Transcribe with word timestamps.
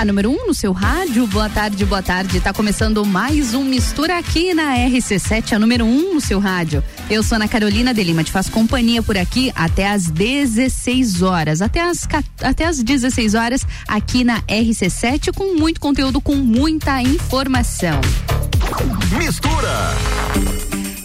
A 0.00 0.04
número 0.06 0.30
1 0.30 0.32
um 0.32 0.46
no 0.46 0.54
seu 0.54 0.72
rádio. 0.72 1.26
Boa 1.26 1.50
tarde, 1.50 1.84
boa 1.84 2.02
tarde. 2.02 2.40
Tá 2.40 2.54
começando 2.54 3.04
mais 3.04 3.52
um 3.52 3.62
Mistura 3.62 4.16
aqui 4.16 4.54
na 4.54 4.74
RC7, 4.74 5.52
a 5.52 5.58
número 5.58 5.84
1 5.84 5.88
um 5.88 6.14
no 6.14 6.22
seu 6.22 6.40
rádio. 6.40 6.82
Eu 7.10 7.22
sou 7.22 7.36
Ana 7.36 7.46
Carolina 7.46 7.92
de 7.92 8.02
Lima, 8.02 8.24
te 8.24 8.32
faço 8.32 8.50
companhia 8.50 9.02
por 9.02 9.18
aqui 9.18 9.52
até 9.54 9.90
às 9.90 10.06
16 10.06 11.20
horas. 11.20 11.60
Até 11.60 11.82
às, 11.82 12.08
até 12.40 12.64
às 12.64 12.82
16 12.82 13.34
horas 13.34 13.66
aqui 13.86 14.24
na 14.24 14.40
RC7 14.40 15.34
com 15.34 15.54
muito 15.54 15.78
conteúdo, 15.78 16.18
com 16.18 16.34
muita 16.34 17.02
informação. 17.02 18.00
Mistura! 19.18 20.19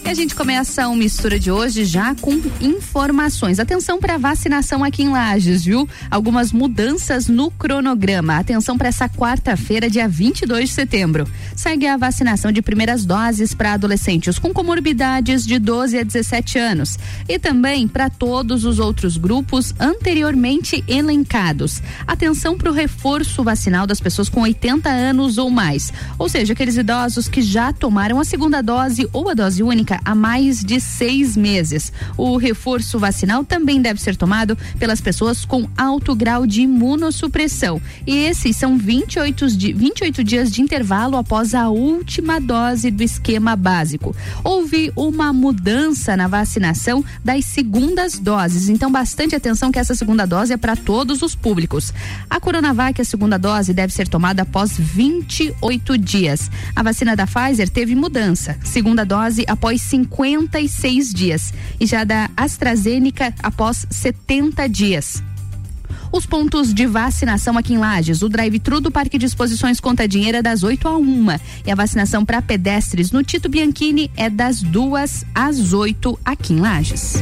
E 0.06 0.08
a 0.08 0.14
gente 0.14 0.36
começa 0.36 0.86
o 0.86 0.94
mistura 0.94 1.36
de 1.36 1.50
hoje 1.50 1.84
já 1.84 2.14
com 2.14 2.40
informações. 2.60 3.58
Atenção 3.58 3.98
para 3.98 4.16
vacinação 4.16 4.84
aqui 4.84 5.02
em 5.02 5.08
Lages, 5.08 5.64
viu? 5.64 5.88
Algumas 6.08 6.52
mudanças 6.52 7.26
no 7.26 7.50
cronograma. 7.50 8.36
Atenção 8.36 8.78
para 8.78 8.86
essa 8.86 9.08
quarta-feira, 9.08 9.90
dia 9.90 10.06
22 10.06 10.68
de 10.68 10.74
setembro. 10.76 11.26
Segue 11.56 11.88
a 11.88 11.96
vacinação 11.96 12.52
de 12.52 12.62
primeiras 12.62 13.04
doses 13.04 13.52
para 13.52 13.72
adolescentes 13.72 14.38
com 14.38 14.52
comorbidades 14.54 15.44
de 15.44 15.58
12 15.58 15.98
a 15.98 16.04
17 16.04 16.56
anos 16.56 16.96
e 17.28 17.36
também 17.36 17.88
para 17.88 18.08
todos 18.08 18.64
os 18.64 18.78
outros 18.78 19.16
grupos 19.16 19.74
anteriormente 19.80 20.84
elencados. 20.86 21.82
Atenção 22.06 22.56
para 22.56 22.70
o 22.70 22.74
reforço 22.74 23.42
vacinal 23.42 23.88
das 23.88 23.98
pessoas 23.98 24.28
com 24.28 24.42
80 24.42 24.88
anos 24.88 25.36
ou 25.36 25.50
mais, 25.50 25.92
ou 26.16 26.28
seja, 26.28 26.52
aqueles 26.52 26.76
idosos 26.76 27.26
que 27.26 27.42
já 27.42 27.72
tomaram 27.72 28.20
a 28.20 28.24
segunda 28.24 28.62
dose 28.62 29.08
ou 29.12 29.28
a 29.28 29.34
dose 29.34 29.64
única 29.64 29.95
há 30.04 30.14
mais 30.14 30.64
de 30.64 30.80
seis 30.80 31.36
meses. 31.36 31.92
O 32.16 32.36
reforço 32.36 32.98
vacinal 32.98 33.44
também 33.44 33.80
deve 33.80 34.00
ser 34.00 34.16
tomado 34.16 34.56
pelas 34.78 35.00
pessoas 35.00 35.44
com 35.44 35.68
alto 35.76 36.14
grau 36.14 36.46
de 36.46 36.62
imunossupressão. 36.62 37.80
E 38.06 38.16
esses 38.16 38.56
são 38.56 38.76
28, 38.78 39.48
di 39.56 39.72
28 39.72 40.24
dias 40.24 40.50
de 40.50 40.62
intervalo 40.62 41.16
após 41.16 41.54
a 41.54 41.68
última 41.68 42.40
dose 42.40 42.90
do 42.90 43.02
esquema 43.02 43.56
básico. 43.56 44.14
Houve 44.42 44.92
uma 44.96 45.32
mudança 45.32 46.16
na 46.16 46.28
vacinação 46.28 47.04
das 47.24 47.44
segundas 47.44 48.18
doses, 48.18 48.68
então 48.68 48.90
bastante 48.90 49.34
atenção 49.34 49.70
que 49.70 49.78
essa 49.78 49.94
segunda 49.94 50.26
dose 50.26 50.52
é 50.52 50.56
para 50.56 50.76
todos 50.76 51.22
os 51.22 51.34
públicos. 51.34 51.92
A 52.28 52.40
Coronavac, 52.40 53.00
a 53.00 53.04
segunda 53.04 53.38
dose, 53.38 53.72
deve 53.72 53.92
ser 53.92 54.08
tomada 54.08 54.42
após 54.42 54.76
28 54.78 55.98
dias. 55.98 56.50
A 56.74 56.82
vacina 56.82 57.14
da 57.16 57.26
Pfizer 57.26 57.68
teve 57.68 57.94
mudança. 57.94 58.56
Segunda 58.64 59.04
dose 59.04 59.44
após 59.46 59.80
56 59.86 61.14
dias 61.14 61.52
e 61.80 61.86
já 61.86 62.04
da 62.04 62.30
AstraZeneca 62.36 63.34
após 63.42 63.86
70 63.90 64.68
dias. 64.68 65.22
Os 66.12 66.24
pontos 66.24 66.72
de 66.72 66.86
vacinação 66.86 67.58
aqui 67.58 67.74
em 67.74 67.78
Lages, 67.78 68.22
o 68.22 68.28
drive-thru 68.28 68.80
do 68.80 68.90
Parque 68.90 69.18
de 69.18 69.26
Exposições 69.26 69.80
Conta 69.80 70.06
Dinheiro 70.06 70.38
é 70.38 70.42
das 70.42 70.62
8 70.62 70.88
a 70.88 70.96
1 70.96 71.26
e 71.66 71.70
a 71.70 71.74
vacinação 71.74 72.24
para 72.24 72.40
pedestres 72.40 73.10
no 73.10 73.22
Tito 73.22 73.48
Bianchini 73.48 74.10
é 74.16 74.30
das 74.30 74.62
2 74.62 75.24
às 75.34 75.72
8 75.72 76.18
aqui 76.24 76.54
em 76.54 76.60
Lages. 76.60 77.14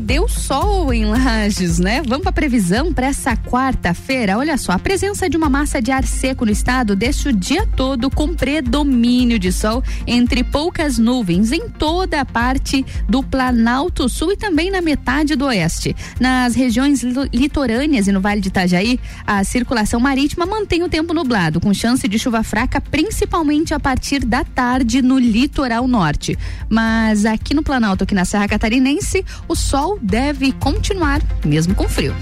Deu 0.00 0.28
sol 0.28 0.92
em 0.92 1.04
Lages, 1.04 1.78
né? 1.78 2.02
Vamos 2.06 2.22
para 2.22 2.30
a 2.30 2.32
previsão 2.32 2.92
para 2.92 3.06
essa 3.06 3.36
quarta-feira. 3.36 4.38
Olha 4.38 4.56
só, 4.56 4.72
a 4.72 4.78
presença 4.78 5.28
de 5.28 5.36
uma 5.36 5.48
massa 5.48 5.82
de 5.82 5.90
ar 5.90 6.04
seco 6.04 6.44
no 6.44 6.50
estado 6.50 6.96
deixa 6.96 7.28
o 7.28 7.32
dia 7.32 7.66
todo 7.76 8.10
com 8.10 8.34
predomínio 8.34 9.38
de 9.38 9.52
sol 9.52 9.82
entre 10.06 10.42
poucas 10.42 10.98
nuvens 10.98 11.52
em 11.52 11.68
toda 11.68 12.20
a 12.20 12.24
parte 12.24 12.84
do 13.08 13.22
Planalto 13.22 14.08
Sul 14.08 14.32
e 14.32 14.36
também 14.36 14.70
na 14.70 14.80
metade 14.80 15.36
do 15.36 15.46
oeste. 15.46 15.94
Nas 16.18 16.54
regiões 16.54 17.02
litorâneas 17.32 18.06
e 18.06 18.12
no 18.12 18.20
Vale 18.20 18.40
de 18.40 18.48
Itajaí, 18.48 18.98
a 19.26 19.44
circulação 19.44 20.00
marítima 20.00 20.46
mantém 20.46 20.82
o 20.82 20.88
tempo 20.88 21.12
nublado, 21.12 21.60
com 21.60 21.74
chance 21.74 22.06
de 22.08 22.18
chuva 22.18 22.42
fraca, 22.42 22.80
principalmente 22.80 23.74
a 23.74 23.80
partir 23.80 24.24
da 24.24 24.44
tarde 24.44 25.02
no 25.02 25.18
litoral 25.18 25.86
norte. 25.86 26.38
Mas 26.68 27.26
aqui 27.26 27.52
no 27.52 27.62
Planalto, 27.62 28.04
aqui 28.04 28.14
na 28.14 28.24
Serra 28.24 28.48
Catarinense, 28.48 29.24
o 29.48 29.54
sol 29.54 29.83
sol 29.84 29.98
deve 30.00 30.50
continuar, 30.52 31.20
mesmo 31.44 31.74
com 31.74 31.86
frio. 31.86 32.14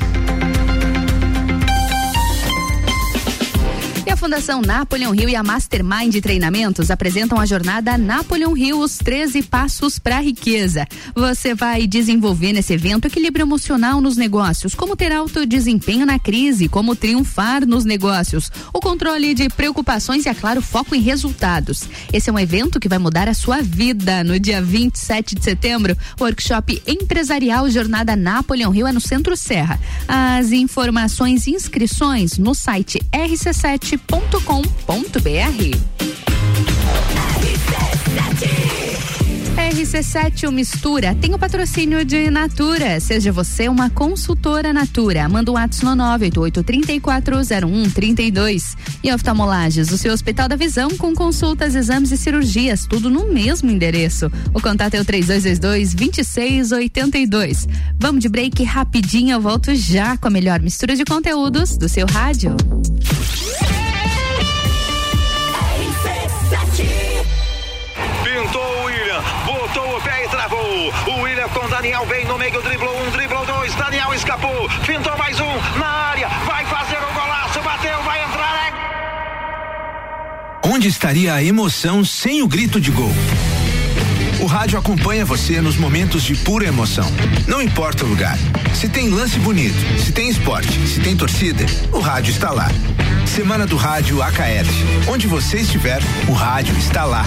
A 4.11 4.17
Fundação 4.17 4.61
Napoleon 4.61 5.13
Rio 5.13 5.29
e 5.29 5.37
a 5.37 5.43
Mastermind 5.43 6.17
Treinamentos 6.21 6.91
apresentam 6.91 7.39
a 7.39 7.47
jornada 7.47 7.97
Napoleon 7.97 8.53
Rio 8.53 8.81
os 8.81 8.99
13 8.99 9.43
passos 9.43 9.99
para 9.99 10.17
a 10.17 10.21
riqueza. 10.21 10.87
Você 11.15 11.55
vai 11.55 11.87
desenvolver 11.87 12.53
nesse 12.53 12.73
evento 12.73 13.07
equilíbrio 13.07 13.45
emocional 13.45 14.01
nos 14.01 14.17
negócios, 14.17 14.75
como 14.75 14.97
ter 14.97 15.13
alto 15.13 15.47
desempenho 15.47 16.05
na 16.05 16.19
crise, 16.19 16.69
como 16.69 16.97
triunfar 16.97 17.67
nos 17.67 17.85
negócios, 17.85 18.51
o 18.73 18.81
controle 18.81 19.35
de 19.35 19.49
preocupações 19.49 20.27
e, 20.27 20.29
é 20.29 20.35
claro, 20.35 20.61
foco 20.61 20.95
em 20.95 21.01
resultados. 21.01 21.85
Esse 22.13 22.29
é 22.29 22.33
um 22.33 22.39
evento 22.39 22.81
que 22.81 22.89
vai 22.89 22.99
mudar 22.99 23.29
a 23.29 23.35
sua 23.35 23.63
vida. 23.63 24.25
No 24.25 24.39
dia 24.41 24.61
27 24.61 25.35
de 25.37 25.45
setembro, 25.45 25.97
workshop 26.21 26.83
empresarial 26.87 27.71
Jornada 27.71 28.17
Napoleon 28.17 28.71
Rio 28.71 28.87
é 28.87 28.93
no 28.93 29.01
Centro 29.01 29.37
Serra. 29.37 29.79
As 30.09 30.51
informações 30.51 31.47
e 31.47 31.53
inscrições 31.53 32.37
no 32.39 32.55
site 32.55 33.01
rc7 33.13 33.92
rc7.com.br. 33.93 35.93
RC7 39.73 40.49
o 40.49 40.53
Mistura 40.53 41.15
tem 41.15 41.35
o 41.35 41.39
patrocínio 41.39 42.03
de 42.05 42.29
Natura. 42.31 43.01
Seja 43.01 43.31
você 43.31 43.69
uma 43.69 43.91
consultora 43.91 44.73
Natura. 44.73 45.29
Manda 45.29 45.53
um 45.53 45.57
ato 45.57 45.85
no 45.85 45.93
988-340132. 45.93 48.77
E 49.03 49.13
oftalmolages, 49.13 49.91
o 49.91 49.99
seu 49.99 50.13
Hospital 50.13 50.49
da 50.49 50.55
Visão 50.57 50.89
com 50.97 51.13
consultas, 51.15 51.75
exames 51.75 52.13
e 52.13 52.17
cirurgias, 52.17 52.87
tudo 52.87 53.11
no 53.11 53.31
mesmo 53.33 53.69
endereço. 53.71 54.31
O 54.55 54.61
contato 54.61 54.95
é 54.95 55.01
o 55.01 55.05
3222-2682. 55.05 57.69
Vamos 57.99 58.23
de 58.23 58.29
break 58.29 58.63
rapidinho, 58.65 59.35
eu 59.35 59.41
volto 59.41 59.75
já 59.75 60.17
com 60.17 60.29
a 60.29 60.31
melhor 60.31 60.61
mistura 60.61 60.95
de 60.97 61.05
conteúdos 61.05 61.77
do 61.77 61.89
seu 61.89 62.07
rádio. 62.07 62.57
Daniel, 71.93 72.07
vem 72.07 72.25
no 72.25 72.39
meio, 72.39 72.63
driblou 72.63 73.07
um, 73.07 73.11
driblou 73.11 73.45
dois, 73.45 73.75
Daniel 73.75 74.15
escapou, 74.15 74.67
pintou 74.87 75.15
mais 75.19 75.39
um, 75.39 75.79
na 75.79 75.87
área, 75.87 76.27
vai 76.47 76.65
fazer 76.65 76.97
o 76.97 77.11
um 77.11 77.13
golaço, 77.13 77.61
bateu, 77.61 78.03
vai 78.03 78.25
entrar. 78.25 78.73
É... 80.65 80.69
Onde 80.69 80.89
estaria 80.89 81.35
a 81.35 81.45
emoção 81.45 82.03
sem 82.03 82.41
o 82.41 82.49
grito 82.49 82.81
de 82.81 82.91
gol? 82.91 83.13
O 84.41 84.47
rádio 84.47 84.79
acompanha 84.79 85.27
você 85.27 85.61
nos 85.61 85.77
momentos 85.77 86.23
de 86.23 86.35
pura 86.35 86.67
emoção. 86.67 87.07
Não 87.47 87.61
importa 87.61 88.07
o 88.07 88.09
lugar. 88.09 88.39
Se 88.75 88.89
tem 88.89 89.11
lance 89.11 89.39
bonito, 89.39 89.77
se 90.01 90.13
tem 90.13 90.31
esporte, 90.31 90.73
se 90.89 90.99
tem 90.99 91.15
torcida, 91.15 91.67
o 91.93 92.01
rádio 92.01 92.31
está 92.31 92.51
lá. 92.51 92.69
Semana 93.27 93.67
do 93.67 93.77
Rádio 93.77 94.23
AKL. 94.23 94.67
Onde 95.09 95.27
você 95.27 95.59
estiver, 95.59 96.01
o 96.27 96.33
rádio 96.33 96.75
está 96.79 97.05
lá. 97.05 97.27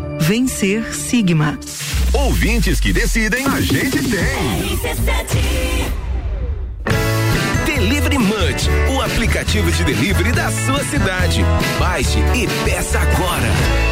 Vencer 0.31 0.95
Sigma. 0.95 1.59
Ouvintes 2.13 2.79
que 2.79 2.93
decidem, 2.93 3.45
a 3.45 3.59
gente 3.59 3.99
tem. 3.99 4.79
Delivery 7.65 8.15
iFood, 8.15 8.69
o 8.95 9.01
aplicativo 9.01 9.69
de 9.69 9.83
delivery 9.83 10.31
da 10.31 10.49
sua 10.49 10.85
cidade. 10.85 11.41
Baixe 11.77 12.19
e 12.33 12.47
peça 12.63 12.97
agora. 12.99 13.90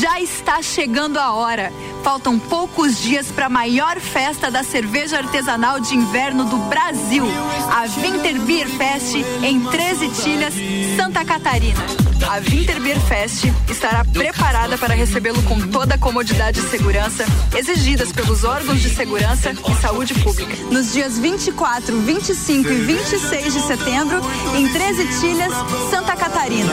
Já 0.00 0.20
está 0.20 0.62
chegando 0.62 1.18
a 1.18 1.32
hora. 1.32 1.72
Faltam 2.02 2.38
poucos 2.38 3.00
dias 3.00 3.26
para 3.30 3.46
a 3.46 3.50
maior 3.50 4.00
festa 4.00 4.50
da 4.50 4.62
cerveja 4.62 5.18
artesanal 5.18 5.78
de 5.80 5.94
inverno 5.94 6.44
do 6.44 6.56
Brasil, 6.68 7.24
a 7.70 7.82
Winter 8.00 8.40
Beer 8.40 8.68
Fest 8.68 9.14
em 9.42 9.60
13 9.60 10.08
Tilhas, 10.08 10.54
Santa 10.96 11.24
Catarina. 11.24 11.80
A 12.28 12.38
Winter 12.38 12.80
Beer 12.80 12.98
Fest 13.00 13.44
estará 13.68 14.04
preparada 14.04 14.78
para 14.78 14.94
recebê-lo 14.94 15.42
com 15.42 15.60
toda 15.68 15.96
a 15.96 15.98
comodidade 15.98 16.60
e 16.60 16.70
segurança 16.70 17.24
exigidas 17.54 18.12
pelos 18.12 18.44
órgãos 18.44 18.80
de 18.80 18.88
segurança 18.88 19.52
e 19.52 19.74
saúde 19.80 20.14
pública. 20.14 20.56
Nos 20.70 20.92
dias 20.92 21.18
24, 21.18 22.00
25 22.00 22.68
e 22.70 22.74
26 22.76 23.52
de 23.52 23.60
setembro, 23.60 24.20
em 24.56 24.72
13 24.72 25.20
Tilhas, 25.20 25.52
Santa 25.90 26.16
Catarina. 26.16 26.72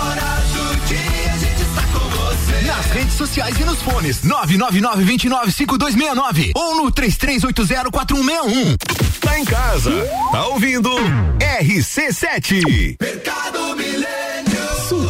redes 2.91 3.13
sociais 3.13 3.57
e 3.59 3.63
nos 3.63 3.81
fones. 3.81 4.23
999 4.23 5.03
29 5.03 5.51
5269 5.51 6.51
ou 6.55 6.75
no 6.75 6.91
33804161. 6.91 8.77
Tá 9.19 9.39
em 9.39 9.45
casa, 9.45 9.91
tá 10.31 10.47
ouvindo? 10.47 10.89
RC7. 11.39 12.97
Mercado 12.99 13.75
Milênio. 13.75 14.30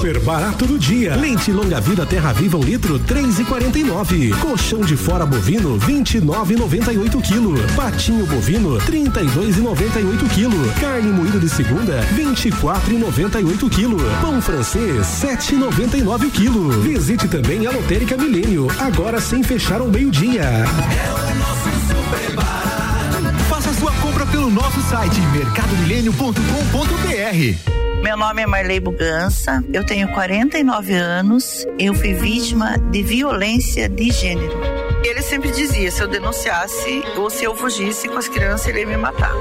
Super 0.01 0.19
barato 0.21 0.65
do 0.65 0.79
dia. 0.79 1.15
Lente 1.15 1.51
longa 1.51 1.79
vida 1.79 2.03
Terra 2.07 2.33
Viva 2.33 2.57
um 2.57 2.63
litro 2.63 2.97
três 2.97 3.37
e 3.37 3.43
quarenta 3.43 3.77
e 3.77 3.83
nove. 3.83 4.31
Colchão 4.41 4.81
de 4.81 4.97
fora 4.97 5.27
bovino 5.27 5.77
vinte 5.77 6.15
e 6.15 6.19
nove 6.19 6.55
noventa 6.55 6.91
e 6.91 6.97
oito 6.97 7.21
quilo. 7.21 7.53
Patinho 7.75 8.25
bovino 8.25 8.79
trinta 8.79 9.21
e 9.21 9.27
dois 9.27 9.57
e 9.57 9.59
noventa 9.59 9.99
e 9.99 10.03
oito 10.03 10.25
quilo. 10.25 10.57
Carne 10.79 11.11
moída 11.11 11.37
de 11.37 11.47
segunda 11.47 12.01
vinte 12.15 12.47
e 12.47 12.51
quatro 12.51 12.91
e 12.91 12.97
noventa 12.97 13.39
e 13.39 13.45
oito 13.45 13.69
quilo. 13.69 13.99
Pão 14.21 14.41
francês 14.41 15.05
sete 15.05 15.53
e 15.53 15.57
noventa 15.59 15.95
e 15.95 16.01
nove 16.01 16.31
quilo. 16.31 16.71
Visite 16.81 17.27
também 17.27 17.67
a 17.67 17.71
Lotérica 17.71 18.17
Milênio 18.17 18.69
agora 18.79 19.21
sem 19.21 19.43
fechar 19.43 19.81
ao 19.81 19.87
meio 19.87 20.09
dia. 20.09 20.41
É 20.41 20.65
o 21.13 21.35
nosso 21.35 21.69
super 21.87 22.35
barato. 22.35 23.21
Faça 23.47 23.71
sua 23.73 23.91
compra 24.01 24.25
pelo 24.25 24.49
nosso 24.49 24.81
site 24.81 25.21
mercadomilênio.com.br. 25.31 27.70
Meu 28.01 28.17
nome 28.17 28.41
é 28.41 28.47
Marley 28.47 28.79
Bugança, 28.79 29.63
eu 29.71 29.85
tenho 29.85 30.07
49 30.07 30.93
anos, 30.93 31.67
eu 31.77 31.93
fui 31.93 32.13
vítima 32.13 32.77
de 32.89 33.03
violência 33.03 33.87
de 33.87 34.09
gênero. 34.09 34.59
Ele 35.03 35.21
sempre 35.21 35.51
dizia: 35.51 35.91
se 35.91 36.01
eu 36.01 36.07
denunciasse 36.07 37.03
ou 37.15 37.29
se 37.29 37.43
eu 37.43 37.55
fugisse 37.55 38.07
com 38.07 38.17
as 38.17 38.27
crianças, 38.27 38.67
ele 38.67 38.79
ia 38.79 38.87
me 38.87 38.97
matar. 38.97 39.31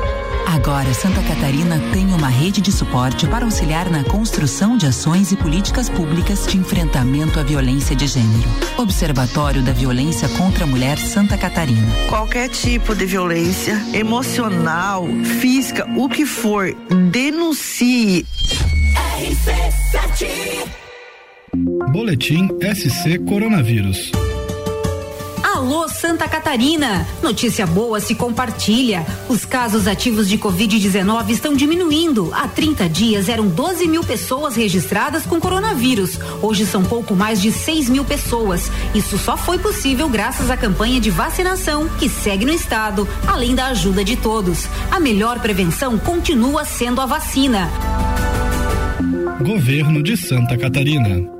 Agora, 0.53 0.93
Santa 0.93 1.23
Catarina 1.23 1.81
tem 1.93 2.07
uma 2.13 2.29
rede 2.29 2.61
de 2.61 2.73
suporte 2.73 3.25
para 3.29 3.45
auxiliar 3.45 3.89
na 3.89 4.03
construção 4.03 4.77
de 4.77 4.85
ações 4.85 5.31
e 5.31 5.37
políticas 5.37 5.89
públicas 5.89 6.45
de 6.45 6.57
enfrentamento 6.57 7.39
à 7.39 7.45
violência 7.45 7.95
de 7.95 8.09
gênero. 8.09 8.49
Observatório 8.77 9.63
da 9.63 9.73
Violência 9.73 10.29
contra 10.31 10.65
a 10.65 10.67
Mulher 10.67 10.99
Santa 10.99 11.39
Catarina. 11.39 11.87
Qualquer 12.09 12.49
tipo 12.49 12.97
de 12.97 13.07
violência, 13.07 13.81
emocional, 13.95 15.07
física, 15.41 15.87
o 15.97 16.09
que 16.09 16.27
for, 16.27 16.75
denuncie. 17.13 18.27
RC7 19.21 20.69
Boletim 21.93 22.49
SC 22.75 23.19
Coronavírus. 23.25 24.11
Alô 25.71 25.89
Santa 25.89 26.27
Catarina! 26.27 27.07
Notícia 27.23 27.65
boa 27.65 28.01
se 28.01 28.17
compartilha. 28.17 29.07
Os 29.29 29.45
casos 29.45 29.87
ativos 29.87 30.29
de 30.29 30.37
Covid-19 30.37 31.31
estão 31.31 31.55
diminuindo. 31.55 32.29
Há 32.35 32.49
30 32.49 32.89
dias 32.89 33.29
eram 33.29 33.47
12 33.47 33.87
mil 33.87 34.03
pessoas 34.03 34.57
registradas 34.57 35.25
com 35.25 35.39
coronavírus. 35.39 36.19
Hoje 36.43 36.67
são 36.67 36.83
pouco 36.83 37.15
mais 37.15 37.41
de 37.41 37.53
6 37.53 37.89
mil 37.89 38.05
pessoas. 38.05 38.69
Isso 38.97 39.17
só 39.17 39.37
foi 39.37 39.61
possível 39.61 40.09
graças 40.09 40.51
à 40.51 40.57
campanha 40.57 41.01
de 41.01 41.09
vacinação 41.09 41.89
que 42.01 42.09
segue 42.09 42.45
no 42.45 42.53
estado, 42.53 43.07
além 43.25 43.55
da 43.55 43.67
ajuda 43.67 44.03
de 44.03 44.17
todos. 44.17 44.67
A 44.91 44.99
melhor 44.99 45.39
prevenção 45.39 45.97
continua 45.99 46.65
sendo 46.65 47.01
a 47.01 47.07
vacina. 47.07 47.71
Governo 49.41 50.03
de 50.03 50.17
Santa 50.17 50.59
Catarina 50.59 51.40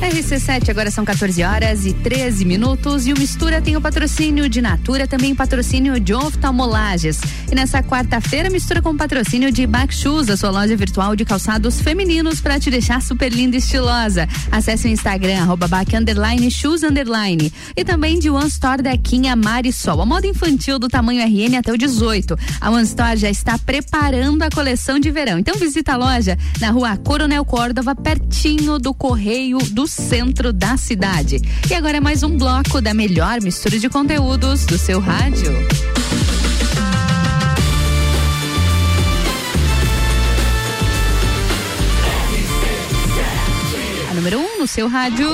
RC7, 0.00 0.70
agora 0.70 0.90
são 0.90 1.04
14 1.04 1.42
horas 1.44 1.84
e 1.84 1.92
13 1.92 2.46
minutos 2.46 3.06
e 3.06 3.12
o 3.12 3.18
Mistura 3.18 3.60
tem 3.60 3.76
o 3.76 3.82
patrocínio 3.82 4.48
de 4.48 4.62
Natura, 4.62 5.06
também 5.06 5.34
patrocínio 5.34 6.00
de 6.00 6.14
oftalmolages. 6.14 7.20
E 7.52 7.54
nessa 7.54 7.82
quarta-feira, 7.82 8.48
Mistura 8.48 8.80
com 8.80 8.96
patrocínio 8.96 9.52
de 9.52 9.66
Back 9.66 9.94
Shoes, 9.94 10.30
a 10.30 10.38
sua 10.38 10.50
loja 10.50 10.74
virtual 10.74 11.14
de 11.14 11.26
calçados 11.26 11.82
femininos 11.82 12.40
para 12.40 12.58
te 12.58 12.70
deixar 12.70 13.02
super 13.02 13.30
linda 13.30 13.56
e 13.56 13.58
estilosa. 13.58 14.26
Acesse 14.50 14.88
o 14.88 14.90
Instagram, 14.90 15.42
arroba 15.42 15.68
back, 15.68 15.94
underline, 15.94 16.50
shoes, 16.50 16.82
underline. 16.82 17.52
E 17.76 17.84
também 17.84 18.18
de 18.18 18.30
One 18.30 18.48
Store 18.48 18.82
Dequinha 18.82 19.36
Marisol, 19.36 20.00
a 20.00 20.06
moda 20.06 20.26
infantil 20.26 20.78
do 20.78 20.88
tamanho 20.88 21.22
RN 21.22 21.58
até 21.58 21.70
o 21.70 21.76
18. 21.76 22.38
A 22.58 22.70
One 22.70 22.84
Store 22.84 23.18
já 23.18 23.28
está 23.28 23.58
preparando 23.58 24.42
a 24.42 24.48
coleção 24.48 24.98
de 24.98 25.10
verão. 25.10 25.38
Então 25.38 25.56
visita 25.56 25.92
a 25.92 25.96
loja 25.98 26.38
na 26.58 26.70
rua 26.70 26.96
Coronel 26.96 27.44
Córdova, 27.44 27.94
pertinho 27.94 28.78
do 28.78 28.94
Correio 28.94 29.58
do 29.58 29.89
centro 29.90 30.52
da 30.52 30.76
cidade. 30.76 31.40
E 31.68 31.74
agora 31.74 31.98
é 31.98 32.00
mais 32.00 32.22
um 32.22 32.38
bloco 32.38 32.80
da 32.80 32.94
melhor 32.94 33.40
mistura 33.42 33.78
de 33.78 33.88
conteúdos 33.88 34.64
do 34.64 34.78
seu 34.78 35.00
rádio. 35.00 35.52
A 44.10 44.14
número 44.14 44.38
1 44.38 44.42
um 44.42 44.58
no 44.60 44.66
seu 44.66 44.88
rádio. 44.88 45.28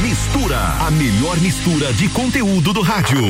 Mistura, 0.00 0.58
a 0.86 0.90
melhor 0.90 1.38
mistura 1.40 1.92
de 1.92 2.08
conteúdo 2.08 2.72
do 2.72 2.80
rádio. 2.80 3.20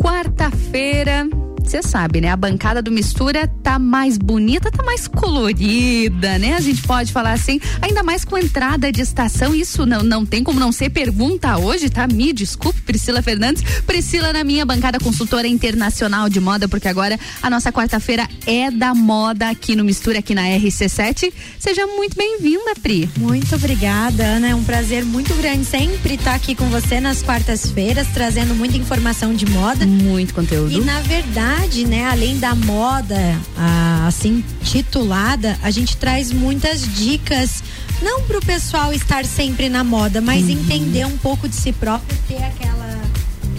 Quarta-feira, 0.00 1.26
você 1.64 1.82
sabe, 1.82 2.20
né? 2.20 2.28
A 2.28 2.36
bancada 2.36 2.82
do 2.82 2.90
Mistura 2.90 3.48
tá 3.62 3.78
mais 3.78 4.18
bonita, 4.18 4.70
tá 4.70 4.82
mais 4.82 5.08
colorida, 5.08 6.38
né? 6.38 6.54
A 6.54 6.60
gente 6.60 6.82
pode 6.82 7.12
falar 7.12 7.32
assim, 7.32 7.60
ainda 7.80 8.02
mais 8.02 8.24
com 8.24 8.36
entrada 8.36 8.92
de 8.92 9.00
estação, 9.00 9.54
isso 9.54 9.86
não, 9.86 10.02
não 10.02 10.26
tem 10.26 10.44
como 10.44 10.60
não 10.60 10.70
ser 10.70 10.90
pergunta 10.90 11.56
hoje, 11.58 11.88
tá? 11.88 12.06
Me 12.06 12.32
desculpe, 12.32 12.82
Priscila 12.82 13.22
Fernandes. 13.22 13.62
Priscila 13.86 14.32
na 14.32 14.44
minha 14.44 14.64
bancada 14.66 14.98
consultora 15.00 15.48
internacional 15.48 16.28
de 16.28 16.38
moda, 16.38 16.68
porque 16.68 16.86
agora 16.86 17.18
a 17.42 17.48
nossa 17.48 17.72
quarta-feira 17.72 18.28
é 18.46 18.70
da 18.70 18.94
moda 18.94 19.48
aqui 19.48 19.74
no 19.74 19.84
Mistura, 19.84 20.18
aqui 20.18 20.34
na 20.34 20.42
RC7. 20.42 21.32
Seja 21.58 21.86
muito 21.86 22.16
bem-vinda, 22.16 22.74
Pri. 22.82 23.08
Muito 23.16 23.54
obrigada, 23.54 24.22
Ana. 24.22 24.48
É 24.48 24.54
um 24.54 24.64
prazer 24.64 25.04
muito 25.04 25.34
grande 25.34 25.64
sempre 25.64 26.14
estar 26.14 26.34
aqui 26.34 26.54
com 26.54 26.66
você 26.66 27.00
nas 27.00 27.22
quartas-feiras, 27.22 28.06
trazendo 28.12 28.54
muita 28.54 28.76
informação 28.76 29.32
de 29.32 29.46
moda. 29.46 29.86
Muito 29.86 30.34
conteúdo. 30.34 30.72
E 30.72 30.80
na 30.80 31.00
verdade, 31.00 31.53
né, 31.86 32.06
além 32.06 32.38
da 32.38 32.54
moda, 32.54 33.16
a, 33.56 34.06
assim, 34.06 34.44
titulada, 34.62 35.58
a 35.62 35.70
gente 35.70 35.96
traz 35.96 36.32
muitas 36.32 36.82
dicas 36.94 37.62
não 38.02 38.22
para 38.22 38.38
o 38.38 38.44
pessoal 38.44 38.92
estar 38.92 39.24
sempre 39.24 39.68
na 39.68 39.82
moda, 39.82 40.20
mas 40.20 40.44
uhum. 40.44 40.50
entender 40.50 41.06
um 41.06 41.16
pouco 41.18 41.48
de 41.48 41.56
si 41.56 41.72
próprio, 41.72 42.16
ter 42.28 42.42
aquela, 42.42 43.02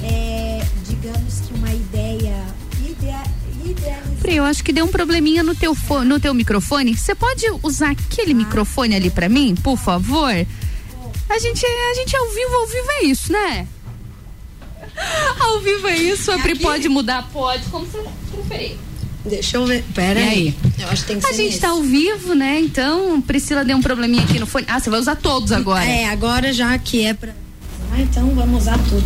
é, 0.03 0.63
digamos 0.87 1.41
que 1.41 1.53
uma 1.53 1.73
ideia 1.73 2.45
eu 4.33 4.43
acho 4.43 4.63
que 4.63 4.73
deu 4.73 4.85
um 4.85 4.89
probleminha 4.89 5.43
no 5.43 5.55
teu, 5.55 5.75
no 6.05 6.19
teu 6.19 6.33
microfone. 6.33 6.95
Você 6.95 7.13
pode 7.13 7.45
usar 7.63 7.91
aquele 7.91 8.31
ah, 8.31 8.35
microfone 8.35 8.95
ali 8.95 9.09
para 9.09 9.29
mim, 9.29 9.55
por 9.55 9.77
favor? 9.77 10.31
A 11.29 11.39
gente, 11.39 11.65
a 11.65 11.93
gente 11.95 12.15
é 12.15 12.19
ao 12.19 12.29
vivo, 12.29 12.55
ao 12.55 12.67
vivo 12.67 12.87
é 13.01 13.05
isso, 13.05 13.31
né? 13.31 13.67
Ao 15.39 15.59
vivo 15.59 15.87
é 15.87 15.97
isso, 15.97 16.31
a 16.31 16.39
Pri 16.39 16.57
pode 16.57 16.87
mudar? 16.89 17.29
Pode, 17.31 17.63
como 17.65 17.85
você 17.85 18.03
preferir. 18.31 18.77
Deixa 19.25 19.57
eu 19.57 19.65
ver. 19.65 19.83
Pera 19.93 20.19
e 20.19 20.29
aí. 20.29 20.55
Eu 20.79 20.87
acho 20.89 21.01
que 21.01 21.07
tem 21.07 21.19
que 21.19 21.25
a 21.25 21.31
gente 21.31 21.45
nesse. 21.47 21.59
tá 21.59 21.69
ao 21.69 21.81
vivo, 21.81 22.35
né? 22.35 22.59
Então, 22.59 23.19
Priscila 23.21 23.65
deu 23.65 23.75
um 23.75 23.81
probleminha 23.81 24.23
aqui 24.23 24.39
no 24.39 24.45
fone. 24.45 24.65
Ah, 24.69 24.79
você 24.79 24.89
vai 24.89 24.99
usar 24.99 25.15
todos 25.15 25.51
agora. 25.51 25.83
É, 25.83 26.07
agora 26.09 26.53
já 26.53 26.77
que 26.77 27.03
é 27.03 27.13
pra. 27.13 27.33
Ah, 27.91 28.01
então 28.01 28.29
vamos 28.35 28.63
usar 28.63 28.77
tudo. 28.89 29.05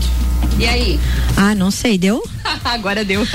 E 0.57 0.65
aí? 0.65 0.99
Ah, 1.37 1.55
não 1.55 1.71
sei, 1.71 1.97
deu? 1.97 2.21
agora 2.65 3.05
deu. 3.05 3.21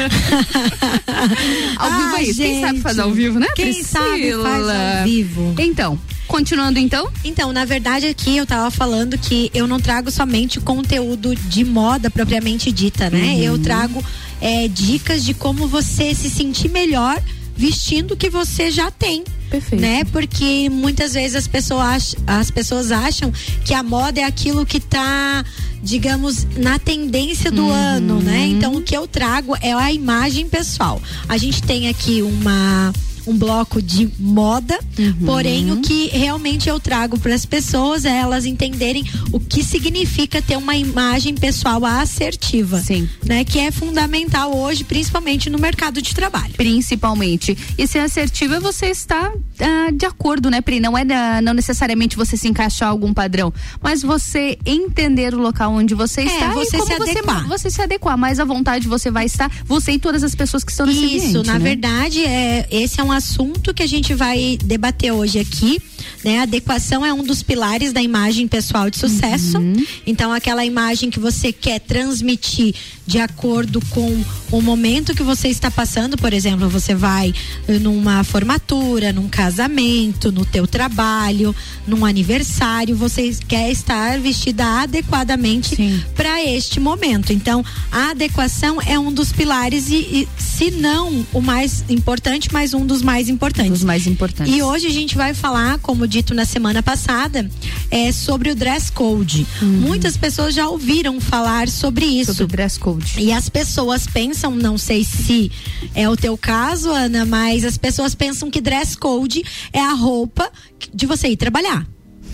ao 1.84 1.92
vivo 1.92 2.14
ah, 2.14 2.18
é 2.18 2.22
isso. 2.22 2.34
Gente, 2.34 2.50
Quem 2.50 2.60
sabe 2.60 2.80
fazer 2.80 3.00
ao 3.02 3.10
vivo, 3.12 3.38
né, 3.38 3.46
Quem 3.54 3.72
Priscila? 3.72 4.04
sabe 4.04 4.32
faz 4.42 4.68
ao 4.68 5.04
vivo. 5.04 5.54
Então, 5.58 5.98
Continuando 6.26 6.78
então? 6.78 7.10
Então, 7.22 7.52
na 7.52 7.64
verdade 7.64 8.06
aqui 8.06 8.36
eu 8.36 8.46
tava 8.46 8.70
falando 8.70 9.16
que 9.18 9.50
eu 9.52 9.66
não 9.66 9.78
trago 9.78 10.10
somente 10.10 10.58
conteúdo 10.58 11.34
de 11.36 11.64
moda 11.64 12.10
propriamente 12.10 12.72
dita, 12.72 13.10
né? 13.10 13.34
Uhum. 13.34 13.42
Eu 13.42 13.58
trago 13.58 14.02
é, 14.40 14.66
dicas 14.66 15.22
de 15.24 15.34
como 15.34 15.68
você 15.68 16.14
se 16.14 16.30
sentir 16.30 16.70
melhor 16.70 17.22
vestindo 17.56 18.12
o 18.12 18.16
que 18.16 18.28
você 18.28 18.70
já 18.70 18.90
tem. 18.90 19.24
Perfeito. 19.50 19.80
Né? 19.80 20.04
Porque 20.04 20.68
muitas 20.68 21.14
vezes 21.14 21.36
as 21.36 21.46
pessoas, 21.46 22.16
as 22.26 22.50
pessoas 22.50 22.90
acham 22.90 23.32
que 23.64 23.72
a 23.72 23.82
moda 23.82 24.20
é 24.20 24.24
aquilo 24.24 24.66
que 24.66 24.80
tá, 24.80 25.44
digamos, 25.82 26.44
na 26.56 26.78
tendência 26.78 27.50
do 27.50 27.66
uhum. 27.66 27.72
ano, 27.72 28.20
né? 28.20 28.46
Então 28.46 28.74
o 28.74 28.82
que 28.82 28.96
eu 28.96 29.06
trago 29.06 29.54
é 29.60 29.72
a 29.72 29.92
imagem 29.92 30.48
pessoal. 30.48 31.00
A 31.28 31.36
gente 31.36 31.62
tem 31.62 31.88
aqui 31.88 32.20
uma 32.22 32.92
um 33.26 33.36
bloco 33.36 33.80
de 33.80 34.10
moda, 34.18 34.78
uhum. 34.98 35.26
porém 35.26 35.72
o 35.72 35.80
que 35.80 36.08
realmente 36.08 36.68
eu 36.68 36.78
trago 36.78 37.18
para 37.18 37.34
as 37.34 37.44
pessoas 37.44 38.04
é 38.04 38.14
elas 38.16 38.46
entenderem 38.46 39.04
o 39.32 39.40
que 39.40 39.62
significa 39.62 40.40
ter 40.40 40.56
uma 40.56 40.76
imagem 40.76 41.34
pessoal 41.34 41.84
assertiva, 41.84 42.80
sim, 42.80 43.08
né? 43.24 43.44
Que 43.44 43.58
é 43.60 43.70
fundamental 43.70 44.56
hoje, 44.56 44.84
principalmente 44.84 45.50
no 45.50 45.58
mercado 45.58 46.00
de 46.00 46.14
trabalho. 46.14 46.54
Principalmente. 46.54 47.56
E 47.76 47.86
ser 47.86 48.00
assertiva 48.00 48.56
é 48.56 48.60
você 48.60 48.86
estar 48.86 49.32
ah, 49.60 49.90
de 49.92 50.06
acordo, 50.06 50.50
né, 50.50 50.60
Pri? 50.60 50.80
Não 50.80 50.96
é 50.96 51.04
da, 51.04 51.40
não 51.40 51.54
necessariamente 51.54 52.16
você 52.16 52.36
se 52.36 52.48
encaixar 52.48 52.88
algum 52.88 53.12
padrão, 53.12 53.52
mas 53.80 54.02
você 54.02 54.58
entender 54.66 55.34
o 55.34 55.38
local 55.38 55.72
onde 55.72 55.94
você 55.94 56.22
é, 56.22 56.24
está 56.24 56.48
você 56.52 56.76
e 56.76 56.80
como 56.80 56.92
se 56.92 56.98
você, 56.98 57.10
adequar. 57.10 57.48
você 57.48 57.70
se 57.70 57.82
adequar. 57.82 58.18
Mais 58.18 58.40
à 58.40 58.44
vontade 58.44 58.88
você 58.88 59.10
vai 59.10 59.26
estar, 59.26 59.50
você 59.64 59.92
e 59.92 59.98
todas 59.98 60.22
as 60.22 60.34
pessoas 60.34 60.64
que 60.64 60.70
estão 60.70 60.86
nesse 60.86 61.04
Isso, 61.04 61.26
ambiente. 61.28 61.46
na 61.46 61.58
né? 61.58 61.58
verdade, 61.58 62.24
é, 62.24 62.66
esse 62.70 63.00
é 63.00 63.04
um 63.04 63.12
assunto 63.14 63.72
que 63.72 63.82
a 63.82 63.86
gente 63.86 64.14
vai 64.14 64.58
debater 64.62 65.12
hoje 65.12 65.38
aqui. 65.38 65.80
Né? 66.24 66.40
A 66.40 66.42
adequação 66.42 67.04
é 67.04 67.12
um 67.12 67.22
dos 67.22 67.42
pilares 67.42 67.92
da 67.92 68.02
imagem 68.02 68.46
pessoal 68.48 68.90
de 68.90 68.98
sucesso. 68.98 69.58
Uhum. 69.58 69.84
Então, 70.06 70.32
aquela 70.32 70.64
imagem 70.64 71.10
que 71.10 71.18
você 71.18 71.52
quer 71.52 71.80
transmitir 71.80 72.74
de 73.06 73.18
acordo 73.18 73.80
com 73.90 74.24
o 74.50 74.62
momento 74.62 75.14
que 75.14 75.22
você 75.22 75.48
está 75.48 75.70
passando, 75.70 76.16
por 76.16 76.32
exemplo, 76.32 76.68
você 76.68 76.94
vai 76.94 77.34
numa 77.80 78.24
formatura, 78.24 79.12
num 79.12 79.28
casamento, 79.28 80.32
no 80.32 80.44
teu 80.44 80.66
trabalho, 80.66 81.54
num 81.86 82.04
aniversário, 82.04 82.96
você 82.96 83.36
quer 83.46 83.70
estar 83.70 84.18
vestida 84.18 84.82
adequadamente 84.82 85.76
para 86.14 86.42
este 86.42 86.80
momento. 86.80 87.32
Então, 87.32 87.64
a 87.92 88.10
adequação 88.10 88.80
é 88.80 88.98
um 88.98 89.12
dos 89.12 89.32
pilares 89.32 89.88
e, 89.90 89.96
e, 89.96 90.28
se 90.38 90.70
não 90.70 91.26
o 91.32 91.40
mais 91.40 91.84
importante, 91.88 92.48
mas 92.52 92.72
um 92.72 92.86
dos 92.86 93.02
mais 93.04 93.28
importantes. 93.28 93.70
Dos 93.70 93.84
mais 93.84 94.06
importantes. 94.06 94.52
E 94.52 94.62
hoje 94.62 94.86
a 94.86 94.90
gente 94.90 95.16
vai 95.16 95.34
falar, 95.34 95.78
como 95.78 96.08
dito 96.08 96.34
na 96.34 96.44
semana 96.44 96.82
passada, 96.82 97.48
é 97.90 98.10
sobre 98.10 98.50
o 98.50 98.54
dress 98.54 98.90
code. 98.90 99.46
Uhum. 99.62 99.68
Muitas 99.68 100.16
pessoas 100.16 100.54
já 100.54 100.68
ouviram 100.68 101.20
falar 101.20 101.68
sobre 101.68 102.06
isso. 102.06 102.34
Sobre 102.34 102.56
dress 102.56 102.78
code. 102.78 103.14
E 103.18 103.32
as 103.32 103.48
pessoas 103.48 104.06
pensam, 104.06 104.56
não 104.56 104.76
sei 104.76 105.04
se 105.04 105.52
é 105.94 106.08
o 106.08 106.16
teu 106.16 106.36
caso, 106.36 106.90
Ana, 106.90 107.24
mas 107.24 107.64
as 107.64 107.76
pessoas 107.76 108.14
pensam 108.14 108.50
que 108.50 108.60
dress 108.60 108.96
code 108.96 109.44
é 109.72 109.80
a 109.80 109.92
roupa 109.92 110.50
de 110.92 111.06
você 111.06 111.28
ir 111.28 111.36
trabalhar. 111.36 111.86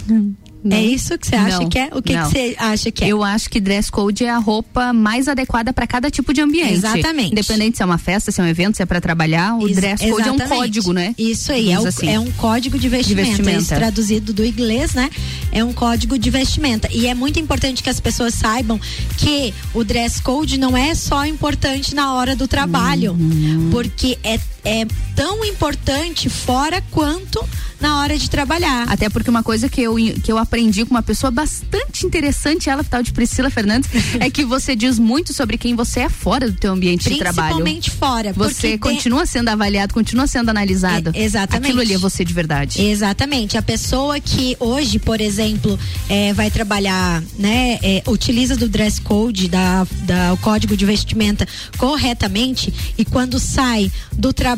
Hum. 0.08 0.34
Não. 0.62 0.76
É 0.76 0.82
isso 0.82 1.16
que 1.18 1.26
você 1.26 1.36
acha 1.36 1.60
não, 1.60 1.68
que 1.68 1.78
é? 1.78 1.88
O 1.92 2.02
que 2.02 2.16
você 2.16 2.54
acha 2.58 2.90
que 2.90 3.04
é? 3.04 3.08
Eu 3.08 3.24
acho 3.24 3.48
que 3.48 3.60
dress 3.60 3.90
code 3.90 4.24
é 4.24 4.30
a 4.30 4.38
roupa 4.38 4.92
mais 4.92 5.26
adequada 5.26 5.72
para 5.72 5.86
cada 5.86 6.10
tipo 6.10 6.34
de 6.34 6.40
ambiente. 6.40 6.74
Exatamente. 6.74 7.32
Independente 7.32 7.78
se 7.78 7.82
é 7.82 7.86
uma 7.86 7.98
festa, 7.98 8.30
se 8.30 8.40
é 8.40 8.44
um 8.44 8.46
evento, 8.46 8.76
se 8.76 8.82
é 8.82 8.86
para 8.86 9.00
trabalhar, 9.00 9.56
o 9.56 9.68
dress 9.68 10.04
code 10.04 10.20
exatamente. 10.20 10.42
é 10.42 10.54
um 10.54 10.58
código, 10.58 10.92
né? 10.92 11.14
Isso 11.16 11.52
aí, 11.52 11.72
é, 11.72 11.80
o, 11.80 11.86
assim. 11.86 12.08
é, 12.08 12.20
um 12.20 12.30
código 12.32 12.78
de 12.78 12.88
vestimenta. 12.88 13.28
De 13.28 13.36
vestimenta. 13.36 13.62
Isso, 13.62 13.74
traduzido 13.74 14.32
do 14.32 14.44
inglês, 14.44 14.92
né? 14.92 15.10
É 15.50 15.64
um 15.64 15.72
código 15.72 16.18
de 16.18 16.28
vestimenta. 16.28 16.88
E 16.92 17.06
é 17.06 17.14
muito 17.14 17.40
importante 17.40 17.82
que 17.82 17.88
as 17.88 17.98
pessoas 17.98 18.34
saibam 18.34 18.78
que 19.16 19.54
o 19.72 19.82
dress 19.82 20.20
code 20.20 20.58
não 20.58 20.76
é 20.76 20.94
só 20.94 21.24
importante 21.24 21.94
na 21.94 22.14
hora 22.14 22.36
do 22.36 22.46
trabalho, 22.46 23.12
uhum. 23.12 23.68
porque 23.70 24.18
é, 24.22 24.38
é 24.64 24.86
tão 25.14 25.44
importante 25.44 26.28
fora 26.28 26.82
quanto 26.90 27.44
na 27.80 28.00
hora 28.00 28.16
de 28.18 28.28
trabalhar. 28.28 28.84
Até 28.88 29.08
porque 29.08 29.30
uma 29.30 29.42
coisa 29.42 29.68
que 29.68 29.80
eu, 29.80 29.96
que 30.22 30.30
eu 30.30 30.36
aprendi 30.36 30.84
com 30.84 30.90
uma 30.90 31.02
pessoa 31.02 31.30
bastante 31.30 32.06
interessante, 32.06 32.68
ela 32.68 32.84
tal 32.84 33.02
de 33.02 33.12
Priscila 33.12 33.48
Fernandes, 33.48 33.90
é 34.20 34.28
que 34.30 34.44
você 34.44 34.76
diz 34.76 34.98
muito 34.98 35.32
sobre 35.32 35.56
quem 35.56 35.74
você 35.74 36.00
é 36.00 36.08
fora 36.08 36.50
do 36.50 36.56
teu 36.56 36.72
ambiente 36.72 37.08
de 37.08 37.16
trabalho. 37.16 37.56
Principalmente 37.56 37.90
fora. 37.90 38.32
Você 38.34 38.76
continua 38.76 39.20
tem... 39.20 39.26
sendo 39.26 39.48
avaliado, 39.48 39.94
continua 39.94 40.26
sendo 40.26 40.50
analisado. 40.50 41.10
É, 41.14 41.22
exatamente. 41.22 41.68
Aquilo 41.68 41.80
ali 41.80 41.94
é 41.94 41.98
você 41.98 42.24
de 42.24 42.34
verdade. 42.34 42.82
Exatamente. 42.82 43.56
A 43.56 43.62
pessoa 43.62 44.20
que 44.20 44.56
hoje, 44.60 44.98
por 44.98 45.20
exemplo, 45.20 45.78
é, 46.08 46.32
vai 46.34 46.50
trabalhar, 46.50 47.22
né, 47.38 47.78
é, 47.82 48.02
utiliza 48.06 48.56
do 48.56 48.68
dress 48.68 49.00
code, 49.00 49.48
da, 49.48 49.86
da, 50.02 50.34
o 50.34 50.36
código 50.36 50.76
de 50.76 50.84
vestimenta 50.84 51.48
corretamente 51.78 52.72
e 52.98 53.04
quando 53.04 53.38
sai 53.38 53.90
do 54.12 54.32
trabalho 54.32 54.49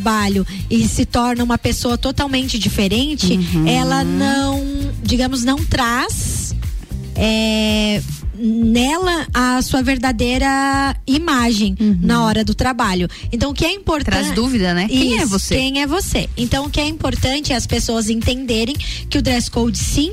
e 0.71 0.87
se 0.87 1.05
torna 1.05 1.43
uma 1.43 1.59
pessoa 1.59 1.99
totalmente 1.99 2.59
diferente, 2.59 3.35
uhum. 3.35 3.67
ela 3.67 4.05
não, 4.05 4.63
digamos, 5.03 5.45
não 5.45 5.57
traz 5.65 6.55
é, 7.17 8.03
nela 8.35 9.27
a 9.33 9.63
sua 9.63 9.83
verdadeira 9.83 10.97
imagem 11.07 11.77
uhum. 11.79 11.99
na 12.01 12.25
hora 12.25 12.45
do 12.45 12.55
trabalho. 12.55 13.09
Então 13.33 13.51
o 13.51 13.55
que 13.55 13.65
é 13.65 13.73
importante. 13.73 14.15
Traz 14.15 14.35
dúvida, 14.35 14.75
né? 14.75 14.89
Quem 14.89 15.19
é 15.19 15.27
você? 15.27 15.55
Quem 15.55 15.83
é 15.83 15.87
você? 15.87 16.29
Então 16.37 16.67
o 16.67 16.71
que 16.71 16.81
é 16.81 16.87
importante 16.87 17.53
é 17.53 17.57
as 17.57 17.67
pessoas 17.67 18.11
entenderem 18.11 18.75
que 19.09 19.19
o 19.19 19.23
dress 19.23 19.51
code 19.51 19.79
sim 19.79 20.13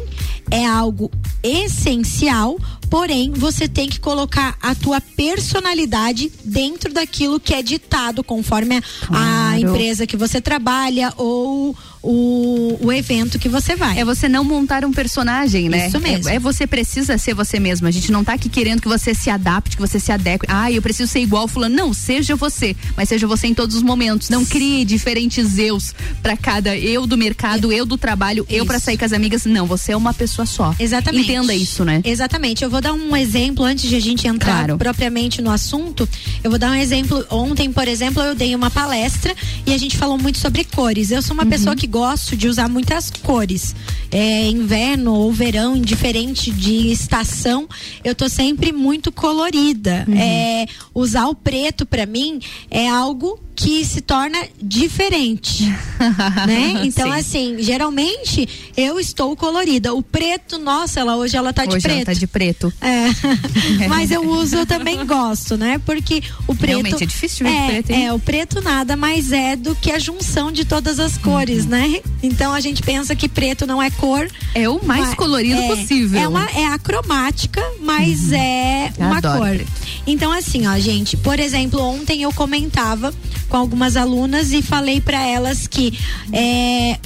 é 0.52 0.66
algo 0.66 1.12
essencial, 1.44 2.58
porém 2.90 3.32
você 3.32 3.68
tem 3.68 3.88
que 3.88 4.00
colocar 4.00 4.58
a 4.62 4.74
tua 4.74 5.00
personalidade 5.00 6.32
dentro 6.44 6.94
daquilo 6.94 7.40
que 7.40 7.54
é 7.54 7.62
ditado 7.62 8.24
conforme 8.24 8.78
a, 8.78 8.82
claro. 8.82 9.26
a 9.26 9.60
empresa 9.60 10.08
que 10.08 10.18
você 10.18 10.42
trabalha 10.42 11.14
ou 11.18 11.76
o 12.02 12.60
o, 12.82 12.92
evento 12.92 13.40
que 13.40 13.50
você 13.50 13.76
vai. 13.76 14.00
É 14.00 14.06
você 14.06 14.28
não 14.28 14.44
montar 14.44 14.86
um 14.86 14.92
personagem, 14.92 15.70
né? 15.70 15.88
Isso 15.88 16.00
mesmo. 16.00 16.30
É, 16.30 16.36
é 16.36 16.40
você 16.40 16.68
precisa 16.68 17.18
ser 17.18 17.34
você 17.34 17.60
mesmo. 17.60 17.88
A 17.88 17.92
gente 17.92 18.12
não 18.12 18.24
tá 18.24 18.34
aqui 18.34 18.50
querendo 18.50 18.82
que 18.82 18.88
você 18.88 19.14
se 19.14 19.30
adapte, 19.30 19.76
que 19.76 19.82
você 19.82 20.00
se 20.00 20.12
adeque. 20.12 20.46
Ah, 20.48 20.72
eu 20.72 20.82
preciso 20.82 21.12
ser 21.12 21.20
igual 21.20 21.48
fulano. 21.48 21.76
Não, 21.76 21.94
seja 21.94 22.36
você, 22.36 22.76
mas 22.96 23.10
seja 23.10 23.28
você 23.28 23.48
em 23.48 23.54
todos 23.54 23.76
os 23.76 23.82
momentos. 23.82 24.30
Não 24.30 24.46
crie 24.46 24.86
diferentes 24.86 25.58
eus 25.58 25.94
para 26.22 26.36
cada 26.36 26.76
eu 26.78 27.06
do 27.06 27.18
mercado, 27.18 27.72
eu 27.72 27.86
do 27.86 27.98
trabalho, 27.98 28.46
eu 28.50 28.66
para 28.66 28.80
sair 28.80 28.98
com 28.98 29.06
as 29.06 29.14
amigas. 29.14 29.46
Não, 29.46 29.66
você 29.66 29.92
é 29.92 29.98
uma 29.98 30.14
pessoa 30.14 30.46
só. 30.46 30.74
Exatamente. 30.80 31.32
Entenda 31.32 31.54
isso, 31.54 31.84
né? 31.84 32.02
Exatamente. 32.04 32.64
Eu 32.64 32.70
vou 32.70 32.82
dar 32.82 32.94
um 32.94 33.16
exemplo 33.16 33.66
antes 33.66 33.90
de 33.90 33.96
a 33.96 34.02
gente 34.02 34.28
entrar 34.28 34.60
Claro. 34.60 34.78
propriamente 34.78 35.42
no 35.42 35.52
assunto. 35.52 36.08
Eu 36.44 36.50
vou 36.50 36.60
dar 36.60 36.72
um 36.72 36.76
exemplo. 36.76 37.26
Ontem, 37.30 37.72
por 37.72 37.88
exemplo, 37.88 38.22
eu 38.22 38.36
dei 38.36 38.56
uma 38.56 38.70
palestra 38.70 39.36
e 39.66 39.74
a 39.74 39.78
gente 39.78 39.98
falou 39.98 40.18
muito 40.18 40.38
sobre 40.38 40.64
cores. 40.64 41.12
Eu 41.12 41.22
sou 41.22 41.34
uma 41.34 41.46
pessoa 41.46 41.76
que 41.76 41.88
gosto 41.90 42.38
de 42.38 42.48
usar 42.48 42.70
muitas 42.70 43.10
cores. 43.10 43.76
É, 44.12 44.48
inverno 44.48 45.14
ou 45.14 45.32
verão, 45.32 45.76
indiferente 45.76 46.52
de 46.52 46.92
estação, 46.92 47.68
eu 48.04 48.16
tô 48.16 48.30
sempre 48.30 48.72
muito 48.72 49.12
colorida. 49.12 50.06
É, 50.16 50.66
usar 50.94 51.28
o 51.28 51.36
preto 51.36 51.86
para 51.86 52.06
mim 52.06 52.40
é 52.70 52.88
algo 52.88 53.40
que 53.60 53.84
se 53.84 54.00
torna 54.00 54.38
diferente, 54.62 55.66
né? 56.48 56.82
Então 56.86 57.12
Sim. 57.12 57.20
assim, 57.20 57.56
geralmente 57.60 58.48
eu 58.78 58.98
estou 58.98 59.36
colorida. 59.36 59.94
O 59.94 60.02
preto, 60.02 60.58
nossa, 60.58 61.02
ela 61.02 61.18
hoje 61.18 61.36
ela 61.36 61.52
tá 61.52 61.66
de 61.66 61.76
Hoje 61.76 61.84
preto. 61.84 61.96
ela 61.98 62.06
tá 62.06 62.14
de 62.14 62.26
preto. 62.26 62.74
É. 62.80 63.08
Mas 63.90 64.12
eu 64.12 64.26
uso, 64.26 64.56
eu 64.56 64.66
também 64.66 65.06
gosto, 65.06 65.58
né? 65.58 65.78
Porque 65.86 66.24
o 66.48 66.56
preto. 66.56 66.70
Realmente 66.70 67.04
é 67.04 67.06
difícil 67.06 67.46
ver 67.46 67.52
de 67.52 67.58
é, 67.58 67.68
preto, 67.68 67.90
hein? 67.92 68.06
É, 68.06 68.14
o 68.14 68.20
preto 68.20 68.62
nada 68.62 68.96
mais 68.96 69.34
é 69.34 69.58
do 69.58 69.76
que 69.76 69.92
a 69.92 70.00
junção 70.00 70.54
de 70.54 70.64
todas 70.64 70.98
as 70.98 71.18
cores, 71.18 71.64
Uhum. 71.66 71.70
né? 71.72 72.00
Então 72.24 72.54
a 72.54 72.62
gente 72.62 72.82
pensa 72.82 73.14
que 73.14 73.28
preto 73.28 73.68
não 73.68 73.84
é 73.84 73.90
cor. 73.92 74.26
É 74.56 74.70
o 74.70 74.82
mais 74.86 75.14
colorido 75.16 75.60
é, 75.60 75.68
possível. 75.68 76.18
É, 76.18 76.28
uma, 76.30 76.50
é 76.52 76.66
acromática, 76.68 77.62
mas 77.82 78.32
é 78.32 78.94
uma 78.98 79.22
cor. 79.22 79.50
preto. 79.50 79.89
Então, 80.10 80.32
assim, 80.32 80.66
ó, 80.66 80.78
gente, 80.80 81.16
por 81.18 81.40
exemplo, 81.40 81.80
ontem 81.82 82.24
eu 82.24 82.34
comentava 82.34 83.14
com 83.48 83.58
algumas 83.58 83.96
alunas 83.96 84.52
e 84.52 84.62
falei 84.62 85.00
para 85.00 85.24
elas 85.24 85.68
que 85.68 85.98
é, 86.34 86.98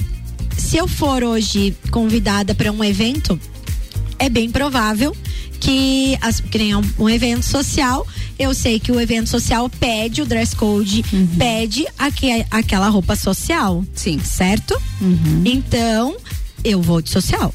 se 0.56 0.78
eu 0.78 0.88
for 0.88 1.22
hoje 1.22 1.76
convidada 1.90 2.54
para 2.54 2.72
um 2.72 2.82
evento, 2.82 3.38
é 4.18 4.28
bem 4.28 4.50
provável 4.50 5.14
que, 5.60 6.16
as, 6.20 6.40
que 6.40 6.58
nem 6.58 6.74
um, 6.74 6.82
um 6.98 7.08
evento 7.08 7.44
social, 7.44 8.06
eu 8.38 8.54
sei 8.54 8.80
que 8.80 8.90
o 8.90 9.00
evento 9.00 9.28
social 9.28 9.68
pede 9.68 10.22
o 10.22 10.26
dress 10.26 10.54
code, 10.54 11.04
pede 11.38 11.86
aque, 11.98 12.44
aquela 12.50 12.88
roupa 12.88 13.16
social. 13.16 13.84
Sim. 13.94 14.18
Certo? 14.18 14.80
Então, 15.44 16.16
eu 16.64 16.80
vou 16.80 17.02
de 17.02 17.10
social. 17.10 17.54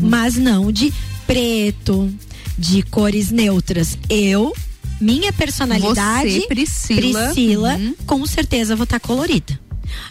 Mas 0.00 0.36
não 0.36 0.72
de 0.72 0.92
preto, 1.26 2.12
de 2.58 2.82
cores 2.82 3.30
neutras. 3.30 3.96
Eu, 4.08 4.52
minha 5.00 5.32
personalidade, 5.32 6.40
Você, 6.40 6.46
Priscila. 6.46 7.24
Priscila, 7.26 7.74
Uhum. 7.76 7.94
com 8.06 8.26
certeza 8.26 8.74
vou 8.76 8.84
estar 8.84 9.00
colorida. 9.00 9.58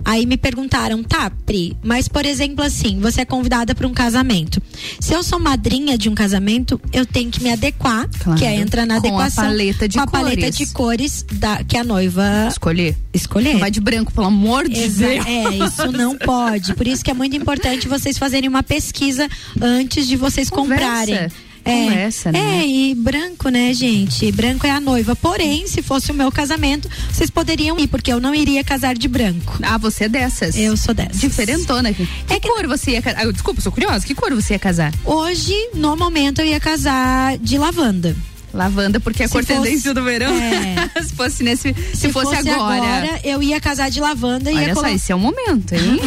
Aí 0.04 0.26
me 0.26 0.38
perguntaram, 0.38 1.04
tá, 1.04 1.30
Pri, 1.46 1.78
mas 1.84 2.08
por 2.08 2.26
exemplo 2.26 2.66
assim, 2.66 3.00
você 3.00 3.22
é 3.22 3.26
convidada 3.26 3.76
para 3.76 3.86
um 3.88 3.94
casamento. 3.94 4.60
Se 5.00 5.14
eu 5.14 5.22
sou 5.22 5.40
madrinha 5.40 5.96
de 5.96 6.10
um 6.10 6.16
casamento, 6.16 6.82
eu 6.92 7.06
tenho 7.06 7.30
que 7.30 7.44
me 7.44 7.52
adequar, 7.52 8.10
Claro. 8.24 8.40
que 8.40 8.44
é 8.46 8.56
entrar 8.56 8.88
na 8.88 9.00
Com 9.00 9.06
a 9.08 9.10
adequação 9.10 9.44
paleta 9.44 9.88
de 9.88 9.98
com 9.98 10.04
a 10.04 10.08
paleta 10.08 10.42
cores. 10.42 10.58
de 10.58 10.66
cores 10.68 11.26
da, 11.32 11.64
que 11.64 11.78
a 11.78 11.84
noiva 11.84 12.48
Escolher. 12.50 12.98
escolher. 13.14 13.54
Não 13.54 13.60
vai 13.60 13.70
de 13.70 13.80
branco, 13.80 14.12
pelo 14.12 14.26
amor 14.26 14.68
de 14.68 14.80
Exa- 14.80 15.08
Deus. 15.10 15.26
É, 15.28 15.50
isso 15.68 15.92
não 15.92 16.18
pode. 16.26 16.74
Por 16.74 16.88
isso 16.88 17.06
que 17.06 17.12
é 17.12 17.14
muito 17.14 17.36
importante 17.36 17.88
vocês 17.88 18.18
fazerem 18.18 18.50
uma 18.50 18.64
pesquisa 18.64 19.30
antes 19.62 20.08
de 20.08 20.16
vocês 20.16 20.50
Conversa. 20.50 20.84
comprarem. 20.86 21.30
É, 21.68 21.84
Conversa, 21.84 22.32
né? 22.32 22.40
é, 22.40 22.68
e 22.68 22.96
branco, 22.96 23.50
né, 23.50 23.74
gente? 23.74 24.32
Branco 24.32 24.66
é 24.66 24.72
a 24.72 24.80
noiva. 24.80 25.16
Porém, 25.16 25.68
se 25.68 25.82
fosse 25.82 26.12
o 26.12 26.16
meu 26.16 26.32
casamento, 26.32 26.90
vocês 27.12 27.30
poderiam 27.30 27.78
ir, 27.78 27.88
porque 27.88 28.12
eu 28.12 28.20
não 28.20 28.34
iria 28.34 28.64
casar 28.64 28.96
de 28.96 29.08
branco. 29.08 29.60
Ah, 29.62 29.78
você 29.78 30.06
é 30.06 30.10
dessas? 30.10 30.56
Eu 30.58 30.78
sou 30.78 30.94
dessas. 30.94 31.20
Diferentona. 31.20 31.94
Que 31.94 32.08
cor 32.42 32.68
você 32.68 32.92
ia 32.92 33.02
casar? 33.02 33.28
Ah, 33.28 33.32
desculpa, 33.32 33.62
sou 33.62 33.72
curiosa. 33.72 34.06
Que 34.06 34.16
cor 34.16 34.34
você 34.34 34.54
ia 34.54 34.60
casar? 34.60 34.94
Hoje, 35.04 35.54
no 35.74 35.96
momento, 35.98 36.40
eu 36.40 36.46
ia 36.46 36.60
casar 36.60 37.38
de 37.38 37.58
lavanda. 37.58 38.16
Lavanda, 38.58 39.00
porque 39.00 39.22
é 39.22 39.26
a 39.26 39.28
Se 39.28 39.34
cor 39.34 39.44
fosse- 39.46 39.54
tendência 39.62 39.94
do 39.94 40.04
verão. 40.04 40.34
É. 40.34 40.90
se 41.06 41.14
fosse 41.14 41.44
nesse. 41.44 41.76
Se, 41.94 42.12
fosse, 42.12 42.36
agora. 42.36 43.20
eu 43.24 43.42
ia 43.44 43.62
casar 43.62 43.90
de 43.92 44.00
lavanda 44.02 44.52
e 44.52 44.56
ia 44.56 44.62
Olha 44.62 44.74
só, 44.76 44.82
colo- 44.82 44.94
esse 44.96 45.12
é 45.12 45.16
o 45.16 45.20
momento, 45.20 45.74
hein? 45.74 46.00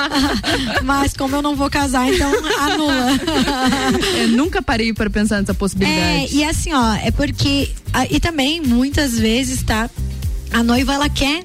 Mas 0.84 1.12
como 1.12 1.36
eu 1.36 1.42
não 1.42 1.54
vou 1.54 1.68
casar, 1.70 2.12
então 2.12 2.30
anula. 2.60 3.06
Eu 4.20 4.28
nunca 4.28 4.62
parei 4.62 4.92
para 4.92 5.10
pensar 5.10 5.38
nessa 5.40 5.52
É, 5.52 5.54
possibilidade. 5.54 6.34
e 6.34 6.44
assim, 6.44 6.72
ó, 6.72 6.94
é 6.94 7.10
porque. 7.10 7.70
ah, 7.92 8.06
E 8.10 8.18
também, 8.20 8.60
muitas 8.60 9.18
vezes, 9.18 9.62
tá? 9.62 9.90
A 10.52 10.62
noiva, 10.62 10.94
ela 10.94 11.08
quer 11.08 11.42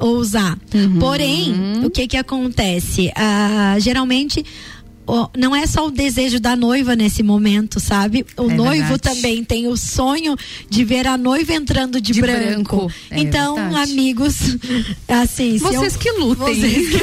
usar. 0.00 0.58
Uhum. 0.74 0.98
Porém, 0.98 1.80
o 1.84 1.90
que 1.90 2.06
que 2.06 2.16
acontece? 2.16 3.10
Ah, 3.14 3.76
geralmente. 3.78 4.44
Não 5.36 5.54
é 5.54 5.66
só 5.66 5.86
o 5.86 5.90
desejo 5.90 6.38
da 6.40 6.54
noiva 6.56 6.94
nesse 6.96 7.22
momento, 7.22 7.78
sabe? 7.80 8.24
O 8.36 8.50
É 8.50 8.54
noivo 8.54 8.88
verdade. 8.88 9.16
também 9.16 9.42
tem 9.44 9.66
o 9.66 9.76
sonho 9.76 10.36
de 10.68 10.84
ver 10.84 11.06
a 11.06 11.16
noiva 11.16 11.52
entrando 11.52 12.00
de, 12.00 12.12
De 12.12 12.20
branco. 12.20 12.76
branco. 12.76 12.92
É 13.10 13.20
então, 13.20 13.54
verdade. 13.56 13.92
amigos, 13.92 14.34
assim, 15.08 15.58
Vocês 15.58 15.94
eu- 15.94 16.00
que 16.00 16.10
lutem. 16.12 16.54
Vocês 16.54 16.88
que 16.88 17.00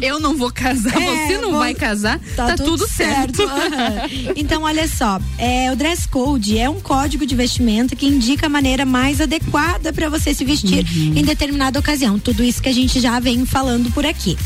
Eu 0.04 0.20
não 0.20 0.36
vou 0.36 0.50
casar, 0.52 1.00
É, 1.00 1.26
você 1.26 1.38
não 1.38 1.50
vou- 1.50 1.60
vai 1.60 1.74
casar, 1.74 2.18
tá, 2.36 2.54
tudo, 2.56 2.86
certo. 2.88 3.42
Aham. 3.46 4.32
então, 4.36 4.62
olha 4.62 4.86
só, 4.88 5.20
é, 5.38 5.70
o 5.72 5.76
dress 5.76 6.06
code 6.08 6.58
é 6.58 6.68
um 6.68 6.80
código 6.80 7.24
de 7.26 7.34
vestimenta 7.34 7.94
que 7.96 8.06
indica 8.06 8.46
a 8.46 8.48
maneira 8.48 8.84
mais 8.84 9.20
adequada 9.20 9.92
para 9.92 10.08
você 10.08 10.34
se 10.34 10.44
vestir 10.44 10.84
Uhum. 10.84 11.12
em 11.16 11.22
determinada 11.24 11.78
ocasião. 11.78 12.18
Tudo 12.18 12.42
isso 12.42 12.62
que 12.62 12.68
a 12.68 12.74
gente 12.74 13.00
já 13.00 13.18
vem 13.20 13.44
falando 13.46 13.90
por 13.92 14.04
aqui. 14.06 14.36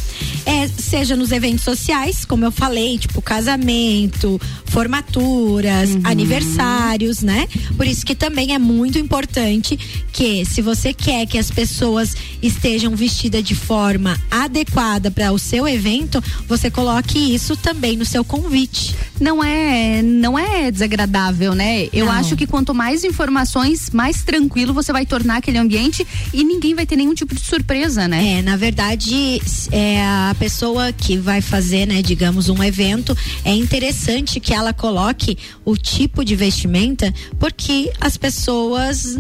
É, 0.45 0.69
seja 0.69 1.17
nos 1.17 1.33
eventos 1.33 1.65
sociais, 1.65 2.25
como 2.25 2.45
eu 2.45 2.46
falei, 2.53 2.99
tipo 2.99 3.21
casamento, 3.23 4.41
formaturas, 4.67 5.91
Uhum. 5.91 6.01
aniversários, 6.05 7.23
né? 7.23 7.49
Por 7.77 7.87
isso 7.87 8.05
que 8.05 8.15
também 8.15 8.55
é 8.55 8.59
muito 8.59 8.99
importante 8.99 9.79
que 10.13 10.45
se 10.45 10.61
você 10.63 10.93
quer 10.93 11.27
que 11.27 11.39
as 11.39 11.51
pessoas 11.51 12.15
estejam 12.43 12.95
vestidas 12.95 13.43
de 13.43 13.55
forma 13.55 14.19
adequada 14.31 15.11
para 15.11 15.33
o 15.33 15.39
seu 15.39 15.67
evento, 15.67 16.23
você 16.49 16.71
coloque 16.71 17.19
isso 17.35 17.57
também 17.57 17.97
no 17.97 18.05
seu 18.05 18.25
convite. 18.25 18.95
Não 19.21 19.43
é, 19.43 20.03
não 20.03 20.39
é 20.39 20.71
desagradável, 20.71 21.55
né? 21.55 21.89
Eu 21.93 22.07
Não. 22.07 22.13
acho 22.13 22.37
que 22.37 22.47
quanto 22.47 22.75
mais 22.75 23.03
informações, 23.05 23.89
mais 23.91 24.23
tranquilo 24.23 24.75
você 24.75 24.93
vai 24.93 25.07
tornar 25.07 25.37
aquele 25.39 25.57
ambiente 25.59 26.07
e 26.35 26.45
ninguém 26.45 26.75
vai 26.75 26.85
ter 26.85 26.97
nenhum 26.97 27.15
tipo 27.15 27.35
de 27.35 27.41
surpresa, 27.41 28.07
né? 28.07 28.39
É, 28.39 28.43
na 28.43 28.57
verdade, 28.57 29.41
é 29.73 30.03
a 30.05 30.37
pessoa 30.39 30.93
que 30.93 31.17
vai 31.17 31.41
fazer, 31.41 31.87
né, 31.87 32.03
digamos, 32.03 32.36
um 32.49 32.63
evento, 32.63 33.17
é 33.45 33.53
interessante 33.55 34.39
que 34.41 34.53
ela 34.55 34.73
coloque 34.73 35.37
o 35.65 35.77
tipo 35.77 36.25
de 36.25 36.37
vestimenta, 36.37 37.13
porque 37.39 37.91
as 38.01 38.17
pessoas 38.17 39.17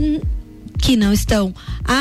que 0.78 0.94
não 0.96 1.10
estão 1.12 1.54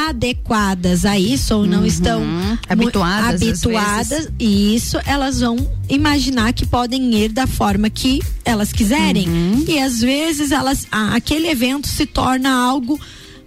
adequadas 0.09 1.05
a 1.05 1.17
isso 1.17 1.55
ou 1.55 1.65
não 1.65 1.85
estão 1.85 2.19
mu- 2.25 2.59
Habituadas, 2.67 3.41
habituadas 3.41 4.29
isso 4.39 4.97
elas 5.05 5.39
vão 5.39 5.55
imaginar 5.89 6.51
que 6.53 6.65
podem 6.65 7.13
ir 7.15 7.29
da 7.29 7.47
forma 7.47 7.89
que 7.89 8.19
elas 8.43 8.71
quiserem. 8.73 9.27
Uhum. 9.27 9.65
e 9.67 9.79
às 9.79 10.01
vezes 10.01 10.51
elas 10.51 10.85
aquele 10.91 11.47
evento 11.47 11.87
se 11.87 12.05
torna 12.05 12.51
algo 12.53 12.99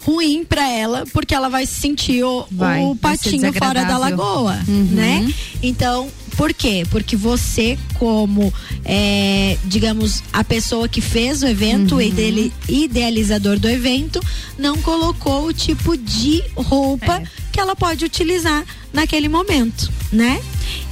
ruim 0.04 0.44
pra 0.44 0.66
ela 0.68 1.04
porque 1.12 1.34
ela 1.34 1.48
vai 1.50 1.66
se 1.66 1.74
sentir 1.80 2.24
o, 2.24 2.46
Vai, 2.50 2.82
o 2.82 2.96
patinho 2.96 3.52
fora 3.52 3.84
da 3.84 3.98
lagoa 3.98 4.58
Uhum. 4.66 4.88
né? 4.92 5.34
Então 5.62 6.08
por 6.38 6.54
quê? 6.54 6.84
Porque 6.88 7.16
você, 7.16 7.76
como, 7.98 8.54
é, 8.84 9.58
digamos, 9.64 10.22
a 10.32 10.44
pessoa 10.44 10.88
que 10.88 11.00
fez 11.00 11.42
o 11.42 11.46
evento, 11.48 11.96
Uhum. 11.96 12.50
idealizador 12.68 13.58
do 13.58 13.68
evento, 13.68 14.20
não 14.56 14.78
colocou 14.78 15.46
o 15.46 15.52
tipo 15.52 15.96
de 15.96 16.42
roupa 16.54 17.20
que 17.58 17.62
ela 17.62 17.74
pode 17.74 18.04
utilizar 18.04 18.64
naquele 18.92 19.28
momento, 19.28 19.90
né? 20.12 20.40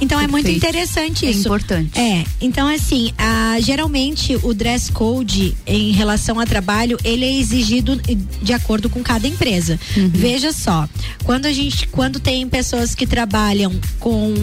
Então 0.01 0.19
é 0.19 0.27
muito 0.27 0.45
Perfeito. 0.45 0.57
interessante 0.65 1.25
É 1.25 1.29
isso. 1.31 1.39
importante. 1.47 1.97
É, 1.97 2.25
então 2.41 2.67
assim, 2.67 3.13
a, 3.17 3.57
geralmente 3.61 4.35
o 4.43 4.53
dress 4.53 4.91
code 4.91 5.55
em 5.65 5.91
relação 5.91 6.39
a 6.41 6.45
trabalho, 6.45 6.97
ele 7.05 7.23
é 7.23 7.33
exigido 7.39 7.95
de 8.41 8.51
acordo 8.53 8.89
com 8.89 9.01
cada 9.01 9.25
empresa. 9.27 9.79
Uhum. 9.95 10.09
Veja 10.09 10.51
só, 10.51 10.89
quando 11.23 11.45
a 11.45 11.53
gente, 11.53 11.87
quando 11.87 12.19
tem 12.19 12.47
pessoas 12.49 12.93
que 12.93 13.07
trabalham 13.07 13.73
com, 13.99 14.33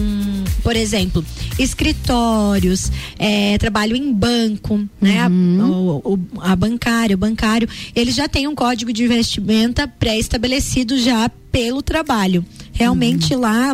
por 0.63 0.75
exemplo, 0.75 1.23
escritórios, 1.59 2.91
é, 3.19 3.57
trabalho 3.59 3.95
em 3.95 4.11
banco, 4.11 4.83
né? 4.99 5.19
A, 5.21 5.27
Uhum. 5.27 6.01
o, 6.03 6.13
o- 6.13 6.41
a 6.41 6.55
bancário, 6.55 7.13
o 7.15 7.19
bancário, 7.19 7.69
eles 7.95 8.15
já 8.15 8.27
têm 8.27 8.47
um 8.47 8.55
código 8.55 8.91
de 8.91 9.07
vestimenta 9.07 9.87
pré-estabelecido 9.87 10.97
já 10.97 11.29
pelo 11.55 11.81
trabalho. 11.81 12.45
Realmente 12.73 13.33
Uhum. 13.33 13.39
lá 13.39 13.73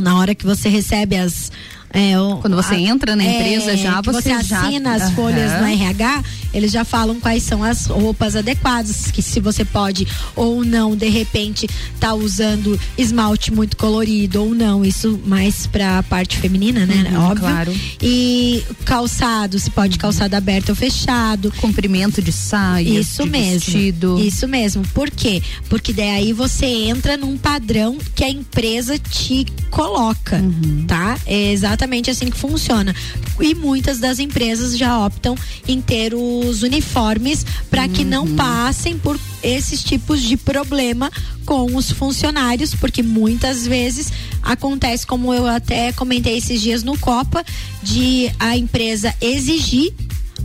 na 0.00 0.18
hora 0.18 0.34
que 0.34 0.44
você 0.44 0.68
recebe 0.68 1.16
as 1.16 1.52
é, 1.92 2.18
o, 2.20 2.36
Quando 2.38 2.54
você 2.56 2.74
a, 2.74 2.80
entra 2.80 3.16
na 3.16 3.24
empresa 3.24 3.72
é, 3.72 3.76
já 3.76 4.00
você, 4.02 4.20
você 4.22 4.42
já 4.44 4.60
assina 4.60 4.94
as 4.94 5.10
folhas 5.12 5.58
no 5.60 5.66
RH, 5.66 6.22
eles 6.52 6.70
já 6.70 6.84
falam 6.84 7.18
quais 7.18 7.42
são 7.42 7.64
as 7.64 7.86
roupas 7.86 8.36
adequadas, 8.36 9.10
que 9.10 9.22
se 9.22 9.40
você 9.40 9.64
pode 9.64 10.06
ou 10.36 10.62
não 10.64 10.94
de 10.94 11.08
repente 11.08 11.66
tá 11.98 12.12
usando 12.14 12.78
esmalte 12.96 13.52
muito 13.52 13.76
colorido 13.76 14.42
ou 14.44 14.54
não, 14.54 14.84
isso 14.84 15.18
mais 15.24 15.66
pra 15.66 16.02
parte 16.02 16.36
feminina, 16.36 16.84
né? 16.86 17.06
Uhum, 17.10 17.20
Óbvio. 17.24 17.40
claro. 17.40 17.74
E 18.02 18.62
calçado, 18.84 19.58
se 19.58 19.70
pode 19.70 19.98
calçado 19.98 20.36
aberto 20.36 20.70
ou 20.70 20.74
fechado. 20.76 21.52
Comprimento 21.58 22.20
de 22.22 22.32
saia, 22.32 23.00
Isso 23.00 23.24
de 23.24 23.30
mesmo. 23.30 23.52
vestido. 23.60 24.18
Isso 24.20 24.46
mesmo. 24.46 24.82
Por 24.94 25.10
quê? 25.10 25.42
Porque 25.68 25.92
daí 25.92 26.32
você 26.32 26.66
entra 26.66 27.16
num 27.16 27.36
padrão 27.36 27.96
que 28.14 28.22
a 28.24 28.28
empresa 28.30 28.98
te 28.98 29.46
coloca, 29.70 30.36
Uhum. 30.36 30.84
tá? 30.86 31.18
É 31.26 31.50
exatamente 31.52 31.78
assim 32.10 32.30
que 32.30 32.36
funciona. 32.38 32.94
E 33.40 33.54
muitas 33.54 33.98
das 33.98 34.18
empresas 34.18 34.76
já 34.76 34.98
optam 35.04 35.36
em 35.66 35.80
ter 35.80 36.14
os 36.14 36.62
uniformes 36.62 37.44
para 37.70 37.88
que 37.88 38.02
Uhum. 38.02 38.08
não 38.08 38.36
passem 38.36 38.98
por 38.98 39.18
esses 39.42 39.82
tipos 39.82 40.20
de 40.20 40.36
problema 40.36 41.10
com 41.44 41.76
os 41.76 41.90
funcionários, 41.90 42.74
porque 42.74 43.02
muitas 43.02 43.66
vezes 43.66 44.12
acontece, 44.42 45.06
como 45.06 45.32
eu 45.32 45.46
até 45.46 45.92
comentei 45.92 46.36
esses 46.38 46.60
dias 46.60 46.82
no 46.82 46.98
Copa, 46.98 47.44
de 47.82 48.30
a 48.38 48.56
empresa 48.56 49.14
exigir 49.20 49.92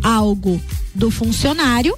algo 0.02 0.62
do 0.94 1.10
funcionário 1.10 1.98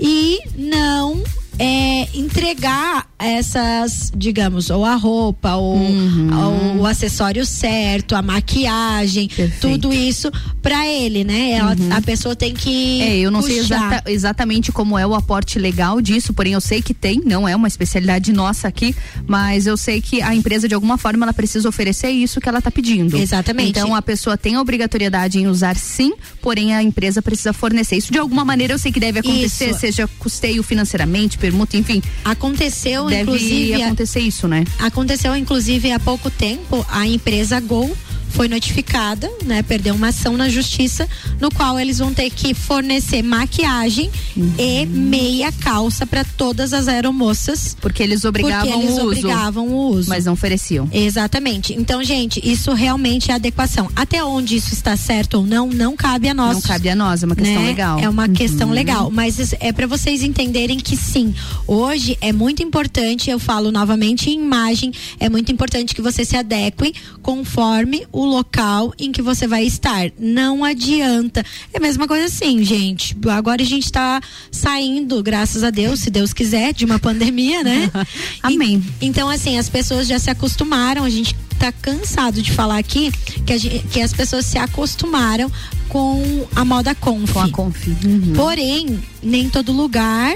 e 0.00 0.38
não 0.56 1.22
é, 1.64 2.08
entregar 2.18 3.06
essas, 3.18 4.10
digamos, 4.16 4.68
ou 4.68 4.84
a 4.84 4.96
roupa, 4.96 5.54
ou, 5.54 5.76
ou 5.78 6.76
o 6.80 6.86
acessório 6.86 7.46
certo, 7.46 8.16
a 8.16 8.22
maquiagem, 8.22 9.30
tudo 9.60 9.92
isso 9.92 10.28
pra 10.60 10.86
ele, 10.88 11.22
né? 11.22 11.52
Ela- 11.52 11.76
A 11.96 12.00
pessoa 12.02 12.34
tem 12.34 12.52
que. 12.52 13.00
É, 13.00 13.18
eu 13.18 13.30
não 13.30 13.40
sei 13.42 13.60
puxar. 13.60 13.76
exata- 13.76 14.10
exatamente 14.10 14.72
como 14.72 14.98
é 14.98 15.06
o 15.06 15.14
aporte 15.14 15.58
legal 15.58 16.00
disso, 16.00 16.32
porém 16.32 16.54
eu 16.54 16.60
sei 16.60 16.82
que 16.82 16.92
tem, 16.92 17.20
não 17.24 17.46
é 17.48 17.54
uma 17.54 17.68
especialidade 17.68 18.32
nossa 18.32 18.66
aqui, 18.66 18.92
mas 19.28 19.66
eu 19.66 19.76
sei 19.76 20.00
que 20.00 20.20
a 20.20 20.34
empresa 20.34 20.66
de 20.68 20.74
alguma 20.74 20.98
forma 20.98 21.24
ela 21.24 21.32
precisa 21.32 21.68
oferecer 21.68 22.10
isso 22.10 22.40
que 22.40 22.48
ela 22.48 22.58
está 22.58 22.72
pedindo. 22.72 23.16
Exatamente. 23.16 23.70
Então 23.70 23.94
a 23.94 24.02
pessoa 24.02 24.36
tem 24.36 24.56
a 24.56 24.60
obrigatoriedade 24.60 25.38
em 25.38 25.46
usar 25.46 25.76
sim, 25.76 26.12
porém 26.40 26.74
a 26.74 26.82
empresa 26.82 27.22
precisa 27.22 27.52
fornecer. 27.52 27.96
Isso 27.96 28.12
de 28.12 28.18
alguma 28.18 28.44
maneira 28.44 28.74
eu 28.74 28.78
sei 28.80 28.90
que 28.90 28.98
deve 28.98 29.20
acontecer, 29.20 29.70
Isso. 29.70 29.78
seja 29.80 30.08
custeio 30.18 30.62
financeiramente, 30.64 31.38
permuta, 31.52 31.76
enfim. 31.76 32.02
Aconteceu, 32.24 33.06
deve 33.06 33.22
inclusive. 33.22 33.82
acontecer 33.82 34.20
isso, 34.20 34.48
né? 34.48 34.64
Aconteceu, 34.78 35.36
inclusive, 35.36 35.92
há 35.92 36.00
pouco 36.00 36.30
tempo, 36.30 36.84
a 36.90 37.06
empresa 37.06 37.60
Gol 37.60 37.94
foi 38.32 38.48
notificada, 38.48 39.30
né? 39.44 39.62
Perdeu 39.62 39.94
uma 39.94 40.08
ação 40.08 40.36
na 40.36 40.48
justiça, 40.48 41.08
no 41.40 41.50
qual 41.50 41.78
eles 41.78 41.98
vão 41.98 42.12
ter 42.12 42.30
que 42.30 42.54
fornecer 42.54 43.22
maquiagem 43.22 44.10
e 44.58 44.86
meia 44.86 45.52
calça 45.52 46.06
para 46.06 46.24
todas 46.24 46.72
as 46.72 46.88
aeromoças. 46.88 47.76
Porque 47.80 48.02
eles 48.02 48.24
obrigavam 48.24 48.66
porque 48.70 48.78
eles 48.84 48.90
o 48.90 48.94
uso. 48.94 49.06
obrigavam 49.06 49.68
o 49.68 49.88
uso. 49.90 50.08
Mas 50.08 50.24
não 50.24 50.32
ofereciam. 50.32 50.88
Exatamente. 50.92 51.74
Então, 51.74 52.02
gente, 52.02 52.40
isso 52.42 52.72
realmente 52.72 53.30
é 53.30 53.34
adequação. 53.34 53.88
Até 53.94 54.24
onde 54.24 54.56
isso 54.56 54.72
está 54.72 54.96
certo 54.96 55.34
ou 55.38 55.46
não, 55.46 55.68
não 55.68 55.94
cabe 55.96 56.28
a 56.28 56.34
nós. 56.34 56.54
Não 56.54 56.62
cabe 56.62 56.88
a 56.88 56.96
nós, 56.96 57.22
é 57.22 57.26
uma 57.26 57.36
questão 57.36 57.62
né? 57.62 57.68
legal. 57.68 57.98
É 57.98 58.08
uma 58.08 58.28
questão 58.28 58.68
Uhum. 58.68 58.74
legal, 58.74 59.10
mas 59.10 59.54
é 59.60 59.72
para 59.72 59.86
vocês 59.86 60.22
entenderem 60.22 60.78
que 60.78 60.96
sim, 60.96 61.34
hoje 61.66 62.16
é 62.20 62.32
muito 62.32 62.62
importante, 62.62 63.28
eu 63.30 63.38
falo 63.38 63.70
novamente 63.70 64.30
em 64.30 64.40
imagem, 64.40 64.92
é 65.20 65.28
muito 65.28 65.50
importante 65.52 65.94
que 65.94 66.00
você 66.02 66.24
se 66.24 66.36
adeque 66.36 66.94
conforme 67.22 68.06
o 68.12 68.21
local 68.24 68.92
em 68.98 69.12
que 69.12 69.22
você 69.22 69.46
vai 69.46 69.64
estar. 69.64 70.10
Não 70.18 70.64
adianta. 70.64 71.44
É 71.72 71.78
a 71.78 71.80
mesma 71.80 72.06
coisa 72.08 72.26
assim, 72.26 72.62
gente. 72.64 73.16
Agora 73.30 73.62
a 73.62 73.64
gente 73.66 73.90
tá 73.90 74.20
saindo, 74.50 75.22
graças 75.22 75.62
a 75.62 75.70
Deus, 75.70 76.00
se 76.00 76.10
Deus 76.10 76.32
quiser, 76.32 76.72
de 76.72 76.84
uma 76.84 76.98
pandemia, 76.98 77.62
né? 77.62 77.90
Amém. 78.42 78.82
então, 79.00 79.28
assim, 79.28 79.58
as 79.58 79.68
pessoas 79.68 80.06
já 80.06 80.18
se 80.18 80.30
acostumaram, 80.30 81.04
a 81.04 81.10
gente 81.10 81.34
tá 81.58 81.70
cansado 81.72 82.42
de 82.42 82.50
falar 82.52 82.78
aqui 82.78 83.12
que, 83.46 83.58
gente- 83.58 83.86
que 83.88 84.00
as 84.00 84.12
pessoas 84.12 84.44
se 84.46 84.58
acostumaram 84.58 85.50
com 85.88 86.46
a 86.56 86.64
moda 86.64 86.94
conf. 86.94 87.32
Com 87.32 87.40
a 87.40 87.48
conf. 87.50 87.86
Porém, 88.34 88.98
nem 89.22 89.48
todo 89.48 89.70
lugar 89.72 90.34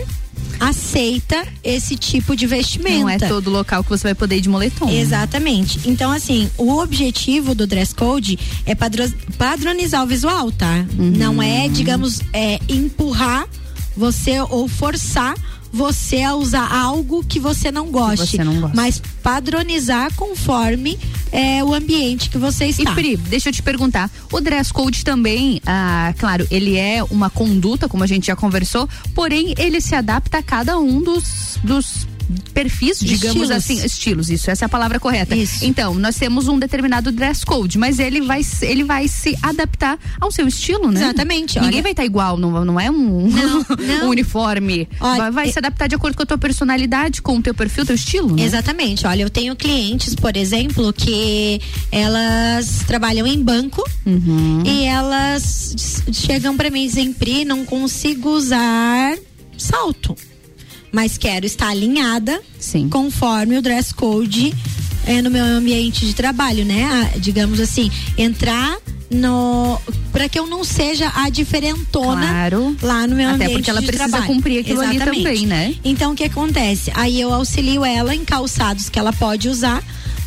aceita 0.58 1.46
esse 1.62 1.96
tipo 1.96 2.34
de 2.36 2.46
vestimenta. 2.46 2.98
Não 3.00 3.08
é 3.08 3.18
todo 3.18 3.50
local 3.50 3.82
que 3.84 3.90
você 3.90 4.04
vai 4.04 4.14
poder 4.14 4.36
ir 4.36 4.40
de 4.40 4.48
moletom. 4.48 4.88
Exatamente. 4.90 5.80
Então, 5.84 6.10
assim, 6.12 6.50
o 6.56 6.78
objetivo 6.78 7.54
do 7.54 7.66
dress 7.66 7.94
code 7.94 8.38
é 8.64 8.74
padro- 8.74 9.12
padronizar 9.38 10.02
o 10.02 10.06
visual, 10.06 10.50
tá? 10.52 10.84
Uhum. 10.98 11.10
Não 11.16 11.42
é, 11.42 11.68
digamos, 11.68 12.20
é, 12.32 12.58
empurrar 12.68 13.46
você 13.96 14.40
ou 14.40 14.68
forçar 14.68 15.34
você 15.76 16.22
a 16.22 16.34
usar 16.34 16.72
algo 16.72 17.22
que 17.22 17.38
você 17.38 17.70
não 17.70 17.90
goste. 17.90 18.38
você 18.38 18.42
não 18.42 18.60
gosta. 18.62 18.74
Mas 18.74 19.00
padronizar 19.22 20.12
conforme 20.16 20.98
é, 21.30 21.62
o 21.62 21.74
ambiente 21.74 22.30
que 22.30 22.38
você 22.38 22.66
está. 22.66 22.90
E 22.90 22.94
Pri, 22.94 23.16
deixa 23.16 23.50
eu 23.50 23.52
te 23.52 23.62
perguntar, 23.62 24.10
o 24.32 24.40
dress 24.40 24.72
code 24.72 25.04
também, 25.04 25.60
ah, 25.66 26.14
claro, 26.18 26.46
ele 26.50 26.76
é 26.76 27.04
uma 27.04 27.28
conduta, 27.28 27.88
como 27.88 28.02
a 28.02 28.06
gente 28.06 28.28
já 28.28 28.34
conversou, 28.34 28.88
porém 29.14 29.54
ele 29.58 29.80
se 29.80 29.94
adapta 29.94 30.38
a 30.38 30.42
cada 30.42 30.78
um 30.78 31.02
dos, 31.02 31.58
dos 31.62 32.06
perfis, 32.52 32.98
digamos 32.98 33.24
Estilos. 33.42 33.50
assim, 33.50 33.84
estilos, 33.84 34.30
isso, 34.30 34.50
essa 34.50 34.64
é 34.64 34.66
a 34.66 34.68
palavra 34.68 34.98
correta. 34.98 35.34
Então, 35.62 35.94
nós 35.94 36.16
temos 36.16 36.48
um 36.48 36.58
determinado 36.58 37.12
dress 37.12 37.44
code, 37.44 37.78
mas 37.78 37.98
ele 37.98 38.20
vai, 38.20 38.42
se- 38.42 38.66
ele 38.66 38.82
vai 38.84 39.06
se 39.08 39.36
adaptar 39.42 39.98
ao 40.20 40.30
seu 40.32 40.46
estilo, 40.48 40.90
né? 40.90 41.00
Exatamente, 41.00 41.56
Ninguém 41.60 41.74
olha- 41.74 41.82
vai 41.82 41.92
estar 41.92 42.04
igual, 42.04 42.36
não, 42.36 42.64
não 42.64 42.80
é 42.80 42.90
um, 42.90 43.28
um 44.04 44.08
uniforme. 44.08 44.88
Olha, 45.00 45.18
vai 45.18 45.30
vai 45.30 45.48
é- 45.48 45.52
se 45.52 45.58
adaptar 45.58 45.86
de 45.88 45.94
acordo 45.94 46.16
com 46.16 46.22
a 46.22 46.26
tua 46.26 46.38
personalidade, 46.38 47.20
com 47.22 47.36
o 47.38 47.42
teu 47.42 47.54
perfil, 47.54 47.84
teu 47.86 47.94
estilo, 47.94 48.34
né? 48.34 48.42
Exatamente. 48.42 49.06
Olha, 49.06 49.22
eu 49.22 49.30
tenho 49.30 49.54
clientes, 49.54 50.14
por 50.14 50.36
exemplo, 50.36 50.92
que 50.92 51.60
elas 51.92 52.80
trabalham 52.86 53.26
em 53.26 53.42
banco 53.42 53.82
Uhum. 54.04 54.62
e 54.64 54.84
elas 54.84 56.02
chegam 56.12 56.56
para 56.56 56.70
mim 56.70 56.84
e 56.84 56.88
dizem, 56.88 57.12
Pri, 57.12 57.44
não 57.44 57.64
consigo 57.64 58.30
usar 58.30 59.16
salto, 59.56 60.14
mas 60.92 61.16
quero 61.18 61.44
estar 61.46 61.68
alinhada 61.68 62.40
conforme 62.90 63.56
o 63.58 63.62
dress 63.62 63.92
code 63.94 64.54
é, 65.06 65.20
no 65.22 65.30
meu 65.30 65.44
ambiente 65.44 66.04
de 66.06 66.14
trabalho, 66.14 66.64
né? 66.64 66.84
Ah, 67.14 67.18
digamos 67.18 67.60
assim, 67.60 67.90
entrar 68.18 68.76
no 69.10 69.80
para 70.10 70.28
que 70.28 70.38
eu 70.38 70.46
não 70.48 70.64
seja 70.64 71.12
a 71.14 71.28
diferentona 71.28 72.26
Claro. 72.26 72.76
lá 72.82 73.06
no 73.06 73.14
meu 73.14 73.26
Até 73.28 73.34
ambiente 73.44 73.52
porque 73.52 73.70
ela 73.70 73.80
de 73.80 73.86
precisa 73.86 74.08
trabalho. 74.08 74.32
cumprir 74.32 74.60
aquilo 74.60 74.80
ali 74.80 74.96
Exatamente. 74.96 75.22
também, 75.22 75.46
né? 75.46 75.74
Então 75.84 76.12
o 76.12 76.14
que 76.16 76.24
acontece? 76.24 76.90
Aí 76.94 77.20
eu 77.20 77.32
auxilio 77.32 77.84
ela 77.84 78.14
em 78.14 78.24
calçados 78.24 78.88
que 78.88 78.98
ela 78.98 79.12
pode 79.12 79.48
usar, 79.48 79.84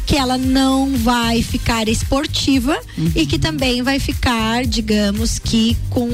que 0.09 0.17
ela 0.17 0.39
não 0.39 0.97
vai 0.97 1.43
ficar 1.43 1.87
esportiva 1.87 2.75
e 3.15 3.27
que 3.27 3.37
também 3.37 3.83
vai 3.83 3.99
ficar, 3.99 4.65
digamos 4.65 5.37
que 5.37 5.77
com 5.87 6.09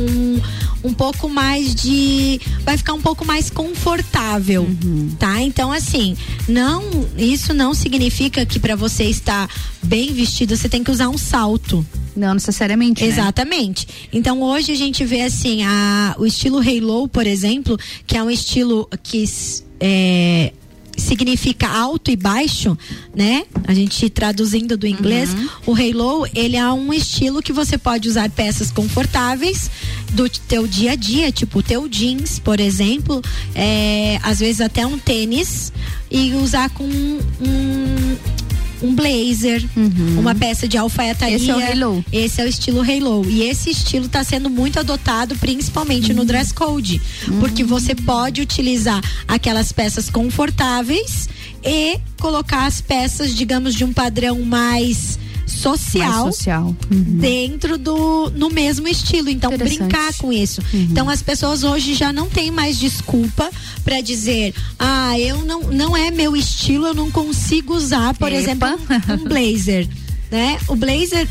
um 0.83 0.93
pouco 0.93 1.29
mais 1.29 1.73
de 1.73 2.41
vai 2.65 2.77
ficar 2.77 2.91
um 2.91 3.01
pouco 3.01 3.23
mais 3.23 3.49
confortável, 3.49 4.67
tá? 5.17 5.41
Então 5.41 5.71
assim, 5.71 6.13
não, 6.45 6.83
isso 7.17 7.53
não 7.53 7.73
significa 7.73 8.45
que 8.45 8.59
para 8.59 8.75
você 8.75 9.05
estar 9.05 9.49
bem 9.81 10.11
vestido 10.11 10.57
você 10.57 10.67
tem 10.67 10.83
que 10.83 10.91
usar 10.91 11.07
um 11.07 11.17
salto. 11.17 11.85
Não 12.17 12.33
necessariamente. 12.33 13.01
né? 13.01 13.07
Exatamente. 13.07 13.87
Então 14.11 14.41
hoje 14.41 14.73
a 14.73 14.75
gente 14.75 15.05
vê 15.05 15.21
assim, 15.21 15.63
a, 15.63 16.15
o 16.19 16.25
estilo 16.25 16.59
halo, 16.59 17.07
por 17.07 17.25
exemplo, 17.25 17.79
que 18.05 18.17
é 18.17 18.21
um 18.21 18.29
estilo 18.29 18.89
que 19.01 19.23
é, 19.79 20.51
significa 20.97 21.67
alto 21.67 22.11
e 22.11 22.15
baixo, 22.15 22.77
né? 23.15 23.45
A 23.67 23.73
gente 23.73 24.09
traduzindo 24.09 24.77
do 24.77 24.87
inglês, 24.87 25.35
o 25.65 25.73
halo, 25.73 26.27
ele 26.33 26.55
é 26.55 26.71
um 26.71 26.93
estilo 26.93 27.41
que 27.41 27.53
você 27.53 27.77
pode 27.77 28.07
usar 28.07 28.29
peças 28.29 28.71
confortáveis 28.71 29.69
do 30.11 30.29
teu 30.29 30.67
dia 30.67 30.91
a 30.91 30.95
dia, 30.95 31.31
tipo 31.31 31.59
o 31.59 31.63
teu 31.63 31.87
jeans, 31.87 32.39
por 32.39 32.59
exemplo, 32.59 33.21
é, 33.53 34.19
às 34.23 34.39
vezes 34.39 34.61
até 34.61 34.85
um 34.85 34.97
tênis 34.97 35.71
e 36.09 36.33
usar 36.33 36.69
com 36.69 36.83
um 36.83 38.17
um 38.81 38.93
blazer, 38.93 39.63
uma 40.17 40.35
peça 40.35 40.67
de 40.67 40.77
alfaiataria. 40.77 41.35
Esse 41.35 41.49
é 41.49 41.55
o 41.55 41.59
halo. 41.59 42.05
Esse 42.11 42.41
é 42.41 42.45
o 42.45 42.47
estilo 42.47 42.81
halo. 42.81 43.29
E 43.29 43.43
esse 43.43 43.69
estilo 43.69 44.05
está 44.05 44.23
sendo 44.23 44.49
muito 44.49 44.79
adotado, 44.79 45.35
principalmente 45.35 46.13
no 46.13 46.25
dress 46.25 46.53
code. 46.53 47.01
Porque 47.39 47.63
você 47.63 47.95
pode 47.95 48.41
utilizar 48.41 49.01
aquelas 49.27 49.71
peças 49.71 50.09
confortáveis 50.09 51.29
e 51.63 51.99
colocar 52.19 52.65
as 52.65 52.81
peças, 52.81 53.33
digamos, 53.35 53.73
de 53.73 53.83
um 53.83 53.91
padrão 53.91 54.41
mais 54.41 55.17
social, 55.45 56.25
social. 56.25 56.75
dentro 56.89 57.77
do 57.77 58.31
no 58.31 58.49
mesmo 58.49 58.87
estilo. 58.87 59.29
Então 59.29 59.55
brincar 59.57 60.13
com 60.15 60.31
isso. 60.31 60.61
Então 60.73 61.09
as 61.09 61.21
pessoas 61.21 61.63
hoje 61.63 61.93
já 61.93 62.11
não 62.11 62.27
têm 62.27 62.51
mais 62.51 62.79
desculpa 62.79 63.49
para 63.83 64.01
dizer: 64.01 64.53
"Ah, 64.79 65.17
eu 65.19 65.43
não 65.45 65.61
não 65.61 65.95
é 65.95 66.11
meu 66.11 66.35
estilo, 66.35 66.87
eu 66.87 66.93
não 66.93 67.11
consigo 67.11 67.75
usar, 67.75 68.13
por 68.15 68.31
Epa. 68.31 68.37
exemplo, 68.37 68.67
um 69.09 69.23
blazer". 69.27 69.87
né? 70.31 70.57
O 70.67 70.75
blazer 70.75 71.27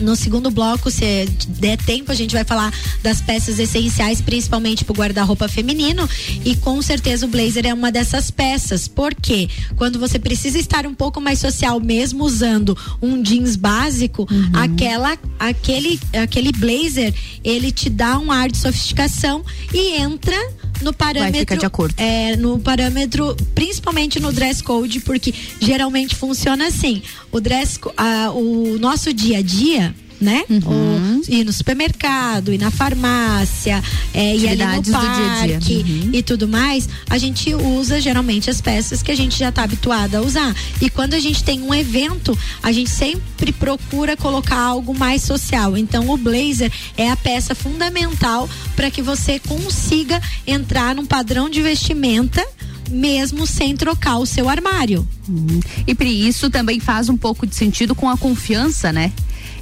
no 0.00 0.16
segundo 0.16 0.50
bloco, 0.50 0.90
se 0.90 1.26
der 1.48 1.76
tempo, 1.78 2.10
a 2.12 2.14
gente 2.14 2.32
vai 2.32 2.44
falar 2.44 2.72
das 3.02 3.20
peças 3.20 3.58
essenciais, 3.58 4.20
principalmente 4.20 4.84
para 4.84 4.92
o 4.92 4.96
guarda-roupa 4.96 5.48
feminino. 5.48 6.08
E 6.44 6.56
com 6.56 6.80
certeza 6.82 7.26
o 7.26 7.28
blazer 7.28 7.66
é 7.66 7.74
uma 7.74 7.90
dessas 7.90 8.30
peças. 8.30 8.88
Porque 8.88 9.48
quando 9.76 9.98
você 9.98 10.18
precisa 10.18 10.58
estar 10.58 10.86
um 10.86 10.94
pouco 10.94 11.20
mais 11.20 11.38
social, 11.38 11.80
mesmo 11.80 12.24
usando 12.24 12.76
um 13.00 13.22
jeans 13.22 13.56
básico, 13.56 14.26
uhum. 14.30 14.50
aquela, 14.54 15.18
aquele, 15.38 15.98
aquele 16.12 16.52
blazer, 16.52 17.14
ele 17.44 17.70
te 17.70 17.90
dá 17.90 18.18
um 18.18 18.30
ar 18.30 18.50
de 18.50 18.58
sofisticação 18.58 19.44
e 19.72 19.96
entra 20.00 20.36
no 20.82 20.92
parâmetro 20.92 21.56
de 21.56 21.66
acordo. 21.66 21.94
É, 21.96 22.36
no 22.36 22.58
parâmetro, 22.58 23.36
principalmente 23.54 24.20
no 24.20 24.32
dress 24.32 24.62
code, 24.62 25.00
porque 25.00 25.34
geralmente 25.60 26.14
funciona 26.14 26.66
assim. 26.66 27.02
O 27.30 27.40
dress 27.40 27.78
a, 27.96 28.30
o 28.30 28.78
nosso 28.78 29.12
dia 29.12 29.38
a 29.38 29.42
dia 29.42 29.94
né? 30.20 30.44
Uhum. 30.48 31.20
ir 31.28 31.44
no 31.44 31.52
supermercado, 31.52 32.52
ir 32.52 32.58
na 32.58 32.70
farmácia, 32.70 33.82
é, 34.12 34.36
ir 34.36 34.48
ali 34.48 34.64
no 34.64 34.82
parque. 34.92 35.74
Uhum. 35.74 36.10
e 36.12 36.22
tudo 36.22 36.48
mais, 36.48 36.88
a 37.08 37.18
gente 37.18 37.54
usa 37.54 38.00
geralmente 38.00 38.50
as 38.50 38.60
peças 38.60 39.02
que 39.02 39.10
a 39.10 39.16
gente 39.16 39.38
já 39.38 39.50
está 39.50 39.62
habituado 39.62 40.16
a 40.16 40.20
usar. 40.20 40.54
E 40.80 40.90
quando 40.90 41.14
a 41.14 41.20
gente 41.20 41.44
tem 41.44 41.62
um 41.62 41.74
evento, 41.74 42.36
a 42.62 42.72
gente 42.72 42.90
sempre 42.90 43.52
procura 43.52 44.16
colocar 44.16 44.58
algo 44.58 44.96
mais 44.96 45.22
social. 45.22 45.76
Então 45.76 46.08
o 46.10 46.16
blazer 46.16 46.72
é 46.96 47.10
a 47.10 47.16
peça 47.16 47.54
fundamental 47.54 48.48
para 48.74 48.90
que 48.90 49.02
você 49.02 49.38
consiga 49.38 50.20
entrar 50.46 50.94
num 50.94 51.06
padrão 51.06 51.48
de 51.48 51.62
vestimenta 51.62 52.44
mesmo 52.90 53.46
sem 53.46 53.76
trocar 53.76 54.18
o 54.18 54.26
seu 54.26 54.48
armário. 54.48 55.06
Uhum. 55.28 55.60
E 55.86 55.94
Pri, 55.94 56.26
isso 56.26 56.50
também 56.50 56.80
faz 56.80 57.08
um 57.08 57.16
pouco 57.16 57.46
de 57.46 57.54
sentido 57.54 57.94
com 57.94 58.08
a 58.08 58.16
confiança, 58.16 58.92
né? 58.92 59.12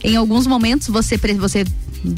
Em 0.03 0.17
alguns 0.17 0.47
momentos 0.47 0.89
você, 0.89 1.17
você 1.17 1.65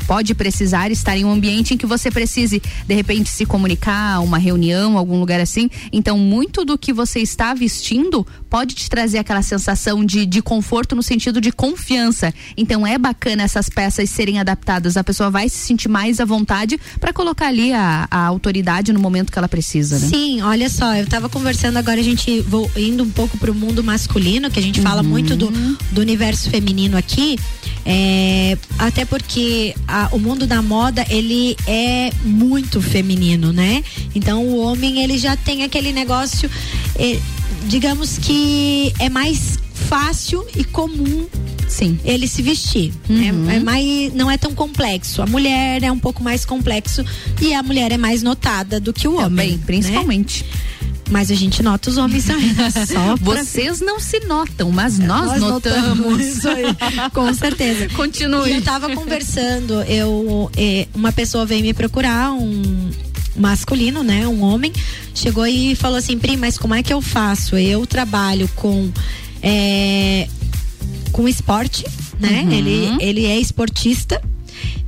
pode 0.07 0.35
precisar 0.35 0.91
estar 0.91 1.17
em 1.17 1.25
um 1.25 1.33
ambiente 1.33 1.75
em 1.75 1.77
que 1.77 1.87
você 1.87 2.11
precise, 2.11 2.63
de 2.87 2.95
repente, 2.95 3.31
se 3.31 3.47
comunicar, 3.47 4.21
uma 4.21 4.39
reunião, 4.39 4.99
algum 4.99 5.19
lugar 5.19 5.41
assim. 5.41 5.71
Então, 5.93 6.19
muito 6.19 6.65
do 6.65 6.77
que 6.77 6.93
você 6.93 7.21
está 7.21 7.55
vestindo 7.55 8.27
pode 8.51 8.75
te 8.75 8.89
trazer 8.89 9.19
aquela 9.19 9.43
sensação 9.43 10.05
de, 10.05 10.27
de 10.27 10.43
conforto 10.43 10.97
no 10.97 11.03
sentido 11.03 11.41
de 11.41 11.53
confiança. 11.53 12.33
Então, 12.57 12.87
é 12.87 12.99
bacana 12.99 13.43
essas 13.43 13.69
peças 13.69 14.11
serem 14.11 14.39
adaptadas. 14.39 14.97
A 14.97 15.05
pessoa 15.05 15.31
vai 15.31 15.49
se 15.49 15.59
sentir 15.59 15.89
mais 15.89 16.21
à 16.21 16.25
vontade 16.25 16.79
para 16.99 17.13
colocar 17.13 17.49
ali 17.49 17.73
a, 17.73 18.07
a, 18.11 18.27
autoridade 18.27 18.93
no 18.93 19.01
momento 19.01 19.33
que 19.33 19.39
ela 19.39 19.49
precisa, 19.49 19.99
né? 19.99 20.09
Sim, 20.09 20.43
olha 20.43 20.69
só, 20.69 20.95
eu 20.95 21.05
estava 21.05 21.29
conversando 21.29 21.77
agora, 21.77 22.01
a 22.01 22.05
gente 22.05 22.41
vou 22.41 22.71
indo 22.77 23.03
um 23.03 23.11
pouco 23.11 23.39
para 23.39 23.51
o 23.51 23.55
mundo 23.55 23.83
masculino, 23.83 24.51
que 24.51 24.59
a 24.59 24.63
gente 24.63 24.81
fala 24.81 25.03
uhum. 25.03 25.09
muito 25.09 25.37
do, 25.37 25.51
do 25.93 26.01
universo 26.01 26.51
feminino 26.51 26.97
aqui. 26.97 27.39
É, 27.91 28.59
até 28.79 29.07
porque 29.07 29.75
a, 29.87 30.11
o 30.13 30.19
mundo 30.19 30.47
da 30.47 30.61
moda 30.61 31.07
ele 31.09 31.57
é 31.67 32.11
muito 32.23 32.83
feminino, 32.83 33.51
né? 33.51 33.83
Então 34.15 34.45
o 34.47 34.59
homem 34.59 35.03
ele 35.03 35.17
já 35.17 35.35
tem 35.37 35.65
aquele 35.65 35.91
negócio, 35.91 36.51
eh, 36.97 37.19
digamos 37.67 38.19
que 38.19 38.93
é 38.99 39.09
mais 39.09 39.59
fácil 39.73 40.47
e 40.55 40.65
comum 40.65 41.27
Sim. 41.67 41.99
ele 42.05 42.29
se 42.29 42.43
vestir. 42.43 42.93
Uhum. 43.09 43.49
É, 43.49 43.57
é, 43.57 43.61
mais, 43.61 44.13
não 44.13 44.31
é 44.31 44.37
tão 44.37 44.55
complexo. 44.55 45.23
A 45.23 45.27
mulher 45.27 45.83
é 45.83 45.91
um 45.91 45.99
pouco 45.99 46.23
mais 46.23 46.45
complexo 46.45 47.03
e 47.41 47.55
a 47.55 47.63
mulher 47.63 47.91
é 47.91 47.97
mais 47.97 48.23
notada 48.23 48.79
do 48.79 48.93
que 48.93 49.09
o 49.09 49.17
Também, 49.17 49.25
homem. 49.27 49.51
Né? 49.53 49.63
principalmente. 49.65 50.45
Né? 50.45 50.51
Mas 51.11 51.31
a 51.31 51.35
gente 51.35 51.63
nota 51.63 51.89
os 51.89 51.97
homens 51.97 52.25
também. 52.25 52.55
Só 52.87 53.17
Vocês 53.17 53.81
não 53.81 53.99
se 53.99 54.21
notam, 54.21 54.71
mas 54.71 54.99
nós, 54.99 55.27
nós 55.27 55.41
notamos. 55.41 55.99
notamos. 55.99 56.21
Isso 56.27 56.49
aí. 56.49 56.65
Com 57.13 57.33
certeza. 57.33 57.89
Continue. 57.91 58.51
E 58.51 58.55
eu 58.57 58.63
tava 58.63 58.95
conversando, 58.95 59.83
eu, 59.83 60.51
eh, 60.57 60.87
uma 60.95 61.11
pessoa 61.13 61.47
veio 61.47 61.63
me 61.63 61.73
procurar, 61.73 62.33
um 62.33 62.91
masculino, 63.37 64.03
né? 64.03 64.27
Um 64.27 64.43
homem, 64.43 64.73
chegou 65.15 65.47
e 65.47 65.75
falou 65.75 65.97
assim, 65.97 66.19
Pri, 66.19 66.37
mas 66.37 66.59
como 66.59 66.75
é 66.75 66.83
que 66.83 66.93
eu 66.93 67.01
faço? 67.01 67.57
Eu 67.57 67.87
trabalho 67.87 68.49
com 68.55 68.91
é, 69.43 70.29
com 71.13 71.29
esporte, 71.29 71.85
né? 72.21 72.43
Uhum. 72.43 72.53
Ele, 72.53 72.97
ele 73.01 73.27
é 73.27 73.39
esportista 73.39 74.21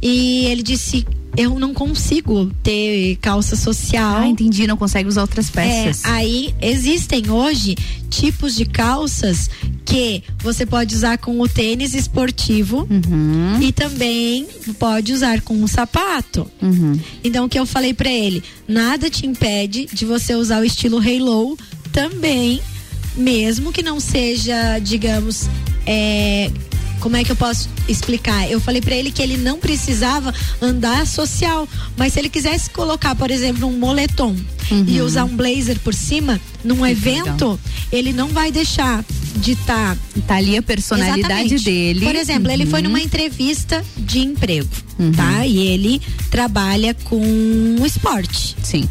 e 0.02 0.46
ele 0.46 0.62
disse 0.62 1.06
eu 1.36 1.58
não 1.58 1.72
consigo 1.72 2.50
ter 2.62 3.16
calça 3.16 3.56
social. 3.56 4.18
Ah, 4.18 4.26
entendi, 4.26 4.66
não 4.66 4.76
consegue 4.76 5.08
usar 5.08 5.22
outras 5.22 5.50
peças. 5.50 6.04
É, 6.04 6.08
aí 6.08 6.54
existem 6.60 7.30
hoje 7.30 7.76
tipos 8.08 8.54
de 8.54 8.64
calças 8.64 9.48
que 9.84 10.22
você 10.38 10.66
pode 10.66 10.94
usar 10.94 11.18
com 11.18 11.40
o 11.40 11.48
tênis 11.48 11.94
esportivo 11.94 12.86
uhum. 12.90 13.60
e 13.60 13.72
também 13.72 14.46
pode 14.78 15.12
usar 15.12 15.40
com 15.40 15.62
o 15.62 15.68
sapato. 15.68 16.50
Uhum. 16.60 16.98
Então 17.22 17.46
o 17.46 17.48
que 17.48 17.58
eu 17.58 17.66
falei 17.66 17.94
para 17.94 18.10
ele, 18.10 18.42
nada 18.66 19.08
te 19.08 19.26
impede 19.26 19.86
de 19.92 20.04
você 20.04 20.34
usar 20.34 20.60
o 20.60 20.64
estilo 20.64 20.98
halo 20.98 21.56
também, 21.92 22.60
mesmo 23.16 23.72
que 23.72 23.82
não 23.82 23.98
seja, 23.98 24.78
digamos, 24.78 25.48
é, 25.86 26.50
como 27.00 27.16
é 27.16 27.24
que 27.24 27.32
eu 27.32 27.36
posso 27.36 27.68
explicar? 27.88 28.48
Eu 28.50 28.60
falei 28.60 28.80
para 28.80 28.94
ele 28.94 29.10
que 29.10 29.22
ele 29.22 29.36
não 29.36 29.58
precisava 29.58 30.32
andar 30.60 31.06
social, 31.06 31.66
mas 31.96 32.12
se 32.12 32.18
ele 32.20 32.28
quisesse 32.28 32.70
colocar, 32.70 33.14
por 33.14 33.30
exemplo, 33.30 33.66
um 33.66 33.78
moletom 33.78 34.36
uhum. 34.70 34.84
e 34.86 35.00
usar 35.00 35.24
um 35.24 35.34
blazer 35.34 35.80
por 35.80 35.94
cima 35.94 36.40
num 36.62 36.86
evento, 36.86 37.24
legal. 37.24 37.60
ele 37.90 38.12
não 38.12 38.28
vai 38.28 38.52
deixar 38.52 39.04
de 39.36 39.52
estar. 39.52 39.96
Tá... 39.96 40.00
tá 40.26 40.36
ali 40.36 40.56
a 40.56 40.62
personalidade 40.62 41.20
Exatamente. 41.20 41.64
dele. 41.64 42.04
Por 42.04 42.14
exemplo, 42.14 42.48
uhum. 42.48 42.54
ele 42.54 42.66
foi 42.66 42.82
numa 42.82 43.00
entrevista 43.00 43.84
de 43.96 44.20
emprego, 44.20 44.68
uhum. 44.98 45.12
tá? 45.12 45.46
E 45.46 45.58
ele 45.58 46.00
trabalha 46.30 46.94
com 47.04 47.76
esporte. 47.84 48.56
Sim. 48.62 48.88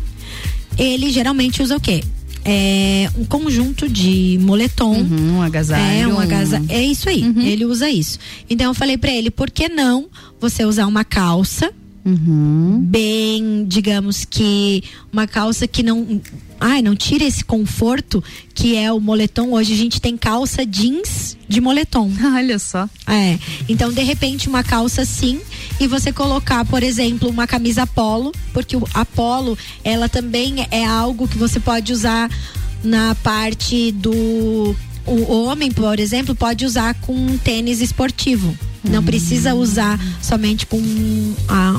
Ele 0.78 1.12
geralmente 1.12 1.62
usa 1.62 1.76
o 1.76 1.80
quê? 1.80 2.04
É, 2.52 3.08
um 3.16 3.26
conjunto 3.26 3.88
de 3.88 4.40
moletom. 4.42 4.94
Uhum, 4.94 5.36
um 5.36 5.42
agasalho. 5.44 6.02
É, 6.02 6.08
um 6.08 6.20
agasalho. 6.20 6.66
É 6.68 6.82
isso 6.82 7.08
aí. 7.08 7.22
Uhum. 7.22 7.42
Ele 7.42 7.64
usa 7.64 7.88
isso. 7.88 8.18
Então 8.50 8.68
eu 8.68 8.74
falei 8.74 8.98
para 8.98 9.12
ele, 9.12 9.30
por 9.30 9.52
que 9.52 9.70
não 9.70 10.08
você 10.42 10.66
usar 10.66 10.88
uma 10.88 11.04
calça? 11.04 11.72
Uhum. 12.10 12.80
Bem, 12.82 13.66
digamos 13.68 14.26
que 14.26 14.84
uma 15.12 15.28
calça 15.28 15.68
que 15.68 15.84
não 15.84 16.22
ai, 16.60 16.82
não 16.82 16.96
tira 16.96 17.24
esse 17.24 17.44
conforto 17.44 18.24
que 18.54 18.76
é 18.76 18.92
o 18.92 19.00
moletom. 19.00 19.54
Hoje 19.54 19.74
a 19.74 19.78
gente 19.78 20.02
tem 20.02 20.18
calça 20.18 20.66
jeans 20.66 21.38
de 21.48 21.62
moletom. 21.62 22.12
Olha 22.36 22.60
só. 22.60 22.90
É. 23.08 23.38
Então, 23.68 23.92
de 23.92 24.04
repente, 24.04 24.50
uma 24.50 24.64
calça 24.64 25.02
assim 25.02 25.40
e 25.80 25.88
você 25.88 26.12
colocar, 26.12 26.66
por 26.66 26.84
exemplo, 26.84 27.30
uma 27.30 27.48
camisa 27.48 27.88
polo, 27.88 28.32
porque 28.54 28.76
a 28.94 29.06
polo, 29.06 29.58
ela 29.84 30.10
também 30.10 30.68
é 30.72 30.86
algo 30.86 31.28
que 31.28 31.38
você 31.38 31.60
pode 31.60 31.94
usar 31.94 32.30
na 32.84 33.16
parte 33.16 33.92
do 33.92 34.76
o 35.06 35.34
homem, 35.34 35.72
por 35.72 36.00
exemplo, 36.00 36.36
pode 36.36 36.66
usar 36.66 36.94
com 36.96 37.14
um 37.14 37.38
tênis 37.38 37.82
esportivo. 37.82 38.56
Não 38.84 39.04
precisa 39.04 39.54
usar 39.54 40.00
somente 40.22 40.66
com 40.66 40.82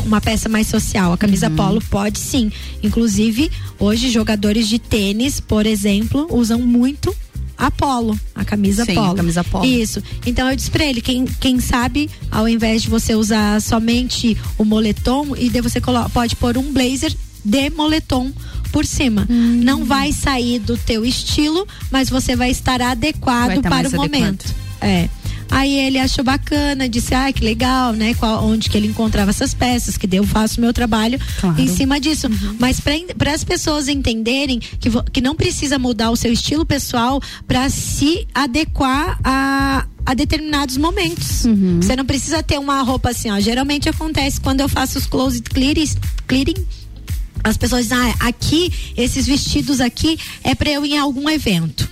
uma 0.05 0.21
peça 0.21 0.49
mais 0.49 0.67
social. 0.67 1.13
A 1.13 1.19
camisa 1.19 1.49
uhum. 1.49 1.57
polo 1.57 1.83
pode 1.91 2.19
sim. 2.19 2.53
Inclusive, 2.83 3.51
hoje, 3.79 4.11
jogadores 4.11 4.69
de 4.69 4.79
tênis, 4.79 5.41
por 5.41 5.67
exemplo, 5.67 6.27
usam 6.31 6.61
muito 6.61 7.15
a 7.61 7.71
polo, 7.71 8.19
a 8.35 8.43
camisa 8.43 8.87
Sim, 8.87 8.95
polo. 8.95 9.13
A 9.13 9.17
camisa 9.17 9.45
polo. 9.45 9.67
Isso. 9.67 10.03
Então 10.25 10.49
eu 10.49 10.57
disse 10.57 10.71
pra 10.71 10.85
ele, 10.85 11.03
quem, 11.03 11.27
quem 11.27 11.61
sabe, 11.61 12.09
ao 12.31 12.49
invés 12.49 12.83
de 12.83 12.89
você 12.89 13.15
usar 13.15 13.61
somente 13.61 14.37
o 14.57 14.65
moletom, 14.65 15.37
e 15.37 15.51
de 15.51 15.61
você 15.61 15.79
pode 16.13 16.37
pôr 16.37 16.57
um 16.57 16.73
blazer 16.73 17.15
de 17.45 17.71
moletom 17.71 18.33
por 18.73 18.87
cima. 18.87 19.27
Hum. 19.29 19.61
Não 19.63 19.85
vai 19.85 20.11
sair 20.13 20.59
do 20.59 20.77
teu 20.77 21.05
estilo, 21.05 21.67
mas 21.91 22.09
você 22.09 22.35
vai 22.35 22.51
estar 22.51 22.81
adequado 22.81 23.61
vai 23.61 23.63
para 23.63 23.89
o 23.89 23.93
momento. 23.93 24.47
É. 24.81 25.09
Aí 25.51 25.75
ele 25.79 25.99
achou 25.99 26.25
bacana, 26.25 26.89
disse, 26.89 27.15
ah, 27.15 27.33
que 27.33 27.45
legal, 27.45 27.93
né? 27.93 28.15
Qual, 28.15 28.45
onde 28.45 28.71
que 28.71 28.77
ele 28.77 28.87
encontrava 28.87 29.31
essas 29.31 29.53
peças, 29.53 29.97
que 29.97 30.09
eu 30.15 30.25
faço 30.25 30.61
meu 30.61 30.73
trabalho 30.73 31.19
claro. 31.41 31.61
em 31.61 31.67
cima 31.67 32.01
disso. 32.01 32.29
Uhum. 32.29 32.57
Mas 32.59 32.81
para 32.81 33.33
as 33.33 33.45
pessoas 33.45 33.89
entenderem 33.89 34.59
que, 34.59 34.91
que 35.13 35.21
não 35.21 35.35
precisa 35.35 35.79
mudar 35.79 36.11
o 36.11 36.17
seu 36.17 36.33
estilo 36.33 36.65
pessoal 36.65 37.21
para 37.47 37.69
se 37.69 38.27
adequar 38.35 39.19
a, 39.25 39.87
a 40.07 40.15
determinados 40.15 40.77
momentos. 40.77 41.45
Uhum. 41.45 41.81
Você 41.83 41.97
não 41.97 42.05
precisa 42.05 42.43
ter 42.43 42.59
uma 42.59 42.83
roupa 42.83 43.11
assim, 43.11 43.31
ó. 43.31 43.41
Geralmente 43.41 43.89
acontece 43.89 44.41
quando 44.41 44.61
eu 44.61 44.69
faço 44.69 44.99
os 44.99 45.07
closet 45.07 45.49
clearings, 45.51 45.97
clearing 46.27 46.67
as 47.43 47.57
pessoas 47.57 47.89
dizem, 47.89 47.99
ah, 47.99 48.29
aqui, 48.29 48.73
esses 48.97 49.27
vestidos 49.27 49.81
aqui 49.81 50.19
é 50.45 50.55
para 50.55 50.71
eu 50.71 50.85
ir 50.85 50.93
em 50.93 50.99
algum 50.99 51.29
evento. 51.29 51.89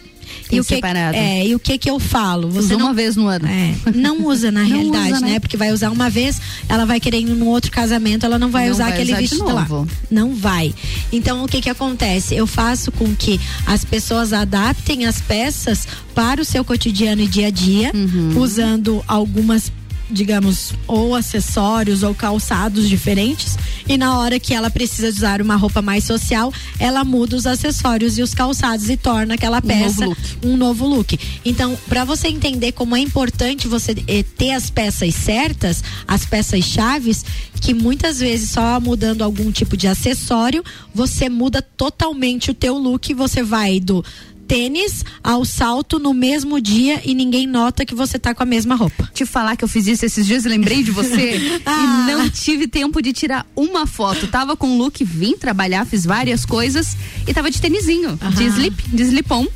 E 0.56 0.60
o 0.60 0.64
que, 0.64 0.74
separado. 0.76 1.16
é, 1.16 1.46
e 1.46 1.54
o 1.54 1.58
que 1.58 1.76
que 1.78 1.90
eu 1.90 1.98
falo? 1.98 2.48
Você 2.50 2.58
Usa 2.60 2.76
não, 2.78 2.86
uma 2.86 2.94
vez 2.94 3.16
no 3.16 3.26
ano. 3.26 3.46
É, 3.46 3.74
não 3.94 4.26
usa 4.26 4.50
na 4.50 4.62
Não 4.62 4.68
realidade, 4.68 5.12
usa, 5.12 5.20
né? 5.20 5.32
né? 5.32 5.40
Porque 5.40 5.56
vai 5.56 5.72
usar 5.72 5.90
uma 5.90 6.08
vez, 6.10 6.40
ela 6.68 6.84
vai 6.84 6.98
querer 7.00 7.20
ir 7.20 7.24
num 7.26 7.46
outro 7.46 7.70
casamento, 7.70 8.24
ela 8.24 8.38
não 8.38 8.50
vai 8.50 8.66
Não 8.66 8.72
usar 8.72 8.84
vai 8.84 8.92
aquele 8.94 9.12
usar 9.12 9.20
vestido 9.20 9.44
lá. 9.52 9.66
Não 10.10 10.34
vai. 10.34 10.74
Então 11.12 11.44
o 11.44 11.48
que 11.48 11.60
que 11.60 11.70
acontece? 11.70 12.34
Eu 12.34 12.46
faço 12.46 12.90
com 12.92 13.14
que 13.14 13.40
as 13.66 13.84
pessoas 13.84 14.32
adaptem 14.32 15.06
as 15.06 15.20
peças 15.20 15.86
para 16.14 16.40
o 16.40 16.44
seu 16.44 16.64
cotidiano 16.64 17.22
e 17.22 17.26
dia 17.26 17.48
a 17.48 17.50
dia, 17.50 17.90
Uhum. 17.94 18.38
usando 18.40 19.02
algumas 19.06 19.70
digamos, 20.10 20.72
ou 20.86 21.14
acessórios 21.14 22.02
ou 22.02 22.14
calçados 22.14 22.88
diferentes. 22.88 23.58
E 23.88 23.96
na 23.96 24.18
hora 24.18 24.38
que 24.38 24.52
ela 24.52 24.68
precisa 24.68 25.08
usar 25.08 25.40
uma 25.40 25.56
roupa 25.56 25.80
mais 25.80 26.04
social, 26.04 26.52
ela 26.78 27.04
muda 27.04 27.36
os 27.36 27.46
acessórios 27.46 28.18
e 28.18 28.22
os 28.22 28.34
calçados 28.34 28.90
e 28.90 28.96
torna 28.96 29.34
aquela 29.34 29.58
Um 29.58 29.62
peça 29.62 30.04
novo 30.06 30.08
look. 30.10 30.46
um 30.46 30.56
novo 30.56 30.86
look. 30.86 31.20
Então, 31.44 31.76
para 31.88 32.04
você 32.04 32.28
entender 32.28 32.72
como 32.72 32.94
é 32.94 33.00
importante 33.00 33.66
você 33.66 33.96
eh, 34.06 34.22
ter 34.36 34.52
as 34.52 34.68
peças 34.68 35.14
certas, 35.14 35.82
as 36.06 36.26
peças 36.26 36.64
chaves, 36.64 37.24
que 37.60 37.72
muitas 37.72 38.20
vezes 38.20 38.50
só 38.50 38.78
mudando 38.78 39.22
algum 39.22 39.50
tipo 39.50 39.76
de 39.76 39.88
acessório, 39.88 40.62
você 40.94 41.28
muda 41.30 41.62
totalmente 41.62 42.50
o 42.50 42.54
teu 42.54 42.76
look, 42.76 43.14
você 43.14 43.42
vai 43.42 43.80
do 43.80 44.04
tênis 44.48 45.04
ao 45.22 45.44
salto 45.44 45.98
no 45.98 46.14
mesmo 46.14 46.60
dia 46.60 47.02
e 47.04 47.14
ninguém 47.14 47.46
nota 47.46 47.84
que 47.84 47.94
você 47.94 48.18
tá 48.18 48.34
com 48.34 48.42
a 48.42 48.46
mesma 48.46 48.74
roupa. 48.74 49.08
Te 49.14 49.26
falar 49.26 49.54
que 49.56 49.62
eu 49.64 49.68
fiz 49.68 49.86
isso 49.86 50.06
esses 50.06 50.26
dias, 50.26 50.44
lembrei 50.44 50.82
de 50.82 50.90
você 50.90 51.60
Ah. 51.66 52.06
e 52.08 52.12
não 52.12 52.28
tive 52.30 52.66
tempo 52.66 53.02
de 53.02 53.12
tirar 53.12 53.46
uma 53.54 53.86
foto. 53.86 54.26
Tava 54.26 54.56
com 54.56 54.70
o 54.70 54.78
look, 54.78 55.04
vim 55.04 55.36
trabalhar, 55.36 55.84
fiz 55.84 56.04
várias 56.06 56.46
coisas 56.46 56.96
e 57.26 57.34
tava 57.34 57.50
de 57.50 57.60
tênisinho, 57.60 58.18
de 58.34 58.44
slip, 58.46 58.82
de 58.88 59.02
slip-on. 59.02 59.46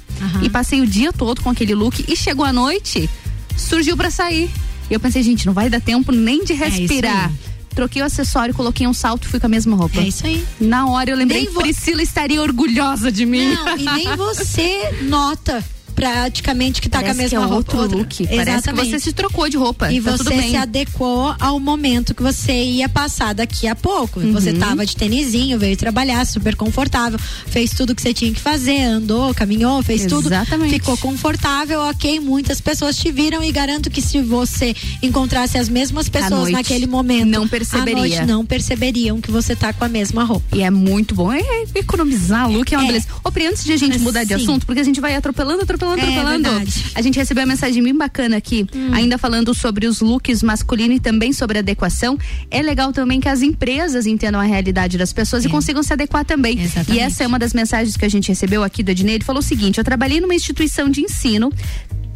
E 0.42 0.50
passei 0.50 0.80
o 0.82 0.86
dia 0.86 1.12
todo 1.12 1.40
com 1.40 1.48
aquele 1.50 1.74
look 1.74 2.04
e 2.06 2.14
chegou 2.14 2.44
a 2.44 2.52
noite, 2.52 3.08
surgiu 3.56 3.96
pra 3.96 4.10
sair. 4.10 4.50
E 4.90 4.94
eu 4.94 5.00
pensei, 5.00 5.22
gente, 5.22 5.46
não 5.46 5.52
vai 5.54 5.70
dar 5.70 5.80
tempo 5.80 6.12
nem 6.12 6.44
de 6.44 6.52
É 6.52 6.56
respirar. 6.56 7.26
aí. 7.30 7.51
Troquei 7.74 8.02
o 8.02 8.04
acessório, 8.04 8.54
coloquei 8.54 8.86
um 8.86 8.94
salto 8.94 9.24
e 9.24 9.28
fui 9.28 9.40
com 9.40 9.46
a 9.46 9.48
mesma 9.48 9.76
roupa. 9.76 10.00
É 10.00 10.04
isso 10.08 10.26
aí. 10.26 10.44
Na 10.60 10.86
hora 10.88 11.10
eu 11.10 11.16
lembrei 11.16 11.38
Nem 11.40 11.46
que 11.48 11.52
vo- 11.54 11.60
Priscila 11.62 12.02
estaria 12.02 12.40
orgulhosa 12.40 13.10
de 13.10 13.24
mim. 13.26 13.54
Não, 13.54 13.76
e 13.78 13.84
nem 13.84 14.16
você 14.16 14.90
nota 15.02 15.64
praticamente 15.94 16.80
que 16.80 16.88
tá 16.88 16.98
Parece 17.00 17.14
com 17.14 17.20
a 17.20 17.22
mesma 17.22 17.38
é 17.38 17.40
roupa. 17.40 17.76
outro 17.76 17.98
look. 17.98 18.26
Parece 18.26 18.68
que 18.68 18.74
você 18.74 18.98
se 18.98 19.12
trocou 19.12 19.48
de 19.48 19.56
roupa. 19.56 19.92
E 19.92 20.00
Tá 20.00 20.10
você 20.16 20.24
tudo 20.24 20.42
se 20.42 20.56
adequou 20.56 21.34
ao 21.38 21.58
momento 21.60 22.14
que 22.14 22.22
você 22.22 22.52
ia 22.64 22.88
passar 22.88 23.34
daqui 23.34 23.66
a 23.66 23.74
pouco. 23.74 24.20
Uhum. 24.20 24.32
Você 24.32 24.52
tava 24.54 24.84
de 24.84 24.96
tênisinho, 24.96 25.58
veio 25.58 25.76
trabalhar, 25.76 26.24
super 26.26 26.56
confortável, 26.56 27.18
fez 27.46 27.70
tudo 27.70 27.94
que 27.94 28.02
você 28.02 28.12
tinha 28.12 28.32
que 28.32 28.40
fazer, 28.40 28.80
andou, 28.82 29.32
caminhou, 29.34 29.82
fez 29.82 30.06
tudo. 30.06 30.26
Exatamente. 30.28 30.70
Ficou 30.74 30.96
confortável, 30.96 31.80
ok. 31.80 32.20
Muitas 32.20 32.60
pessoas 32.60 32.96
te 32.96 33.10
viram 33.12 33.42
e 33.42 33.52
garanto 33.52 33.90
que 33.90 34.00
se 34.00 34.20
você 34.20 34.74
encontrasse 35.02 35.58
as 35.58 35.68
mesmas 35.68 36.08
pessoas 36.08 36.30
noite, 36.30 36.52
naquele 36.52 36.86
momento, 36.86 37.26
não 37.28 37.44
à 37.44 37.48
perceberia. 37.48 37.96
noite 37.96 38.22
não 38.26 38.44
perceberiam 38.44 39.20
que 39.20 39.30
você 39.30 39.54
tá 39.54 39.72
com 39.72 39.84
a 39.84 39.88
mesma 39.88 40.24
roupa. 40.24 40.56
E 40.56 40.62
é 40.62 40.70
muito 40.70 41.14
bom. 41.14 41.32
É, 41.32 41.42
economizar 41.74 42.50
look 42.50 42.72
é 42.72 42.76
uma 42.78 42.84
É. 42.84 42.86
beleza. 42.86 43.06
Ô, 43.24 43.30
Pri, 43.30 43.46
antes 43.46 43.64
de 43.64 43.72
a 43.72 43.76
gente 43.76 43.98
mudar 43.98 44.24
de 44.24 44.34
Sim. 44.34 44.42
assunto, 44.42 44.66
porque 44.66 44.80
a 44.80 44.84
gente 44.84 45.00
vai 45.00 45.14
atropelando, 45.14 45.62
atropelando, 45.62 45.81
É, 45.90 45.92
atropelando. 45.92 46.50
verdade. 46.50 46.84
A 46.94 47.02
gente 47.02 47.18
recebeu 47.18 47.42
uma 47.42 47.48
mensagem 47.52 47.82
bem 47.82 47.94
bacana 47.94 48.36
aqui, 48.36 48.66
Hum. 48.74 48.90
ainda 48.92 49.18
falando 49.18 49.54
sobre 49.54 49.86
os 49.86 50.00
looks 50.00 50.42
masculinos 50.42 50.96
e 50.96 51.00
também 51.00 51.32
sobre 51.32 51.58
adequação. 51.58 52.18
É 52.50 52.62
legal 52.62 52.92
também 52.92 53.20
que 53.20 53.28
as 53.28 53.42
empresas 53.42 54.06
entendam 54.06 54.40
a 54.40 54.44
realidade 54.44 54.96
das 54.98 55.12
pessoas 55.12 55.44
e 55.44 55.48
consigam 55.48 55.82
se 55.82 55.92
adequar 55.92 56.24
também. 56.24 56.58
É. 56.58 56.62
Exatamente. 56.64 56.92
E 56.94 56.98
essa 56.98 57.24
é 57.24 57.26
uma 57.26 57.38
das 57.38 57.52
mensagens 57.52 57.96
que 57.96 58.04
a 58.04 58.08
gente 58.08 58.28
recebeu 58.28 58.62
aqui 58.62 58.82
do 58.82 58.90
Ednei. 58.90 59.16
Ele 59.16 59.24
falou 59.24 59.40
o 59.40 59.44
seguinte: 59.44 59.78
eu 59.78 59.84
trabalhei 59.84 60.20
numa 60.20 60.34
instituição 60.34 60.88
de 60.88 61.00
ensino 61.00 61.52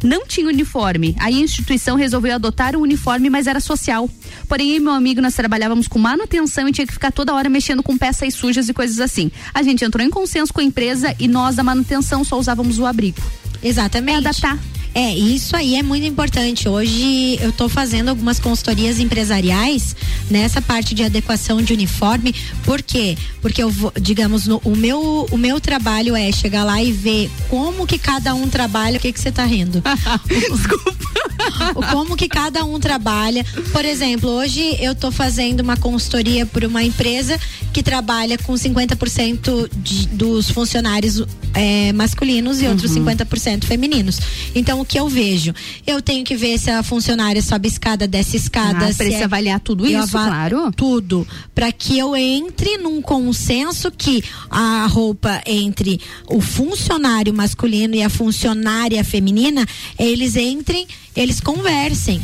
não 0.03 0.27
tinha 0.27 0.47
uniforme. 0.47 1.15
Aí 1.19 1.35
a 1.35 1.43
instituição 1.43 1.95
resolveu 1.95 2.35
adotar 2.35 2.75
o 2.75 2.81
uniforme, 2.81 3.29
mas 3.29 3.47
era 3.47 3.59
social. 3.59 4.09
Porém, 4.47 4.69
eu 4.71 4.75
e 4.77 4.79
meu 4.79 4.91
amigo, 4.93 5.21
nós 5.21 5.33
trabalhávamos 5.33 5.87
com 5.87 5.97
manutenção 5.97 6.67
e 6.67 6.71
tinha 6.71 6.85
que 6.85 6.93
ficar 6.93 7.11
toda 7.11 7.33
hora 7.33 7.49
mexendo 7.49 7.81
com 7.81 7.97
peças 7.97 8.33
sujas 8.33 8.69
e 8.69 8.73
coisas 8.73 8.99
assim. 8.99 9.31
A 9.53 9.63
gente 9.63 9.83
entrou 9.83 10.05
em 10.05 10.09
consenso 10.09 10.53
com 10.53 10.61
a 10.61 10.63
empresa 10.63 11.15
e 11.19 11.27
nós 11.27 11.55
da 11.55 11.63
manutenção 11.63 12.23
só 12.23 12.37
usávamos 12.37 12.77
o 12.79 12.85
abrigo. 12.85 13.17
Exatamente. 13.63 14.15
É 14.15 14.17
adaptar. 14.17 14.76
É, 14.99 15.13
isso 15.13 15.55
aí 15.55 15.75
é 15.75 15.83
muito 15.83 16.07
importante. 16.07 16.67
Hoje 16.67 17.37
eu 17.39 17.51
estou 17.51 17.69
fazendo 17.69 18.09
algumas 18.09 18.39
consultorias 18.39 18.99
empresariais 18.99 19.95
nessa 20.27 20.59
parte 20.59 20.95
de 20.95 21.03
adequação 21.03 21.61
de 21.61 21.71
uniforme. 21.71 22.33
Por 22.63 22.81
quê? 22.81 23.15
Porque 23.39 23.61
eu 23.61 23.69
vou, 23.69 23.93
digamos, 24.01 24.47
no- 24.47 24.59
o, 24.65 24.75
meu, 24.75 25.27
o 25.29 25.37
meu 25.37 25.61
trabalho 25.61 26.15
é 26.15 26.31
chegar 26.31 26.63
lá 26.63 26.81
e 26.81 26.91
ver 26.91 27.29
como 27.47 27.85
que 27.85 27.99
cada 27.99 28.33
um 28.33 28.47
trabalha. 28.49 28.97
O 28.97 28.99
que 28.99 29.13
que 29.13 29.19
você 29.19 29.31
tá 29.31 29.45
rindo? 29.45 29.83
o 31.75 31.85
como 31.91 32.17
que 32.17 32.27
cada 32.27 32.65
um 32.65 32.79
trabalha. 32.79 33.45
Por 33.71 33.85
exemplo, 33.85 34.31
hoje 34.31 34.77
eu 34.79 34.95
tô 34.95 35.11
fazendo 35.11 35.59
uma 35.59 35.77
consultoria 35.77 36.43
por 36.47 36.63
uma 36.63 36.83
empresa 36.83 37.39
que 37.71 37.83
trabalha 37.83 38.35
com 38.39 38.53
50% 38.53 39.69
de, 39.77 40.07
dos 40.07 40.49
funcionários 40.49 41.21
eh, 41.53 41.93
masculinos 41.93 42.59
e 42.63 42.67
outros 42.67 42.91
50% 42.91 43.65
femininos. 43.65 44.19
Então, 44.55 44.81
o 44.81 44.86
que 44.87 44.99
eu 44.99 45.07
vejo? 45.09 45.53
Eu 45.85 46.01
tenho 46.01 46.23
que 46.23 46.35
ver 46.35 46.57
se 46.57 46.71
a 46.71 46.81
funcionária 46.81 47.41
sobe 47.41 47.67
escada, 47.67 48.07
desce 48.07 48.37
escada. 48.37 48.85
Ah, 48.87 48.93
precisa 48.93 49.21
é- 49.21 49.23
avaliar 49.25 49.59
tudo 49.59 49.85
isso, 49.85 50.11
claro. 50.11 50.71
Tudo. 50.71 51.27
Para 51.53 51.71
que 51.71 51.97
eu 51.97 52.15
entre 52.15 52.77
num 52.77 53.01
consenso 53.01 53.91
que 53.91 54.23
a 54.49 54.85
roupa 54.87 55.41
entre 55.45 55.99
o 56.27 56.39
funcionário 56.41 57.33
masculino 57.33 57.95
e 57.95 58.01
a 58.01 58.09
funcionária 58.09 59.03
feminina, 59.03 59.65
eles 59.99 60.35
entrem, 60.35 60.87
eles 61.15 61.39
conversem. 61.39 62.21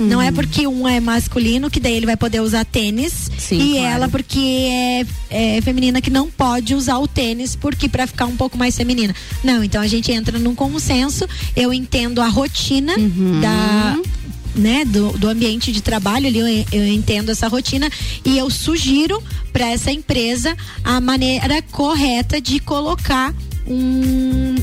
Não 0.00 0.16
Uhum. 0.18 0.22
é 0.22 0.32
porque 0.32 0.66
um 0.66 0.88
é 0.88 0.98
masculino 0.98 1.70
que 1.70 1.78
daí 1.78 1.94
ele 1.94 2.06
vai 2.06 2.16
poder 2.16 2.40
usar 2.40 2.64
tênis 2.64 3.30
Sim, 3.38 3.58
e 3.60 3.72
claro. 3.78 3.86
ela 3.94 4.08
porque 4.08 4.38
é, 4.40 5.06
é 5.56 5.60
feminina 5.60 6.00
que 6.00 6.10
não 6.10 6.30
pode 6.30 6.74
usar 6.74 6.98
o 6.98 7.06
tênis 7.06 7.54
porque 7.54 7.88
para 7.88 8.06
ficar 8.06 8.24
um 8.26 8.36
pouco 8.36 8.56
mais 8.56 8.76
feminina. 8.76 9.14
Não, 9.44 9.62
então 9.62 9.80
a 9.82 9.86
gente 9.86 10.10
entra 10.10 10.38
num 10.38 10.54
consenso, 10.54 11.26
eu 11.54 11.72
entendo 11.72 12.20
a 12.22 12.28
rotina 12.28 12.94
Uhum. 12.98 13.40
da 13.40 13.98
né, 14.52 14.84
do, 14.84 15.12
do 15.16 15.28
ambiente 15.28 15.70
de 15.70 15.80
trabalho 15.80 16.26
ali, 16.26 16.38
eu, 16.40 16.66
eu 16.72 16.86
entendo 16.88 17.30
essa 17.30 17.46
rotina 17.46 17.88
e 18.24 18.36
eu 18.36 18.50
sugiro 18.50 19.22
para 19.52 19.68
essa 19.68 19.92
empresa 19.92 20.56
a 20.82 21.00
maneira 21.00 21.62
correta 21.70 22.40
de 22.40 22.58
colocar 22.58 23.32
um 23.66 24.56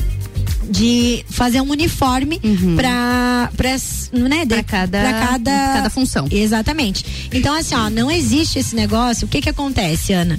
de 0.68 1.24
fazer 1.30 1.60
um 1.60 1.70
uniforme 1.70 2.40
para 2.76 3.50
para 3.56 3.70
né, 4.12 4.44
de- 4.44 4.54
Pra 4.54 4.62
cada- 4.62 5.00
pra 5.00 5.12
cada 5.26 5.50
cada 5.74 5.90
função. 5.90 6.26
Exatamente. 6.30 7.28
Então, 7.32 7.54
assim, 7.54 7.74
ó, 7.74 7.88
não 7.90 8.10
existe 8.10 8.58
esse 8.58 8.74
negócio. 8.76 9.26
O 9.26 9.28
que 9.28 9.40
que 9.40 9.48
acontece, 9.48 10.12
Ana? 10.12 10.38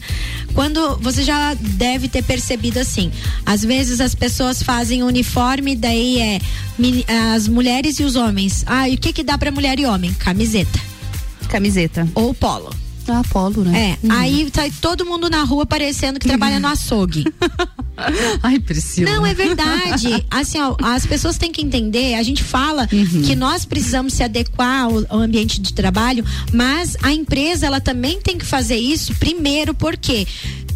Quando 0.54 0.98
você 1.02 1.24
já 1.24 1.54
deve 1.54 2.08
ter 2.08 2.24
percebido 2.24 2.80
assim, 2.80 3.12
às 3.46 3.64
vezes 3.64 4.00
as 4.02 4.14
pessoas 4.16 4.62
fazem 4.64 5.04
uniforme, 5.04 5.76
daí 5.76 6.20
é 6.20 6.40
as 7.36 7.48
mulheres 7.48 8.00
e 8.00 8.04
os 8.04 8.16
homens. 8.16 8.64
Ah, 8.66 8.88
e 8.90 8.96
o 8.96 8.98
que 8.98 9.14
que 9.14 9.24
dá 9.24 9.38
pra 9.38 9.52
mulher 9.52 9.80
e 9.80 9.86
homem? 9.86 10.14
Camiseta. 10.14 10.80
Camiseta. 11.50 12.08
Ou 12.16 12.34
polo. 12.34 12.70
Ah, 13.12 13.24
polo, 13.30 13.64
né? 13.64 13.98
É, 14.04 14.12
aí 14.12 14.50
tá 14.52 14.64
todo 14.82 15.06
mundo 15.06 15.30
na 15.30 15.44
rua 15.44 15.66
parecendo 15.66 16.20
que 16.20 16.28
trabalha 16.28 16.60
no 16.60 16.68
açougue. 16.68 17.26
Ai, 18.44 18.60
Priscila. 18.60 19.12
Não, 19.12 19.26
é 19.26 19.34
verdade. 19.34 20.26
Assim, 20.32 20.60
ó, 20.62 20.76
as 20.82 21.06
pessoas 21.06 21.38
têm 21.38 21.52
que 21.52 21.62
entender, 21.62 22.14
a 22.16 22.24
gente 22.24 22.44
fala 22.44 22.88
Uhum. 22.92 23.22
que 23.24 23.36
nós 23.36 23.66
precisamos 23.66 24.14
se 24.14 24.24
adequar 24.24 24.84
ao, 24.86 25.04
ao 25.10 25.20
ambiente 25.20 25.60
de 25.60 25.74
trabalho, 25.74 26.24
mas 26.54 26.96
a 27.04 27.12
empresa 27.12 27.66
ela 27.66 27.82
também 27.82 28.22
tem 28.22 28.38
que 28.38 28.46
fazer 28.46 28.78
isso 28.78 29.14
primeiro, 29.16 29.74
porque 29.74 30.26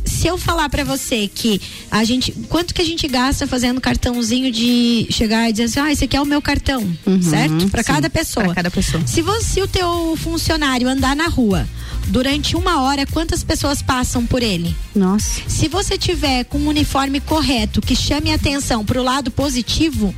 se 0.06 0.28
eu 0.28 0.38
falar 0.38 0.68
pra 0.70 0.84
você 0.84 1.30
que 1.34 1.62
a 1.90 2.04
gente, 2.04 2.32
quanto 2.50 2.74
que 2.74 2.82
a 2.82 2.86
gente 2.86 3.08
gasta 3.08 3.48
fazendo 3.48 3.80
cartãozinho 3.80 4.52
de 4.52 5.08
chegar 5.10 5.50
e 5.50 5.54
dizer 5.54 5.64
assim, 5.66 5.80
ah, 5.80 5.92
esse 5.92 6.04
aqui 6.04 6.18
é 6.18 6.22
o 6.22 6.26
meu 6.26 6.42
cartão, 6.42 6.82
certo? 7.22 7.70
Pra 7.70 7.80
Uhum. 7.80 7.84
sim, 7.86 7.94
cada 7.94 8.10
pessoa. 8.10 8.46
pra 8.48 8.56
cada 8.56 8.72
pessoa. 8.72 9.02
Se 9.08 9.22
você, 9.22 9.62
o 9.62 9.68
teu 9.68 10.16
funcionário 10.18 10.90
andar 10.90 11.16
na 11.16 11.28
rua 11.28 11.66
durante 12.08 12.56
uma 12.56 12.82
hora, 12.82 13.06
quantas 13.06 13.44
pessoas 13.44 13.82
passam 13.82 14.26
por 14.26 14.42
ele? 14.44 14.76
Nossa. 14.96 15.42
Se 15.48 15.68
você 15.68 15.98
tiver 15.98 16.44
com 16.46 16.58
um 16.58 16.68
uniforme 16.68 17.20
correto 17.20 17.82
que 17.82 17.96
chame 17.96 18.32
a 18.32 18.36
atenção 18.36 18.84
pro 18.86 19.02
lado 19.04 19.32
positivo, 19.32 20.14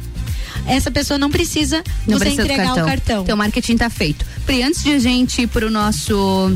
essa 0.67 0.89
pessoa 0.89 1.17
não 1.17 1.29
precisa 1.29 1.83
Não 2.07 2.17
você 2.17 2.25
precisa 2.25 2.43
entregar 2.43 2.73
o 2.73 2.85
cartão. 2.85 3.23
Então, 3.23 3.35
o 3.35 3.37
marketing 3.37 3.77
tá 3.77 3.89
feito. 3.89 4.25
Pri, 4.45 4.63
antes 4.63 4.83
de 4.83 4.91
a 4.91 4.99
gente 4.99 5.41
ir 5.43 5.47
pro 5.47 5.69
nosso 5.69 6.55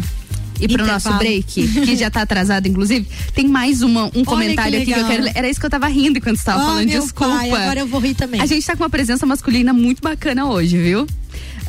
e 0.62 0.68
pro 0.68 0.84
Intervalo. 0.84 0.92
nosso 0.92 1.14
break, 1.20 1.68
que 1.86 1.96
já 1.96 2.10
tá 2.12 2.22
atrasado, 2.22 2.68
inclusive, 2.68 3.08
tem 3.34 3.48
mais 3.48 3.82
uma, 3.82 4.12
um 4.14 4.26
comentário 4.26 4.82
aqui 4.82 4.92
que 4.94 5.00
eu 5.00 5.06
quero 5.08 5.24
ler. 5.24 5.32
Era 5.34 5.50
isso 5.50 5.58
que 5.58 5.66
eu 5.66 5.70
tava 5.70 5.88
rindo 5.88 6.18
enquanto 6.18 6.36
você 6.38 6.44
tava 6.44 6.62
Oh, 6.64 6.66
falando. 6.66 6.88
Desculpa. 6.90 7.34
pai, 7.38 7.52
agora 7.52 7.80
eu 7.80 7.88
vou 7.88 8.02
rir 8.02 8.14
também. 8.14 8.42
A 8.42 8.46
gente 8.46 8.66
tá 8.66 8.76
com 8.76 8.84
uma 8.84 8.90
presença 8.90 9.26
masculina 9.26 9.72
muito 9.72 10.02
bacana 10.02 10.46
hoje, 10.48 10.78
viu? 10.78 11.08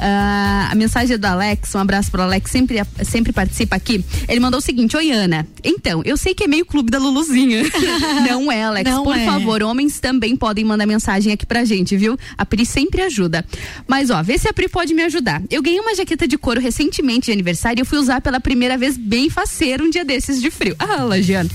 Ah, 0.03 0.69
a 0.73 0.75
mensagem 0.75 1.15
é 1.15 1.19
do 1.19 1.27
Alex, 1.27 1.75
um 1.75 1.79
abraço 1.79 2.11
pro 2.11 2.23
Alex, 2.23 2.51
sempre, 2.51 2.81
sempre 3.05 3.35
participa 3.35 3.77
aqui. 3.77 4.03
Ele 4.27 4.41
mandou 4.41 4.59
o 4.59 4.63
seguinte: 4.63 4.97
Oi, 4.97 5.11
Ana. 5.11 5.47
Então, 5.63 6.01
eu 6.07 6.17
sei 6.17 6.35
que 6.35 6.45
é 6.45 6.47
meio 6.47 6.65
clube 6.65 6.91
da 6.91 6.99
Luluzinha. 6.99 7.63
Não 8.27 8.51
é, 8.51 8.63
Alex. 8.63 8.91
Não 8.91 9.05
Por 9.05 9.17
é. 9.17 9.27
favor, 9.27 9.63
homens 9.63 10.01
também 10.01 10.35
podem 10.35 10.65
mandar 10.65 10.87
mensagem 10.87 11.33
aqui 11.33 11.45
pra 11.45 11.67
gente, 11.67 11.99
viu? 11.99 12.19
A 12.39 12.47
Pri 12.47 12.65
sempre 12.65 13.03
ajuda. 13.03 13.45
Mas, 13.87 14.09
ó, 14.09 14.23
vê 14.23 14.39
se 14.39 14.49
a 14.49 14.55
Pri 14.55 14.69
pode 14.69 14.95
me 14.95 15.03
ajudar. 15.03 15.43
Eu 15.51 15.61
ganhei 15.61 15.81
uma 15.81 15.95
jaqueta 15.95 16.27
de 16.27 16.39
couro 16.39 16.61
recentemente 16.61 17.27
de 17.27 17.33
aniversário 17.33 17.81
e 17.81 17.83
eu 17.83 17.87
fui 17.87 17.99
usar 17.99 18.23
pela 18.23 18.41
primeira 18.41 18.79
vez 18.79 18.97
bem 18.97 19.29
faceiro 19.29 19.85
um 19.85 19.91
dia 19.91 20.05
desses 20.05 20.41
de 20.41 20.51
frio. 20.51 20.75
Ah, 20.79 21.05
Lagiano. 21.05 21.51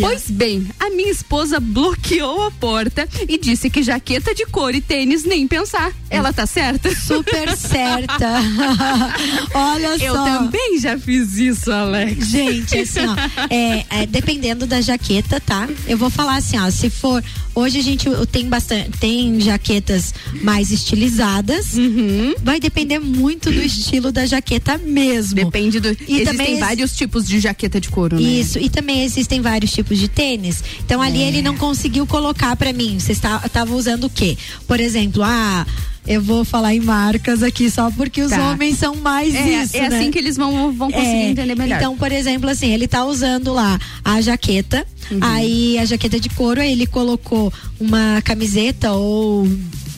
Pois 0.00 0.30
bem, 0.30 0.66
a 0.78 0.90
minha 0.90 1.10
esposa 1.10 1.58
bloqueou 1.58 2.42
a 2.42 2.50
porta 2.50 3.08
e 3.26 3.38
disse 3.38 3.70
que 3.70 3.82
jaqueta 3.82 4.34
de 4.34 4.44
couro 4.46 4.76
e 4.76 4.82
tênis 4.82 5.24
nem 5.24 5.48
pensar. 5.48 5.92
Ela 6.10 6.32
tá 6.32 6.44
certa? 6.46 6.94
Super 6.94 7.56
certa. 7.56 7.85
Olha 9.54 9.96
Eu 10.02 10.14
só. 10.14 10.24
também 10.24 10.78
já 10.80 10.98
fiz 10.98 11.34
isso, 11.36 11.70
Alex. 11.72 12.28
Gente, 12.28 12.76
assim, 12.78 13.00
ó, 13.06 13.14
é, 13.50 13.84
é, 14.02 14.06
dependendo 14.06 14.66
da 14.66 14.80
jaqueta, 14.80 15.40
tá? 15.40 15.68
Eu 15.86 15.96
vou 15.98 16.10
falar 16.10 16.36
assim, 16.36 16.58
ó, 16.58 16.70
se 16.70 16.90
for. 16.90 17.22
Hoje 17.54 17.78
a 17.78 17.82
gente 17.82 18.06
tem 18.30 18.46
bastante. 18.48 18.90
Tem 18.98 19.40
jaquetas 19.40 20.12
mais 20.42 20.70
estilizadas. 20.70 21.72
Uhum. 21.74 22.34
Vai 22.42 22.60
depender 22.60 22.98
muito 22.98 23.50
do 23.50 23.62
estilo 23.62 24.12
da 24.12 24.26
jaqueta 24.26 24.76
mesmo. 24.76 25.36
Depende 25.36 25.80
do. 25.80 25.88
E 25.88 25.94
Existem 26.20 26.24
também 26.26 26.50
ex- 26.52 26.60
vários 26.60 26.94
tipos 26.94 27.26
de 27.26 27.40
jaqueta 27.40 27.80
de 27.80 27.88
couro, 27.88 28.16
né? 28.16 28.22
Isso, 28.22 28.58
e 28.58 28.68
também 28.68 29.02
existem 29.04 29.40
vários 29.40 29.72
tipos 29.72 29.98
de 29.98 30.06
tênis. 30.08 30.62
Então 30.84 31.00
ali 31.00 31.22
É. 31.22 31.28
ele 31.28 31.40
não 31.40 31.56
conseguiu 31.56 32.06
colocar 32.06 32.54
pra 32.56 32.72
mim. 32.74 32.98
Você 32.98 33.12
estava 33.12 33.74
usando 33.74 34.04
o 34.04 34.10
quê? 34.10 34.36
Por 34.66 34.78
exemplo, 34.78 35.22
ah, 35.24 35.66
eu 36.06 36.20
vou 36.22 36.44
falar 36.44 36.74
em 36.74 36.80
marcas 36.80 37.42
aqui 37.42 37.70
só 37.70 37.90
porque 37.90 38.22
os 38.22 38.30
Tá. 38.30 38.50
homens 38.50 38.78
são 38.78 38.94
mais 38.96 39.34
É, 39.34 39.62
isso, 39.62 39.76
é 39.76 39.88
né? 39.88 39.96
assim 39.98 40.10
que 40.10 40.18
eles 40.18 40.36
vão, 40.36 40.72
vão 40.72 40.90
conseguir 40.90 41.08
É, 41.16 41.28
entender 41.30 41.54
melhor. 41.56 41.76
Então, 41.76 41.96
por 41.96 42.12
exemplo, 42.12 42.48
assim, 42.48 42.72
ele 42.72 42.86
tá 42.86 43.04
usando 43.04 43.52
lá 43.52 43.78
a 44.04 44.20
jaqueta, 44.20 44.86
Uhum. 45.10 45.18
aí 45.22 45.78
a 45.78 45.84
jaqueta 45.84 46.18
de 46.18 46.28
couro, 46.30 46.60
aí 46.60 46.72
ele 46.72 46.86
colocou 46.86 47.52
uma 47.80 48.20
camiseta 48.22 48.92
ou 48.92 49.46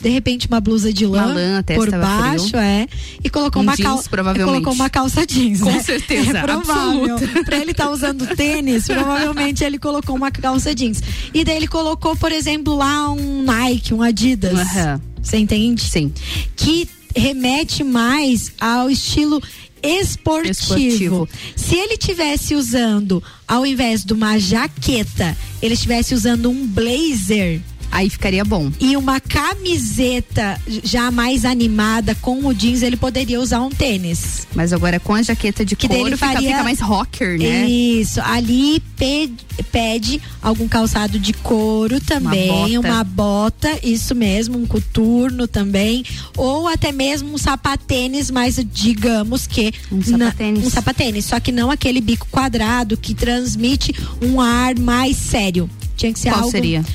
de 0.01 0.09
repente 0.09 0.47
uma 0.47 0.59
blusa 0.59 0.91
de 0.93 1.05
lã, 1.05 1.25
lã, 1.33 1.59
até 1.59 1.75
por 1.75 1.89
baixo, 1.91 2.49
frio. 2.49 2.59
é, 2.59 2.87
e 3.23 3.29
colocou 3.29 3.61
Um 3.61 3.65
uma 3.65 3.75
calça, 3.77 4.09
colocou 4.09 4.73
uma 4.73 4.89
calça 4.89 5.25
jeans, 5.25 5.61
Com 5.61 5.71
né? 5.71 5.81
certeza, 5.83 6.37
é 6.37 6.41
provável. 6.41 7.17
Pra 7.45 7.57
ele 7.57 7.73
tá 7.73 7.89
usando 7.89 8.25
tênis, 8.35 8.85
provavelmente 8.87 9.63
ele 9.63 9.77
colocou 9.77 10.15
uma 10.15 10.31
calça 10.31 10.73
jeans. 10.73 11.01
E 11.33 11.43
daí 11.43 11.57
ele 11.57 11.67
colocou, 11.67 12.15
por 12.15 12.31
exemplo, 12.31 12.75
lá 12.75 13.11
um 13.11 13.43
Nike, 13.43 13.93
um 13.93 14.01
Adidas. 14.01 14.57
Aham. 14.57 15.01
Você 15.21 15.37
entende? 15.37 15.81
Sim. 15.83 16.13
Que 16.55 16.87
remete 17.15 17.83
mais 17.83 18.51
ao 18.59 18.89
estilo 18.89 19.41
esportivo. 19.83 20.49
Esportivo. 20.51 21.29
Se 21.55 21.75
ele 21.75 21.97
tivesse 21.97 22.55
usando, 22.55 23.21
ao 23.47 23.65
invés 23.65 24.03
de 24.03 24.13
uma 24.13 24.37
jaqueta, 24.39 25.35
ele 25.61 25.73
estivesse 25.73 26.13
usando 26.13 26.49
um 26.49 26.65
blazer. 26.67 27.61
Aí 27.91 28.09
ficaria 28.09 28.45
bom. 28.45 28.71
E 28.79 28.95
uma 28.95 29.19
camiseta 29.19 30.59
já 30.83 31.09
mais 31.11 31.43
animada 31.45 32.15
com 32.15 32.45
o 32.45 32.53
jeans, 32.53 32.81
ele 32.83 32.95
poderia 32.97 33.39
usar 33.41 33.61
um 33.61 33.69
tênis. 33.69 34.47
Mas 34.53 34.71
agora 34.73 34.99
com 34.99 35.13
a 35.13 35.21
jaqueta 35.21 35.65
de 35.65 35.75
Que 35.75 35.87
couro 35.87 36.03
fica, 36.11 36.17
faria- 36.17 36.49
fica 36.51 36.63
mais 36.63 36.79
rocker, 36.79 37.37
né? 37.39 37.67
Isso, 37.67 38.21
ali 38.21 38.81
pede, 38.95 39.33
pede 39.71 40.21
algum 40.41 40.67
calçado 40.67 41.17
de 41.19 41.33
couro 41.33 41.99
também, 41.99 42.75
bota. 42.75 42.87
uma 42.87 43.03
bota, 43.03 43.79
isso 43.83 44.13
mesmo, 44.13 44.57
um 44.57 44.65
coturno 44.65 45.47
também, 45.47 46.03
ou 46.37 46.67
até 46.67 46.91
mesmo 46.91 47.33
um 47.33 47.37
sapatênis, 47.37 48.29
mas 48.31 48.59
digamos 48.71 49.47
que 49.47 49.73
Um 49.91 49.97
na- 50.17 50.27
sapatênis. 50.27 50.65
um 50.65 50.69
sapatênis, 50.69 51.25
só 51.25 51.39
que 51.39 51.51
não 51.51 51.71
aquele 51.71 52.01
bico 52.01 52.27
quadrado 52.31 52.95
que 52.97 53.13
transmite 53.13 53.93
um 54.21 54.39
ar 54.39 54.77
mais 54.79 55.17
sério. 55.17 55.69
Tinha 55.97 56.13
que 56.13 56.19
ser 56.19 56.29
Qual 56.29 56.39
algo 56.41 56.51
seria? 56.51 56.85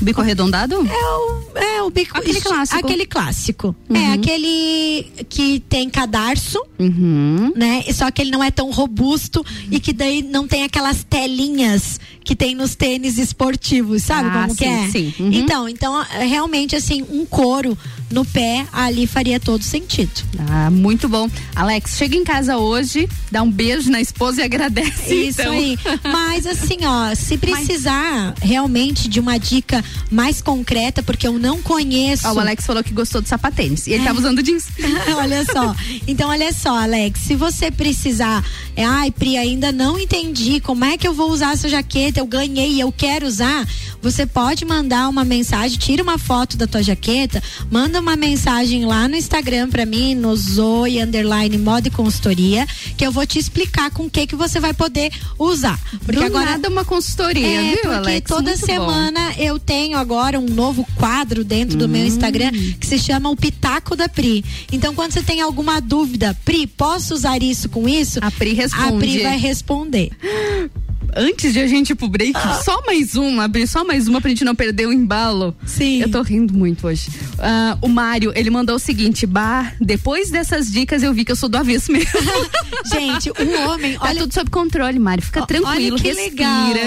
Bico 0.00 0.20
arredondado? 0.20 0.74
é 0.86 1.06
o, 1.16 1.58
é 1.58 1.82
o 1.82 1.90
bico. 1.90 2.16
Aquele 2.18 2.38
isso- 2.38 2.48
clássico. 2.48 2.78
Aquele 2.78 3.06
clássico. 3.06 3.76
Uhum. 3.88 3.96
É 3.96 4.12
aquele 4.12 5.06
que 5.28 5.60
tem 5.60 5.88
cadarço, 5.88 6.58
Uhum. 6.78 7.52
né? 7.56 7.84
Só 7.92 8.10
que 8.10 8.22
ele 8.22 8.30
não 8.30 8.42
é 8.42 8.50
tão 8.50 8.70
robusto 8.70 9.44
e 9.70 9.78
que 9.80 9.92
daí 9.92 10.22
não 10.22 10.46
tem 10.46 10.64
aquelas 10.64 11.04
telinhas 11.04 11.98
que 12.24 12.34
tem 12.34 12.54
nos 12.54 12.74
tênis 12.74 13.18
esportivos, 13.18 14.02
sabe 14.02 14.28
Ah, 14.30 14.42
como 14.42 14.56
que 14.56 14.64
sim, 14.64 14.70
é? 14.72 14.90
sim. 14.90 15.14
Uhum. 15.20 15.32
Então, 15.32 15.68
então 15.68 16.02
é, 16.02 16.24
realmente 16.24 16.74
assim, 16.74 17.04
um 17.10 17.24
couro 17.26 17.76
no 18.10 18.24
pé 18.24 18.66
ali 18.72 19.06
faria 19.06 19.38
todo 19.38 19.62
sentido. 19.62 20.10
Ah, 20.48 20.70
muito 20.70 21.08
bom. 21.08 21.28
Alex, 21.54 21.96
chega 21.96 22.16
em 22.16 22.24
casa 22.24 22.56
hoje, 22.56 23.08
dá 23.30 23.42
um 23.42 23.50
beijo 23.50 23.90
na 23.90 24.00
esposa 24.00 24.40
e 24.40 24.44
agradece. 24.44 25.14
Isso 25.14 25.40
então. 25.42 25.52
aí. 25.52 25.78
Mas 26.04 26.46
assim, 26.46 26.78
ó, 26.84 27.14
se 27.14 27.36
precisar 27.36 28.34
realmente 28.40 29.08
de 29.08 29.20
uma 29.20 29.38
dica 29.38 29.84
mais 30.10 30.40
concreta, 30.40 31.02
porque 31.02 31.26
eu 31.26 31.38
não 31.38 31.60
conheço. 31.60 32.26
Ó, 32.28 32.34
o 32.34 32.40
Alex 32.40 32.64
falou 32.64 32.82
que 32.82 32.92
gostou 32.92 33.20
de 33.20 33.28
sapatênis. 33.28 33.86
E 33.86 33.92
ele 33.92 34.04
tava 34.04 34.18
usando 34.18 34.42
jeans. 34.42 34.66
olha 35.18 35.44
só. 35.44 35.74
Então, 36.06 36.30
olha 36.30 36.52
só, 36.52 36.78
Alex, 36.78 37.20
se 37.20 37.34
você 37.34 37.70
precisar, 37.70 38.44
é, 38.76 38.84
ai, 38.84 39.10
Pri, 39.10 39.36
ainda 39.36 39.72
não 39.72 39.98
entendi 39.98 40.60
como 40.60 40.84
é 40.84 40.96
que 40.96 41.06
eu 41.06 41.12
vou 41.14 41.30
usar 41.30 41.52
essa 41.52 41.68
jaqueta, 41.68 42.13
eu 42.20 42.26
ganhei 42.26 42.72
e 42.72 42.80
eu 42.80 42.90
quero 42.92 43.26
usar, 43.26 43.66
você 44.02 44.26
pode 44.26 44.64
mandar 44.64 45.08
uma 45.08 45.24
mensagem, 45.24 45.78
tira 45.78 46.02
uma 46.02 46.18
foto 46.18 46.56
da 46.56 46.66
tua 46.66 46.82
jaqueta, 46.82 47.42
manda 47.70 48.00
uma 48.00 48.16
mensagem 48.16 48.84
lá 48.84 49.08
no 49.08 49.16
Instagram 49.16 49.68
pra 49.70 49.84
mim, 49.86 50.14
no 50.14 50.34
Zoe 50.36 51.00
underline 51.02 51.56
moda 51.58 51.88
e 51.88 51.90
consultoria, 51.90 52.66
que 52.96 53.06
eu 53.06 53.12
vou 53.12 53.26
te 53.26 53.38
explicar 53.38 53.90
com 53.90 54.04
o 54.06 54.10
que 54.10 54.26
que 54.26 54.36
você 54.36 54.60
vai 54.60 54.74
poder 54.74 55.10
usar. 55.38 55.78
Porque 56.04 56.20
Do 56.20 56.24
agora 56.26 56.52
nada 56.52 56.68
uma 56.68 56.84
consultoria, 56.84 57.46
é, 57.46 57.62
viu, 57.72 57.80
porque 57.82 57.94
Alex? 57.94 58.28
toda 58.28 58.50
Muito 58.50 58.60
bom. 58.60 58.66
semana 58.66 59.32
eu 59.38 59.58
tenho 59.58 59.96
agora 59.96 60.38
um 60.38 60.46
novo 60.46 60.86
quadro 60.96 61.44
dentro 61.44 61.76
do 61.78 61.84
Hum. 61.86 61.88
meu 61.88 62.06
Instagram 62.06 62.50
que 62.78 62.86
se 62.86 62.98
chama 62.98 63.30
o 63.30 63.36
Pitaco 63.36 63.96
da 63.96 64.08
Pri. 64.08 64.44
Então, 64.72 64.94
quando 64.94 65.12
você 65.12 65.22
tem 65.22 65.40
alguma 65.40 65.80
dúvida, 65.80 66.36
Pri, 66.44 66.66
posso 66.66 67.14
usar 67.14 67.42
isso 67.42 67.68
com 67.68 67.88
isso? 67.88 68.18
A 68.22 68.30
Pri 68.30 68.52
responde. 68.54 68.94
A 68.94 68.98
Pri 68.98 69.22
vai 69.22 69.38
responder. 69.38 70.10
Antes 71.16 71.52
de 71.52 71.60
a 71.60 71.66
gente 71.66 71.90
ir 71.90 71.94
pro 71.94 72.08
break, 72.08 72.32
Ah. 72.34 72.60
só 72.64 72.82
mais 72.86 73.14
uma, 73.14 73.44
abrir 73.44 73.66
só 73.68 73.84
mais 73.84 74.08
uma 74.08 74.20
pra 74.20 74.28
gente 74.30 74.44
não 74.44 74.54
perder 74.54 74.86
o 74.88 74.92
embalo. 74.92 75.54
Sim. 75.66 76.00
Eu 76.02 76.10
tô 76.10 76.22
rindo 76.22 76.52
muito 76.54 76.86
hoje. 76.86 77.08
Ah, 77.38 77.78
o 77.80 77.88
Mário, 77.88 78.32
ele 78.34 78.50
mandou 78.50 78.76
o 78.76 78.78
seguinte: 78.78 79.26
Bah, 79.26 79.72
depois 79.80 80.30
dessas 80.30 80.70
dicas 80.70 81.02
eu 81.02 81.12
vi 81.14 81.24
que 81.24 81.32
eu 81.32 81.36
sou 81.36 81.48
do 81.48 81.56
avesso 81.56 81.92
mesmo. 81.92 82.10
Gente, 82.92 83.30
o 83.30 83.68
homem, 83.70 83.94
tá 83.98 84.06
olha- 84.08 84.20
tudo 84.20 84.34
sob 84.34 84.50
controle, 84.50 84.98
Mário. 84.98 85.22
Fica 85.22 85.42
Ó, 85.42 85.46
tranquilo, 85.46 85.96
Olha 85.96 86.02
que 86.02 86.08
respira. 86.08 86.30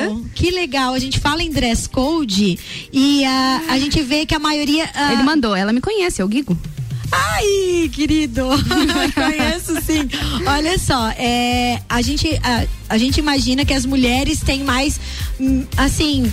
legal. 0.04 0.22
Que 0.36 0.52
legal. 0.52 0.94
A 0.94 1.00
gente 1.00 1.20
fala 1.20 1.42
em 1.42 1.50
dress 1.52 1.88
code 1.90 2.60
e 2.92 3.26
ah, 3.26 3.62
a 3.70 3.80
gente 3.80 4.02
vê 4.02 4.26
que 4.26 4.36
a 4.36 4.40
maioria. 4.40 4.90
ah, 4.94 5.14
Ele 5.14 5.24
mandou, 5.24 5.56
ela 5.56 5.74
me 5.74 5.82
conhece, 5.82 6.22
é 6.22 6.26
o 6.26 6.28
Guigo. 6.28 6.58
Ai, 7.12 7.89
querido, 7.93 8.43
conheço 9.16 9.82
sim. 9.82 10.08
Olha 10.45 10.78
só, 10.78 11.10
é, 11.12 11.82
a, 11.88 12.01
gente, 12.01 12.28
a, 12.43 12.66
a 12.89 12.97
gente 12.97 13.18
imagina 13.20 13.64
que 13.64 13.74
as 13.74 13.86
mulheres 13.86 14.41
têm 14.41 14.64
mais, 14.64 14.99
hum, 15.39 15.66
assim, 15.78 16.32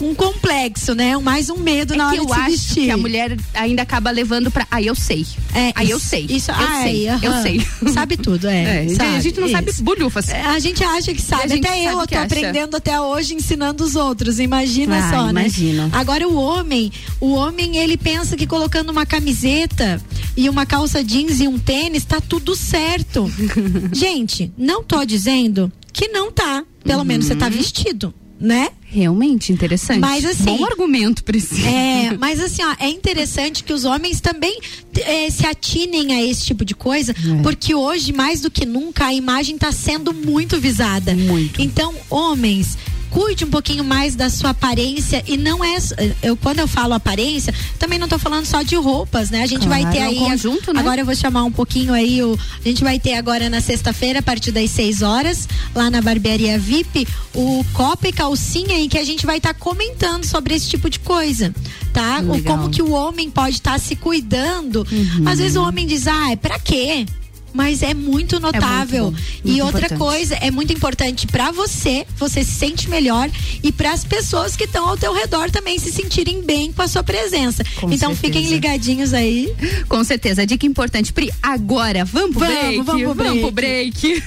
um 0.00 0.14
complexo, 0.14 0.94
né? 0.94 1.16
Mais 1.18 1.50
um 1.50 1.56
medo 1.58 1.94
É 1.94 1.96
na 1.96 2.10
que 2.10 2.18
hora 2.20 2.22
eu 2.22 2.26
de 2.26 2.32
se 2.34 2.40
acho 2.40 2.50
vestir. 2.50 2.84
que 2.84 2.90
a 2.90 2.96
mulher 2.96 3.36
ainda 3.54 3.82
acaba 3.82 4.10
levando 4.10 4.50
pra. 4.50 4.66
Ah, 4.70 4.80
eu 4.82 4.94
sei. 4.94 5.26
É, 5.54 5.72
Aí 5.74 5.90
eu 5.90 5.98
isso- 5.98 6.06
sei. 6.08 6.26
Isso, 6.28 6.50
eu 6.50 6.54
ai, 6.56 6.82
sei. 6.82 7.08
Eu 7.22 7.42
sei. 7.42 7.66
Sabe 7.92 8.16
tudo, 8.16 8.48
é. 8.48 8.84
É, 8.86 8.88
sabe, 8.94 9.16
a 9.16 9.20
gente 9.20 9.40
não 9.40 9.48
sabe 9.50 9.70
isso. 9.70 9.82
bolhufas. 9.82 10.28
É, 10.28 10.42
A 10.42 10.58
gente 10.58 10.82
acha 10.82 11.12
que 11.12 11.20
sabe. 11.20 11.54
até 11.54 11.56
eu, 11.58 11.92
sabe 11.92 12.02
eu 12.02 12.06
tô 12.06 12.14
acha. 12.14 12.22
aprendendo 12.24 12.76
até 12.76 13.00
hoje 13.00 13.34
ensinando 13.34 13.84
os 13.84 13.94
outros. 13.96 14.38
Imagina 14.38 14.98
Ah, 14.98 15.10
só, 15.10 15.32
né? 15.32 15.42
imagino. 15.42 15.88
Agora 15.92 16.26
o 16.28 16.34
homem, 16.36 16.90
o 17.20 17.32
homem 17.32 17.76
ele 17.76 17.96
pensa 17.96 18.36
que 18.36 18.46
colocando 18.46 18.90
uma 18.90 19.04
camiseta 19.06 20.00
e 20.36 20.48
uma 20.48 20.64
calça 20.64 21.02
jeans 21.04 21.40
e 21.40 21.48
um 21.48 21.58
tênis 21.58 22.04
tá 22.04 22.20
tudo 22.20 22.54
certo. 22.56 23.30
gente, 23.92 24.52
não 24.56 24.82
tô 24.82 25.04
dizendo 25.04 25.70
que 25.92 26.08
não 26.08 26.30
tá. 26.30 26.64
Pelo 26.84 27.04
menos 27.04 27.26
você 27.26 27.34
tá 27.36 27.46
Uhum. 27.46 27.52
vestido, 27.52 28.14
né? 28.40 28.70
Realmente 28.92 29.52
interessante. 29.52 30.00
Mas, 30.00 30.24
assim, 30.24 30.44
Bom 30.56 30.64
argumento, 30.64 31.22
Priscila. 31.22 31.68
É, 31.68 32.16
mas 32.18 32.40
assim, 32.40 32.62
ó, 32.64 32.74
é 32.80 32.88
interessante 32.88 33.62
que 33.62 33.72
os 33.72 33.84
homens 33.84 34.20
também 34.20 34.58
eh, 34.96 35.30
se 35.30 35.46
atinem 35.46 36.14
a 36.14 36.24
esse 36.24 36.46
tipo 36.46 36.64
de 36.64 36.74
coisa, 36.74 37.12
É. 37.12 37.42
porque 37.42 37.74
hoje, 37.74 38.12
mais 38.12 38.40
do 38.40 38.50
que 38.50 38.64
nunca, 38.66 39.06
a 39.06 39.14
imagem 39.14 39.54
está 39.54 39.70
sendo 39.70 40.12
muito 40.12 40.58
visada. 40.58 41.14
Muito. 41.14 41.60
Então, 41.60 41.94
homens, 42.08 42.76
cuide 43.10 43.44
um 43.44 43.50
pouquinho 43.50 43.84
mais 43.84 44.14
da 44.14 44.30
sua 44.30 44.50
aparência 44.50 45.22
e 45.26 45.36
não 45.36 45.64
é 45.64 45.76
eu 46.22 46.36
quando 46.36 46.60
eu 46.60 46.68
falo 46.68 46.94
aparência, 46.94 47.54
também 47.78 47.98
não 47.98 48.06
estou 48.06 48.18
falando 48.18 48.46
só 48.46 48.62
de 48.62 48.76
roupas, 48.76 49.30
né? 49.30 49.42
A 49.42 49.46
gente 49.46 49.66
claro, 49.66 49.82
vai 49.82 49.92
ter 49.92 49.98
é 49.98 50.04
um 50.06 50.10
aí 50.10 50.18
conjunto, 50.18 50.72
né? 50.72 50.80
agora 50.80 51.00
eu 51.00 51.04
vou 51.04 51.14
chamar 51.14 51.44
um 51.44 51.52
pouquinho 51.52 51.92
aí 51.92 52.22
o 52.22 52.38
a 52.64 52.68
gente 52.68 52.82
vai 52.84 52.98
ter 52.98 53.14
agora 53.14 53.50
na 53.50 53.60
sexta-feira 53.60 54.20
a 54.20 54.22
partir 54.22 54.52
das 54.52 54.70
6 54.70 55.02
horas 55.02 55.48
lá 55.74 55.90
na 55.90 56.00
barbearia 56.00 56.58
VIP 56.58 57.06
o 57.34 57.64
copa 57.72 58.08
e 58.08 58.12
calcinha 58.12 58.78
em 58.78 58.88
que 58.88 58.98
a 58.98 59.04
gente 59.04 59.26
vai 59.26 59.38
estar 59.38 59.54
tá 59.54 59.60
comentando 59.60 60.24
sobre 60.24 60.54
esse 60.54 60.68
tipo 60.68 60.88
de 60.88 60.98
coisa, 60.98 61.54
tá? 61.92 62.20
O 62.20 62.42
como 62.42 62.70
que 62.70 62.82
o 62.82 62.92
homem 62.92 63.30
pode 63.30 63.56
estar 63.56 63.72
tá 63.72 63.78
se 63.78 63.96
cuidando. 63.96 64.86
Uhum. 64.90 65.28
Às 65.28 65.38
vezes 65.38 65.56
o 65.56 65.62
homem 65.62 65.86
diz: 65.86 66.06
"Ah, 66.06 66.32
é 66.32 66.36
para 66.36 66.58
quê?" 66.58 67.06
Mas 67.52 67.82
é 67.82 67.94
muito 67.94 68.38
notável. 68.40 69.06
É 69.06 69.10
muito 69.10 69.16
bom, 69.16 69.30
muito 69.44 69.56
e 69.58 69.62
outra 69.62 69.86
importante. 69.86 69.98
coisa, 69.98 70.34
é 70.36 70.50
muito 70.50 70.72
importante 70.72 71.26
para 71.26 71.50
você, 71.50 72.06
você 72.16 72.44
se 72.44 72.52
sente 72.52 72.88
melhor 72.88 73.30
e 73.62 73.72
para 73.72 73.92
as 73.92 74.04
pessoas 74.04 74.56
que 74.56 74.64
estão 74.64 74.88
ao 74.88 74.96
teu 74.96 75.12
redor 75.12 75.50
também 75.50 75.78
se 75.78 75.92
sentirem 75.92 76.42
bem 76.42 76.72
com 76.72 76.82
a 76.82 76.88
sua 76.88 77.02
presença. 77.02 77.64
Com 77.80 77.90
então 77.90 78.14
certeza. 78.14 78.34
fiquem 78.34 78.48
ligadinhos 78.48 79.12
aí. 79.14 79.52
Com 79.88 80.02
certeza. 80.04 80.46
Dica 80.46 80.66
importante, 80.66 81.12
Pri, 81.12 81.30
agora 81.42 82.04
vamos 82.04 82.36
pro 82.36 82.40
vamos, 82.40 82.60
break. 82.60 82.82
Vamos 82.82 83.02
pro 83.02 83.14
break. 83.14 83.40
Vamos 83.40 83.40
pro 83.40 83.52
break. 83.52 84.22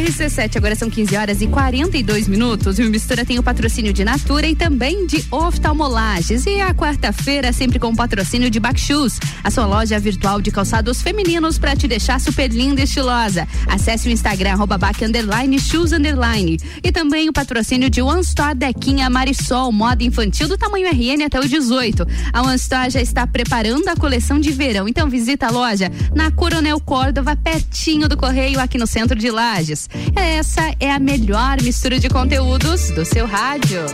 RC7, 0.03 0.57
agora 0.57 0.75
são 0.75 0.91
15 0.91 1.17
horas 1.17 1.41
e 1.41 1.47
42 1.47 2.27
minutos. 2.27 2.79
E 2.79 2.83
o 2.83 2.91
Mistura 2.91 3.25
tem 3.25 3.39
o 3.39 3.43
patrocínio 3.43 3.93
de 3.93 4.05
Natura 4.05 4.49
e 4.49 4.57
também 4.57 5.07
de 5.07 5.25
oftalmolages. 5.31 6.45
E 6.45 6.61
a 6.61 6.75
quarta-feira, 6.75 7.53
sempre 7.53 7.79
com 7.79 7.89
o 7.89 7.97
patrocínio 7.97 8.51
de 8.51 8.59
Backshoes, 8.59 9.21
a 9.45 9.51
sua 9.51 9.65
loja 9.65 10.01
virtual 10.01 10.41
de 10.41 10.51
calçados 10.51 11.01
femininos 11.01 11.57
para 11.57 11.77
te 11.77 11.87
deixar 11.87 12.21
super 12.21 12.51
linda 12.51 12.81
e 12.81 12.85
estilosa. 12.85 13.47
Acesse 13.69 14.09
o 14.09 14.11
Instagram, 14.11 14.53
arroba 14.53 14.77
back, 14.77 15.05
underline, 15.05 15.59
shoes, 15.61 15.93
underline. 15.93 16.59
E 16.83 16.91
também 16.91 17.29
o 17.29 17.33
patrocínio 17.33 17.89
de 17.89 18.03
One 18.03 18.23
Store 18.23 18.57
Dequinha 18.57 19.09
Marisol, 19.09 19.71
moda 19.71 20.03
infantil 20.03 20.49
do 20.49 20.59
tamanho 20.59 20.89
RN 20.89 21.25
até 21.25 21.39
o 21.39 21.49
18. 21.49 22.05
A 22.33 22.43
One 22.43 22.57
Store 22.57 22.91
já 22.91 23.01
está 23.01 23.25
preparando 23.25 23.89
a 23.89 23.95
coleção 23.95 24.41
de 24.41 24.51
verão, 24.51 24.89
então 24.89 25.09
visita 25.09 25.47
a 25.47 25.51
loja 25.51 25.93
na 26.13 26.33
Coronel 26.33 26.81
Córdova, 26.81 27.37
pertinho 27.37 28.09
do 28.09 28.17
Correio, 28.17 28.59
aqui 28.59 28.79
no 28.79 28.87
centro 28.87 29.17
de 29.17 29.31
Lages. 29.31 29.89
Essa 30.15 30.75
é 30.79 30.91
a 30.91 30.99
melhor 30.99 31.61
mistura 31.63 31.99
de 31.99 32.09
conteúdos 32.09 32.91
do 32.91 33.05
seu 33.05 33.27
rádio. 33.27 33.87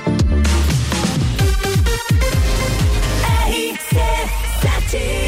RC7 3.48 5.27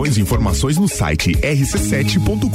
E 0.03 0.19
informações 0.19 0.77
no 0.77 0.87
site 0.87 1.33
rc7.com.br. 1.33 2.49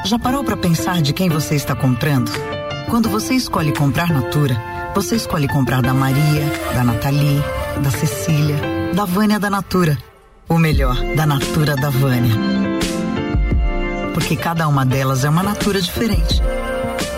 Já 0.05 0.17
parou 0.17 0.43
para 0.43 0.57
pensar 0.57 1.01
de 1.01 1.13
quem 1.13 1.29
você 1.29 1.55
está 1.55 1.75
comprando? 1.75 2.31
Quando 2.89 3.09
você 3.09 3.35
escolhe 3.35 3.73
comprar 3.73 4.09
Natura, 4.09 4.55
você 4.95 5.15
escolhe 5.15 5.47
comprar 5.47 5.81
da 5.81 5.93
Maria, 5.93 6.45
da 6.73 6.83
Nathalie, 6.83 7.41
da 7.81 7.91
Cecília, 7.91 8.57
da 8.93 9.05
Vânia 9.05 9.39
da 9.39 9.49
Natura. 9.49 9.97
Ou 10.49 10.57
melhor, 10.57 10.95
da 11.15 11.25
Natura 11.25 11.75
da 11.75 11.89
Vânia. 11.89 12.35
Porque 14.13 14.35
cada 14.35 14.67
uma 14.67 14.85
delas 14.85 15.23
é 15.23 15.29
uma 15.29 15.41
Natura 15.41 15.81
diferente 15.81 16.41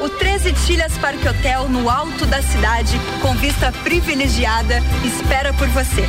O 0.00 0.08
13 0.08 0.52
Tilhas 0.64 0.96
Parque 0.98 1.28
Hotel, 1.28 1.68
no 1.68 1.90
alto 1.90 2.24
da 2.24 2.40
cidade, 2.40 2.98
com 3.20 3.34
vista 3.34 3.72
privilegiada, 3.82 4.80
espera 5.04 5.52
por 5.52 5.66
você. 5.68 6.04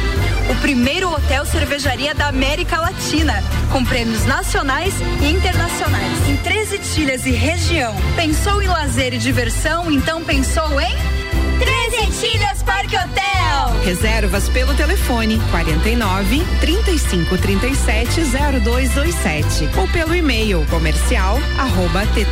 O 0.49 0.55
primeiro 0.61 1.11
hotel 1.11 1.43
cervejaria 1.45 2.13
da 2.13 2.27
América 2.27 2.79
Latina, 2.79 3.43
com 3.71 3.83
prêmios 3.83 4.25
nacionais 4.25 4.93
e 5.21 5.31
internacionais. 5.31 6.29
Em 6.29 6.37
13 6.37 6.77
Tilhas 6.93 7.25
e 7.25 7.31
região. 7.31 7.95
Pensou 8.15 8.61
em 8.61 8.67
lazer 8.67 9.13
e 9.15 9.17
diversão? 9.17 9.91
Então 9.91 10.23
pensou 10.23 10.79
em 10.79 11.20
13 11.61 12.11
Tilhas 12.19 12.63
Parque 12.63 12.95
Hotel. 12.95 13.81
Reservas 13.85 14.49
pelo 14.49 14.73
telefone 14.73 15.39
49 15.51 16.43
35 16.59 17.37
37 17.37 18.21
0227 18.61 19.69
ou 19.77 19.87
pelo 19.89 20.15
e-mail 20.15 20.65
comercial 20.69 21.37
arroba 21.59 22.05
ttph.com.br. 22.07 22.31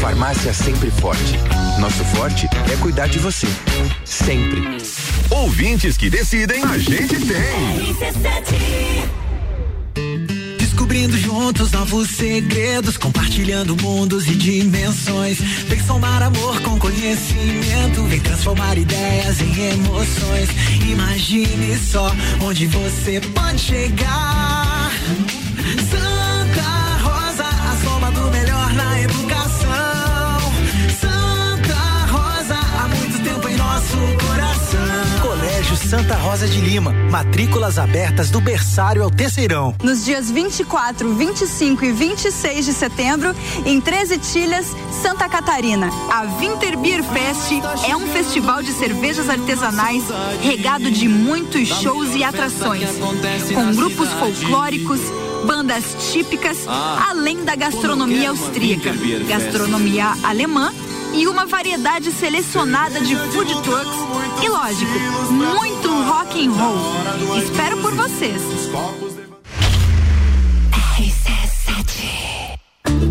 Farmácia 0.00 0.52
Sempre 0.54 0.90
Forte. 0.90 1.38
Nosso 1.78 2.02
forte 2.06 2.48
é 2.72 2.76
cuidar 2.76 3.06
de 3.06 3.18
você. 3.18 3.46
Sempre. 4.04 4.62
Ouvintes 5.30 5.98
que 5.98 6.08
decidem, 6.08 6.64
a 6.64 6.78
gente 6.78 7.16
tem. 7.16 7.96
Descobrindo 10.58 11.18
juntos 11.18 11.70
novos 11.70 12.08
segredos, 12.10 12.96
compartilhando 12.96 13.76
mundos 13.76 14.26
e 14.26 14.34
dimensões. 14.34 15.38
Vem 15.38 15.80
somar 15.84 16.22
amor 16.22 16.58
com 16.62 16.78
conhecimento 16.78 18.02
vem 18.04 18.20
transformar 18.20 18.78
ideias 18.78 19.38
em 19.40 19.72
emoções. 19.72 20.48
Imagine 20.90 21.78
só 21.78 22.10
onde 22.40 22.66
você 22.66 23.20
pode 23.34 23.60
chegar. 23.60 24.90
Santa 25.90 26.09
Colégio 35.70 35.88
Santa 35.88 36.16
Rosa 36.16 36.48
de 36.48 36.60
Lima. 36.60 36.92
Matrículas 37.10 37.78
abertas 37.78 38.28
do 38.28 38.40
berçário 38.40 39.04
ao 39.04 39.10
terceirão. 39.10 39.74
Nos 39.82 40.04
dias 40.04 40.28
24, 40.28 41.14
25 41.14 41.84
e 41.84 41.92
26 41.92 42.64
de 42.64 42.72
setembro, 42.72 43.34
em 43.64 43.80
13 43.80 44.18
Tilhas, 44.18 44.66
Santa 44.90 45.28
Catarina. 45.28 45.88
A 46.10 46.24
Winter 46.38 46.76
Beer 46.76 47.04
Fest 47.04 47.52
é 47.88 47.96
um 47.96 48.06
festival 48.08 48.62
de 48.62 48.72
cervejas 48.72 49.28
artesanais 49.28 50.02
regado 50.42 50.90
de 50.90 51.08
muitos 51.08 51.68
shows 51.68 52.16
e 52.16 52.24
atrações, 52.24 52.88
com 53.54 53.72
grupos 53.72 54.08
folclóricos, 54.14 55.00
bandas 55.46 55.84
típicas, 56.12 56.66
além 57.08 57.44
da 57.44 57.54
gastronomia 57.54 58.30
austríaca, 58.30 58.92
gastronomia 59.28 60.14
alemã 60.24 60.72
e 61.12 61.26
uma 61.26 61.46
variedade 61.46 62.12
selecionada 62.12 63.00
de 63.00 63.16
food 63.16 63.62
trucks 63.62 64.42
e, 64.42 64.48
lógico, 64.48 64.98
muito 65.30 65.88
rock 66.04 66.46
and 66.46 66.52
roll. 66.52 67.38
Espero 67.38 67.76
por 67.78 67.94
vocês. 67.94 68.40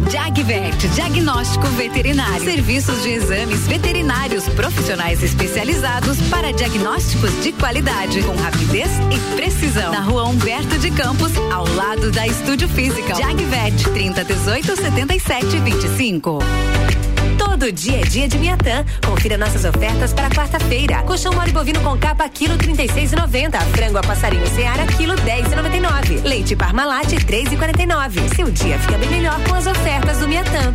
Jagvet, 0.10 0.88
diagnóstico 0.96 1.68
veterinário. 1.68 2.44
Serviços 2.44 3.04
de 3.04 3.10
exames 3.10 3.68
veterinários 3.68 4.48
profissionais 4.50 5.22
especializados 5.22 6.20
para 6.30 6.52
diagnósticos 6.52 7.32
de 7.44 7.52
qualidade, 7.52 8.24
com 8.24 8.36
rapidez 8.36 8.90
e 9.12 9.36
precisão. 9.36 9.92
Na 9.92 10.02
rua 10.02 10.26
Humberto 10.26 10.80
de 10.80 10.90
Campos, 10.92 11.32
ao 11.54 11.68
lado 11.76 12.12
da 12.12 12.26
Estúdio 12.26 12.68
Física. 12.70 13.14
Jagvet, 13.14 13.84
30 13.92 14.24
18 14.24 14.76
77 14.76 15.60
25. 15.60 16.40
Todo 17.40 17.72
dia 17.72 18.02
é 18.02 18.04
dia 18.04 18.28
de 18.28 18.38
Miatã. 18.38 18.86
Confira 19.06 19.38
nossas 19.38 19.64
ofertas 19.66 20.14
para 20.14 20.30
quarta-feira. 20.30 21.02
Colchão 21.04 21.34
mole 21.34 21.52
bovino 21.52 21.80
com 21.80 21.98
capa, 21.98 22.28
quilo 22.30 22.58
36,90. 22.58 23.60
Frango 23.72 23.98
a 23.98 24.02
passarinho 24.02 24.46
Seara, 24.48 24.86
quilo 24.86 25.16
10,99. 25.16 26.24
Leite 26.24 26.56
Parmalat, 26.56 27.08
3,49. 27.08 28.36
Seu 28.36 28.52
dia 28.52 28.78
fica 28.78 28.98
bem 28.98 29.10
melhor 29.10 29.42
com 29.46 29.56
as 29.56 29.66
ofertas 29.66 30.20
do 30.20 30.28
Miatã. 30.28 30.74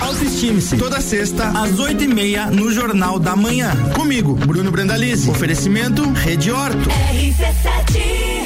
Autoestime-se. 0.00 0.76
Toda 0.76 1.00
sexta, 1.00 1.48
às 1.48 1.78
oito 1.80 2.04
e 2.04 2.08
meia, 2.08 2.46
no 2.46 2.72
Jornal 2.72 3.18
da 3.18 3.34
Manhã. 3.34 3.76
Comigo, 3.94 4.34
Bruno 4.34 4.70
Brandalize. 4.70 5.28
Oferecimento 5.28 6.08
Rede 6.12 6.52
Horto. 6.52 6.88
RC7. 6.88 7.88
RC7. 7.92 8.37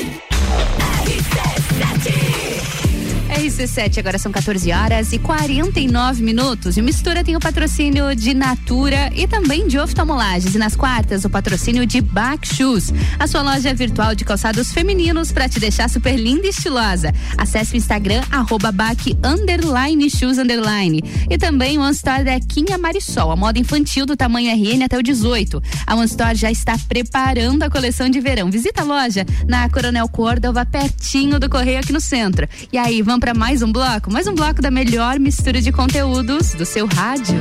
RC7, 3.33 3.99
agora 3.99 4.19
são 4.19 4.31
14 4.31 4.71
horas 4.73 5.13
e 5.13 5.19
49 5.19 6.23
minutos. 6.23 6.77
E 6.77 6.81
o 6.81 6.85
Mistura 6.85 7.25
tem 7.25 7.35
o 7.35 7.41
patrocínio 7.41 8.15
de 8.15 8.35
Natura 8.35 9.11
e 9.17 9.27
também 9.27 9.67
de 9.67 9.79
oftalmolagens. 9.79 10.55
E 10.55 10.59
nas 10.59 10.77
quartas, 10.77 11.25
o 11.25 11.31
patrocínio 11.31 11.87
de 11.87 12.03
Back 12.03 12.47
Shoes, 12.47 12.93
a 13.19 13.27
sua 13.27 13.41
loja 13.41 13.73
virtual 13.73 14.15
de 14.15 14.25
calçados 14.25 14.71
femininos 14.73 15.33
para 15.33 15.49
te 15.49 15.59
deixar 15.59 15.89
super 15.89 16.15
linda 16.15 16.47
e 16.47 16.51
estilosa. 16.51 17.15
Acesse 17.39 17.75
o 17.75 17.77
Instagram, 17.77 18.23
arroba 18.31 18.71
Back 18.71 19.17
underline 19.25 20.11
shoes 20.11 20.37
underline. 20.37 21.03
E 21.31 21.39
também 21.39 21.79
o 21.79 21.81
One 21.81 21.97
da 22.03 22.39
Quinha 22.39 22.77
Marisol, 22.77 23.31
a 23.31 23.37
moda 23.37 23.59
infantil 23.59 24.05
do 24.05 24.15
tamanho 24.15 24.51
RN 24.51 24.85
até 24.85 24.99
o 24.99 25.03
18. 25.03 25.63
A 25.87 25.95
One 25.95 26.05
Store 26.05 26.35
já 26.35 26.51
está 26.51 26.77
preparando 26.87 27.63
a 27.63 27.71
coleção 27.71 28.11
de 28.11 28.21
verão. 28.21 28.51
Visita 28.51 28.83
a 28.83 28.85
loja 28.85 29.25
na 29.49 29.69
Coronel 29.71 30.09
Córdova, 30.09 30.67
pertinho 30.67 31.41
do 31.41 31.49
Correio 31.49 31.79
aqui 31.79 31.93
no 31.93 32.01
centro. 32.01 32.47
E 32.71 32.77
aí, 32.77 33.01
vamos 33.01 33.22
para 33.23 33.35
mais 33.35 33.63
um 33.63 33.71
bloco? 33.71 34.13
Mais 34.13 34.27
um 34.27 34.35
bloco 34.35 34.61
da 34.61 34.69
melhor 34.69 35.21
mistura 35.21 35.61
de 35.61 35.71
conteúdos 35.71 36.55
do 36.55 36.67
seu 36.67 36.87
rádio. 36.87 37.39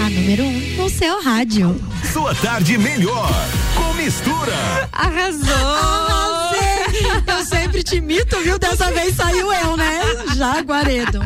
A 0.00 0.10
número 0.10 0.44
um 0.44 0.76
no 0.76 0.88
seu 0.88 1.20
rádio. 1.24 1.74
Sua 2.12 2.32
tarde 2.36 2.78
melhor 2.78 3.28
com 3.74 3.92
mistura. 3.94 4.88
Arrasou! 4.92 5.42
Sempre 6.52 7.10
te 7.84 7.96
imito, 7.96 8.36
viu? 8.40 8.58
Dessa 8.58 8.90
vez 8.90 9.14
saiu 9.14 9.52
eu, 9.52 9.76
né? 9.76 10.00
Jaguaredo. 10.36 11.20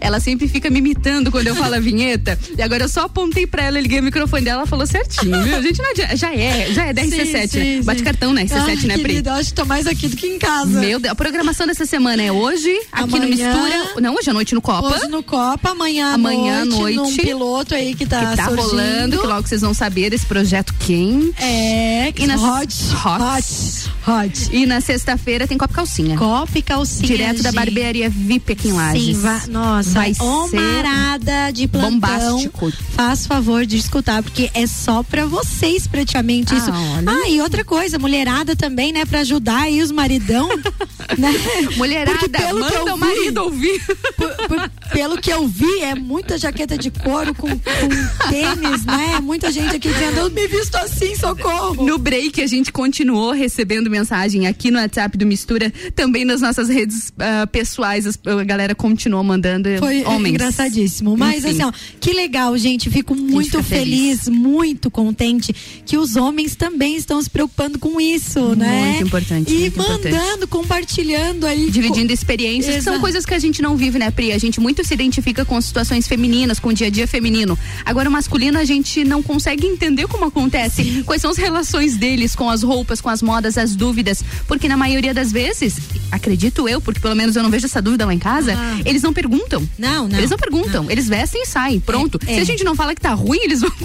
Ela 0.00 0.20
sempre 0.20 0.48
fica 0.48 0.70
me 0.70 0.78
imitando 0.78 1.30
quando 1.30 1.48
eu 1.48 1.56
falo 1.56 1.74
a 1.74 1.80
vinheta. 1.80 2.38
E 2.56 2.62
agora 2.62 2.84
eu 2.84 2.88
só 2.88 3.02
apontei 3.02 3.46
pra 3.46 3.64
ela, 3.64 3.80
liguei 3.80 3.98
o 4.00 4.02
microfone 4.02 4.44
dela, 4.44 4.60
ela 4.60 4.66
falou 4.66 4.86
certinho, 4.86 5.42
viu? 5.42 5.56
A 5.56 5.62
gente 5.62 5.82
não 5.82 5.90
adianta, 5.90 6.16
já 6.16 6.32
é, 6.32 6.72
já 6.72 6.86
é 6.86 6.92
da 6.92 7.02
RC7, 7.02 7.48
sim, 7.48 7.76
né? 7.78 7.82
Bate 7.82 8.02
cartão, 8.02 8.32
né? 8.32 8.44
RC7, 8.44 8.54
Ai, 8.56 8.76
né, 8.86 8.94
Pri? 8.94 9.02
Querida, 9.02 9.30
eu 9.30 9.34
acho 9.34 9.48
que 9.50 9.54
tô 9.54 9.64
mais 9.64 9.86
aqui 9.86 10.08
do 10.08 10.16
que 10.16 10.26
em 10.26 10.38
casa. 10.38 10.80
Meu 10.80 11.00
Deus, 11.00 11.12
a 11.12 11.14
programação 11.14 11.66
dessa 11.66 11.84
semana 11.84 12.22
é 12.22 12.30
hoje, 12.30 12.70
aqui 12.92 13.16
Amanhã, 13.16 13.22
no 13.22 13.28
Mistura. 13.28 14.00
Não, 14.00 14.14
hoje 14.14 14.30
à 14.30 14.32
noite 14.32 14.54
no 14.54 14.62
Copa. 14.62 14.96
Hoje 14.96 15.08
no 15.08 15.22
Copa, 15.22 15.70
amanhã 15.70 16.10
à 16.10 16.14
amanhã 16.14 16.64
noite, 16.64 16.96
noite. 16.96 16.96
num 16.96 17.16
piloto 17.16 17.74
aí 17.74 17.94
que 17.94 18.06
tá, 18.06 18.30
que 18.30 18.36
tá 18.36 18.44
surgindo. 18.44 18.62
rolando, 18.68 19.18
que 19.20 19.26
logo 19.26 19.48
vocês 19.48 19.60
vão 19.60 19.74
saber 19.74 20.10
desse 20.10 20.26
projeto 20.26 20.72
quente. 20.78 21.34
É, 21.42 22.12
e 22.16 22.26
na 22.26 22.36
hot, 22.36 22.74
hot, 23.04 23.90
hot. 24.06 24.48
E 24.52 24.64
na 24.64 24.80
sexta-feira 24.80 25.46
tem 25.48 25.58
Copa 25.58 25.74
Calcinha. 25.74 26.03
Copa 26.16 26.58
e 26.58 26.62
calcinha. 26.62 27.06
Direto 27.06 27.42
da 27.42 27.52
barbearia 27.52 28.08
VIP 28.10 28.52
aqui 28.52 28.68
em 28.68 28.72
Lages. 28.72 29.04
Sim, 29.16 29.22
va 29.22 29.42
nossa, 29.48 29.90
vai 29.90 30.12
omarada 30.20 31.50
de 31.52 31.66
plantão. 31.68 31.90
bombástico. 31.92 32.72
Faz 32.90 33.26
favor 33.26 33.64
de 33.66 33.76
escutar, 33.76 34.22
porque 34.22 34.50
é 34.54 34.66
só 34.66 35.02
pra 35.02 35.26
vocês 35.26 35.86
praticamente 35.86 36.54
Ah, 36.54 36.58
isso. 36.58 36.70
olha 36.70 37.10
Ah, 37.24 37.28
e 37.28 37.40
outra 37.40 37.64
coisa, 37.64 37.98
mulherada 37.98 38.54
também, 38.56 38.92
né, 38.92 39.04
pra 39.04 39.20
ajudar 39.20 39.62
aí 39.62 39.80
os 39.82 39.90
maridão, 39.90 40.48
né? 41.18 41.32
Mulherada, 41.76 42.18
Porque 42.18 42.38
pelo 42.38 42.64
que 42.66 42.74
manda 42.78 42.90
eu 42.90 42.94
o 42.94 42.98
marido 42.98 43.50
vi, 43.50 43.68
ouvir. 43.70 43.86
por- 44.16 44.36
por- 44.48 44.70
pelo 44.92 45.18
que 45.18 45.30
eu 45.32 45.46
vi, 45.48 45.80
é 45.80 45.94
muita 45.94 46.38
jaqueta 46.38 46.76
de 46.78 46.90
couro 46.90 47.34
com, 47.34 47.48
com 47.48 48.28
tênis, 48.30 48.84
né? 48.84 49.18
Muita 49.20 49.50
gente 49.50 49.74
aqui 49.76 49.88
dizendo, 49.88 50.18
eu 50.18 50.30
me 50.30 50.46
visto 50.46 50.74
assim, 50.76 51.16
socorro. 51.16 51.84
No 51.84 51.98
break, 51.98 52.40
a 52.42 52.46
gente 52.46 52.70
continuou 52.72 53.32
recebendo 53.32 53.90
mensagem 53.90 54.46
aqui 54.46 54.70
no 54.70 54.78
WhatsApp 54.78 55.16
do 55.18 55.26
Mistura, 55.26 55.72
também 55.94 56.24
nas 56.24 56.40
nossas 56.40 56.68
redes 56.68 57.12
ah, 57.18 57.46
pessoais, 57.46 58.06
a 58.06 58.44
galera 58.44 58.74
continuou 58.74 59.22
mandando 59.22 59.68
Foi 59.78 60.04
homens. 60.04 60.34
engraçadíssimo. 60.34 61.16
Mas 61.16 61.44
Enfim. 61.44 61.62
assim, 61.62 61.64
ó, 61.64 61.72
que 62.00 62.12
legal, 62.12 62.56
gente. 62.58 62.90
Fico 62.90 63.14
muito 63.14 63.58
fica 63.58 63.62
feliz, 63.62 64.28
muito 64.28 64.90
contente 64.90 65.54
que 65.84 65.96
os 65.96 66.16
homens 66.16 66.56
também 66.56 66.96
estão 66.96 67.20
se 67.22 67.30
preocupando 67.30 67.78
com 67.78 68.00
isso, 68.00 68.54
né? 68.54 68.90
Muito 68.90 69.06
importante, 69.08 69.52
E 69.52 69.60
muito 69.60 69.80
importante. 69.80 70.14
mandando, 70.14 70.48
compartilhando 70.48 71.46
aí. 71.46 71.70
Dividindo 71.70 72.12
experiências, 72.12 72.76
que 72.76 72.82
são 72.82 73.00
coisas 73.00 73.24
que 73.24 73.34
a 73.34 73.38
gente 73.38 73.62
não 73.62 73.76
vive, 73.76 73.98
né, 73.98 74.10
Pri? 74.10 74.32
A 74.32 74.38
gente 74.38 74.60
muito 74.60 74.84
se 74.84 74.92
identifica 74.94 75.44
com 75.44 75.60
situações 75.60 76.06
femininas, 76.06 76.58
com 76.58 76.68
o 76.70 76.72
dia 76.72 76.88
a 76.88 76.90
dia 76.90 77.06
feminino. 77.06 77.58
Agora, 77.84 78.08
o 78.08 78.12
masculino, 78.12 78.58
a 78.58 78.64
gente 78.64 79.04
não 79.04 79.22
consegue 79.22 79.66
entender 79.66 80.06
como 80.08 80.24
acontece. 80.24 81.02
Quais 81.06 81.22
são 81.22 81.30
as 81.30 81.36
relações 81.36 81.96
deles 81.96 82.34
com 82.34 82.48
as 82.50 82.62
roupas, 82.62 83.00
com 83.00 83.08
as 83.08 83.22
modas, 83.22 83.56
as 83.58 83.74
dúvidas. 83.76 84.22
Porque 84.46 84.68
na 84.68 84.76
maioria 84.76 85.14
das 85.14 85.30
vezes, 85.32 85.76
acredito 86.10 86.68
eu, 86.68 86.80
porque 86.80 87.00
pelo 87.00 87.14
menos 87.14 87.34
eu 87.36 87.42
não 87.42 87.50
vejo 87.50 87.66
essa 87.66 87.80
dúvida 87.82 88.06
lá 88.06 88.14
em 88.14 88.18
casa, 88.18 88.54
Ah. 88.56 88.80
eles 88.84 89.02
não 89.02 89.12
perguntam. 89.12 89.68
Não, 89.78 90.08
não. 90.08 90.18
Eles 90.18 90.30
não 90.30 90.38
perguntam. 90.38 90.90
Eles 90.90 91.08
vestem 91.08 91.42
e 91.42 91.46
saem. 91.46 91.80
Pronto. 91.80 92.18
É, 92.26 92.34
Se 92.34 92.38
é. 92.38 92.42
a 92.42 92.44
gente 92.44 92.64
não 92.64 92.74
fala 92.74 92.94
que 92.94 93.00
tá 93.00 93.12
ruim, 93.14 93.38
eles 93.42 93.60
vão. 93.60 93.70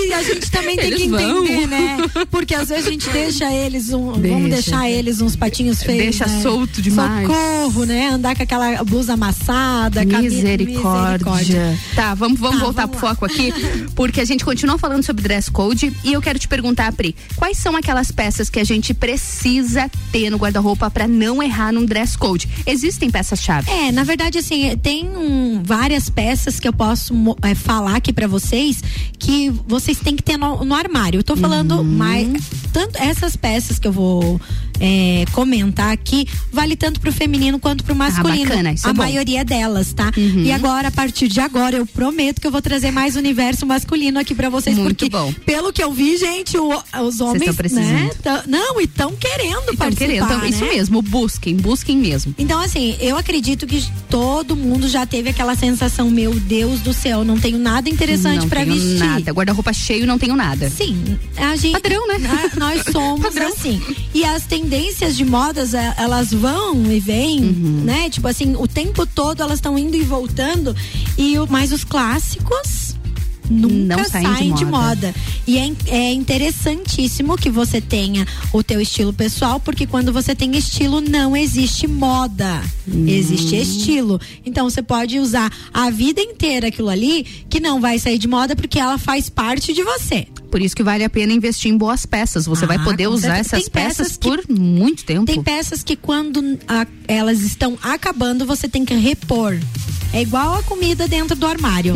E 0.00 0.12
a 0.12 0.22
gente 0.22 0.50
também 0.50 0.76
tem 0.76 0.86
Eles 0.86 1.02
que 1.02 1.08
vão. 1.08 1.44
entender, 1.44 1.66
né? 1.66 1.96
Porque 2.30 2.54
às 2.54 2.68
vezes 2.68 2.86
a 2.86 2.90
gente 2.90 3.08
deixa 3.10 3.52
eles 3.52 3.90
um, 3.92 4.12
Deixa. 4.12 4.34
vamos 4.36 4.50
deixar 4.50 4.90
eles 4.90 5.20
uns 5.20 5.36
patinhos 5.36 5.82
feios. 5.82 6.02
Deixa 6.02 6.26
né? 6.26 6.42
solto 6.42 6.80
demais. 6.82 7.26
Socorro, 7.26 7.84
né? 7.84 8.08
Andar 8.08 8.36
com 8.36 8.42
aquela 8.42 8.82
blusa 8.84 9.14
amassada, 9.14 10.04
camisa- 10.06 10.36
Misericórdia. 10.36 11.78
Tá, 11.94 12.14
vamos, 12.14 12.38
vamos 12.40 12.58
Tá, 12.60 12.64
voltar 12.64 12.82
vamos 12.86 12.98
pro 12.98 13.08
foco 13.08 13.24
aqui, 13.24 13.52
porque 13.94 14.20
a 14.20 14.24
gente 14.24 14.44
continua 14.44 14.78
falando 14.78 15.02
sobre 15.04 15.22
dress 15.22 15.50
code 15.50 15.92
e 16.04 16.12
eu 16.12 16.20
quero 16.22 16.38
te 16.38 16.48
perguntar, 16.48 16.92
Pri, 16.92 17.14
quais 17.36 17.58
são 17.58 17.76
aquelas 17.76 18.10
peças 18.10 18.48
que 18.50 18.58
a 18.58 18.64
gente 18.64 18.92
precisa 18.94 19.90
ter 20.12 20.29
no 20.30 20.38
guarda-roupa 20.38 20.90
pra 20.90 21.06
não 21.08 21.42
errar 21.42 21.72
num 21.72 21.84
dress 21.84 22.16
code? 22.16 22.48
Existem 22.66 23.10
peças-chave? 23.10 23.70
É, 23.70 23.92
na 23.92 24.04
verdade, 24.04 24.38
assim, 24.38 24.76
tem 24.78 25.06
um, 25.08 25.62
várias 25.64 26.08
peças 26.08 26.58
que 26.60 26.66
eu 26.68 26.72
posso 26.72 27.12
é, 27.42 27.54
falar 27.54 27.96
aqui 27.96 28.12
pra 28.12 28.26
vocês 28.26 28.82
que 29.18 29.50
vocês 29.66 29.98
têm 29.98 30.16
que 30.16 30.22
ter 30.22 30.36
no, 30.36 30.64
no 30.64 30.74
armário. 30.74 31.18
Eu 31.18 31.24
tô 31.24 31.36
falando 31.36 31.76
Uhum. 31.78 31.84
mais. 31.84 32.42
Tanto 32.72 32.96
essas 33.02 33.36
peças 33.36 33.78
que 33.78 33.86
eu 33.88 33.92
vou 33.92 34.40
é, 34.80 35.24
comentar 35.32 35.92
aqui, 35.92 36.26
vale 36.52 36.74
tanto 36.74 36.98
pro 37.00 37.12
feminino 37.12 37.58
quanto 37.58 37.84
pro 37.84 37.94
masculino. 37.94 38.44
Ah, 38.44 38.48
bacana, 38.48 38.72
isso 38.72 38.86
a 38.86 38.90
é 38.90 38.94
maioria 38.94 39.44
delas, 39.44 39.92
tá? 39.92 40.10
Uhum. 40.16 40.42
E 40.44 40.50
agora, 40.52 40.88
a 40.88 40.90
partir 40.90 41.28
de 41.28 41.38
agora, 41.40 41.76
eu 41.76 41.86
prometo 41.86 42.40
que 42.40 42.46
eu 42.46 42.50
vou 42.50 42.62
trazer 42.62 42.90
mais 42.90 43.14
universo 43.16 43.66
masculino 43.66 44.18
aqui 44.18 44.34
pra 44.34 44.48
vocês, 44.48 44.76
Muito 44.76 44.96
porque 44.96 45.10
bom. 45.10 45.32
pelo 45.44 45.72
que 45.72 45.82
eu 45.82 45.92
vi, 45.92 46.16
gente, 46.16 46.56
o- 46.56 46.82
os 47.04 47.20
homens, 47.20 47.42
estão 47.42 47.54
precisando. 47.54 47.84
né? 47.84 48.10
tão- 48.22 48.42
não, 48.46 48.80
e 48.80 48.84
estão 48.84 49.12
querendo 49.14 49.60
Então, 49.64 49.76
participar, 49.76 50.06
querendo, 50.06 50.24
então, 50.24 50.44
isso 50.46 50.64
né? 50.64 50.70
mesmo, 50.72 51.02
busquem, 51.02 51.56
busquem 51.56 51.96
mesmo. 51.96 52.34
Então, 52.38 52.60
assim, 52.60 52.96
eu 53.00 53.16
acredito 53.16 53.66
que 53.66 53.84
todo 54.08 54.56
mundo 54.56 54.88
já 54.88 55.04
teve 55.04 55.28
aquela 55.28 55.54
sensação, 55.54 56.10
meu 56.10 56.34
Deus 56.34 56.80
do 56.80 56.92
céu, 56.94 57.24
não 57.24 57.38
tenho 57.38 57.58
nada 57.58 57.88
interessante 57.90 58.48
tenho 58.48 58.66
vestir. 58.72 58.98
nada. 58.98 59.32
Guarda-roupa 59.32 59.72
cheio, 59.72 60.06
não 60.06 60.18
tenho 60.18 60.34
nada. 60.36 60.70
Sim, 60.70 61.18
a 61.36 61.54
gente. 61.56 61.72
Padrão, 61.72 62.06
né? 62.08 62.18
Nós 62.56 62.82
somos 62.90 63.36
assim. 63.36 63.80
E 64.14 64.24
as 64.24 64.44
tendências 64.44 64.69
de 65.16 65.24
modas, 65.24 65.74
é, 65.74 65.94
elas 65.98 66.32
vão 66.32 66.90
e 66.90 67.00
vêm, 67.00 67.40
Uhum. 67.40 67.82
né? 67.84 68.08
Tipo 68.10 68.28
assim, 68.28 68.54
o 68.56 68.66
tempo 68.68 69.04
todo 69.06 69.42
elas 69.42 69.54
estão 69.58 69.78
indo 69.78 69.96
e 69.96 70.02
voltando. 70.02 70.74
E 71.18 71.38
o, 71.38 71.46
mas 71.50 71.72
os 71.72 71.82
clássicos 71.84 72.94
nunca 73.50 73.96
Não 73.96 74.04
saem 74.04 74.26
de 74.28 74.32
saem 74.38 74.54
de 74.54 74.64
moda. 74.64 75.08
moda. 75.08 75.14
E 75.46 75.58
é, 75.58 75.70
é 75.88 76.12
interessantíssimo 76.12 77.36
que 77.36 77.50
você 77.50 77.80
tenha 77.80 78.26
o 78.52 78.62
teu 78.62 78.80
estilo 78.80 79.12
pessoal, 79.12 79.58
porque 79.58 79.86
quando 79.86 80.12
você 80.12 80.34
tem 80.34 80.56
estilo, 80.56 81.00
não 81.00 81.36
existe 81.36 81.86
moda. 81.86 82.62
Hum. 82.86 83.06
Existe 83.08 83.56
estilo. 83.56 84.20
Então 84.46 84.68
você 84.70 84.82
pode 84.82 85.18
usar 85.18 85.52
a 85.72 85.90
vida 85.90 86.20
inteira 86.20 86.68
aquilo 86.68 86.88
ali, 86.88 87.24
que 87.48 87.60
não 87.60 87.80
vai 87.80 87.98
sair 87.98 88.18
de 88.18 88.28
moda, 88.28 88.54
porque 88.54 88.78
ela 88.78 88.98
faz 88.98 89.28
parte 89.28 89.72
de 89.72 89.82
você. 89.82 90.26
Por 90.50 90.60
isso 90.60 90.74
que 90.74 90.82
vale 90.82 91.04
a 91.04 91.10
pena 91.10 91.32
investir 91.32 91.70
em 91.70 91.76
boas 91.76 92.04
peças. 92.04 92.46
Você 92.46 92.66
vai 92.66 92.76
Ah, 92.76 92.82
poder 92.84 93.06
com 93.08 93.14
usar 93.14 93.34
certeza. 93.36 93.56
essas 93.56 93.68
peças 93.68 93.96
peças 93.98 94.16
que- 94.16 94.28
por 94.28 94.42
muito 94.48 95.04
tempo. 95.04 95.24
Tem 95.26 95.42
peças 95.42 95.82
que 95.84 95.94
quando 95.96 96.58
a- 96.66 96.86
elas 97.06 97.40
estão 97.40 97.78
acabando, 97.82 98.44
você 98.44 98.68
tem 98.68 98.84
que 98.84 98.94
repor. 98.94 99.56
É 100.12 100.22
igual 100.22 100.54
a 100.56 100.62
comida 100.62 101.06
dentro 101.06 101.36
do 101.36 101.46
armário. 101.46 101.94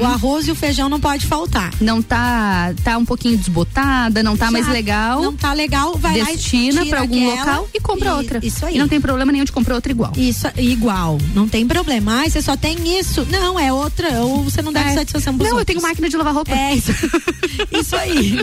O 0.00 0.04
arroz 0.04 0.48
e 0.48 0.50
o 0.50 0.54
feijão 0.54 0.88
não 0.88 0.98
pode 1.00 1.26
faltar. 1.26 1.72
Não 1.80 2.00
tá, 2.02 2.72
tá 2.82 2.96
um 2.96 3.04
pouquinho 3.04 3.36
desbotada, 3.36 4.22
não 4.22 4.36
tá 4.36 4.46
Já 4.46 4.50
mais 4.52 4.68
legal. 4.68 5.22
Não 5.22 5.34
tá 5.36 5.52
legal, 5.52 5.96
vai 5.98 6.18
lá 6.18 6.24
destina 6.26 6.72
tira 6.82 6.86
pra 6.86 7.00
algum 7.00 7.24
local 7.30 7.68
e 7.74 7.80
compra 7.80 8.08
e- 8.08 8.12
outra. 8.12 8.40
isso 8.42 8.64
aí. 8.64 8.76
E 8.76 8.78
não 8.78 8.88
tem 8.88 9.00
problema 9.00 9.30
nenhum 9.30 9.44
de 9.44 9.52
comprar 9.52 9.74
outra 9.74 9.92
igual. 9.92 10.12
Isso, 10.16 10.46
igual. 10.56 11.18
Não 11.34 11.46
tem 11.48 11.66
problema. 11.66 12.22
Ah, 12.22 12.28
você 12.30 12.40
só 12.40 12.56
tem 12.56 12.98
isso. 12.98 13.26
Não, 13.30 13.58
é 13.58 13.72
outra. 13.72 14.08
Ou 14.22 14.42
você 14.42 14.62
não 14.62 14.72
dá 14.72 14.80
É. 14.80 14.94
satisfação 14.94 15.34
pros 15.36 15.48
Não, 15.48 15.56
eu 15.56 15.58
outros. 15.60 15.74
tenho 15.74 15.86
máquina 15.86 16.08
de 16.08 16.16
lavar 16.16 16.34
roupa. 16.34 16.52
É, 16.52 16.74
isso, 16.74 16.92
isso 17.72 17.96
aí. 17.96 18.38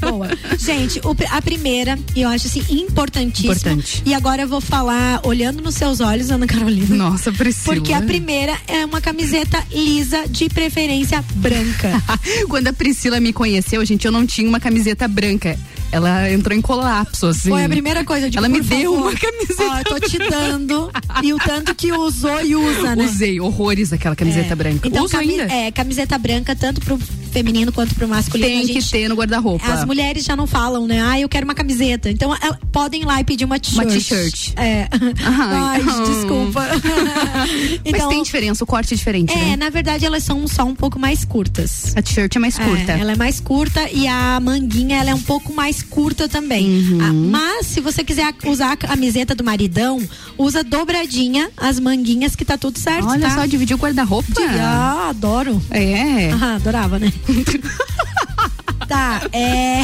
Boa. 0.00 0.10
Boa. 0.10 0.28
Gente, 0.58 1.00
o 1.04 1.16
a 1.30 1.40
primeira, 1.42 1.98
eu 2.14 2.28
acho 2.28 2.46
assim, 2.46 2.62
importantíssimo. 2.68 3.52
Importante. 3.52 4.02
E 4.04 4.12
agora 4.14 4.42
eu 4.42 4.48
vou 4.48 4.60
falar 4.60 5.20
olhando 5.24 5.62
nos 5.62 5.74
seus 5.74 6.00
olhos, 6.00 6.30
Ana 6.30 6.46
Carolina. 6.46 6.94
Nossa, 6.94 7.32
Priscila. 7.32 7.76
Porque 7.86 7.94
a 7.94 8.02
primeira 8.02 8.58
é 8.66 8.84
uma 8.84 9.00
camiseta 9.00 9.64
lisa, 9.70 10.26
de 10.28 10.48
preferência 10.48 11.24
branca. 11.36 11.92
Quando 12.50 12.66
a 12.66 12.72
Priscila 12.72 13.20
me 13.20 13.32
conheceu, 13.32 13.84
gente, 13.84 14.04
eu 14.04 14.10
não 14.10 14.26
tinha 14.26 14.48
uma 14.48 14.58
camiseta 14.58 15.06
branca. 15.06 15.56
Ela 15.96 16.30
entrou 16.30 16.56
em 16.56 16.60
colapso, 16.60 17.26
assim. 17.26 17.48
Foi 17.50 17.64
a 17.64 17.68
primeira 17.68 18.04
coisa. 18.04 18.28
Digo, 18.28 18.38
Ela 18.44 18.48
me 18.48 18.60
deu 18.60 18.92
favor, 18.94 19.08
uma 19.08 19.18
camiseta. 19.18 19.64
Ó, 19.64 19.82
tô 19.84 20.00
te 20.00 20.18
dando. 20.18 20.90
e 21.22 21.32
o 21.32 21.38
tanto 21.38 21.74
que 21.74 21.92
usou 21.92 22.40
e 22.42 22.54
usa, 22.54 22.94
né? 22.94 23.04
Usei 23.04 23.40
horrores 23.40 23.92
aquela 23.92 24.14
camiseta 24.16 24.52
É. 24.52 24.56
branca. 24.56 24.88
Então, 24.88 25.04
Uso 25.04 25.12
cami- 25.16 25.40
ainda. 25.40 25.52
É, 25.52 25.70
camiseta 25.70 26.18
branca, 26.18 26.54
tanto 26.54 26.80
pro 26.80 26.98
feminino 27.32 27.70
quanto 27.72 27.94
pro 27.94 28.08
masculino. 28.08 28.48
Tem 28.48 28.66
gente- 28.66 28.82
que 28.84 28.90
ter 28.90 29.08
no 29.08 29.14
guarda-roupa. 29.14 29.66
As 29.72 29.84
mulheres 29.84 30.24
já 30.24 30.34
não 30.36 30.46
falam, 30.46 30.86
né? 30.86 31.02
Ah, 31.02 31.20
eu 31.20 31.28
quero 31.28 31.44
uma 31.44 31.54
camiseta. 31.54 32.10
Então, 32.10 32.32
el- 32.34 32.56
podem 32.72 33.02
ir 33.02 33.04
lá 33.04 33.20
e 33.20 33.24
pedir 33.24 33.44
uma 33.44 33.58
t-shirt. 33.58 33.84
Uma 33.84 33.92
t-shirt. 33.92 34.52
É. 34.56 34.88
Ai, 35.24 35.80
desculpa. 36.06 36.62
Mas 37.90 38.06
tem 38.08 38.22
diferença, 38.22 38.64
o 38.64 38.66
corte 38.66 38.94
é 38.94 38.96
diferente, 38.96 39.32
É, 39.32 39.36
né? 39.36 39.56
na 39.56 39.70
verdade 39.70 40.04
elas 40.04 40.22
são 40.22 40.46
só 40.48 40.64
um 40.64 40.74
pouco 40.74 40.98
mais 40.98 41.24
curtas. 41.24 41.92
A 41.96 42.02
t-shirt 42.02 42.34
é 42.36 42.38
mais 42.38 42.58
curta. 42.58 42.92
É, 42.92 43.00
ela 43.00 43.12
é 43.12 43.16
mais 43.16 43.40
curta 43.40 43.88
e 43.90 44.06
a 44.06 44.38
manguinha 44.40 44.98
ela 44.98 45.10
é 45.10 45.14
um 45.14 45.20
pouco 45.22 45.52
mais 45.52 45.82
curta 45.86 46.28
também. 46.28 46.66
Uhum. 46.66 46.98
Ah, 47.00 47.12
mas 47.12 47.66
se 47.66 47.80
você 47.80 48.04
quiser 48.04 48.34
usar 48.46 48.72
a 48.72 48.76
camiseta 48.76 49.34
do 49.34 49.42
maridão, 49.44 50.00
usa 50.36 50.62
dobradinha 50.62 51.50
as 51.56 51.78
manguinhas 51.80 52.34
que 52.36 52.44
tá 52.44 52.58
tudo 52.58 52.78
certo, 52.78 53.06
Olha 53.08 53.28
tá? 53.28 53.34
só, 53.34 53.46
dividir 53.46 53.74
o 53.74 53.78
guarda-roupa. 53.78 54.28
Ah, 54.60 55.08
adoro. 55.10 55.62
É. 55.70 56.30
Ah, 56.32 56.56
adorava, 56.56 56.98
né? 56.98 57.12
tá, 58.88 59.22
é. 59.32 59.82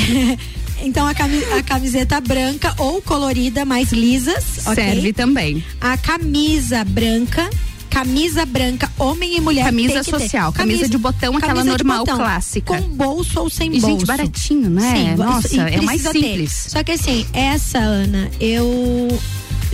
Então 0.85 1.07
a, 1.07 1.15
cami- 1.15 1.45
a 1.57 1.63
camiseta 1.63 2.21
branca 2.21 2.75
ou 2.79 3.01
colorida, 3.01 3.65
mais 3.65 3.93
lisas? 3.93 4.43
Serve 4.75 5.13
também. 5.13 5.65
A 5.81 5.97
camisa 5.97 6.85
branca. 6.85 7.49
Camisa 7.93 8.47
branca, 8.47 8.91
homem 8.99 9.37
e 9.37 9.41
mulher. 9.41 9.67
Camisa 9.67 10.03
social, 10.03 10.51
camisa 10.53 10.89
de 10.89 10.97
botão, 10.97 11.37
aquela 11.37 11.55
camisa 11.55 11.77
de 11.77 11.85
normal, 11.85 11.99
botão, 12.07 12.17
clássica. 12.17 12.75
Com 12.77 12.89
bolso 12.89 13.39
ou 13.41 13.51
sem 13.51 13.69
E, 13.77 13.81
bolso. 13.81 13.87
gente, 13.87 14.07
baratinho, 14.07 14.71
né? 14.71 14.95
Sim, 14.97 15.15
Nossa, 15.17 15.57
é 15.69 15.81
mais 15.83 16.01
precisa 16.03 16.13
ter. 16.13 16.21
simples. 16.21 16.67
Só 16.69 16.83
que 16.83 16.93
assim, 16.93 17.27
essa, 17.35 17.79
Ana, 17.79 18.31
eu 18.41 19.09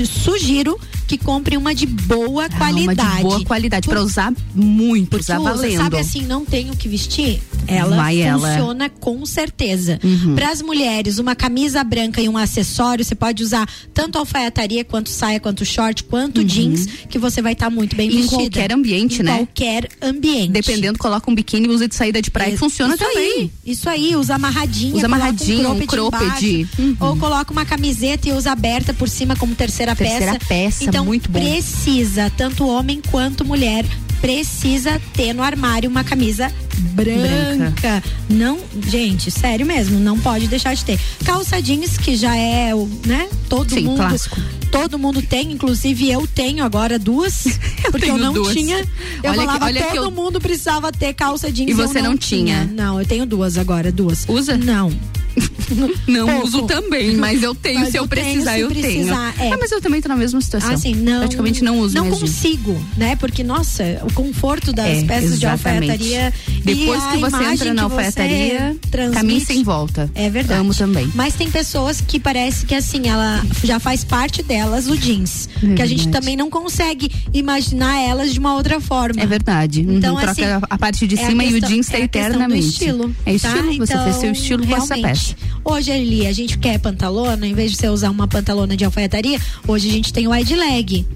sugiro 0.04 0.78
que 1.08 1.18
compre 1.18 1.56
uma 1.56 1.74
de 1.74 1.86
boa 1.86 2.44
Ah, 2.44 2.56
qualidade. 2.58 3.00
Uma 3.10 3.16
de 3.16 3.22
boa 3.22 3.44
qualidade, 3.44 3.88
pra 3.88 4.02
usar 4.02 4.32
muito, 4.54 5.08
Porque 5.10 5.22
usar 5.24 5.40
usa, 5.40 5.50
valendo. 5.54 5.76
sabe 5.78 5.98
assim, 5.98 6.22
não 6.22 6.44
tenho 6.44 6.72
o 6.74 6.76
que 6.76 6.86
vestir? 6.88 7.40
Ela 7.66 7.96
Vai 7.96 8.20
ela. 8.20 8.48
funciona 8.48 8.88
com 8.90 9.24
certeza. 9.26 9.98
Uhum. 10.04 10.34
Para 10.34 10.50
as 10.50 10.62
mulheres, 10.62 11.18
uma 11.18 11.34
camisa 11.34 11.82
branca 11.82 12.20
e 12.20 12.28
um 12.28 12.36
acessório, 12.36 13.04
você 13.04 13.14
pode 13.14 13.42
usar 13.42 13.68
tanto 13.92 14.18
alfaiataria, 14.18 14.84
quanto 14.84 15.08
saia, 15.10 15.40
quanto 15.40 15.64
short, 15.64 16.04
quanto 16.04 16.44
jeans, 16.44 16.86
que 17.08 17.18
você 17.18 17.40
vai 17.42 17.54
estar 17.54 17.70
muito 17.70 17.96
bem 17.96 18.08
Uhum. 18.10 18.14
Em 18.16 18.20
vestida. 18.20 18.42
qualquer 18.42 18.72
ambiente, 18.72 19.20
Em 19.20 19.24
né? 19.24 19.36
qualquer 19.38 19.88
ambiente. 20.02 20.52
Dependendo, 20.52 20.98
coloca 20.98 21.30
um 21.30 21.34
biquíni, 21.34 21.68
usa 21.68 21.88
de 21.88 21.94
saída 21.94 22.20
de 22.20 22.30
praia, 22.30 22.52
É, 22.52 22.56
funciona 22.56 22.94
isso 22.94 23.04
também. 23.04 23.32
Aí, 23.32 23.50
isso 23.64 23.88
aí, 23.88 24.14
usa 24.14 24.34
amarradinha. 24.34 24.94
Usa 24.94 25.06
coloca 25.08 25.16
amarradinho, 25.16 25.60
um 25.72 25.86
cropped 25.86 25.86
cropped. 25.86 26.46
embaixo, 26.60 26.68
Uhum. 26.78 26.96
Ou 27.00 27.16
coloca 27.16 27.50
uma 27.52 27.64
camiseta 27.64 28.28
e 28.28 28.32
usa 28.32 28.52
aberta 28.52 28.92
por 28.92 29.08
cima 29.08 29.34
como 29.36 29.54
terceira, 29.54 29.94
Terceira 29.96 30.32
peça. 30.34 30.46
peça, 30.48 30.84
Então, 30.84 30.97
muito 31.04 31.30
bom. 31.30 31.38
precisa, 31.38 32.30
tanto 32.36 32.66
homem 32.66 33.00
quanto 33.10 33.44
mulher, 33.44 33.84
precisa 34.20 35.00
ter 35.14 35.32
no 35.32 35.42
armário 35.42 35.88
uma 35.88 36.04
camisa 36.04 36.52
branca. 36.78 38.02
Não, 38.28 38.58
gente, 38.86 39.30
sério 39.30 39.66
mesmo, 39.66 39.98
não 39.98 40.18
pode 40.18 40.46
deixar 40.48 40.74
de 40.74 40.84
ter. 40.84 40.98
Calça 41.24 41.60
jeans, 41.60 41.96
que 41.98 42.16
já 42.16 42.34
é 42.36 42.74
o, 42.74 42.88
né? 43.06 43.28
Todo 43.48 43.72
Sim, 43.72 43.80
mundo. 43.84 43.96
clássico. 43.98 44.40
Todo 44.70 44.98
mundo 44.98 45.22
tem, 45.22 45.50
inclusive 45.52 46.10
eu 46.10 46.26
tenho 46.26 46.62
agora 46.64 46.98
duas, 46.98 47.44
porque 47.90 47.96
eu 47.96 48.00
tenho 48.00 48.18
não 48.18 48.32
duas. 48.34 48.52
tinha. 48.54 48.76
Eu 49.22 49.30
Olha 49.30 49.40
que- 49.40 49.46
falava, 49.46 49.64
olha 49.64 49.82
que 49.82 49.94
todo 49.94 50.04
eu- 50.04 50.10
mundo 50.10 50.40
precisava 50.40 50.92
ter 50.92 51.14
calça 51.14 51.50
jeans 51.50 51.68
E 51.68 51.72
eu 51.72 51.76
você 51.88 52.02
não 52.02 52.16
tinha? 52.16 52.64
Não, 52.74 53.00
eu 53.00 53.06
tenho 53.06 53.24
duas 53.24 53.56
agora, 53.56 53.90
duas. 53.90 54.24
Usa? 54.28 54.56
Não. 54.56 54.92
Não 56.08 56.26
Pouco. 56.26 56.46
uso 56.48 56.62
também, 56.62 57.14
mas 57.14 57.42
eu 57.44 57.54
tenho. 57.54 57.80
Mas 57.80 57.90
se 57.90 57.96
eu, 57.98 58.02
eu 58.04 58.08
tenho, 58.08 58.24
precisar, 58.24 58.54
se 58.54 58.60
eu 58.60 58.68
precisar, 58.68 59.32
tenho. 59.34 59.48
é. 59.50 59.52
Ah, 59.52 59.58
mas 59.60 59.70
eu 59.70 59.80
também 59.80 60.00
tô 60.00 60.08
na 60.08 60.16
mesma 60.16 60.40
situação. 60.40 60.70
Assim, 60.72 60.94
não. 60.96 61.18
Praticamente 61.20 61.62
não 61.62 61.78
uso 61.78 61.94
Não 61.94 62.04
jeans. 62.08 62.18
consigo, 62.20 62.82
né? 62.96 63.14
Porque, 63.14 63.44
nossa, 63.44 63.84
o 64.02 64.12
conforto 64.14 64.72
das 64.72 64.86
É, 64.86 65.02
peças 65.04 65.38
de 65.38 65.46
exatamente. 65.46 65.90
alfaiataria. 65.92 66.34
Depois 66.74 67.04
que 67.06 67.18
você 67.18 67.44
entra 67.44 67.74
na 67.74 67.82
alfaiataria, 67.84 68.76
caminho 69.12 69.40
sem 69.44 69.62
volta. 69.62 70.10
É 70.14 70.28
verdade. 70.30 70.60
Amo 70.60 70.74
também. 70.74 71.10
Mas 71.14 71.34
tem 71.34 71.50
pessoas 71.50 72.00
que 72.00 72.18
parece 72.20 72.66
que 72.66 72.74
assim, 72.74 73.08
ela 73.08 73.42
já 73.64 73.78
faz 73.80 74.04
parte 74.04 74.42
delas 74.42 74.86
o 74.88 74.96
jeans. 74.96 75.48
É 75.62 75.74
que 75.74 75.82
a 75.82 75.86
gente 75.86 76.08
também 76.08 76.36
não 76.36 76.50
consegue 76.50 77.10
imaginar 77.32 77.98
elas 78.00 78.32
de 78.32 78.38
uma 78.38 78.54
outra 78.54 78.80
forma. 78.80 79.20
É 79.20 79.26
verdade. 79.26 79.80
Uhum, 79.80 79.96
Então, 79.98 80.16
troca 80.16 80.30
assim, 80.32 80.42
a 80.68 80.78
parte 80.78 81.06
de 81.06 81.18
é 81.18 81.26
cima 81.26 81.44
e 81.44 81.48
o 81.48 81.52
questão- 81.52 81.68
jeans 81.70 81.86
tá 81.88 81.98
é 81.98 82.08
questão 82.08 82.22
do 82.22 82.28
eternamente. 82.36 82.66
estilo, 82.68 83.14
É 83.26 83.30
tá? 83.38 83.48
estilo, 83.48 83.76
você 83.86 83.98
fez 84.04 84.16
seu 84.16 84.32
estilo 84.32 84.66
com 84.66 84.76
essa 84.76 84.96
peça. 84.98 85.34
Hoje, 85.64 85.92
ali, 85.92 86.26
a 86.26 86.32
gente 86.32 86.58
quer 86.58 86.78
pantalona, 86.78 87.46
em 87.46 87.54
vez 87.54 87.72
de 87.72 87.76
você 87.76 87.88
usar 87.88 88.10
uma 88.10 88.26
pantalona 88.28 88.76
de 88.76 88.84
alfaiataria, 88.84 89.38
hoje 89.66 89.88
a 89.88 89.92
gente 89.92 90.12
tem 90.12 90.26
wide 90.28 90.54
leg. 90.54 91.06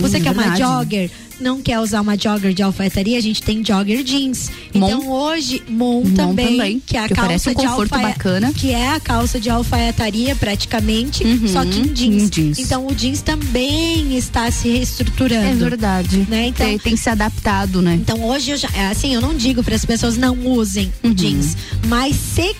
você 0.00 0.20
quer 0.20 0.30
uma 0.32 0.42
Uhum, 0.42 0.50
verdade. 0.50 0.60
jogger? 0.60 1.10
Não 1.44 1.60
quer 1.60 1.78
usar 1.78 2.00
uma 2.00 2.16
jogger 2.18 2.54
de 2.54 2.62
alfaiataria? 2.62 3.18
A 3.18 3.20
gente 3.20 3.42
tem 3.42 3.62
jogger 3.62 4.02
jeans. 4.02 4.50
Então 4.74 5.10
hoje, 5.10 5.62
Mon, 5.68 6.02
Mon 6.02 6.14
também, 6.14 6.46
também, 6.56 6.82
que 6.86 6.96
é 6.96 7.00
a 7.00 7.06
que 7.08 7.12
calça 7.14 7.50
um 7.50 7.54
de 7.54 7.60
conforto 7.66 7.92
alfaia- 7.92 8.14
bacana. 8.14 8.52
que 8.54 8.70
é 8.70 8.88
a 8.88 8.98
calça 8.98 9.38
de 9.38 9.50
alfaiataria 9.50 10.34
praticamente, 10.34 11.22
Uhum, 11.22 11.46
só 11.48 11.62
que 11.66 11.78
em 11.80 11.92
jeans. 11.92 12.22
em 12.22 12.28
jeans. 12.30 12.58
Então 12.58 12.86
o 12.86 12.94
jeans 12.94 13.20
também 13.20 14.16
está 14.16 14.50
se 14.50 14.70
reestruturando. 14.70 15.46
É 15.46 15.68
verdade. 15.68 16.26
Né? 16.30 16.46
Então, 16.46 16.66
tem, 16.66 16.78
tem 16.78 16.96
se 16.96 17.10
adaptado, 17.10 17.82
né? 17.82 17.92
então 18.00 18.24
hoje 18.24 18.52
eu 18.52 18.56
já, 18.56 18.68
é 18.74 18.86
assim, 18.86 19.12
eu 19.14 19.20
não 19.20 19.34
digo 19.34 19.62
para 19.62 19.74
as 19.74 19.84
pessoas 19.84 20.16
não 20.16 20.34
usem 20.46 20.90
Uhum. 21.02 21.10
o 21.10 21.14
jeans, 21.14 21.58
mas 21.88 22.16
se 22.16 22.56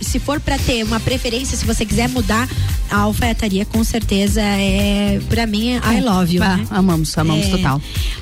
se 0.00 0.18
for 0.18 0.40
para 0.40 0.58
ter 0.58 0.82
uma 0.84 0.98
preferência, 1.00 1.56
se 1.56 1.64
você 1.64 1.84
quiser 1.84 2.08
mudar, 2.08 2.48
a 2.90 2.98
alfaiataria 3.00 3.64
com 3.66 3.84
certeza 3.84 4.40
é 4.40 5.20
para 5.28 5.46
mim 5.46 5.70
é 5.72 5.76
I 5.98 6.00
love 6.00 6.36
you. 6.36 6.42
Ah, 6.42 6.56
né? 6.56 6.66
amamos, 6.70 7.16
amamos 7.18 7.46
É. 7.46 7.50
total. 7.50 7.80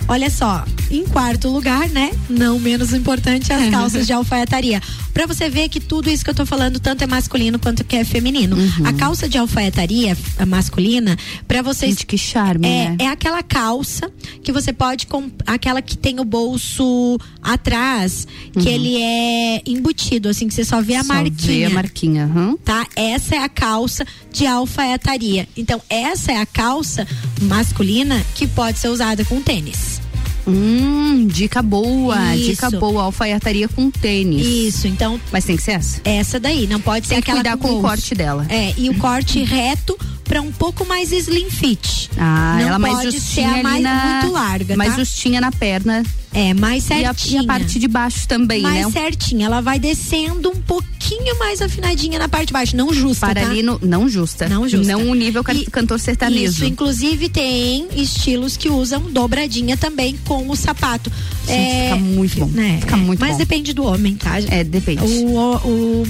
Olha 0.09 0.29
só, 0.31 0.65
em 0.91 1.05
quarto 1.05 1.49
lugar, 1.49 1.89
né? 1.89 2.11
Não 2.29 2.59
menos 2.59 2.93
importante, 2.93 3.53
as 3.53 3.71
calças 3.71 4.07
de 4.07 4.13
alfaiataria. 4.13 4.81
Pra 5.13 5.27
você 5.27 5.49
ver 5.49 5.69
que 5.69 5.81
tudo 5.81 6.11
isso 6.11 6.23
que 6.25 6.31
eu 6.31 6.35
tô 6.35 6.45
falando, 6.45 6.79
tanto 6.79 7.03
é 7.03 7.07
masculino 7.07 7.59
quanto 7.59 7.85
que 7.85 7.97
é 7.97 8.05
feminino. 8.05 8.57
Uhum. 8.57 8.87
A 8.87 8.93
calça 8.93 9.29
de 9.29 9.39
alfaiataria 9.39 10.17
masculina, 10.47 11.17
pra 11.49 11.63
vocês. 11.63 11.93
Gente, 11.93 12.07
que 12.07 12.19
charme, 12.19 12.67
é, 12.67 12.91
né? 12.91 12.97
é 13.01 13.07
aquela 13.09 13.43
calça 13.43 14.11
que 14.43 14.53
você 14.53 14.73
pode 14.73 15.07
com 15.07 15.31
aquela 15.47 15.81
que 15.81 15.97
tem 15.97 16.21
o 16.21 16.25
bolso 16.25 17.19
atrás, 17.43 18.27
que 18.53 18.59
Uhum. 18.61 18.75
ele 18.75 18.97
é 19.03 19.63
embutido, 19.67 20.29
assim, 20.29 20.49
que 20.49 20.55
você 20.55 20.65
só 20.65 20.83
vê 20.83 20.97
a 20.97 21.05
Só 21.05 21.15
marquinha. 21.37 21.59
vê 21.59 21.65
a 21.65 21.71
marquinha, 21.71 22.25
aham. 22.25 22.57
Tá? 22.65 22.87
Essa 22.97 23.37
é 23.37 23.39
a 23.39 23.49
calça 23.49 24.07
de 24.33 24.47
alfaiataria. 24.47 25.49
Então, 25.57 25.81
essa 25.89 26.33
é 26.33 26.37
a 26.39 26.47
calça 26.47 27.07
masculina 27.43 28.25
que 28.35 28.47
pode 28.47 28.79
ser 28.79 28.89
usada 28.89 29.25
com 29.25 29.41
tênis. 29.41 30.01
Hum, 30.49 31.27
dica 31.27 31.61
boa, 31.61 32.37
Isso. 32.37 32.51
dica 32.51 32.71
boa, 32.71 33.03
alfaiataria 33.03 33.67
com 33.69 33.91
tênis. 33.91 34.47
Isso, 34.47 34.87
então. 34.87 35.21
Mas 35.33 35.45
tem 35.45 35.57
que 35.57 35.63
ser 35.63 35.73
essa? 35.73 36.01
Essa 36.05 36.39
daí, 36.39 36.69
não 36.69 36.81
pode 36.81 37.09
Tem 37.09 37.17
ser 37.19 37.23
que 37.25 37.31
aquela 37.33 37.43
cuidar 37.43 37.57
com 37.57 37.67
o 37.67 37.71
bolso. 37.73 37.89
corte 37.89 38.15
dela. 38.15 38.47
É, 38.49 38.73
e 38.79 38.89
o 38.89 38.95
corte 38.95 39.43
reto 39.43 39.99
pra 40.27 40.41
um 40.43 40.53
pouco 40.53 40.85
mais 40.85 41.13
slim 41.13 41.51
fit. 41.51 42.11
Ah, 42.19 42.57
não 42.61 42.69
ela 42.69 42.79
mais 42.79 42.95
pode 42.97 43.11
justinha 43.13 43.49
ser 43.49 43.51
a 43.51 43.55
ali 43.55 43.63
mais 43.63 43.83
na, 43.83 44.21
muito 44.23 44.33
larga, 44.33 44.77
mais 44.77 44.91
tá? 44.93 44.99
justinha 44.99 45.41
na 45.41 45.53
perna. 45.53 46.03
É, 46.33 46.53
mais 46.53 46.85
E 46.91 46.93
a, 46.93 47.15
certinha. 47.15 47.41
e 47.41 47.45
a 47.45 47.47
parte 47.47 47.79
de 47.79 47.89
baixo 47.89 48.29
também, 48.29 48.61
mais 48.61 48.85
né? 48.87 48.93
certinha, 48.93 49.47
ela 49.47 49.63
vai 49.63 49.79
descendo 49.79 50.51
um 50.51 50.61
pouquinho 50.61 51.39
mais 51.39 51.63
afinadinha 51.63 52.19
na 52.19 52.29
parte 52.29 52.49
de 52.49 52.53
baixo, 52.53 52.77
não 52.77 52.93
justa, 52.93 53.27
Para 53.29 53.41
tá? 53.41 53.47
ali 53.49 53.63
no, 53.63 53.79
não 53.83 54.07
justa. 54.07 54.47
Não 54.47 54.69
justa. 54.69 54.87
Não 54.93 55.09
o 55.11 55.15
nível 55.15 55.43
E- 55.55 55.65
cantor 55.71 55.99
sertanejo. 55.99 56.53
Isso, 56.53 56.65
inclusive 56.67 57.31
tem 57.31 57.89
estilos 57.95 58.55
que 58.57 58.69
usam 58.69 59.01
dobradinha 59.11 59.79
também 59.79 60.19
com 60.27 60.51
o 60.51 60.55
sapato. 60.57 61.11
Gente, 61.47 61.85
fica 61.85 61.97
muito 61.97 62.39
bom. 62.41 62.47
né, 62.49 62.79
Fica 62.81 62.97
muito 62.99 63.21
Mas 63.21 63.33
bom. 63.33 63.39
depende 63.39 63.73
do 63.73 63.85
homem, 63.85 64.15
tá? 64.17 64.39
É, 64.51 64.63
depende. 64.63 65.03
O, 65.05 65.37
o, 65.37 66.03
o 66.03 66.07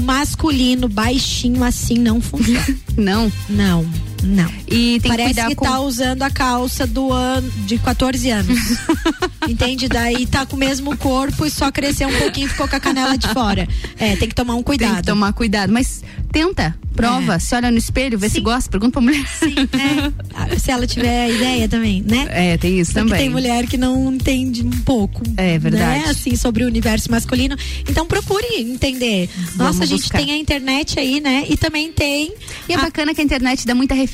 masculino 0.00 0.88
baixinho 0.88 1.62
assim 1.62 1.98
não 1.98 2.20
funciona. 2.20 2.66
não? 2.96 3.32
Não, 3.48 3.86
não. 4.22 4.50
E 4.68 4.98
tem 5.00 5.10
Parece 5.10 5.28
que 5.28 5.34
cuidar 5.34 5.48
que 5.48 5.54
com... 5.56 5.64
tá 5.64 5.80
usando 5.80 6.22
a 6.22 6.30
calça 6.30 6.86
do 6.86 7.12
ano 7.12 7.50
de 7.66 7.78
14 7.78 8.30
anos. 8.30 8.58
Entende? 9.48 9.88
Daí 9.88 10.26
tá 10.26 10.44
com 10.44 10.56
o 10.56 10.58
mesmo 10.58 10.96
corpo 10.96 11.46
e 11.46 11.50
só 11.50 11.70
cresceu 11.70 12.08
um 12.08 12.18
pouquinho 12.18 12.46
e 12.46 12.50
ficou 12.50 12.66
com 12.66 12.76
a 12.76 12.80
canela 12.80 13.16
de 13.16 13.28
fora. 13.28 13.68
É, 13.98 14.16
tem 14.16 14.28
que 14.28 14.34
tomar 14.34 14.54
um 14.54 14.62
cuidado. 14.62 14.90
Tem 14.94 15.00
que 15.02 15.06
tomar 15.06 15.32
cuidado. 15.32 15.72
Mas 15.72 16.02
tenta, 16.32 16.74
prova, 16.96 17.34
É. 17.34 17.38
se 17.38 17.54
olha 17.54 17.70
no 17.70 17.78
espelho, 17.78 18.18
vê 18.18 18.28
se 18.28 18.40
gosta, 18.40 18.68
pergunta 18.70 18.92
pra 18.92 19.00
mulher. 19.02 19.24
Sim, 19.38 19.54
é. 19.56 20.12
Ah, 20.34 20.46
Se 20.58 20.70
ela 20.70 20.86
tiver 20.86 21.30
ideia 21.30 21.68
também, 21.68 22.02
né? 22.02 22.26
É, 22.30 22.56
tem 22.58 22.80
isso 22.80 22.92
Porque 22.92 23.04
também. 23.08 23.18
tem 23.20 23.30
mulher 23.30 23.66
que 23.66 23.76
não 23.76 24.12
entende 24.12 24.62
um 24.64 24.70
pouco. 24.70 25.22
É 25.36 25.58
verdade. 25.58 26.04
Né? 26.04 26.10
Assim, 26.10 26.34
sobre 26.34 26.64
o 26.64 26.66
universo 26.66 27.08
masculino. 27.10 27.56
Então 27.88 28.04
procure 28.06 28.44
entender. 28.60 29.28
Nossa, 29.54 29.56
Vamos 29.56 29.80
a 29.82 29.86
gente 29.86 30.00
buscar. 30.02 30.18
tem 30.18 30.32
a 30.32 30.36
internet 30.36 30.98
aí, 30.98 31.20
né? 31.20 31.44
E 31.48 31.56
também 31.56 31.92
tem. 31.92 32.34
E 32.68 32.72
é 32.72 32.76
bacana 32.76 33.14
que 33.14 33.20
a 33.20 33.24
internet 33.24 33.64
dá 33.66 33.74
muita 33.74 33.94
referência, 33.94 34.05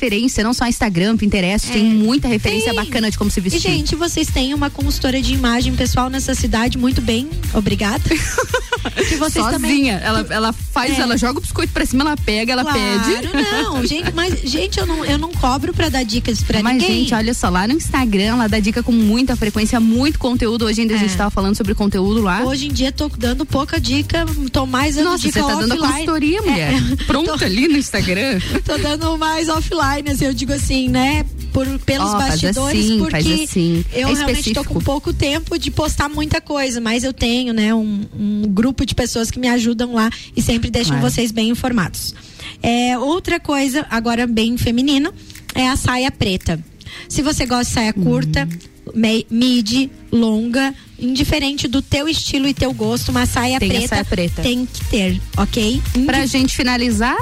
não 0.43 0.53
só 0.53 0.65
Instagram, 0.67 1.17
Pinterest, 1.17 1.71
tem 1.71 1.83
muita 1.85 2.27
referência 2.27 2.69
É. 2.69 2.73
Tem. 2.73 2.83
bacana 2.85 3.09
de 3.11 3.17
como 3.17 3.29
se 3.31 3.39
E, 3.39 3.43
vestir. 3.43 3.61
gente, 3.61 3.95
vocês 3.95 4.27
têm 4.27 4.53
uma 4.53 4.69
consultora 4.69 5.21
de 5.21 5.33
imagem 5.33 5.75
pessoal 5.75 6.09
nessa 6.09 6.33
cidade, 6.35 6.77
muito 6.77 7.01
bem, 7.01 7.29
obrigada. 7.53 8.03
que 9.07 9.15
vocês 9.15 9.43
Sozinha, 9.45 9.51
também. 9.51 9.89
ela, 9.89 10.25
ela 10.29 10.53
faz, 10.53 10.97
É. 10.97 11.01
ela 11.01 11.17
joga 11.17 11.39
o 11.39 11.41
biscoito 11.41 11.71
pra 11.73 11.85
cima, 11.85 12.03
ela 12.03 12.17
pega, 12.17 12.51
ela 12.53 12.63
Claro, 12.63 12.79
pede. 12.79 13.29
não, 13.63 13.85
gente, 13.87 14.11
mas 14.13 14.39
gente, 14.41 14.79
eu 14.79 14.85
não, 14.85 15.05
eu 15.05 15.17
não 15.17 15.31
cobro 15.31 15.73
pra 15.73 15.89
dar 15.89 16.03
dicas 16.03 16.41
pra 16.43 16.61
Mas, 16.61 16.73
ninguém. 16.81 16.99
gente, 17.01 17.13
olha 17.13 17.33
só, 17.33 17.49
lá 17.49 17.67
no 17.67 17.73
Instagram, 17.73 18.23
ela 18.33 18.47
dá 18.47 18.59
dica 18.59 18.83
com 18.83 18.91
muita 18.91 19.35
frequência, 19.35 19.79
muito 19.79 20.19
conteúdo. 20.19 20.65
Hoje 20.65 20.81
ainda 20.81 20.95
a 20.95 20.97
gente 20.97 21.15
tava 21.15 21.29
falando 21.29 21.55
sobre 21.55 21.73
conteúdo 21.73 22.21
lá. 22.21 22.43
Hoje 22.43 22.67
em 22.67 22.73
dia 22.73 22.91
tô 22.91 23.07
dando 23.09 23.45
pouca 23.45 23.79
dica, 23.79 24.25
tô 24.51 24.65
mais 24.65 24.95
dando 24.95 25.05
Nossa, 25.05 25.19
dica 25.19 25.41
você 25.41 25.47
tá 25.47 25.59
dando 25.59 25.71
a 25.71 25.75
offline. 25.75 25.91
consultoria, 25.93 26.41
mulher. 26.41 26.73
É. 26.73 26.95
Pronta 27.05 27.37
Tô- 27.37 27.45
ali 27.45 27.67
no 27.67 27.77
Instagram. 27.77 28.39
Tô 28.65 28.77
dando 28.77 29.17
mais 29.17 29.49
offline, 29.49 29.82
assim, 29.83 30.25
eu 30.25 30.33
digo 30.33 30.53
assim, 30.53 30.89
né? 30.89 31.25
Por, 31.51 31.67
pelos 31.79 32.11
faz 32.11 32.41
bastidores, 32.41 32.85
assim, 32.85 32.97
porque 32.99 33.17
assim. 33.17 33.85
eu 33.93 34.07
É 34.09 34.13
realmente 34.13 34.39
específico. 34.39 34.73
com 34.73 34.79
pouco 34.81 35.13
tempo 35.13 35.57
de 35.57 35.69
postar 35.69 36.09
muita 36.09 36.41
coisa, 36.41 36.81
mas 36.81 37.03
eu 37.03 37.13
tenho, 37.13 37.53
né, 37.53 37.73
um, 37.73 38.01
um 38.17 38.41
grupo 38.47 38.85
de 38.85 38.95
pessoas 38.95 39.29
que 39.29 39.39
me 39.39 39.47
ajudam 39.47 39.93
lá 39.93 40.09
e 40.35 40.41
sempre 40.41 40.69
deixam 40.71 40.97
Claro. 40.97 41.11
vocês 41.11 41.31
bem 41.31 41.49
informados. 41.49 42.15
É, 42.61 42.97
outra 42.97 43.39
coisa, 43.39 43.85
agora 43.89 44.25
bem 44.25 44.57
feminina, 44.57 45.13
é 45.53 45.67
a 45.69 45.75
saia 45.75 46.09
preta. 46.11 46.59
Se 47.07 47.21
você 47.21 47.45
gosta 47.45 47.65
de 47.65 47.71
saia 47.71 47.93
curta, 47.93 48.47
Uhum. 48.93 49.23
midi, 49.29 49.89
longa, 50.11 50.73
indiferente 50.99 51.67
do 51.67 51.81
teu 51.81 52.07
estilo 52.07 52.47
e 52.47 52.53
teu 52.53 52.73
gosto, 52.73 53.09
uma 53.09 53.25
saia 53.25 53.59
Tem 53.59 53.69
preta, 53.69 53.87
saia 53.87 54.05
preta. 54.05 54.41
tem 54.41 54.65
que 54.65 54.83
ter, 54.85 55.21
ok? 55.37 55.81
Pra 56.05 56.25
gente 56.25 56.55
finalizar, 56.55 57.17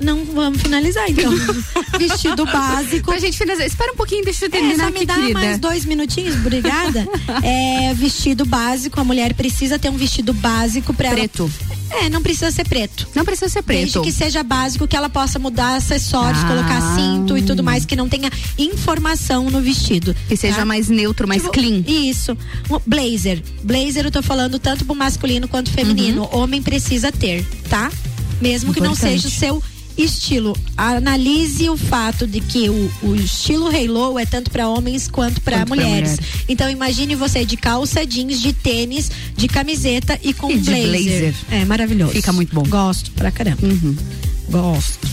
Não 0.00 0.24
vamos 0.26 0.60
finalizar, 0.60 1.08
então. 1.08 1.32
Vestido 1.98 2.44
básico. 2.44 3.10
pra 3.10 3.18
gente 3.18 3.36
finalizar. 3.38 3.66
Espera 3.66 3.92
um 3.92 3.96
pouquinho, 3.96 4.24
deixa 4.24 4.44
eu 4.44 4.48
É, 4.48 4.50
terminar 4.50 4.84
só 4.84 4.90
me 4.90 4.96
aqui, 4.98 5.06
dá 5.06 5.14
querida. 5.14 5.32
mais 5.40 5.58
dois 5.58 5.84
minutinhos, 5.86 6.34
obrigada. 6.36 7.06
é, 7.42 7.94
vestido 7.94 8.44
básico, 8.44 9.00
a 9.00 9.04
mulher 9.04 9.32
precisa 9.34 9.78
ter 9.78 9.88
um 9.88 9.96
vestido 9.96 10.32
básico 10.34 10.92
para 10.92 11.10
Preto. 11.10 11.50
É, 11.88 12.10
não 12.10 12.20
precisa 12.20 12.50
ser 12.50 12.68
preto. 12.68 13.08
Não 13.14 13.24
precisa 13.24 13.48
ser 13.48 13.62
preto. 13.62 13.80
Desde 13.82 14.00
que 14.00 14.12
seja 14.12 14.42
básico, 14.42 14.86
que 14.88 14.96
ela 14.96 15.08
possa 15.08 15.38
mudar 15.38 15.76
acessórios, 15.76 16.42
Ah. 16.44 16.48
colocar 16.48 16.94
cinto 16.96 17.38
e 17.38 17.42
tudo 17.42 17.62
mais, 17.62 17.84
que 17.86 17.94
não 17.96 18.08
tenha 18.08 18.30
informação 18.58 19.48
no 19.50 19.60
vestido. 19.62 20.14
Que 20.28 20.36
seja 20.36 20.56
tá? 20.58 20.64
mais 20.64 20.88
neutro, 20.88 21.26
mais 21.28 21.42
Tipo, 21.42 21.54
clean. 21.54 21.84
Isso. 21.86 22.36
Blazer. 22.84 23.42
Blazer 23.62 24.04
eu 24.04 24.10
tô 24.10 24.20
falando 24.22 24.58
tanto 24.58 24.84
pro 24.84 24.94
masculino 24.94 25.46
quanto 25.48 25.70
feminino. 25.70 26.28
Homem 26.32 26.60
precisa 26.62 27.10
ter, 27.12 27.46
tá? 27.70 27.90
Mesmo 28.42 28.74
que 28.74 28.80
não 28.80 28.88
Uhum. 28.88 28.92
Importante. 28.94 29.22
seja 29.22 29.28
o 29.28 29.30
seu 29.30 29.62
estilo. 29.96 30.56
Analise 30.76 31.68
o 31.70 31.76
fato 31.76 32.26
de 32.26 32.40
que 32.40 32.68
o, 32.68 32.90
o 33.02 33.14
estilo 33.14 33.66
Halo 33.68 34.18
é 34.18 34.26
tanto 34.26 34.50
para 34.50 34.68
homens 34.68 35.08
quanto 35.08 35.40
para 35.40 35.64
mulheres. 35.66 36.18
mulher. 36.18 36.44
Então 36.48 36.68
imagine 36.70 37.14
você 37.14 37.44
de 37.44 37.56
calça 37.56 38.04
jeans, 38.06 38.40
de 38.40 38.52
tênis, 38.52 39.10
de 39.36 39.48
camiseta 39.48 40.18
e 40.22 40.32
com 40.34 40.50
E 40.50 40.58
blazer. 40.58 40.86
blazer. 40.88 41.34
É 41.50 41.64
maravilhoso. 41.64 42.12
Fica 42.12 42.32
muito 42.32 42.54
bom. 42.54 42.62
Gosto 42.68 43.10
pra 43.12 43.30
caramba. 43.30 43.66
Uhum. 43.66 43.96
Gosto. 44.48 45.06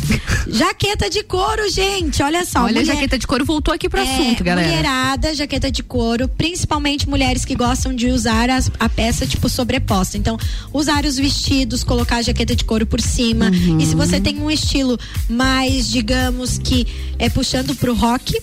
jaqueta 0.48 1.10
de 1.10 1.24
couro, 1.24 1.70
gente. 1.72 2.22
Olha 2.22 2.46
só. 2.46 2.60
Olha, 2.64 2.70
a 2.80 2.82
mulher- 2.82 2.86
jaqueta 2.86 3.18
de 3.18 3.26
couro 3.26 3.44
voltou 3.46 3.74
aqui 3.74 3.90
pro 3.90 4.00
é, 4.00 4.04
assunto, 4.04 4.44
galera. 4.44 4.68
Mulherada, 4.68 5.34
jaqueta 5.34 5.72
de 5.72 5.82
couro, 5.84 6.28
principalmente 6.28 7.10
mulheres 7.10 7.44
que 7.46 7.56
gostam 7.56 7.94
de 7.96 8.08
usar 8.08 8.50
as- 8.50 8.70
a 8.80 8.88
peça 8.88 9.26
tipo 9.26 9.50
sobreposta. 9.50 10.18
Então, 10.18 10.38
usar 10.72 11.06
os 11.06 11.18
vestidos, 11.18 11.84
colocar 11.84 12.18
a 12.18 12.22
jaqueta 12.22 12.56
de 12.56 12.64
couro 12.64 12.86
por 12.86 13.02
cima. 13.02 13.50
Uhum. 13.50 13.80
E 13.80 13.86
se 13.86 13.96
você 13.96 14.20
tem 14.20 14.40
um 14.40 14.52
estilo 14.52 15.00
mais, 15.30 15.90
digamos 15.90 16.58
que 16.58 16.86
é 17.18 17.30
puxando 17.30 17.76
pro 17.76 17.94
rock, 17.96 18.40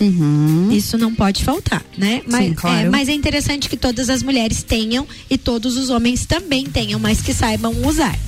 Uhum. 0.00 0.70
isso 0.72 0.98
não 0.98 1.14
pode 1.14 1.44
faltar, 1.44 1.82
né? 1.96 2.20
Mas, 2.26 2.54
claro. 2.56 2.86
é, 2.86 2.90
mas 2.90 3.08
é 3.08 3.12
interessante 3.12 3.68
que 3.68 3.76
todas 3.76 4.10
as 4.10 4.22
mulheres 4.22 4.62
tenham 4.62 5.06
e 5.30 5.38
todos 5.38 5.76
os 5.76 5.88
homens 5.88 6.26
também 6.26 6.66
tenham, 6.66 6.98
mas 7.00 7.22
que 7.22 7.32
saibam 7.32 7.72
usar. 7.86 8.18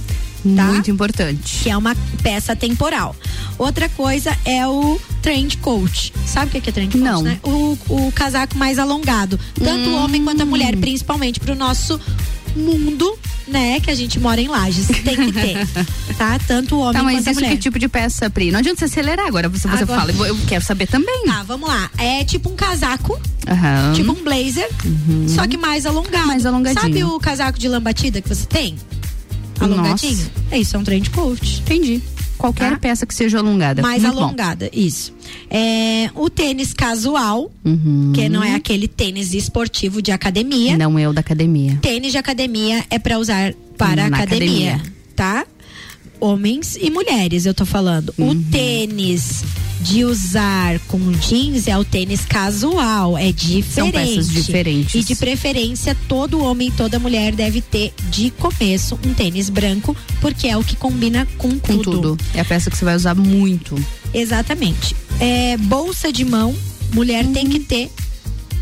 Tá? 0.55 0.65
Muito 0.65 0.91
importante. 0.91 1.63
que 1.63 1.71
é 1.71 1.77
uma 1.77 1.95
peça 2.23 2.55
temporal. 2.55 3.17
Outra 3.59 3.89
coisa 3.89 4.37
é 4.45 4.67
o 4.67 5.01
trend 5.23 5.57
coat. 5.59 6.13
Sabe 6.27 6.49
o 6.49 6.51
que 6.53 6.61
que 6.61 6.71
é 6.71 6.73
trend 6.73 6.93
coat, 6.93 7.03
Não. 7.05 7.23
né? 7.23 7.39
O, 7.43 7.77
o 7.89 8.13
casaco 8.13 8.57
mais 8.57 8.79
alongado. 8.79 9.41
Tanto 9.55 9.89
o 9.91 9.95
homem 9.97 10.23
quanto 10.23 10.43
a 10.43 10.45
Hum. 10.45 10.49
mulher, 10.49 10.77
principalmente 10.77 11.41
pro 11.41 11.55
nosso 11.55 11.99
mundo, 12.55 13.19
né? 13.49 13.81
Que 13.81 13.91
a 13.91 13.95
gente 13.95 14.19
mora 14.21 14.41
em 14.41 14.49
Lages. 14.49 14.87
Tem 14.87 15.17
que 15.17 15.33
ter. 15.33 15.67
tá? 16.17 16.39
Tanto 16.47 16.77
o 16.77 16.81
homem 16.81 16.93
Tá, 16.95 17.03
mas 17.03 17.15
quanto 17.17 17.29
a 17.29 17.31
isso 17.33 17.41
mulher. 17.41 17.51
que 17.57 17.63
tipo 17.63 17.79
de 17.79 17.89
peça, 17.89 18.29
Pri? 18.31 18.51
Não 18.51 18.59
adianta 18.61 18.79
você 18.79 18.85
acelerar 18.87 19.27
agora, 19.27 19.49
você, 19.49 19.69
você 19.69 19.83
Agora- 19.85 20.01
fala. 20.13 20.27
Eu, 20.29 20.37
quero 20.47 20.65
saber 20.65 20.87
também. 20.87 21.25
Tá, 21.27 21.43
vamos 21.43 21.69
lá. 21.69 21.91
É 21.99 22.25
tipo 22.25 22.49
um 22.51 22.57
casaco, 22.57 23.19
Aham. 23.49 23.93
tipo 23.95 24.13
um 24.13 24.23
blazer, 24.23 24.69
só 25.29 25.47
que 25.47 25.57
mais 25.57 25.85
alongado. 25.87 26.17
Uhum. 26.19 26.27
Mais 26.27 26.47
alongadinho. 26.47 26.81
Sabe 26.83 27.05
o 27.05 27.19
casaco 27.21 27.59
de 27.59 27.69
lambatida 27.69 28.21
que 28.23 28.29
você 28.29 28.47
tem? 28.47 28.77
Alongadinho? 29.61 30.13
Nossa. 30.19 30.31
É 30.51 30.59
isso, 30.59 30.77
é 30.77 30.79
um 30.79 30.85
trend 30.85 31.11
coat. 31.11 31.61
Entendi. 31.61 32.03
Qualquer 32.39 32.73
Tá? 32.73 32.79
peça 32.79 33.07
que 33.07 33.15
seja 33.15 33.39
alongada. 33.39 33.81
mais 33.81 34.03
Muito 34.03 34.15
bom. 34.15 34.25
alongada, 34.25 34.69
isso. 34.73 35.15
É, 35.51 36.11
o 36.15 36.29
tênis 36.29 36.75
casual, 36.75 37.51
Uhum. 37.65 38.13
que 38.15 38.29
não 38.29 38.43
é 38.45 38.55
aquele 38.55 38.87
tênis 38.87 39.33
esportivo 39.33 40.03
de 40.03 40.13
academia. 40.13 40.77
Não 40.77 40.99
é 40.99 41.09
o 41.09 41.13
da 41.15 41.21
academia. 41.21 41.79
Tênis 41.81 42.13
de 42.13 42.19
academia 42.19 42.85
é 42.91 42.99
para 42.99 43.19
usar 43.19 43.55
para 43.79 44.09
Na 44.09 44.17
academia, 44.19 44.75
academia. 44.75 44.93
tá? 45.15 45.47
Homens 46.21 46.77
e 46.81 46.91
mulheres, 46.91 47.45
eu 47.47 47.55
tô 47.55 47.65
falando. 47.67 48.13
Uhum. 48.19 48.31
O 48.31 48.35
tênis 48.45 49.45
de 49.81 50.05
usar 50.05 50.79
com 50.89 50.99
jeans 51.13 51.69
é 51.69 51.77
o 51.79 51.85
tênis 51.85 52.25
casual, 52.25 53.17
é 53.17 53.31
diferente. 53.31 53.73
São 53.75 53.91
peças 53.91 54.29
diferentes. 54.33 54.95
E 54.95 55.05
de 55.05 55.15
preferência, 55.15 55.97
todo 56.09 56.43
homem 56.43 56.69
e 56.69 56.73
toda 56.73 56.99
mulher 56.99 57.33
deve 57.35 57.61
ter 57.61 57.93
de 58.11 58.31
começo 58.31 58.99
um 59.07 59.13
tênis 59.15 59.49
branco, 59.51 59.95
porque 60.21 60.49
é 60.49 60.57
o 60.57 60.65
que 60.65 60.75
combina 60.75 61.27
com, 61.39 61.59
Com 61.59 61.79
tudo. 61.79 62.17
É 62.35 62.41
a 62.41 62.45
peça 62.45 62.71
que 62.71 62.77
você 62.77 62.85
vai 62.85 62.97
usar 62.97 63.15
muito. 63.15 63.77
Exatamente. 64.13 64.97
É, 65.21 65.57
bolsa 65.59 66.11
de 66.13 66.25
mão, 66.25 66.55
mulher 66.93 67.25
tem 67.27 67.45
Uhum. 67.45 67.51
que 67.51 67.61
ter. 67.61 67.91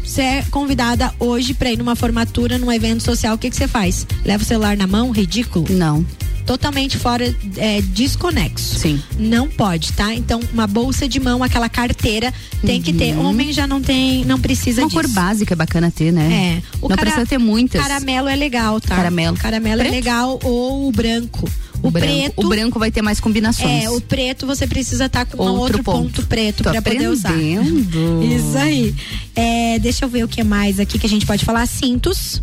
Você 0.04 0.20
é 0.20 0.42
convidada 0.50 1.14
hoje 1.18 1.54
pra 1.54 1.72
ir 1.72 1.78
numa 1.78 1.96
formatura, 1.96 2.58
num 2.58 2.70
evento 2.70 3.02
social, 3.02 3.36
o 3.36 3.38
que 3.38 3.48
que 3.48 3.56
você 3.56 3.66
faz? 3.66 4.06
Leva 4.24 4.42
o 4.42 4.46
celular 4.46 4.76
na 4.76 4.86
mão? 4.86 5.10
Ridículo? 5.10 5.64
Não. 5.70 6.04
Totalmente 6.46 6.98
fora, 6.98 7.34
é, 7.56 7.80
desconexo. 7.80 8.78
Sim. 8.78 9.02
Não 9.18 9.48
pode, 9.48 9.92
tá? 9.92 10.14
Então, 10.14 10.40
uma 10.52 10.66
bolsa 10.66 11.08
de 11.08 11.18
mão, 11.18 11.42
aquela 11.42 11.68
carteira, 11.70 12.32
tem 12.64 12.82
que 12.82 12.92
ter. 12.92 13.16
Homem 13.16 13.50
já 13.52 13.66
não 13.66 13.80
tem, 13.80 14.24
não 14.26 14.38
precisa 14.38 14.82
Uhum. 14.82 14.88
Uma 14.88 15.02
disso. 15.02 15.14
cor 15.14 15.22
básica 15.24 15.54
é 15.54 15.56
bacana 15.56 15.90
ter, 15.90 16.12
né? 16.12 16.60
É. 16.62 16.76
O 16.80 16.88
não 16.88 16.96
cara- 16.96 17.00
precisa 17.02 17.26
ter 17.26 17.38
muitas. 17.38 17.80
Caramelo 17.80 18.28
é 18.28 18.36
legal, 18.36 18.80
tá? 18.80 18.94
Caramelo. 18.96 19.36
Caramelo 19.38 19.80
é 19.80 19.84
Preto? 19.84 19.94
legal 19.94 20.38
ou 20.42 20.88
o 20.88 20.92
branco. 20.92 21.48
O, 21.82 21.90
branco. 21.90 22.06
preto. 22.08 22.32
O 22.46 22.48
branco 22.48 22.78
vai 22.78 22.90
ter 22.90 23.02
mais 23.02 23.20
combinações. 23.20 23.84
É, 23.84 23.90
o 23.90 24.00
preto 24.00 24.46
você 24.46 24.66
precisa 24.66 25.04
estar 25.06 25.26
com 25.26 25.36
um 25.42 25.46
Outro 25.48 25.60
outro 25.62 25.82
ponto, 25.84 25.98
ponto. 26.16 26.26
preto 26.26 26.62
para 26.62 26.80
poder 26.80 27.08
usar. 27.08 27.34
Isso 27.36 28.56
aí. 28.58 28.94
É, 29.36 29.78
deixa 29.78 30.04
eu 30.04 30.08
ver 30.08 30.24
o 30.24 30.28
que 30.28 30.42
mais 30.42 30.78
aqui 30.80 30.98
que 30.98 31.06
a 31.06 31.10
gente 31.10 31.26
pode 31.26 31.44
falar. 31.44 31.66
Cintos. 31.66 32.42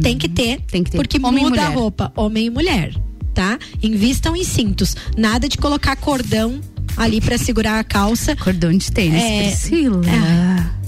Tem 0.00 0.16
que 0.18 0.28
ter. 0.28 0.60
Tem 0.62 0.82
que 0.82 0.90
ter. 0.90 0.96
Porque 0.96 1.18
Homem 1.22 1.44
muda 1.44 1.62
a 1.62 1.68
roupa. 1.68 2.12
Homem 2.16 2.46
e 2.46 2.50
mulher. 2.50 2.94
Tá? 3.34 3.58
Invistam 3.82 4.36
em 4.36 4.44
cintos. 4.44 4.94
Nada 5.16 5.48
de 5.48 5.58
colocar 5.58 5.96
cordão 5.96 6.60
ali 6.96 7.20
para 7.20 7.36
segurar 7.36 7.78
a 7.78 7.84
calça. 7.84 8.36
Cordão 8.36 8.72
de 8.76 8.90
tênis, 8.90 9.22
É, 9.22 9.48
Priscila. 9.48 10.02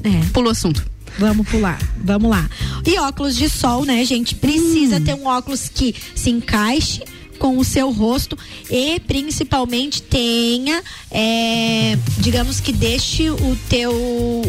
É. 0.04 0.32
Pulou 0.32 0.48
o 0.48 0.52
assunto. 0.52 0.86
Vamos 1.18 1.48
pular, 1.48 1.78
vamos 2.04 2.30
lá. 2.30 2.48
E 2.86 2.98
óculos 2.98 3.36
de 3.36 3.48
sol, 3.48 3.84
né, 3.84 4.04
gente? 4.04 4.34
Hum. 4.34 4.38
Precisa 4.38 5.00
ter 5.00 5.14
um 5.14 5.26
óculos 5.26 5.68
que 5.68 5.94
se 6.14 6.30
encaixe 6.30 7.02
com 7.38 7.58
o 7.58 7.64
seu 7.64 7.90
rosto 7.90 8.36
e 8.70 9.00
principalmente 9.00 10.02
tenha, 10.02 10.82
é, 11.10 11.98
digamos 12.18 12.60
que 12.60 12.72
deixe 12.72 13.28
o 13.30 13.56
teu 13.68 14.42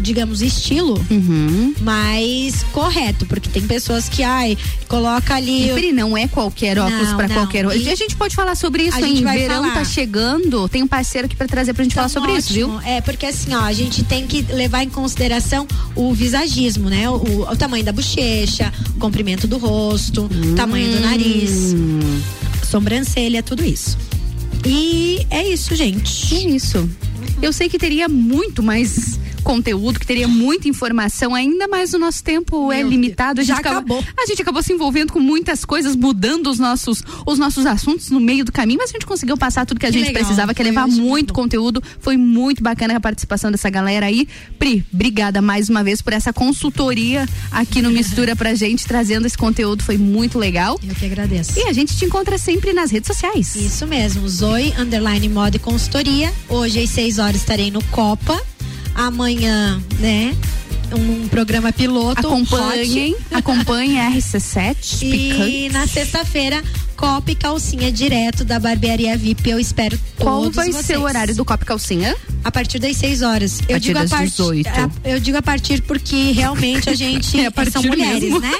digamos, 0.00 0.42
estilo 0.42 0.94
Uhum. 1.10 1.74
mais 1.80 2.62
correto, 2.72 3.26
porque 3.26 3.48
tem 3.48 3.62
pessoas 3.62 4.08
que, 4.08 4.22
ai, 4.22 4.56
coloca 4.86 5.34
ali. 5.34 5.70
E 5.70 5.72
Pri, 5.74 5.92
não 5.92 6.16
é 6.16 6.28
qualquer 6.28 6.78
óculos 6.78 7.08
não. 7.08 7.28
qualquer 7.28 7.64
E- 7.76 7.88
A 7.90 7.94
gente 7.94 8.14
pode 8.16 8.34
falar 8.34 8.54
sobre 8.54 8.84
isso, 8.84 8.96
A 8.96 9.00
hein? 9.00 9.08
gente 9.16 9.24
vai 9.24 9.38
Verão 9.38 9.62
falar. 9.62 9.74
tá 9.74 9.84
chegando. 9.84 10.68
Tem 10.68 10.82
um 10.82 10.86
parceiro 10.88 11.26
aqui 11.26 11.34
pra 11.36 11.46
trazer 11.46 11.74
pra 11.74 11.82
gente 11.82 11.94
falar 11.94 12.08
sobre 12.08 12.32
isso, 12.32 12.52
viu? 12.52 12.68
Ótimo. 12.70 12.88
É, 12.88 13.00
porque 13.00 13.26
assim, 13.26 13.54
ó, 13.54 13.60
a 13.60 13.72
gente 13.72 14.02
tem 14.04 14.26
que 14.26 14.42
levar 14.42 14.82
em 14.82 14.88
consideração 14.88 15.66
o 15.94 16.12
visagismo, 16.14 16.88
né? 16.88 17.08
O, 17.10 17.42
o 17.50 17.56
tamanho 17.56 17.84
da 17.84 17.92
bochecha, 17.92 18.72
o 18.94 18.98
comprimento 18.98 19.46
do 19.48 19.58
rosto, 19.58 20.22
o 20.24 20.54
tamanho 20.54 20.92
do 20.96 21.00
nariz, 21.00 21.74
Hum. 21.74 22.20
sobrancelha, 22.70 23.42
tudo 23.42 23.64
isso. 23.64 23.96
E 24.64 25.26
é 25.30 25.46
isso, 25.48 25.74
gente. 25.74 26.34
É 26.34 26.40
isso. 26.50 26.88
Eu 27.40 27.52
sei 27.52 27.68
que 27.68 27.78
teria 27.78 28.08
muito 28.08 28.62
mais 28.62 29.18
conteúdo, 29.48 29.98
que 29.98 30.06
teria 30.06 30.28
muita 30.28 30.68
informação, 30.68 31.34
ainda 31.34 31.66
mais 31.66 31.94
o 31.94 31.98
nosso 31.98 32.22
tempo 32.22 32.70
é 32.70 32.80
Meu 32.80 32.90
limitado. 32.90 33.30
A 33.30 33.34
Deus, 33.42 33.46
gente, 33.46 33.56
já 33.56 33.60
acabou, 33.60 34.04
a 34.18 34.26
gente 34.26 34.42
acabou 34.42 34.62
se 34.62 34.74
envolvendo 34.74 35.10
com 35.10 35.20
muitas 35.20 35.64
coisas, 35.64 35.96
mudando 35.96 36.48
os 36.50 36.58
nossos, 36.58 37.02
os 37.24 37.38
nossos 37.38 37.64
assuntos 37.64 38.10
no 38.10 38.20
meio 38.20 38.44
do 38.44 38.52
caminho, 38.52 38.78
mas 38.78 38.90
a 38.90 38.92
gente 38.92 39.06
conseguiu 39.06 39.38
passar 39.38 39.64
tudo 39.64 39.80
que 39.80 39.86
a 39.86 39.88
Que 39.88 40.00
gente 40.00 40.08
legal, 40.08 40.22
precisava, 40.22 40.52
que 40.52 40.60
é 40.60 40.64
levar 40.66 40.86
muito 40.86 41.32
conteúdo. 41.32 41.82
Foi 41.98 42.18
muito 42.18 42.62
bacana 42.62 42.94
a 42.94 43.00
participação 43.00 43.50
dessa 43.50 43.70
galera 43.70 44.04
aí. 44.04 44.28
Pri, 44.58 44.84
obrigada 44.92 45.40
mais 45.40 45.70
uma 45.70 45.82
vez 45.82 46.02
por 46.02 46.12
essa 46.12 46.30
consultoria 46.30 47.26
aqui 47.50 47.80
no 47.80 47.90
Mistura 47.90 48.36
pra 48.36 48.54
gente, 48.54 48.86
trazendo 48.86 49.26
esse 49.26 49.38
conteúdo. 49.38 49.82
Foi 49.82 49.96
muito 49.96 50.38
legal. 50.38 50.78
Eu 50.86 50.94
que 50.94 51.06
agradeço. 51.06 51.58
E 51.58 51.62
a 51.62 51.72
gente 51.72 51.96
te 51.96 52.04
encontra 52.04 52.36
sempre 52.36 52.74
nas 52.74 52.90
redes 52.90 53.06
sociais. 53.06 53.56
Isso 53.56 53.86
mesmo, 53.86 54.28
Zoe, 54.28 54.74
underline 54.78 55.26
moda 55.26 55.56
e 55.56 55.58
consultoria. 55.58 56.30
Hoje 56.50 56.82
às 56.82 56.90
6 56.90 57.18
horas 57.18 57.36
estarei 57.36 57.70
no 57.70 57.82
Copa. 57.84 58.38
Amanhã, 58.98 59.80
né? 60.00 60.36
Um 60.92 61.28
programa 61.28 61.70
piloto. 61.72 62.18
Acompanhem, 62.26 63.14
acompanhem 63.30 64.00
a 64.00 64.10
RC7 64.10 65.02
E 65.02 65.68
na 65.70 65.86
sexta-feira, 65.86 66.62
Copa 66.96 67.30
e 67.30 67.34
calcinha 67.36 67.92
direto 67.92 68.44
da 68.44 68.58
barbearia 68.58 69.16
VIP. 69.16 69.50
Eu 69.50 69.60
espero 69.60 69.96
Qual 70.18 70.40
todos 70.42 70.56
vai 70.56 70.72
vocês. 70.72 70.86
ser 70.86 70.98
o 70.98 71.02
horário 71.02 71.32
do 71.36 71.44
Copa 71.44 71.62
e 71.62 71.66
Calcinha? 71.66 72.16
A 72.42 72.50
partir 72.50 72.80
das 72.80 72.96
6 72.96 73.22
horas. 73.22 73.60
A 73.60 73.62
eu 73.62 73.66
partir 73.68 73.80
digo 73.86 73.98
das 74.00 74.12
a 74.12 74.16
partir. 74.16 74.30
18. 74.32 74.66
a- 74.68 74.90
Eu 75.04 75.20
digo 75.20 75.38
a 75.38 75.42
partir 75.42 75.80
porque 75.82 76.32
realmente 76.32 76.90
a 76.90 76.94
gente 76.96 77.38
É 77.38 77.46
a 77.54 77.70
são 77.70 77.82
mulheres, 77.84 78.20
mesmo. 78.24 78.40
né? 78.40 78.50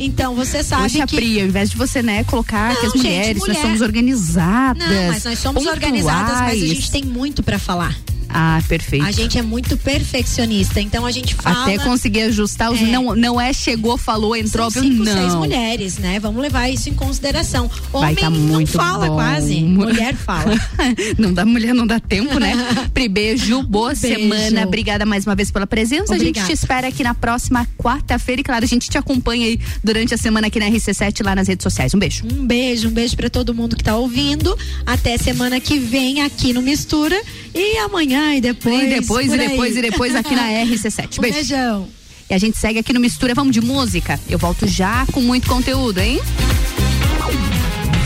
Então 0.00 0.34
você 0.34 0.64
sabe 0.64 0.90
Poxa, 0.90 1.06
que 1.06 1.14
Pri, 1.16 1.40
ao 1.40 1.46
invés 1.46 1.70
de 1.70 1.76
você, 1.76 2.02
né, 2.02 2.24
colocar 2.24 2.74
que 2.80 2.86
as 2.86 2.94
Não, 2.94 3.00
gente, 3.02 3.12
mulheres, 3.12 3.38
nós 3.38 3.46
mulher- 3.48 3.62
somos 3.62 3.80
organizadas. 3.80 4.88
Não, 4.90 5.06
mas 5.08 5.24
nós 5.24 5.38
somos 5.38 5.66
organizadas, 5.66 6.32
mas 6.32 6.40
a 6.40 6.50
pontuais. 6.50 6.68
gente 6.70 6.90
tem 6.90 7.04
muito 7.04 7.42
pra 7.44 7.58
falar. 7.60 7.94
Ah, 8.28 8.62
perfeito. 8.68 9.04
A 9.06 9.10
gente 9.10 9.38
é 9.38 9.42
muito 9.42 9.76
perfeccionista, 9.76 10.80
então 10.80 11.06
a 11.06 11.10
gente 11.10 11.34
fala. 11.34 11.62
Até 11.62 11.78
conseguir 11.78 12.22
ajustar 12.22 12.70
os 12.70 12.80
É. 12.80 12.84
não, 12.84 13.14
não 13.14 13.40
é 13.40 13.52
chegou, 13.52 13.96
falou, 13.96 14.36
entrou, 14.36 14.70
São 14.70 14.82
cinco, 14.82 15.04
não. 15.04 15.12
seis 15.12 15.34
mulheres, 15.34 15.98
né? 15.98 16.18
Vamos 16.20 16.40
levar 16.42 16.68
isso 16.68 16.88
em 16.88 16.94
consideração. 16.94 17.70
Homem 17.92 18.14
tá 18.14 18.28
não 18.30 18.66
fala 18.66 19.06
bom. 19.08 19.14
quase, 19.14 19.60
mulher 19.62 20.14
fala. 20.14 20.54
não 21.18 21.32
dá 21.32 21.44
mulher, 21.44 21.74
não 21.74 21.86
dá 21.86 21.98
tempo, 21.98 22.38
né? 22.38 22.52
Pri, 22.92 23.08
beijo, 23.08 23.62
boa 23.62 23.94
Beijo. 23.94 24.18
semana. 24.18 24.66
Obrigada 24.66 25.06
mais 25.06 25.24
uma 25.26 25.34
vez 25.34 25.50
pela 25.50 25.66
presença. 25.66 26.14
A 26.14 26.18
gente 26.18 26.28
Obrigada. 26.38 26.46
te 26.48 26.52
espera 26.52 26.88
aqui 26.88 27.02
na 27.02 27.14
próxima 27.14 27.66
quarta-feira 27.78 28.40
e 28.40 28.44
claro, 28.44 28.64
a 28.64 28.68
gente 28.68 28.88
te 28.90 28.98
acompanha 28.98 29.46
aí 29.46 29.58
durante 29.82 30.14
a 30.14 30.18
semana 30.18 30.48
aqui 30.48 30.58
na 30.58 30.66
RC7 30.66 31.24
lá 31.24 31.34
nas 31.34 31.48
redes 31.48 31.62
sociais. 31.62 31.94
Um 31.94 31.98
beijo. 31.98 32.24
Um 32.24 32.46
beijo, 32.46 32.88
um 32.88 32.92
beijo 32.92 33.16
pra 33.16 33.30
todo 33.30 33.54
mundo 33.54 33.76
que 33.76 33.84
tá 33.84 33.96
ouvindo. 33.96 34.56
Até 34.86 35.16
semana 35.16 35.58
que 35.60 35.78
vem 35.78 36.20
aqui 36.22 36.52
no 36.52 36.60
Mistura 36.62 37.20
e 37.58 37.78
amanhã 37.78 38.34
e 38.34 38.40
depois. 38.40 38.82
E 38.82 38.86
depois, 39.00 39.28
e 39.28 39.32
aí. 39.32 39.48
depois, 39.48 39.76
e 39.76 39.82
depois 39.82 40.14
aqui 40.16 40.34
na 40.34 40.48
RC7. 40.64 41.18
Um 41.18 41.22
Beijo. 41.22 41.36
beijão. 41.36 41.88
E 42.30 42.34
a 42.34 42.38
gente 42.38 42.58
segue 42.58 42.78
aqui 42.78 42.92
no 42.92 43.00
Mistura. 43.00 43.34
Vamos 43.34 43.52
de 43.52 43.60
música? 43.60 44.18
Eu 44.28 44.38
volto 44.38 44.66
já 44.66 45.06
com 45.12 45.20
muito 45.20 45.48
conteúdo, 45.48 45.98
hein? 45.98 46.20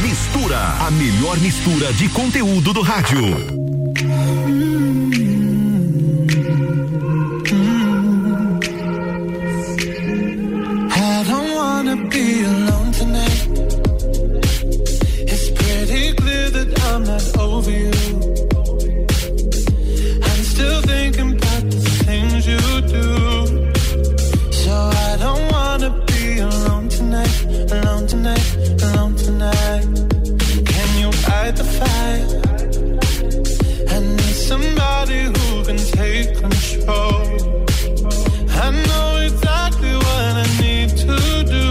Mistura, 0.02 0.58
a 0.86 0.90
melhor 0.92 1.38
mistura 1.40 1.92
de 1.92 2.08
conteúdo 2.08 2.72
do 2.72 2.82
rádio. 2.82 3.62
I 10.94 11.24
don't 11.28 11.54
wanna 11.54 11.96
be 12.08 12.44
alone 12.44 12.92
tonight. 12.92 13.48
It's 15.32 15.50
pretty 15.50 16.14
clear 16.14 16.50
that 16.50 16.80
I'm 16.84 17.04
not 17.04 17.38
over 17.38 17.70
you. 17.70 17.90
Still 20.62 20.82
thinking 20.82 21.32
about 21.32 21.64
the 21.72 21.80
things 22.06 22.46
you 22.46 22.62
do. 22.96 23.08
So 24.62 24.72
I 25.08 25.16
don't 25.18 25.44
wanna 25.50 25.90
be 26.06 26.38
alone 26.38 26.88
tonight, 26.88 27.36
alone 27.72 28.06
tonight, 28.06 28.48
alone 28.86 29.14
tonight. 29.16 29.84
Can 30.70 30.88
you 31.02 31.10
fight 31.24 31.56
the 31.60 31.66
fight? 31.78 32.26
I 33.90 33.98
need 34.18 34.36
somebody 34.50 35.20
who 35.34 35.64
can 35.66 35.78
take 35.98 36.28
control. 36.44 37.24
I 38.64 38.68
know 38.86 39.08
exactly 39.28 39.94
what 40.06 40.32
I 40.44 40.46
need 40.62 40.90
to 41.06 41.16
do. 41.56 41.66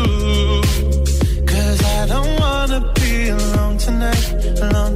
Cause 1.52 1.80
I 1.98 2.08
don't 2.12 2.34
wanna 2.42 2.80
be 3.00 3.30
alone 3.30 3.78
tonight, 3.78 4.26
alone 4.60 4.91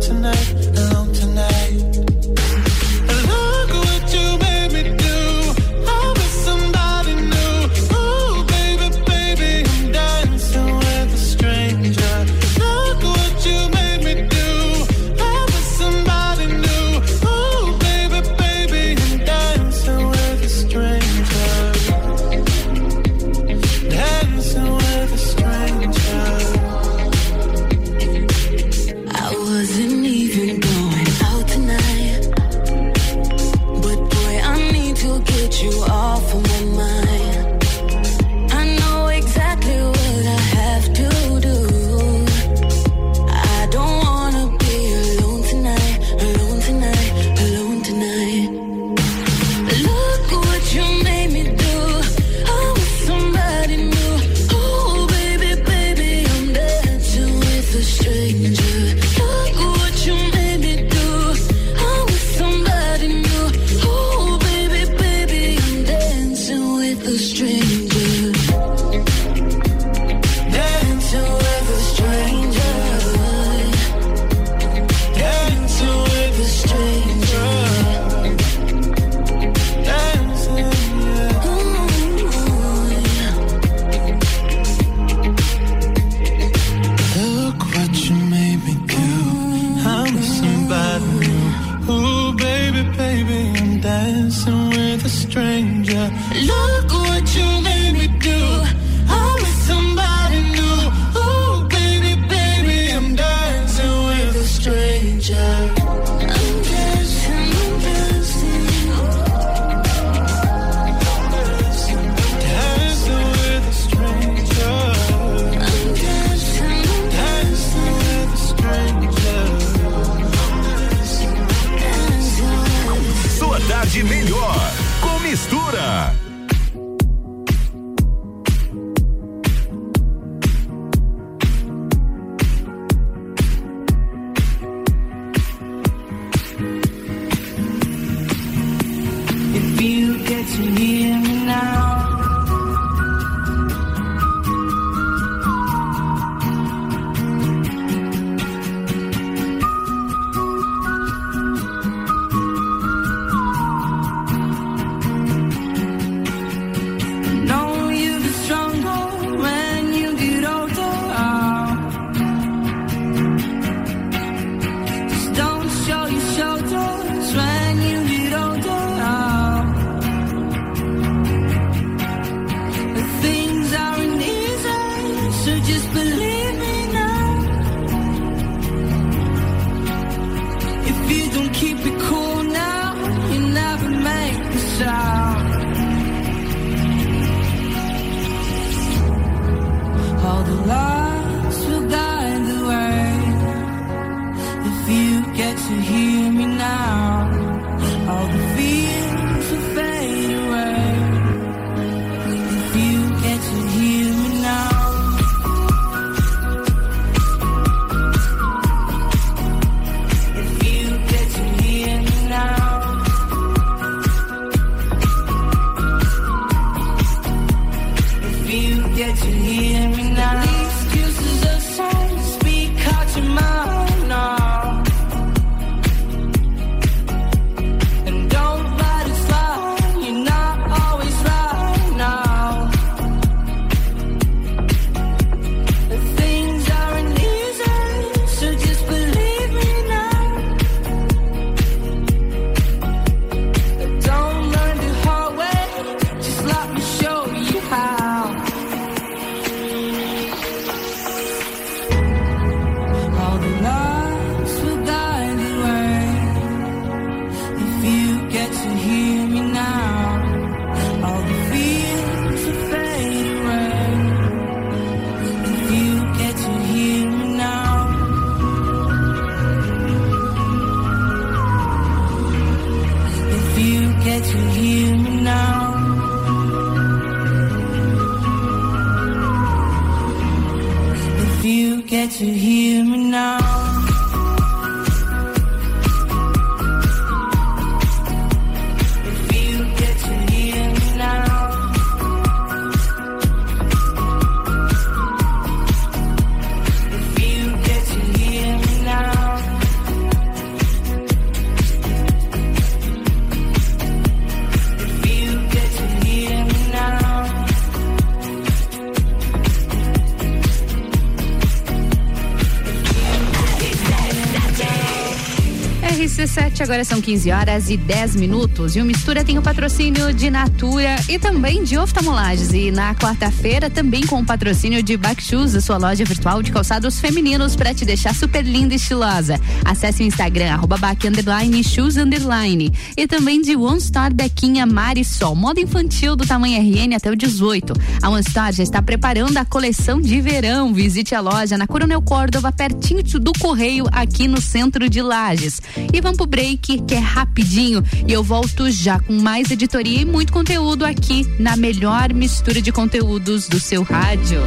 agora 316.65 316.83
são 316.83 316.99
15 316.99 317.31
horas 317.31 317.69
e 317.69 317.77
10 317.77 318.15
minutos. 318.15 318.75
E 318.75 318.81
o 318.81 318.85
Mistura 318.85 319.23
tem 319.23 319.37
o 319.37 319.41
patrocínio 319.41 320.11
de 320.11 320.31
Natura 320.31 320.95
e 321.07 321.19
também 321.19 321.63
de 321.63 321.77
oftalmolages. 321.77 322.51
E 322.53 322.71
na 322.71 322.95
quarta-feira, 322.95 323.69
também 323.69 324.05
com 324.05 324.19
o 324.19 324.25
patrocínio 324.25 324.81
de 324.81 324.97
Backshoes, 324.97 325.53
a 325.53 325.61
sua 325.61 325.77
loja 325.77 326.03
virtual 326.03 326.41
de 326.41 326.51
calçados 326.51 326.99
femininos 326.99 327.55
para 327.55 327.71
te 327.71 327.85
deixar 327.85 328.15
super 328.15 328.43
linda 328.43 328.73
e 328.73 328.77
estilosa. 328.77 329.39
Acesse 329.63 330.01
o 330.01 330.07
Instagram, 330.07 330.53
arroba 330.53 330.75
back, 330.77 331.07
underline, 331.07 331.63
shoes, 331.63 331.97
underline. 331.97 332.73
E 332.97 333.05
também 333.05 333.43
de 333.43 333.55
One 333.55 333.79
Star 333.79 334.11
Bequinha 334.11 334.65
Marisol, 334.65 335.35
moda 335.35 335.61
infantil 335.61 336.15
do 336.15 336.25
tamanho 336.25 336.59
RN 336.59 336.95
até 336.95 337.11
o 337.11 337.15
18. 337.15 337.73
A 338.01 338.09
One 338.09 338.23
Star 338.23 338.51
já 338.51 338.63
está 338.63 338.81
preparando 338.81 339.37
a 339.37 339.45
coleção 339.45 340.01
de 340.01 340.19
verão. 340.19 340.73
Visite 340.73 341.13
a 341.13 341.21
loja 341.21 341.59
na 341.59 341.67
Coronel 341.67 342.01
Córdova, 342.01 342.51
pertinho 342.51 343.03
do 343.03 343.33
Correio, 343.39 343.85
aqui 343.91 344.27
no 344.27 344.41
centro 344.41 344.89
de 344.89 345.01
Lages. 345.01 345.61
E 345.93 346.01
vamos 346.01 346.17
pro 346.17 346.25
break, 346.25 346.54
que 346.57 346.81
é 346.91 346.99
rapidinho. 346.99 347.83
E 348.07 348.11
eu 348.11 348.23
volto 348.23 348.69
já 348.69 348.99
com 348.99 349.13
mais 349.13 349.51
editoria 349.51 350.01
e 350.01 350.05
muito 350.05 350.31
conteúdo 350.31 350.85
aqui 350.85 351.25
na 351.39 351.55
melhor 351.55 352.13
mistura 352.13 352.61
de 352.61 352.71
conteúdos 352.71 353.47
do 353.47 353.59
seu 353.59 353.83
rádio. 353.83 354.41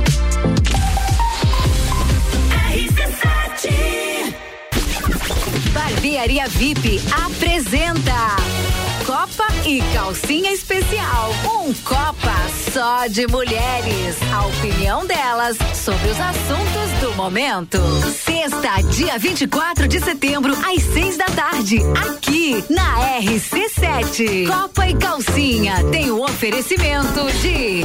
Barbearia 5.73 6.49
VIP 6.49 7.01
apresenta 7.25 8.48
e 9.67 9.81
Calcinha 9.93 10.53
Especial. 10.53 11.31
Um 11.45 11.73
Copa 11.85 12.35
só 12.73 13.07
de 13.07 13.27
mulheres. 13.27 14.17
A 14.33 14.47
opinião 14.47 15.07
delas 15.07 15.57
sobre 15.75 16.09
os 16.09 16.21
assuntos 16.21 17.01
do 17.01 17.15
momento. 17.15 17.79
Sexta, 18.13 18.83
dia 18.91 19.19
24 19.19 19.89
de 19.89 20.01
setembro, 20.01 20.53
às 20.53 20.83
seis 20.83 21.17
da 21.17 21.27
tarde, 21.27 21.79
aqui 22.07 22.65
na 22.71 23.19
RC7. 23.21 24.47
Copa 24.47 24.89
e 24.89 24.95
Calcinha 24.97 25.85
tem 25.91 26.11
o 26.11 26.23
oferecimento 26.23 27.31
de 27.41 27.85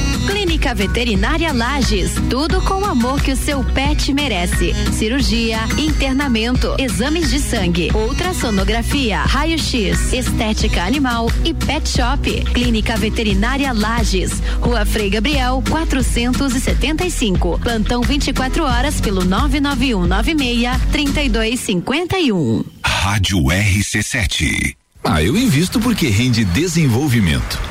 Clínica 0.27 0.73
Veterinária 0.75 1.51
Lages, 1.51 2.13
tudo 2.29 2.61
com 2.61 2.81
o 2.81 2.85
amor 2.85 3.21
que 3.21 3.31
o 3.31 3.35
seu 3.35 3.63
pet 3.63 4.13
merece. 4.13 4.73
Cirurgia, 4.93 5.59
internamento, 5.77 6.75
exames 6.77 7.29
de 7.29 7.39
sangue, 7.39 7.91
ultrassonografia, 7.93 9.21
raio-x, 9.23 10.13
estética 10.13 10.83
animal 10.83 11.31
e 11.43 11.53
pet 11.53 11.87
shop. 11.89 12.43
Clínica 12.53 12.95
Veterinária 12.97 13.73
Lages, 13.73 14.41
Rua 14.59 14.85
Frei 14.85 15.09
Gabriel, 15.09 15.63
475. 15.69 17.59
Plantão 17.59 18.01
24 18.01 18.63
horas 18.63 19.01
pelo 19.01 19.23
991 19.23 20.05
96 20.05 20.81
3251. 20.91 22.63
Rádio 22.83 23.39
RC7. 23.45 24.75
Ah, 25.03 25.23
eu 25.23 25.35
invisto 25.35 25.79
porque 25.79 26.07
rende 26.07 26.45
desenvolvimento. 26.45 27.70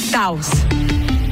Taos. 0.09 0.49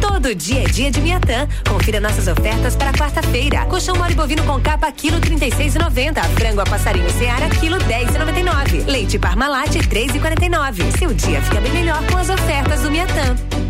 Todo 0.00 0.34
dia 0.34 0.62
é 0.62 0.64
dia 0.64 0.90
de 0.90 1.00
Miatã. 1.00 1.48
Confira 1.68 1.98
nossas 1.98 2.28
ofertas 2.28 2.76
para 2.76 2.92
quarta-feira. 2.92 3.64
Colchão 3.66 3.96
mole 3.96 4.14
bovino 4.14 4.44
com 4.44 4.60
capa, 4.60 4.92
quilo 4.92 5.18
36,90. 5.20 6.22
Frango 6.34 6.60
a 6.60 6.64
passarinho 6.64 7.08
Seara, 7.10 7.48
quilo 7.48 7.78
10,99. 7.78 8.86
Leite 8.86 9.18
Parmalat, 9.18 9.70
3,49. 9.70 10.98
Seu 10.98 11.14
dia 11.14 11.40
fica 11.42 11.60
bem 11.60 11.72
melhor 11.72 12.04
com 12.06 12.18
as 12.18 12.28
ofertas 12.28 12.82
do 12.82 12.90
Miatã. 12.90 13.69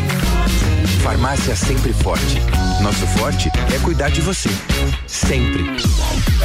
Farmácia 1.01 1.55
Sempre 1.55 1.93
Forte. 1.93 2.39
Nosso 2.81 3.07
forte 3.17 3.49
é 3.73 3.79
cuidar 3.79 4.09
de 4.09 4.21
você. 4.21 4.49
Sempre. 5.07 5.63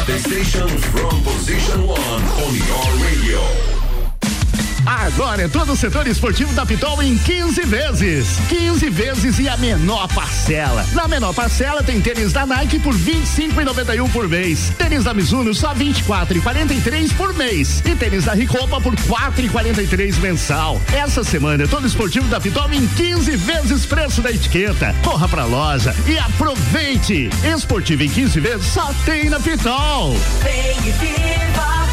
The 0.07 0.19
station 0.19 0.67
from 0.69 1.23
position 1.23 1.87
one 1.87 2.25
on 2.43 2.55
your 2.57 3.05
radio. 3.05 3.76
Agora 4.87 5.43
é 5.43 5.49
todo 5.49 5.73
o 5.73 5.77
setor 5.77 6.07
esportivo 6.07 6.53
da 6.53 6.65
Pitol 6.65 7.03
em 7.03 7.19
15 7.19 7.63
vezes. 7.63 8.39
15 8.49 8.89
vezes 8.89 9.39
e 9.41 9.49
a 9.49 9.57
menor 9.57 10.07
parcela. 10.15 10.87
Na 10.93 11.09
menor 11.09 11.35
parcela 11.35 11.83
tem 11.83 12.01
tênis 12.01 12.33
da 12.33 12.47
Nike 12.47 12.79
por 12.79 12.95
25,91 12.95 14.09
por 14.13 14.29
mês. 14.29 14.73
Tênis 14.79 15.03
da 15.03 15.13
Mizuno 15.13 15.53
só 15.53 15.75
24,43 15.75 17.13
por 17.17 17.35
mês. 17.35 17.83
E 17.85 17.97
tênis 17.97 18.25
da 18.25 18.35
Ricopa 18.35 18.81
por 18.81 18.95
4,43 18.95 20.21
mensal. 20.21 20.81
Essa 20.93 21.25
semana 21.25 21.65
é 21.65 21.67
todo 21.67 21.85
esportivo 21.85 22.29
da 22.29 22.41
Pitol 22.41 22.73
em 22.73 22.87
15 22.87 23.37
vezes 23.37 23.85
preço 23.85 24.23
da 24.23 24.31
etiqueta. 24.31 24.95
Corra 25.03 25.29
pra 25.29 25.45
loja 25.45 25.95
e 26.07 26.17
aproveite. 26.17 27.29
Esportivo 27.45 28.05
em 28.05 28.09
15 28.09 28.39
vezes 28.39 28.67
só 28.67 28.95
tem 29.05 29.29
na 29.29 29.41
Pitol. 29.41 30.17
Vem 30.43 30.89
e 30.89 30.93
viva, 30.93 31.87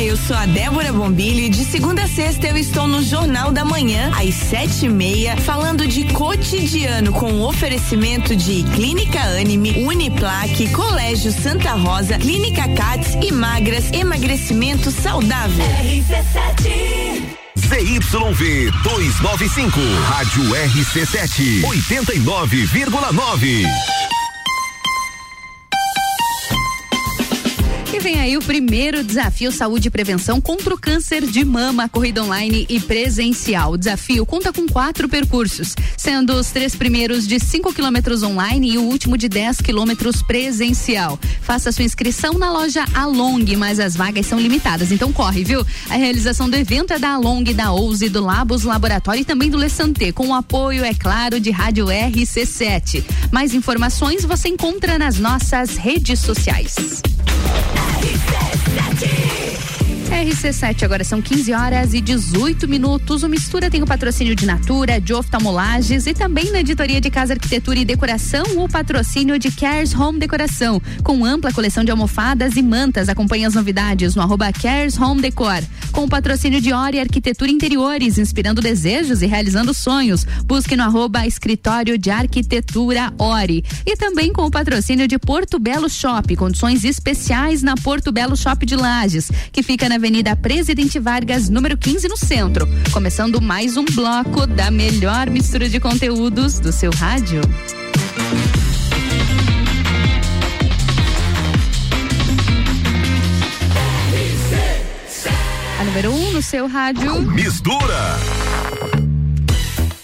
Olá, 0.00 0.06
eu 0.06 0.16
sou 0.16 0.34
a 0.34 0.46
Débora 0.46 0.90
Bombilho 0.94 1.40
e 1.40 1.50
de 1.50 1.62
segunda 1.62 2.04
a 2.04 2.08
sexta 2.08 2.46
eu 2.46 2.56
estou 2.56 2.88
no 2.88 3.02
Jornal 3.02 3.52
da 3.52 3.66
Manhã, 3.66 4.10
às 4.18 4.34
sete 4.34 4.86
e 4.86 4.88
meia, 4.88 5.36
falando 5.36 5.86
de 5.86 6.04
cotidiano 6.14 7.12
com 7.12 7.42
oferecimento 7.42 8.34
de 8.34 8.62
Clínica 8.74 9.20
Anime, 9.20 9.84
Uniplaque, 9.84 10.70
Colégio 10.70 11.30
Santa 11.30 11.72
Rosa, 11.72 12.16
Clínica 12.16 12.66
Cats 12.74 13.14
e 13.22 13.30
Magras, 13.30 13.92
emagrecimento 13.92 14.90
saudável. 14.90 15.66
RC7 15.66 17.20
ZYV 17.58 18.70
295, 18.82 19.78
Rádio 20.08 20.44
RC7, 20.44 21.60
89,9. 21.60 23.66
Vem 28.00 28.18
aí 28.18 28.36
o 28.36 28.42
primeiro 28.42 29.04
desafio 29.04 29.52
Saúde 29.52 29.88
e 29.88 29.90
Prevenção 29.90 30.40
contra 30.40 30.74
o 30.74 30.78
câncer 30.78 31.26
de 31.26 31.44
mama, 31.44 31.88
corrida 31.88 32.24
online 32.24 32.64
e 32.68 32.80
presencial. 32.80 33.72
O 33.72 33.76
desafio 33.76 34.24
conta 34.24 34.52
com 34.52 34.66
quatro 34.66 35.06
percursos, 35.06 35.74
sendo 35.98 36.32
os 36.34 36.50
três 36.50 36.74
primeiros 36.74 37.26
de 37.26 37.38
5 37.38 37.74
quilômetros 37.74 38.22
online 38.22 38.72
e 38.72 38.78
o 38.78 38.82
último 38.82 39.18
de 39.18 39.28
10 39.28 39.60
quilômetros 39.60 40.22
presencial. 40.22 41.18
Faça 41.42 41.70
sua 41.72 41.84
inscrição 41.84 42.38
na 42.38 42.50
loja 42.50 42.84
Along, 42.94 43.44
mas 43.56 43.78
as 43.78 43.94
vagas 43.94 44.26
são 44.26 44.40
limitadas, 44.40 44.90
então 44.90 45.12
corre, 45.12 45.44
viu? 45.44 45.66
A 45.90 45.96
realização 45.96 46.48
do 46.48 46.56
evento 46.56 46.94
é 46.94 46.98
da 46.98 47.10
Along, 47.10 47.44
da 47.52 47.70
Ouse, 47.72 48.08
do 48.08 48.24
Labos 48.24 48.64
Laboratório 48.64 49.20
e 49.20 49.24
também 49.26 49.50
do 49.50 49.58
Le 49.58 49.68
Santé, 49.68 50.10
com 50.10 50.28
o 50.28 50.34
apoio, 50.34 50.84
é 50.84 50.94
claro, 50.94 51.38
de 51.38 51.50
Rádio 51.50 51.86
RC7. 51.86 53.04
Mais 53.30 53.52
informações 53.52 54.24
você 54.24 54.48
encontra 54.48 54.98
nas 54.98 55.18
nossas 55.18 55.76
redes 55.76 56.20
sociais. 56.20 57.02
Hey, 58.02 58.16
c'est 58.98 59.19
RC7, 60.20 60.82
agora 60.82 61.02
são 61.02 61.22
15 61.22 61.54
horas 61.54 61.94
e 61.94 62.00
18 62.00 62.68
minutos. 62.68 63.22
O 63.22 63.28
Mistura 63.28 63.70
tem 63.70 63.82
o 63.82 63.86
patrocínio 63.86 64.34
de 64.34 64.44
Natura, 64.44 65.00
de 65.00 65.14
Oftalmolages 65.14 66.06
e 66.06 66.12
também 66.12 66.52
na 66.52 66.60
editoria 66.60 67.00
de 67.00 67.08
Casa 67.08 67.32
Arquitetura 67.32 67.78
e 67.78 67.86
Decoração, 67.86 68.44
o 68.58 68.68
patrocínio 68.68 69.38
de 69.38 69.50
Cares 69.50 69.94
Home 69.94 70.18
Decoração, 70.18 70.80
com 71.02 71.24
ampla 71.24 71.50
coleção 71.54 71.82
de 71.82 71.90
almofadas 71.90 72.56
e 72.56 72.62
mantas. 72.62 73.08
Acompanhe 73.08 73.46
as 73.46 73.54
novidades 73.54 74.14
no 74.14 74.20
arroba 74.20 74.52
Cares 74.52 75.00
Home 75.00 75.22
Decor. 75.22 75.62
Com 75.90 76.04
o 76.04 76.08
patrocínio 76.08 76.60
de 76.60 76.70
Ori 76.70 77.00
Arquitetura 77.00 77.50
Interiores, 77.50 78.18
inspirando 78.18 78.60
desejos 78.60 79.22
e 79.22 79.26
realizando 79.26 79.72
sonhos. 79.72 80.26
Busque 80.44 80.76
no 80.76 80.82
arroba 80.82 81.26
Escritório 81.26 81.96
de 81.96 82.10
Arquitetura 82.10 83.10
Ori. 83.16 83.64
E 83.86 83.96
também 83.96 84.34
com 84.34 84.42
o 84.42 84.50
patrocínio 84.50 85.08
de 85.08 85.18
Porto 85.18 85.58
Belo 85.58 85.88
Shop, 85.88 86.36
condições 86.36 86.84
especiais 86.84 87.62
na 87.62 87.74
Porto 87.74 88.12
Belo 88.12 88.36
Shop 88.36 88.66
de 88.66 88.76
Lages, 88.76 89.32
que 89.50 89.62
fica 89.62 89.88
na 89.88 89.94
Avenida 89.94 90.09
Presidente 90.42 90.98
Vargas, 90.98 91.48
número 91.48 91.78
15, 91.78 92.08
no 92.08 92.16
centro. 92.16 92.68
Começando 92.92 93.40
mais 93.40 93.76
um 93.76 93.84
bloco 93.84 94.44
da 94.44 94.68
melhor 94.68 95.30
mistura 95.30 95.68
de 95.68 95.78
conteúdos 95.78 96.58
do 96.58 96.72
seu 96.72 96.90
rádio. 96.90 97.40
A 105.78 105.84
número 105.84 106.10
1 106.10 106.14
um 106.14 106.32
no 106.32 106.42
seu 106.42 106.66
rádio. 106.66 107.22
Mistura! 107.22 108.18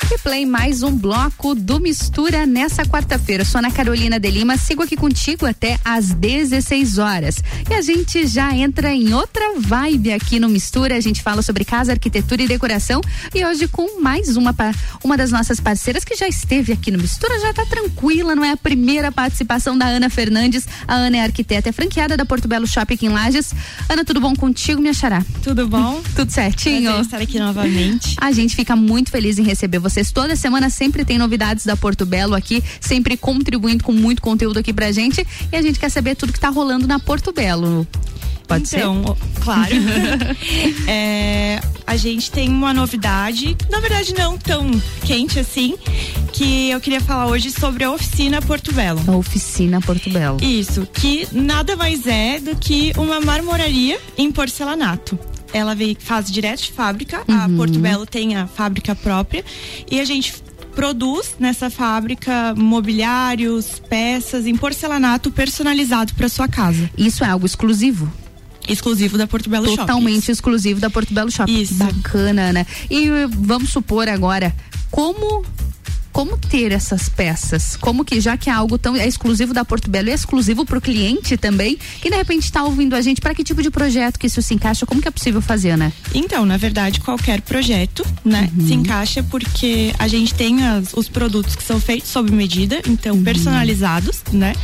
Replay 0.09 0.47
mais 0.47 0.85
um 0.85 0.97
bloco 0.97 1.53
do 1.53 1.81
Mistura 1.81 2.47
nessa 2.47 2.85
quarta-feira. 2.85 3.45
Sou 3.45 3.59
Ana 3.59 3.73
Carolina 3.73 4.21
de 4.21 4.31
Lima, 4.31 4.57
sigo 4.57 4.85
aqui 4.85 4.97
contigo 4.97 5.45
até 5.45 5.81
às 5.85 6.11
16 6.11 6.99
horas. 6.99 7.43
E 7.69 7.75
a 7.75 7.83
gente 7.83 8.25
já 8.25 8.55
entra 8.55 8.95
em 8.95 9.13
outra 9.13 9.59
vibe 9.59 10.13
aqui 10.13 10.39
no 10.39 10.49
Mistura. 10.49 10.97
A 10.97 11.01
gente 11.01 11.23
fala 11.23 11.43
sobre 11.43 11.65
casa, 11.65 11.91
arquitetura 11.91 12.41
e 12.41 12.47
decoração. 12.47 13.01
E 13.35 13.45
hoje 13.45 13.67
com 13.67 14.01
mais 14.01 14.37
uma 14.37 14.55
uma 15.03 15.17
das 15.17 15.33
nossas 15.33 15.59
parceiras 15.59 16.05
que 16.05 16.15
já 16.15 16.29
esteve 16.29 16.73
aqui 16.73 16.93
no 16.93 16.99
Mistura, 16.99 17.41
já 17.41 17.53
tá 17.53 17.67
tranquila, 17.67 18.37
não 18.37 18.45
é 18.45 18.53
a 18.53 18.57
primeira 18.57 19.11
participação 19.11 19.77
da 19.77 19.87
Ana 19.87 20.09
Fernandes. 20.09 20.69
A 20.87 20.95
Ana 20.95 21.17
é 21.17 21.21
arquiteta, 21.23 21.69
é 21.69 21.73
franqueada 21.73 22.17
da 22.17 22.25
Porto 22.25 22.47
Belo 22.47 22.67
Shopping 22.67 22.99
em 23.03 23.09
Lages. 23.09 23.53
Ana, 23.89 24.05
tudo 24.05 24.21
bom 24.21 24.35
contigo, 24.37 24.81
minha 24.81 24.95
xará? 24.95 25.25
Tudo 25.43 25.67
bom? 25.67 26.01
tudo 26.15 26.31
certinho? 26.31 26.85
Prazer 26.85 27.05
estar 27.05 27.21
aqui 27.21 27.39
novamente. 27.41 28.15
A 28.21 28.31
gente 28.31 28.55
fica 28.55 28.77
muito 28.77 29.11
feliz 29.11 29.37
em 29.37 29.43
receber 29.43 29.81
você 29.81 29.96
vocês. 29.97 30.13
Toda 30.13 30.37
semana 30.37 30.69
sempre 30.69 31.05
tem 31.05 31.19
novidades 31.19 31.65
da 31.65 31.77
Porto 31.77 32.05
Belo 32.05 32.35
aqui, 32.35 32.63
sempre 32.81 33.17
contribuindo 33.17 33.83
com 33.83 33.93
muito 33.93 34.21
conteúdo 34.21 34.59
aqui 34.59 34.73
pra 34.73 34.93
gente. 34.93 35.27
E 35.51 35.57
a 35.57 35.63
gente 35.63 35.79
quer 35.79 35.91
saber 35.91 36.15
tudo 36.15 36.33
que 36.33 36.41
tá 36.41 36.51
rolando 36.51 36.87
na 36.87 36.99
Porto 36.99 37.33
Belo. 37.33 37.87
Pode 38.47 38.69
então, 38.77 39.03
ser? 39.05 39.41
claro. 39.43 39.75
é, 40.87 41.61
a 41.85 41.97
gente 41.97 42.31
tem 42.31 42.49
uma 42.49 42.73
novidade, 42.73 43.57
na 43.69 43.81
verdade 43.81 44.15
não 44.15 44.39
tão 44.39 44.71
quente 45.05 45.41
assim, 45.41 45.75
que 46.33 46.71
eu 46.71 46.81
queria 46.81 47.01
falar 47.01 47.27
hoje 47.27 47.51
sobre 47.51 47.83
a 47.83 47.91
oficina 47.91 48.41
Porto 48.41 48.73
Belo. 48.73 49.03
A 49.09 49.17
oficina 49.17 49.81
Porto 49.81 50.09
Belo. 50.11 50.39
Isso, 50.41 50.87
que 50.87 51.27
nada 51.33 51.75
mais 51.75 52.07
é 52.07 52.39
do 52.39 52.55
que 52.55 52.93
uma 52.97 53.21
marmoraria 53.21 53.99
em 54.17 54.31
porcelanato 54.31 55.19
ela 55.53 55.75
vem, 55.75 55.97
faz 55.99 56.31
direto 56.31 56.63
de 56.63 56.73
fábrica. 56.73 57.23
Uhum. 57.29 57.41
A 57.41 57.49
Porto 57.49 57.79
Belo 57.79 58.07
tem 58.07 58.37
a 58.37 58.47
fábrica 58.47 58.95
própria 58.95 59.45
e 59.91 60.01
a 60.01 60.05
gente 60.05 60.35
produz 60.75 61.37
nessa 61.39 61.71
fábrica 61.71 62.55
mobiliários, 62.55 63.81
peças 63.89 64.47
em 64.47 64.55
porcelanato 64.55 65.31
personalizado 65.31 66.15
para 66.15 66.29
sua 66.29 66.47
casa. 66.47 66.91
Isso 66.97 67.25
é 67.25 67.29
algo 67.29 67.47
exclusivo? 67.47 68.11
exclusivo 68.69 69.17
da 69.17 69.29
Porto 69.29 69.49
Belo 69.49 69.65
Totalmente 69.65 70.23
Shopping. 70.23 70.33
exclusivo 70.33 70.81
da 70.81 70.91
Porto 70.91 71.15
Belo 71.15 71.31
Shopping. 71.31 71.61
Isso. 71.61 71.75
Bacana, 71.75 72.53
né? 72.53 72.67
E 72.91 73.09
vamos 73.31 73.71
supor 73.71 74.09
agora, 74.09 74.53
como 74.91 75.45
como 76.17 76.39
ter 76.39 76.73
essas 76.73 77.11
peças? 77.11 77.77
Como 77.77 78.03
que, 78.03 78.19
já 78.23 78.39
que 78.39 78.49
é 78.49 78.53
algo 78.55 78.79
tão 78.79 78.97
é 78.97 79.07
exclusivo 79.07 79.53
da 79.53 79.67
Porto 79.67 79.91
Belo, 79.91 80.09
é 80.09 80.15
exclusivo 80.15 80.65
para 80.65 80.79
o 80.79 80.81
cliente 80.81 81.37
também, 81.37 81.79
que 82.01 82.09
de 82.09 82.17
repente 82.17 82.45
está 82.45 82.65
ouvindo 82.65 82.97
a 82.97 83.03
gente, 83.03 83.21
para 83.21 83.35
que 83.35 83.45
tipo 83.45 83.63
de 83.63 83.71
projeto 83.71 84.19
que 84.19 84.27
isso 84.27 84.41
se 84.41 84.55
encaixa? 84.55 84.87
Como 84.87 85.03
que 85.03 85.09
é 85.09 85.11
possível 85.11 85.43
fazer, 85.43 85.77
né? 85.77 85.93
Então, 86.15 86.47
na 86.47 86.57
verdade, 86.57 87.01
qualquer 87.01 87.43
projeto, 87.43 88.03
né, 88.25 88.51
uhum. 88.59 88.67
se 88.67 88.73
encaixa 88.73 89.23
porque 89.25 89.93
a 89.99 90.09
gente 90.09 90.33
tem 90.33 90.65
as, 90.65 90.95
os 90.95 91.07
produtos 91.07 91.55
que 91.55 91.63
são 91.63 91.79
feitos 91.79 92.09
sob 92.09 92.33
medida, 92.33 92.81
então 92.89 93.17
uhum. 93.17 93.23
personalizados, 93.23 94.23
né? 94.33 94.55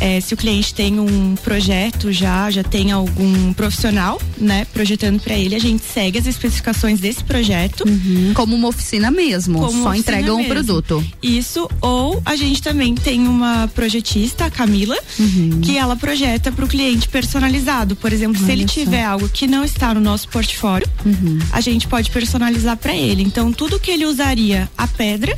É, 0.00 0.20
se 0.20 0.34
o 0.34 0.36
cliente 0.36 0.74
tem 0.74 1.00
um 1.00 1.34
projeto 1.36 2.12
já, 2.12 2.50
já 2.50 2.62
tem 2.62 2.92
algum 2.92 3.54
profissional, 3.54 4.20
né, 4.36 4.66
projetando 4.66 5.18
para 5.18 5.34
ele, 5.34 5.54
a 5.54 5.58
gente 5.58 5.82
segue 5.82 6.18
as 6.18 6.26
especificações 6.26 7.00
desse 7.00 7.24
projeto. 7.24 7.88
Uhum. 7.88 8.32
Como 8.34 8.54
uma 8.54 8.68
oficina 8.68 9.10
mesmo, 9.10 9.60
Como 9.60 9.82
só 9.82 9.94
entregam 9.94 10.36
o 10.36 10.40
um 10.40 10.44
produto. 10.44 10.89
Isso, 11.22 11.68
ou 11.80 12.20
a 12.24 12.34
gente 12.36 12.62
também 12.62 12.94
tem 12.94 13.26
uma 13.26 13.68
projetista, 13.74 14.46
a 14.46 14.50
Camila, 14.50 14.96
uhum. 15.18 15.60
que 15.60 15.76
ela 15.76 15.96
projeta 15.96 16.50
para 16.50 16.64
o 16.64 16.68
cliente 16.68 17.08
personalizado. 17.08 17.94
Por 17.96 18.12
exemplo, 18.12 18.38
Olha 18.38 18.46
se 18.46 18.52
ele 18.52 18.66
só. 18.66 18.74
tiver 18.74 19.04
algo 19.04 19.28
que 19.28 19.46
não 19.46 19.64
está 19.64 19.94
no 19.94 20.00
nosso 20.00 20.28
portfólio, 20.28 20.88
uhum. 21.04 21.38
a 21.52 21.60
gente 21.60 21.86
pode 21.86 22.10
personalizar 22.10 22.76
para 22.76 22.94
ele. 22.94 23.22
Então, 23.22 23.52
tudo 23.52 23.78
que 23.78 23.90
ele 23.90 24.06
usaria 24.06 24.70
a 24.76 24.86
pedra, 24.86 25.34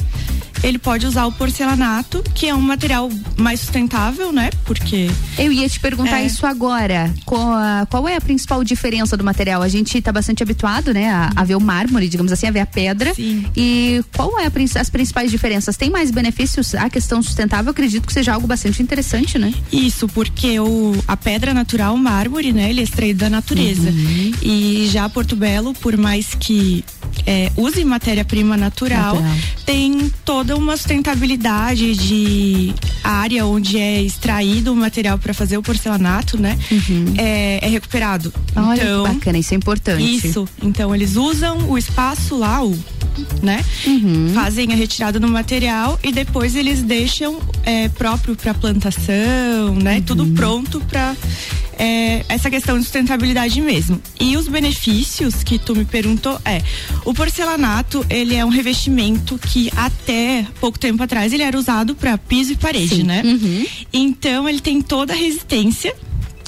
ele 0.63 0.79
pode 0.79 1.07
usar 1.07 1.27
o 1.27 1.33
porcelanato, 1.33 2.23
que 2.35 2.49
é 2.49 2.55
um 2.55 2.61
material 2.61 3.11
mais 3.37 3.61
sustentável, 3.61 4.33
né? 4.33 4.51
Porque. 4.65 5.11
Eu 5.37 5.51
ia 5.51 5.69
te 5.69 5.81
perguntar 5.81 6.21
é... 6.21 6.27
isso 6.27 6.47
agora. 6.47 7.13
Qual, 7.27 7.53
a, 7.53 7.87
qual, 7.91 8.09
é 8.09 8.17
a 8.17 8.21
principal 8.21 8.63
diferença 8.63 9.17
do 9.17 9.25
material? 9.25 9.61
A 9.61 9.69
gente 9.69 9.99
está 9.99 10.13
bastante 10.13 10.43
habituado, 10.43 10.95
né, 10.95 11.11
a, 11.11 11.33
a, 11.35 11.45
ver 11.45 11.57
o 11.57 11.61
mármore, 11.61 12.09
digamos 12.09 12.31
assim, 12.31 12.47
a 12.47 12.51
ver 12.51 12.61
a 12.61 12.67
pedra. 12.67 13.13
Sim. 13.15 13.45
E 13.57 14.05
qual 14.15 14.39
é 14.39 14.47
a, 14.47 14.81
as 14.81 14.91
principais 14.91 15.31
diferenças? 15.31 15.42
Tem 15.77 15.91
mais 15.91 16.11
benefícios? 16.11 16.75
A 16.75 16.89
questão 16.91 17.23
sustentável, 17.23 17.71
acredito 17.71 18.07
que 18.07 18.13
seja 18.13 18.35
algo 18.35 18.47
bastante 18.47 18.83
interessante, 18.83 19.39
né? 19.39 19.53
Isso, 19.73 20.09
porque 20.09 20.59
o, 20.61 20.95
a 21.07 21.17
pedra 21.17 21.55
natural, 21.55 21.95
o 21.95 21.99
mármore, 21.99 22.53
né, 22.53 22.71
ele 22.71 22.81
é 22.81 22.85
extraído 22.85 23.21
da 23.21 23.31
natureza. 23.31 23.91
Uhum. 23.91 24.33
E 24.43 24.89
já 24.91 25.09
Porto 25.09 25.37
Belo, 25.37 25.73
por 25.75 25.97
mais 25.97 26.35
que 26.35 26.85
é, 27.27 27.51
use 27.57 27.85
matéria-prima 27.85 28.57
natural, 28.57 28.73
natural, 28.73 29.23
tem 29.65 30.13
toda 30.25 30.57
uma 30.57 30.77
sustentabilidade 30.77 31.95
de 31.95 32.75
área 33.03 33.45
onde 33.47 33.79
é 33.79 34.03
extraído 34.03 34.73
o 34.73 34.77
material 34.77 35.19
para 35.19 35.35
fazer 35.35 35.57
o 35.57 35.63
porcelanato, 35.63 36.39
né? 36.39 36.59
Uhum. 36.71 37.15
É, 37.19 37.61
é, 37.63 37.69
recuperado. 37.69 38.33
Olha 38.57 38.83
então, 38.83 39.05
que 39.05 39.15
bacana, 39.15 39.39
isso 39.39 39.55
é 39.55 39.57
importante. 39.57 40.27
Isso. 40.27 40.49
Então 40.63 40.95
eles 40.95 41.17
usam 41.17 41.71
o 41.71 41.77
espaço 41.77 42.37
lá, 42.37 42.65
o 42.65 42.77
né? 43.43 43.65
Uhum. 43.87 44.31
Fazem 44.35 44.73
a 44.73 44.77
retirada 44.77 45.21
do 45.21 45.29
material 45.33 45.99
e 46.03 46.13
depois 46.13 46.55
eles 46.55 46.83
deixam 46.83 47.41
é, 47.65 47.89
próprio 47.89 48.37
para 48.37 48.55
plantação, 48.55 49.75
né? 49.83 49.97
Uhum. 49.97 50.03
Tudo 50.03 50.27
pronto 50.29 50.81
para 50.81 51.17
é, 51.79 52.25
essa 52.29 52.51
questão 52.51 52.79
de 52.79 52.85
sustentabilidade 52.85 53.61
mesmo. 53.61 54.01
E 54.21 54.37
os 54.37 54.47
benefícios 54.49 55.43
que 55.43 55.59
tu 55.59 55.75
me 55.75 55.85
perguntou 55.85 56.41
é, 56.45 56.63
o 57.05 57.13
porcelanato, 57.13 58.05
ele 58.09 58.35
é 58.35 58.45
um 58.45 58.49
revestimento 58.49 59.39
que 59.39 59.71
até 59.77 60.47
pouco 60.61 60.79
tempo 60.79 61.03
atrás 61.03 61.33
ele 61.33 61.43
era 61.43 61.59
usado 61.59 61.95
para 61.95 62.17
piso 62.17 62.53
e 62.53 62.57
parede, 62.57 62.97
Sim. 62.97 63.03
né? 63.03 63.23
Uhum. 63.25 63.67
Então 63.93 64.49
ele 64.49 64.61
tem 64.61 64.81
toda 64.81 65.13
a 65.13 65.17
resistência 65.17 65.95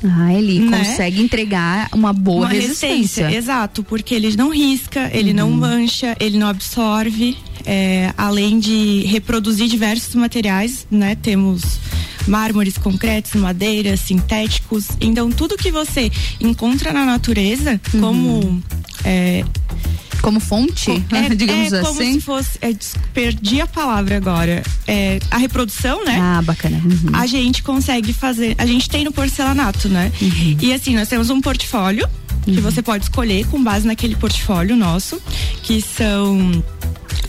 ah, 0.04 0.32
ele 0.32 0.58
né? 0.60 0.78
consegue 0.78 1.22
entregar 1.22 1.88
uma 1.92 2.12
boa 2.12 2.40
uma 2.40 2.48
resistência. 2.48 3.26
resistência. 3.26 3.36
Exato, 3.36 3.82
porque 3.82 4.14
ele 4.14 4.36
não 4.36 4.50
risca, 4.50 5.10
ele 5.12 5.30
uhum. 5.30 5.36
não 5.36 5.50
mancha, 5.50 6.16
ele 6.20 6.36
não 6.36 6.46
absorve, 6.46 7.36
é, 7.64 8.12
além 8.16 8.58
de 8.58 9.02
reproduzir 9.06 9.66
diversos 9.66 10.14
materiais, 10.14 10.86
né? 10.90 11.14
Temos 11.14 11.78
mármores, 12.26 12.76
concretos, 12.76 13.34
madeiras, 13.34 14.00
sintéticos. 14.00 14.88
Então, 15.00 15.30
tudo 15.30 15.56
que 15.56 15.70
você 15.70 16.10
encontra 16.40 16.92
na 16.92 17.04
natureza, 17.04 17.80
uhum. 17.94 18.00
como 18.00 18.62
é, 19.04 19.44
Como 20.22 20.40
fonte, 20.40 20.90
é, 21.12 21.34
digamos 21.34 21.72
é 21.72 21.80
como 21.82 22.00
assim. 22.00 22.14
se 22.14 22.20
fosse, 22.20 22.58
é, 22.62 22.74
perdi 23.12 23.60
a 23.60 23.66
palavra 23.66 24.16
agora. 24.16 24.62
É, 24.86 25.18
a 25.30 25.36
reprodução, 25.36 26.04
né? 26.04 26.18
Ah, 26.20 26.42
bacana. 26.42 26.80
Uhum. 26.84 27.10
A 27.14 27.26
gente 27.26 27.62
consegue 27.62 28.12
fazer, 28.12 28.54
a 28.58 28.66
gente 28.66 28.88
tem 28.88 29.04
no 29.04 29.12
porcelanato, 29.12 29.88
né? 29.88 30.10
Uhum. 30.20 30.56
E 30.60 30.72
assim, 30.72 30.96
nós 30.96 31.08
temos 31.08 31.30
um 31.30 31.40
portfólio 31.40 32.08
que 32.44 32.60
você 32.60 32.82
pode 32.82 33.04
escolher 33.04 33.46
com 33.46 33.62
base 33.62 33.86
naquele 33.86 34.16
portfólio 34.16 34.76
nosso, 34.76 35.20
que 35.62 35.80
são 35.80 36.62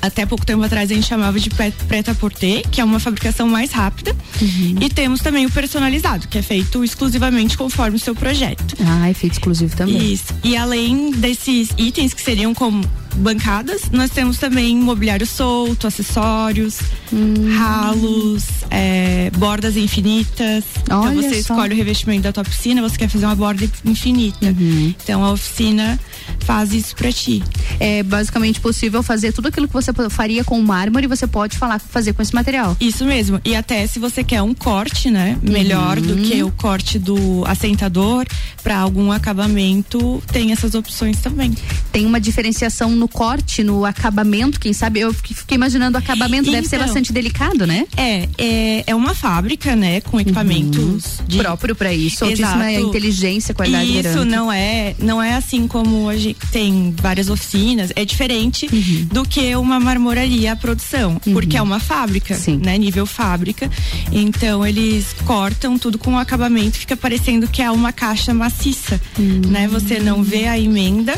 até 0.02 0.26
pouco 0.26 0.46
tempo 0.46 0.62
atrás 0.64 0.92
a 0.92 0.94
gente 0.94 1.08
chamava 1.08 1.40
de 1.40 1.50
preta 1.50 2.14
porter, 2.14 2.68
que 2.70 2.80
é 2.80 2.84
uma 2.84 3.00
fabricação 3.00 3.48
mais 3.48 3.72
rápida. 3.72 4.16
Uhum. 4.42 4.76
E 4.82 4.90
temos 4.90 5.20
também 5.20 5.46
o 5.46 5.52
personalizado, 5.52 6.28
que 6.28 6.38
é 6.38 6.42
feito 6.42 6.84
exclusivamente 6.84 7.58
conforme 7.58 7.98
o 7.98 8.00
seu 8.00 8.14
projeto. 8.14 8.76
Ah, 8.86 9.10
é 9.10 9.14
feito 9.14 9.34
exclusivo 9.34 9.76
também. 9.76 10.14
Isso. 10.14 10.34
E 10.44 10.56
além 10.56 11.12
desses 11.12 11.70
itens 11.78 12.14
que 12.14 12.22
seriam 12.22 12.54
como 12.54 12.84
bancadas, 13.18 13.84
nós 13.92 14.10
temos 14.12 14.38
também 14.38 14.76
mobiliário 14.78 15.26
solto, 15.26 15.88
acessórios, 15.88 16.80
Hum. 17.14 17.56
ralos, 17.58 18.44
é, 18.70 19.30
bordas 19.38 19.78
infinitas. 19.78 20.64
então 20.84 21.02
Olha 21.04 21.16
você 21.22 21.42
só. 21.44 21.54
escolhe 21.54 21.74
o 21.74 21.78
revestimento 21.78 22.24
da 22.24 22.32
tua 22.34 22.44
piscina, 22.44 22.82
você 22.82 22.98
quer 22.98 23.08
fazer 23.10 23.26
uma 23.26 23.36
borda 23.36 23.68
infinita. 23.86 24.48
Uhum. 24.48 24.94
Então 25.04 25.24
a 25.24 25.32
oficina 25.32 26.00
faz 26.40 26.74
isso 26.74 26.96
pra 26.96 27.12
ti. 27.12 27.42
É 27.80 28.04
basicamente 28.04 28.60
possível 28.60 29.02
fazer 29.04 29.32
tudo 29.32 29.48
aquilo 29.48 29.68
que 29.68 29.74
você 29.74 29.92
faria 30.10 30.44
com 30.44 30.60
mármore, 30.62 31.08
você 31.08 31.26
pode 31.28 31.58
falar 31.58 31.80
fazer 31.80 32.14
com 32.14 32.22
esse 32.22 32.34
material. 32.34 32.76
Isso 32.80 33.06
mesmo. 33.06 33.40
E 33.46 33.56
até 33.56 33.86
se 33.88 34.00
você 34.00 34.24
quer 34.24 34.42
um 34.42 34.54
corte, 34.54 35.10
né, 35.10 35.38
melhor 35.42 36.00
do 36.00 36.18
que 36.18 36.42
Uhum. 36.42 36.50
o 36.50 36.52
corte 36.52 36.98
do 37.00 37.44
assentador 37.46 38.26
para 38.64 38.78
algum 38.78 39.12
acabamento, 39.12 40.22
tem 40.32 40.52
essas 40.52 40.74
opções 40.76 41.20
também. 41.20 41.54
Tem 41.92 42.06
uma 42.06 42.20
diferenciação 42.20 42.90
no 42.92 43.05
corte, 43.08 43.64
no 43.64 43.86
acabamento, 43.86 44.60
quem 44.60 44.74
sabe? 44.74 45.00
Eu 45.00 45.14
fiquei 45.14 45.56
imaginando 45.56 45.98
o 45.98 46.00
acabamento, 46.00 46.52
deve 46.52 46.68
ser 46.68 46.76
Então, 46.76 46.88
bastante 46.88 47.12
delicado, 47.14 47.66
né? 47.68 47.86
É, 47.98 48.28
é, 48.38 48.84
é 48.88 48.96
uma 48.96 49.14
fábrica, 49.14 49.76
né, 49.76 50.02
com 50.02 50.20
equipamentos 50.20 51.20
de- 51.28 51.38
Uhum. 51.38 51.44
Próprio 51.46 51.76
para 51.76 51.94
isso, 51.94 52.24
altíssima 52.26 52.72
Exato. 52.72 52.88
inteligência, 52.88 53.54
qualidade 53.54 54.00
Isso 54.00 54.26
não 54.26 54.52
é, 54.52 54.96
não 55.00 55.22
é 55.22 55.36
assim 55.36 55.68
como 55.68 56.12
gente 56.16 56.38
tem 56.52 56.94
várias 57.02 57.30
oficinas, 57.30 57.92
é 57.96 58.04
diferente 58.06 58.68
Uhum. 58.72 59.08
do 59.12 59.26
que 59.28 59.56
uma 59.56 59.80
marmoraria 59.80 60.54
a 60.54 60.56
produção, 60.56 61.20
porque 61.34 61.56
é 61.58 61.62
uma 61.62 61.80
fábrica, 61.80 62.38
né, 62.64 62.78
nível 62.78 63.06
fábrica. 63.06 63.70
Então 64.12 64.66
eles 64.66 65.14
cortam 65.26 65.78
tudo 65.78 65.98
com 65.98 66.18
acabamento, 66.18 66.78
fica 66.78 66.96
parecendo 66.98 67.48
que 67.48 67.62
é 67.62 67.70
uma 67.70 67.92
caixa 67.94 68.34
maciça, 68.34 69.00
Hum. 69.20 69.42
né? 69.48 69.68
Você 69.68 70.00
não 70.00 70.24
vê 70.24 70.46
a 70.48 70.58
emenda 70.58 71.16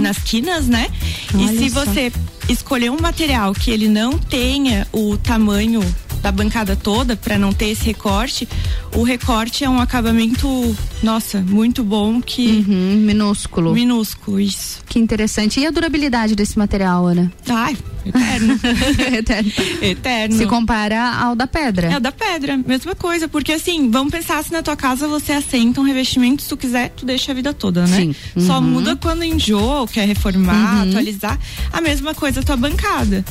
nas 0.00 0.18
quinas, 0.18 0.66
né? 0.68 0.83
Uhum. 1.32 1.46
Olha 1.46 1.52
e 1.52 1.58
se 1.58 1.70
só. 1.70 1.84
você 1.84 2.12
escolher 2.48 2.90
um 2.90 3.00
material 3.00 3.52
que 3.54 3.70
ele 3.70 3.88
não 3.88 4.18
tenha 4.18 4.86
o 4.92 5.16
tamanho 5.16 5.80
da 6.24 6.32
bancada 6.32 6.74
toda 6.74 7.16
para 7.16 7.38
não 7.38 7.52
ter 7.52 7.66
esse 7.68 7.84
recorte, 7.84 8.48
o 8.94 9.02
recorte 9.02 9.62
é 9.62 9.68
um 9.68 9.78
acabamento, 9.78 10.74
nossa, 11.02 11.40
muito 11.42 11.84
bom 11.84 12.18
que 12.22 12.64
Uhum, 12.66 12.96
minúsculo. 13.04 13.74
minúsculo 13.74 14.40
isso. 14.40 14.82
Que 14.88 14.98
interessante. 14.98 15.60
E 15.60 15.66
a 15.66 15.70
durabilidade 15.70 16.34
desse 16.34 16.58
material, 16.58 17.04
Ana? 17.06 17.30
Ai, 17.46 17.76
eterno. 18.06 18.58
Eterno. 19.14 19.52
eterno. 19.82 20.36
Se 20.38 20.46
compara 20.46 21.12
ao 21.14 21.36
da 21.36 21.46
pedra. 21.46 21.88
É 21.92 21.96
o 21.98 22.00
da 22.00 22.10
pedra, 22.10 22.56
mesma 22.56 22.94
coisa, 22.94 23.28
porque 23.28 23.52
assim, 23.52 23.90
vamos 23.90 24.10
pensar 24.10 24.42
se 24.42 24.50
na 24.50 24.62
tua 24.62 24.76
casa 24.76 25.06
você 25.06 25.32
assenta 25.32 25.78
um 25.78 25.84
revestimento, 25.84 26.40
se 26.42 26.48
tu 26.48 26.56
quiser, 26.56 26.88
tu 26.88 27.04
deixa 27.04 27.32
a 27.32 27.34
vida 27.34 27.52
toda, 27.52 27.86
né? 27.86 27.96
Sim. 27.98 28.14
Só 28.46 28.54
Uhum. 28.60 28.62
muda 28.62 28.96
quando 28.96 29.22
enjoa, 29.24 29.86
quer 29.86 30.06
reformar, 30.08 30.84
Uhum. 30.84 30.88
atualizar. 30.88 31.38
A 31.70 31.82
mesma 31.82 32.14
coisa 32.14 32.40
a 32.40 32.42
tua 32.42 32.56
bancada. 32.56 33.22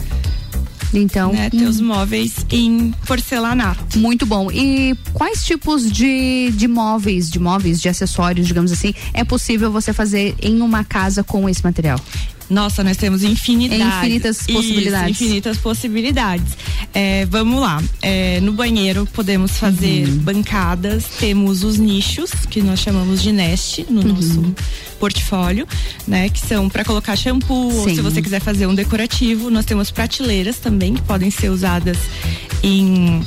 Então, 0.93 1.31
né? 1.33 1.49
Teus 1.49 1.79
móveis 1.81 2.33
em 2.51 2.91
porcelanato. 3.07 3.97
Muito 3.97 4.25
bom. 4.25 4.51
E 4.51 4.95
quais 5.13 5.43
tipos 5.45 5.91
de, 5.91 6.51
de 6.55 6.67
móveis, 6.67 7.29
de 7.29 7.39
móveis, 7.39 7.81
de 7.81 7.89
acessórios, 7.89 8.47
digamos 8.47 8.71
assim, 8.71 8.93
é 9.13 9.23
possível 9.23 9.71
você 9.71 9.91
fazer 9.93 10.35
em 10.41 10.61
uma 10.61 10.83
casa 10.83 11.23
com 11.23 11.49
esse 11.49 11.63
material? 11.63 11.99
Nossa, 12.49 12.83
nós 12.83 12.97
temos. 12.97 13.23
Infinitas 13.23 14.41
Isso, 14.41 14.53
possibilidades. 14.53 15.09
infinitas 15.21 15.57
possibilidades. 15.57 16.45
É, 16.93 17.25
vamos 17.25 17.59
lá. 17.59 17.81
É, 18.01 18.39
no 18.41 18.51
banheiro 18.53 19.07
podemos 19.13 19.57
fazer 19.57 20.07
Uhum. 20.07 20.17
bancadas, 20.17 21.05
temos 21.19 21.63
os 21.63 21.77
nichos, 21.77 22.31
que 22.49 22.61
nós 22.61 22.79
chamamos 22.79 23.21
de 23.23 23.31
nest 23.31 23.85
no 23.89 24.01
Uhum. 24.01 24.07
nosso 24.13 24.55
portfólio, 25.03 25.67
né? 26.07 26.29
Que 26.29 26.39
são 26.39 26.69
para 26.69 26.85
colocar 26.85 27.13
shampoo, 27.17 27.75
ou 27.75 27.89
Sim. 27.89 27.95
se 27.95 28.01
você 28.01 28.21
quiser 28.21 28.39
fazer 28.39 28.67
um 28.67 28.73
decorativo. 28.73 29.49
Nós 29.49 29.65
temos 29.65 29.91
prateleiras 29.91 30.59
também, 30.59 30.93
que 30.93 31.01
podem 31.01 31.29
ser 31.29 31.49
usadas 31.49 31.97
em 32.63 33.21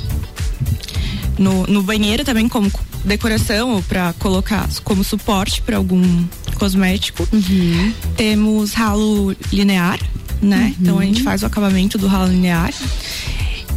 no, 1.37 1.67
no 1.67 1.83
banheiro 1.83 2.23
também 2.23 2.49
como 2.49 2.71
decoração 3.05 3.75
ou 3.75 3.83
para 3.83 4.11
colocar 4.13 4.67
como 4.83 5.03
suporte 5.03 5.61
para 5.61 5.77
algum 5.77 6.25
cosmético. 6.55 7.27
Uhum. 7.31 7.93
Temos 8.15 8.73
ralo 8.73 9.35
linear, 9.53 9.99
né? 10.41 10.73
Então 10.81 10.97
a 10.97 11.05
gente 11.05 11.21
faz 11.21 11.43
o 11.43 11.45
acabamento 11.45 11.95
do 11.99 12.07
ralo 12.07 12.31
linear. 12.31 12.73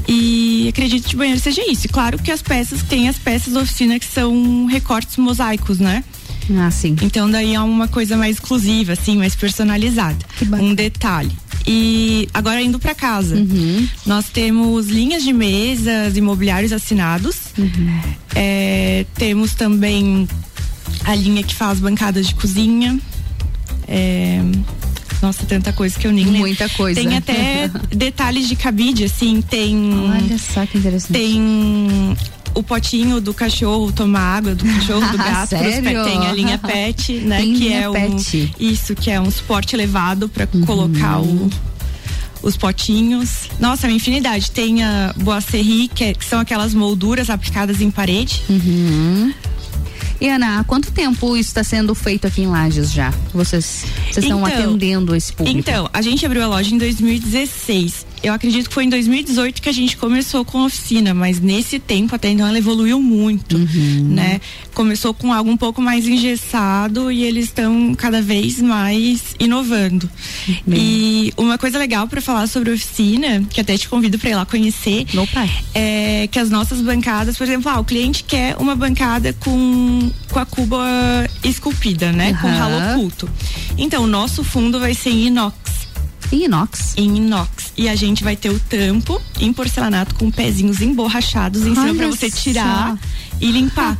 E 0.08 0.68
acredito 0.70 1.06
que 1.06 1.14
o 1.14 1.18
banheiro 1.18 1.38
seja 1.38 1.70
isso. 1.70 1.84
E 1.84 1.88
claro 1.90 2.18
que 2.18 2.30
as 2.30 2.40
peças, 2.40 2.82
tem 2.82 3.10
as 3.10 3.18
peças 3.18 3.52
da 3.52 3.60
oficina 3.60 3.98
que 3.98 4.06
são 4.06 4.64
recortes 4.64 5.18
mosaicos, 5.18 5.78
né? 5.78 6.02
Ah, 6.58 6.70
sim. 6.70 6.96
Então 7.02 7.30
daí 7.30 7.54
é 7.54 7.60
uma 7.60 7.88
coisa 7.88 8.16
mais 8.16 8.36
exclusiva, 8.36 8.92
assim, 8.92 9.16
mais 9.16 9.34
personalizada. 9.34 10.18
Um 10.60 10.74
detalhe. 10.74 11.32
E 11.66 12.28
agora 12.32 12.60
indo 12.62 12.78
para 12.78 12.94
casa, 12.94 13.36
nós 14.06 14.28
temos 14.30 14.88
linhas 14.88 15.22
de 15.22 15.32
mesas 15.32 16.16
e 16.16 16.20
mobiliários 16.20 16.72
assinados. 16.72 17.36
É, 18.34 19.04
temos 19.14 19.54
também 19.54 20.26
a 21.04 21.14
linha 21.14 21.42
que 21.42 21.54
faz 21.54 21.78
bancadas 21.78 22.28
de 22.28 22.34
cozinha. 22.34 22.98
É, 23.86 24.40
nossa, 25.20 25.44
tanta 25.44 25.72
coisa 25.72 25.98
que 25.98 26.06
eu 26.06 26.12
nem 26.12 26.24
lembro. 26.24 26.40
Muita 26.40 26.68
coisa. 26.70 27.00
Tem 27.00 27.16
até 27.16 27.70
detalhes 27.94 28.48
de 28.48 28.56
cabide, 28.56 29.04
assim, 29.04 29.42
tem. 29.42 29.92
Olha 30.10 30.38
só 30.38 30.64
que 30.64 30.78
interessante. 30.78 31.12
Tem 31.12 32.16
o 32.54 32.62
potinho 32.62 33.20
do 33.20 33.32
cachorro 33.32 33.92
tomar 33.92 34.20
água, 34.38 34.54
do 34.54 34.64
cachorro, 34.64 35.08
do 35.12 35.16
gato. 35.18 35.50
pet. 35.50 35.82
Tem 35.82 36.26
a 36.26 36.32
linha 36.32 36.58
pet, 36.58 37.12
né? 37.20 37.38
Tem 37.38 37.54
que 37.54 37.72
é 37.72 37.88
um. 37.88 37.92
pet. 37.92 38.52
Isso, 38.58 38.94
que 38.94 39.10
é 39.10 39.20
um 39.20 39.30
suporte 39.30 39.74
elevado 39.76 40.28
para 40.28 40.48
Uhum. 40.52 40.62
colocar 40.62 41.20
o 41.20 41.50
os 42.42 42.56
potinhos. 42.56 43.50
Nossa, 43.58 43.86
é 43.86 43.90
uma 43.90 43.96
infinidade. 43.96 44.50
Tem 44.50 44.82
a 44.82 45.12
boisserie, 45.14 45.88
que, 45.88 46.04
é- 46.04 46.14
que 46.14 46.24
são 46.24 46.40
aquelas 46.40 46.72
molduras 46.72 47.28
aplicadas 47.28 47.82
em 47.82 47.90
parede. 47.90 48.42
Uhum. 48.48 49.30
E 50.18 50.26
Ana, 50.28 50.58
há 50.60 50.64
quanto 50.64 50.90
tempo 50.90 51.36
isso 51.36 51.50
está 51.50 51.62
sendo 51.62 51.94
feito 51.94 52.26
aqui 52.26 52.40
em 52.42 52.46
Lages 52.46 52.90
já? 52.92 53.12
Vocês, 53.34 53.84
vocês 54.10 54.24
estão 54.24 54.40
Então, 54.40 54.46
atendendo 54.46 55.14
esse 55.14 55.32
público? 55.34 55.58
Então, 55.58 55.88
a 55.92 56.00
gente 56.02 56.24
abriu 56.24 56.42
a 56.42 56.46
loja 56.46 56.74
em 56.74 56.78
2016. 56.78 58.06
Eu 58.22 58.34
acredito 58.34 58.68
que 58.68 58.74
foi 58.74 58.84
em 58.84 58.88
2018 58.90 59.62
que 59.62 59.68
a 59.68 59.72
gente 59.72 59.96
começou 59.96 60.44
com 60.44 60.58
a 60.58 60.66
oficina, 60.66 61.14
mas 61.14 61.40
nesse 61.40 61.78
tempo 61.78 62.14
até 62.14 62.28
então 62.28 62.46
ela 62.46 62.58
evoluiu 62.58 63.00
muito, 63.00 63.56
Uhum. 63.56 64.08
né? 64.10 64.40
Começou 64.74 65.14
com 65.14 65.32
algo 65.32 65.50
um 65.50 65.56
pouco 65.56 65.80
mais 65.80 66.06
engessado 66.06 67.10
e 67.10 67.24
eles 67.24 67.46
estão 67.46 67.94
cada 67.94 68.20
vez 68.20 68.60
mais 68.60 69.34
inovando. 69.38 70.08
E 70.68 71.32
uma 71.36 71.56
coisa 71.56 71.78
legal 71.78 72.06
para 72.08 72.20
falar 72.20 72.46
sobre 72.46 72.70
a 72.70 72.74
oficina, 72.74 73.42
que 73.48 73.60
até 73.60 73.76
te 73.78 73.88
convido 73.88 74.18
para 74.18 74.30
ir 74.30 74.34
lá 74.34 74.44
conhecer, 74.44 75.06
é 75.74 76.28
que 76.30 76.38
as 76.38 76.50
nossas 76.50 76.80
bancadas, 76.82 77.36
por 77.38 77.44
exemplo, 77.44 77.70
ah, 77.70 77.80
o 77.80 77.84
cliente 77.84 78.22
quer 78.24 78.56
uma 78.58 78.76
bancada 78.76 79.32
com, 79.40 80.10
com 80.30 80.38
a 80.38 80.44
cuba 80.46 80.84
esculpida, 81.42 82.12
né? 82.12 82.34
Com 82.40 82.48
Aham. 82.48 82.58
ralo 82.58 82.92
oculto. 82.92 83.28
Então, 83.78 84.04
o 84.04 84.06
nosso 84.06 84.44
fundo 84.44 84.78
vai 84.78 84.92
ser 84.94 85.10
em 85.10 85.26
inox. 85.28 85.56
Em 86.32 86.44
inox? 86.44 86.94
Em 86.96 87.16
inox. 87.16 87.72
E 87.76 87.88
a 87.88 87.96
gente 87.96 88.22
vai 88.22 88.36
ter 88.36 88.50
o 88.50 88.58
tampo 88.60 89.20
em 89.40 89.52
porcelanato 89.52 90.14
com 90.14 90.30
pezinhos 90.30 90.80
emborrachados 90.80 91.62
em 91.62 91.74
cima 91.74 91.82
Olha 91.82 91.94
para 91.94 92.06
você 92.08 92.30
tirar 92.30 92.96
só. 92.96 93.29
E 93.40 93.50
limpar. 93.50 93.98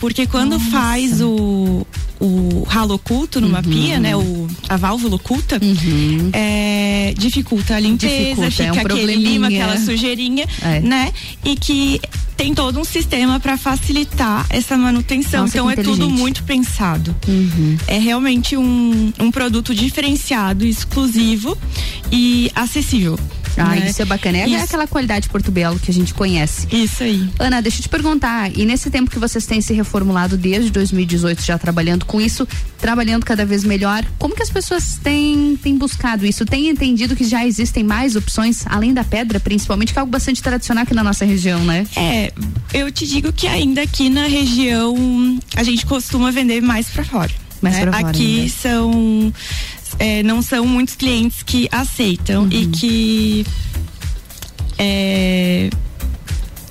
Porque 0.00 0.26
quando 0.26 0.58
faz 0.58 1.20
o, 1.20 1.86
o 2.20 2.64
ralo 2.68 2.94
oculto 2.94 3.40
numa 3.40 3.58
Uhum. 3.58 3.70
pia, 3.70 4.00
né? 4.00 4.16
O, 4.16 4.48
a 4.68 4.76
válvula 4.76 5.16
oculta, 5.16 5.60
é, 6.32 7.14
dificulta 7.16 7.76
a 7.76 7.80
limpeza, 7.80 8.12
Dificulta, 8.16 8.46
é 8.46 8.50
fica 8.50 8.72
um 8.72 8.80
aquele 8.80 9.14
lima, 9.16 9.46
aquela 9.48 9.78
sujeirinha, 9.78 10.46
É. 10.60 10.80
né? 10.80 11.12
E 11.44 11.54
que 11.56 12.00
tem 12.36 12.54
todo 12.54 12.80
um 12.80 12.84
sistema 12.84 13.38
para 13.38 13.56
facilitar 13.56 14.46
essa 14.50 14.76
manutenção. 14.76 15.42
Nossa, 15.42 15.56
então 15.58 15.70
é 15.70 15.76
tudo 15.76 16.08
muito 16.10 16.42
pensado. 16.42 17.14
Uhum. 17.28 17.76
É 17.86 17.98
realmente 17.98 18.56
um, 18.56 19.12
um 19.20 19.30
produto 19.30 19.74
diferenciado, 19.74 20.66
exclusivo 20.66 21.56
e 22.10 22.50
acessível. 22.54 23.18
Ah, 23.56 23.70
né? 23.70 23.88
isso 23.88 24.00
é 24.02 24.04
bacana. 24.04 24.38
É 24.38 24.48
Isso. 24.48 24.64
aquela 24.64 24.86
qualidade 24.86 25.28
Porto 25.28 25.50
Belo 25.50 25.78
que 25.78 25.90
a 25.90 25.94
gente 25.94 26.14
conhece. 26.14 26.66
Isso 26.70 27.02
aí. 27.02 27.28
Ana, 27.38 27.60
deixa 27.60 27.78
eu 27.78 27.82
te 27.82 27.88
perguntar, 27.88 28.50
e 28.56 28.64
nesse 28.64 28.90
tempo 28.90 29.10
que 29.10 29.18
vocês 29.18 29.46
têm 29.46 29.60
se 29.60 29.72
reformulado 29.72 30.36
desde 30.36 30.70
2018 30.70 31.42
já 31.42 31.58
trabalhando 31.58 32.04
com 32.04 32.20
isso, 32.20 32.46
trabalhando 32.78 33.24
cada 33.24 33.44
vez 33.44 33.64
melhor, 33.64 34.04
como 34.18 34.34
que 34.34 34.42
as 34.42 34.50
pessoas 34.50 34.98
têm, 35.02 35.58
têm 35.62 35.76
buscado 35.76 36.24
isso? 36.26 36.44
Têm 36.44 36.68
entendido 36.68 37.14
que 37.14 37.24
já 37.24 37.46
existem 37.46 37.84
mais 37.84 38.16
opções, 38.16 38.64
além 38.66 38.92
da 38.94 39.04
pedra, 39.04 39.38
principalmente, 39.38 39.92
que 39.92 39.98
é 39.98 40.00
algo 40.00 40.10
bastante 40.10 40.42
tradicional 40.42 40.84
aqui 40.84 40.94
na 40.94 41.04
nossa 41.04 41.24
região, 41.24 41.60
né? 41.64 41.86
É, 41.96 42.32
eu 42.72 42.90
te 42.90 43.06
digo 43.06 43.32
que 43.32 43.46
ainda 43.46 43.82
aqui 43.82 44.08
na 44.08 44.26
região 44.26 44.94
a 45.56 45.62
gente 45.62 45.84
costuma 45.86 46.30
vender 46.30 46.60
mais 46.60 46.88
pra 46.88 47.04
fora. 47.04 47.30
Mais 47.60 47.76
né? 47.76 47.82
pra 47.82 47.92
fora 47.92 48.08
Aqui 48.08 48.40
ainda. 48.40 48.52
são 48.52 49.32
é, 49.98 50.22
não 50.22 50.42
são 50.42 50.66
muitos 50.66 50.94
clientes 50.96 51.42
que 51.42 51.68
aceitam 51.70 52.48
e 52.50 52.64
Uhum. 52.64 52.70
que 52.72 53.46
é, 54.78 55.70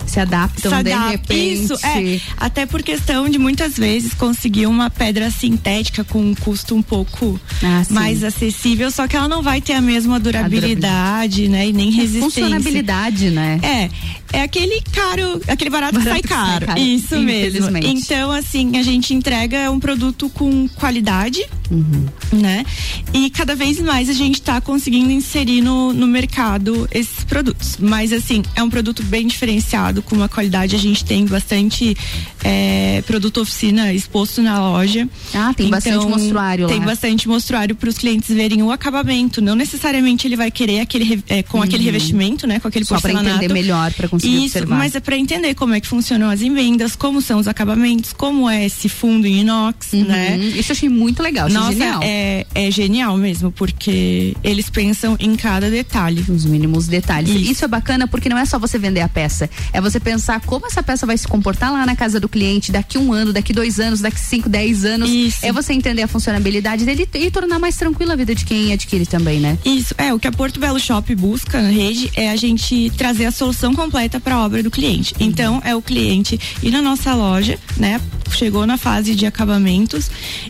se 0.06 0.19
adaptam 0.19 0.76
se 0.77 0.84
de 0.84 0.89
repente. 0.91 1.64
Isso, 1.64 1.73
é. 1.85 2.19
Até 2.35 2.65
por 2.65 2.84
questão 2.84 3.30
de 3.30 3.38
muitas 3.39 3.77
vezes 3.77 4.14
conseguir 4.14 4.65
uma 4.65 4.89
pedra 4.89 5.31
sintética 5.31 6.03
com 6.03 6.19
um 6.22 6.35
custo 6.35 6.76
um 6.76 6.81
pouco 6.81 7.39
Ah, 7.64 7.84
mais 7.89 8.22
acessível, 8.23 8.91
só 8.91 9.07
que 9.07 9.15
ela 9.15 9.30
não 9.30 9.41
vai 9.41 9.61
ter 9.61 9.73
a 9.73 9.81
mesma 9.81 10.19
durabilidade, 10.19 11.48
né? 11.48 11.68
E 11.69 11.73
nem 11.73 11.89
resistência. 11.91 12.22
Funcionabilidade, 12.43 13.30
né? 13.30 13.60
É, 13.64 13.89
é 14.33 14.41
aquele 14.41 14.81
caro, 14.91 15.41
aquele 15.47 15.69
barato, 15.69 15.97
que 15.97 16.03
sai 16.03 16.21
Barato 16.21 16.27
que 16.27 16.33
sai 16.33 16.37
caro. 16.51 16.65
caro, 16.67 16.79
Isso 16.79 17.19
mesmo. 17.19 17.77
Então, 17.77 18.31
assim, 18.31 18.77
a 18.77 18.83
gente 18.83 19.13
entrega 19.13 19.69
um 19.71 19.79
produto 19.79 20.29
com 20.29 20.67
qualidade, 20.69 21.43
Uhum. 21.69 22.05
né? 22.33 22.65
E 23.13 23.29
cada 23.29 23.55
vez 23.55 23.79
mais 23.79 24.09
a 24.09 24.13
gente 24.13 24.41
tá 24.41 24.59
conseguindo 24.59 25.09
inserir 25.11 25.61
no, 25.61 25.93
no 25.93 26.05
mercado 26.07 26.87
esses 26.91 27.23
produtos. 27.23 27.77
Mas, 27.79 28.11
assim, 28.11 28.43
é 28.55 28.61
um 28.63 28.69
produto 28.69 29.01
bem 29.03 29.25
diferenciado, 29.27 30.01
com 30.01 30.15
uma 30.15 30.27
qualidade. 30.27 30.75
A 30.75 30.79
gente 30.79 31.03
tem 31.05 31.25
bastante 31.25 31.95
é, 32.43 33.01
produto 33.07 33.41
oficina 33.41 33.93
exposto 33.93 34.41
na 34.41 34.59
loja. 34.59 35.07
Ah, 35.33 35.53
tem 35.53 35.69
bastante 35.69 36.05
mostruário 36.07 36.67
Tem 36.67 36.79
lá. 36.79 36.85
bastante 36.85 37.27
mostruário 37.27 37.75
para 37.75 37.89
os 37.89 37.97
clientes 37.97 38.29
verem 38.35 38.61
o 38.63 38.71
acabamento. 38.71 39.41
Não 39.41 39.55
necessariamente 39.55 40.27
ele 40.27 40.35
vai 40.35 40.51
querer 40.51 40.79
aquele, 40.81 41.23
é, 41.29 41.41
com 41.43 41.61
aquele 41.61 41.83
revestimento, 41.83 42.45
né? 42.47 42.59
Com 42.59 42.67
aquele 42.67 42.83
Uhum. 42.83 42.87
Só 42.87 42.95
porcelanato. 42.95 43.35
entender 43.37 43.53
melhor, 43.53 43.93
pra 43.93 44.07
conseguir 44.07 44.20
Isso, 44.27 44.57
observar. 44.57 44.77
mas 44.77 44.95
é 44.95 44.99
para 44.99 45.18
entender 45.18 45.53
como 45.56 45.73
é 45.73 45.80
que 45.80 45.88
funcionam 45.88 46.30
as 46.30 46.41
emendas, 46.41 46.95
como 46.95 47.22
são 47.22 47.39
os 47.39 47.48
acabamentos, 47.48 48.14
como 48.14 48.49
é 48.49 48.65
esse 48.65 48.89
fundo 48.89 49.27
em 49.27 49.41
inox, 49.41 49.93
né? 49.93 50.35
Uhum. 50.35 50.60
Isso 50.60 50.72
eu 50.72 50.76
achei 50.76 50.89
muito 50.89 51.22
legal, 51.22 51.48
achei 51.48 51.57
Nossa, 51.57 51.72
genial. 51.72 51.99
É, 52.03 52.45
é 52.53 52.72
genial 52.72 53.18
mesmo, 53.18 53.52
porque 53.52 54.35
eles 54.43 54.69
pensam 54.69 55.15
em 55.19 55.35
cada 55.35 55.69
detalhe. 55.69 56.23
Os 56.30 56.45
mínimos 56.45 56.88
detalhes. 56.88 57.30
Isso. 57.49 57.65
é 57.65 57.68
bacana 57.68 58.07
porque 58.07 58.30
não 58.30 58.38
é 58.38 58.45
só 58.45 58.57
você 58.57 58.77
vender 58.77 59.02
a 59.02 59.10
peça, 59.10 59.49
é 59.72 59.80
você 59.80 59.99
pensar 59.99 60.41
como 60.41 60.65
essa 60.65 60.81
peça 60.81 61.06
vai 61.06 61.18
se 61.18 61.27
comportar 61.27 61.72
lá 61.72 61.85
na 61.85 61.95
casa 61.95 62.19
do 62.19 62.27
cliente 62.27 62.72
daqui 62.72 62.98
um 62.98 63.14
ano, 63.14 63.34
daqui 63.34 63.53
dois 63.53 63.80
anos, 63.80 64.02
daqui 64.02 64.19
cinco, 64.19 64.49
dez 64.49 64.84
anos. 64.85 65.10
É 65.41 65.52
você 65.52 65.73
entender 65.73 66.02
a 66.02 66.07
funcionabilidade 66.07 66.85
dele 66.85 67.07
e 67.14 67.31
tornar 67.31 67.60
mais 67.60 67.76
tranquila 67.76 68.14
a 68.14 68.15
vida 68.15 68.34
de 68.34 68.45
quem 68.45 68.73
adquire 68.73 69.06
também, 69.06 69.39
né? 69.39 69.57
Isso, 69.65 69.93
é, 69.98 70.14
o 70.14 70.19
que 70.19 70.27
a 70.27 70.31
Porto 70.31 70.60
Belo 70.60 70.80
Shop 70.80 71.14
busca 71.15 71.61
na 71.61 71.69
rede 71.69 72.11
é 72.15 72.30
a 72.30 72.35
gente 72.35 72.91
trazer 72.98 73.26
a 73.26 73.31
solução 73.31 73.73
completa 73.73 74.10
para 74.19 74.35
a 74.35 74.45
obra 74.45 74.61
do 74.63 74.71
cliente. 74.71 75.15
Então, 75.19 75.61
é 75.63 75.75
o 75.75 75.81
cliente 75.81 76.39
ir 76.61 76.71
na 76.71 76.81
nossa 76.81 77.13
loja, 77.13 77.57
né? 77.77 77.99
Chegou 78.31 78.65
na 78.65 78.77
fase 78.77 79.13
de 79.13 79.25
acabamentos 79.25 80.09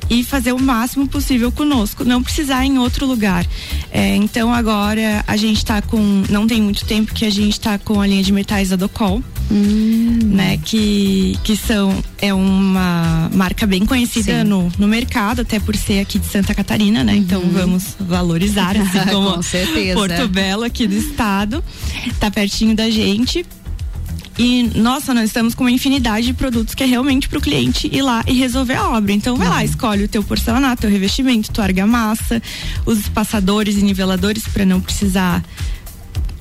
e 0.10 0.24
fazer 0.24 0.52
o 0.52 0.60
máximo 0.60 1.08
possível 1.08 1.52
conosco, 1.52 2.04
não 2.04 2.22
precisar 2.22 2.66
em 2.66 2.78
outro 2.78 3.06
lugar. 3.06 3.46
É, 3.92 4.16
então, 4.16 4.54
agora 4.54 5.24
a 5.28 5.36
gente 5.36 5.58
está 5.58 5.82
com, 5.82 6.24
não 6.30 6.46
tem 6.46 6.62
muito 6.62 6.86
tempo 6.86 7.14
que 7.14 7.26
a 7.26 7.30
gente 7.30 7.54
está 7.54 7.78
com 7.78 8.00
a 8.00 8.08
linha 8.08 8.24
de 8.24 8.32
metais 8.32 8.70
da 8.70 8.76
Docol. 8.76 9.24
Né, 9.52 10.58
que, 10.64 11.38
que 11.44 11.58
são 11.58 12.02
é 12.18 12.34
uma 12.34 13.30
marca 13.34 13.68
bem 13.68 13.86
conhecida 13.86 14.46
no, 14.46 14.72
no 14.78 14.88
mercado, 14.88 15.42
até 15.42 15.60
por 15.60 15.76
ser 15.76 16.00
aqui 16.00 16.18
de 16.18 16.26
Santa 16.26 16.56
Catarina, 16.56 17.04
né? 17.04 17.16
Então 17.16 17.42
vamos 17.52 17.96
valorizar 18.00 18.78
assim 18.78 19.00
como 19.12 19.34
Com 19.34 19.42
certeza. 19.42 19.94
Porto 19.94 20.28
Belo 20.30 20.64
aqui 20.64 20.88
do 20.88 20.96
estado, 20.96 21.62
tá 22.20 22.32
pertinho 22.32 22.76
da 22.76 22.90
gente. 22.90 23.46
E, 24.38 24.72
nossa, 24.76 25.14
nós 25.14 25.26
estamos 25.26 25.54
com 25.54 25.66
uma 25.66 25.72
infinidade 25.72 26.28
de 26.28 26.34
produtos 26.34 26.74
que 26.74 26.84
é 26.84 26.86
realmente 26.86 27.28
pro 27.28 27.42
cliente 27.42 27.90
ir 27.92 28.02
lá 28.02 28.24
e 28.26 28.34
resolver 28.34 28.76
a 28.76 28.90
obra. 28.90 29.12
Então, 29.12 29.36
vai 29.36 29.50
lá, 29.50 29.64
escolhe 29.64 30.06
o 30.06 30.08
teu 30.08 30.24
porcelanato, 30.24 30.82
teu 30.82 30.90
revestimento, 30.90 31.52
tua 31.52 31.66
argamassa, 31.66 32.42
os 32.86 33.08
passadores 33.10 33.76
e 33.76 33.84
niveladores 33.84 34.44
para 34.48 34.66
não 34.66 34.80
precisar 34.80 35.44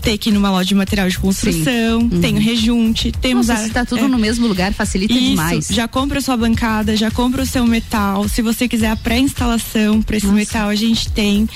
ter 0.01 0.17
que 0.19 0.31
ir 0.31 0.33
numa 0.33 0.51
loja 0.51 0.69
de 0.69 0.75
material 0.75 1.09
de 1.09 1.19
construção, 1.19 2.09
tem 2.21 2.37
o 2.37 2.41
rejunte, 2.41 3.13
temos 3.13 3.49
Nossa, 3.49 3.61
a, 3.61 3.65
se 3.65 3.71
tá 3.71 3.85
tudo 3.85 4.05
é. 4.05 4.09
no 4.09 4.19
mesmo 4.19 4.47
lugar, 4.47 4.73
facilita 4.73 5.13
Isso, 5.13 5.23
demais. 5.23 5.69
Já 5.71 5.87
compra 5.87 6.19
a 6.19 6.23
sua 6.23 6.37
bancada, 6.37 6.97
já 6.97 7.11
compra 7.11 7.43
o 7.43 7.47
seu 7.47 7.67
metal. 7.67 8.29
Se 8.29 8.43
você 8.43 8.67
quiser 8.67 8.91
a 8.91 8.97
pré-instalação 8.97 10.01
para 10.03 10.17
esse 10.17 10.27
metal, 10.27 10.69
a 10.69 10.75
gente 10.75 11.11
tem, 11.11 11.49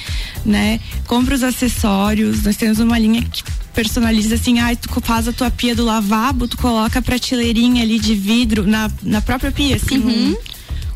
né? 0.45 0.81
Compra 1.07 1.35
os 1.35 1.43
acessórios. 1.43 2.43
Nós 2.43 2.57
temos 2.57 2.79
uma 2.79 2.99
linha 2.99 3.23
que 3.23 3.43
personaliza 3.75 4.37
assim, 4.37 4.61
ai, 4.61 4.77
tu 4.77 4.89
faz 5.01 5.27
a 5.27 5.33
tua 5.33 5.51
pia 5.51 5.75
do 5.75 5.85
lavabo, 5.85 6.47
tu 6.47 6.57
coloca 6.57 7.01
a 7.01 7.03
prateleirinha 7.03 7.83
ali 7.83 7.99
de 7.99 8.15
vidro 8.15 8.67
na, 8.67 8.91
na 9.03 9.21
própria 9.21 9.51
pia, 9.51 9.77
assim, 9.77 9.99
Uhum. 9.99 10.31
um, 10.31 10.37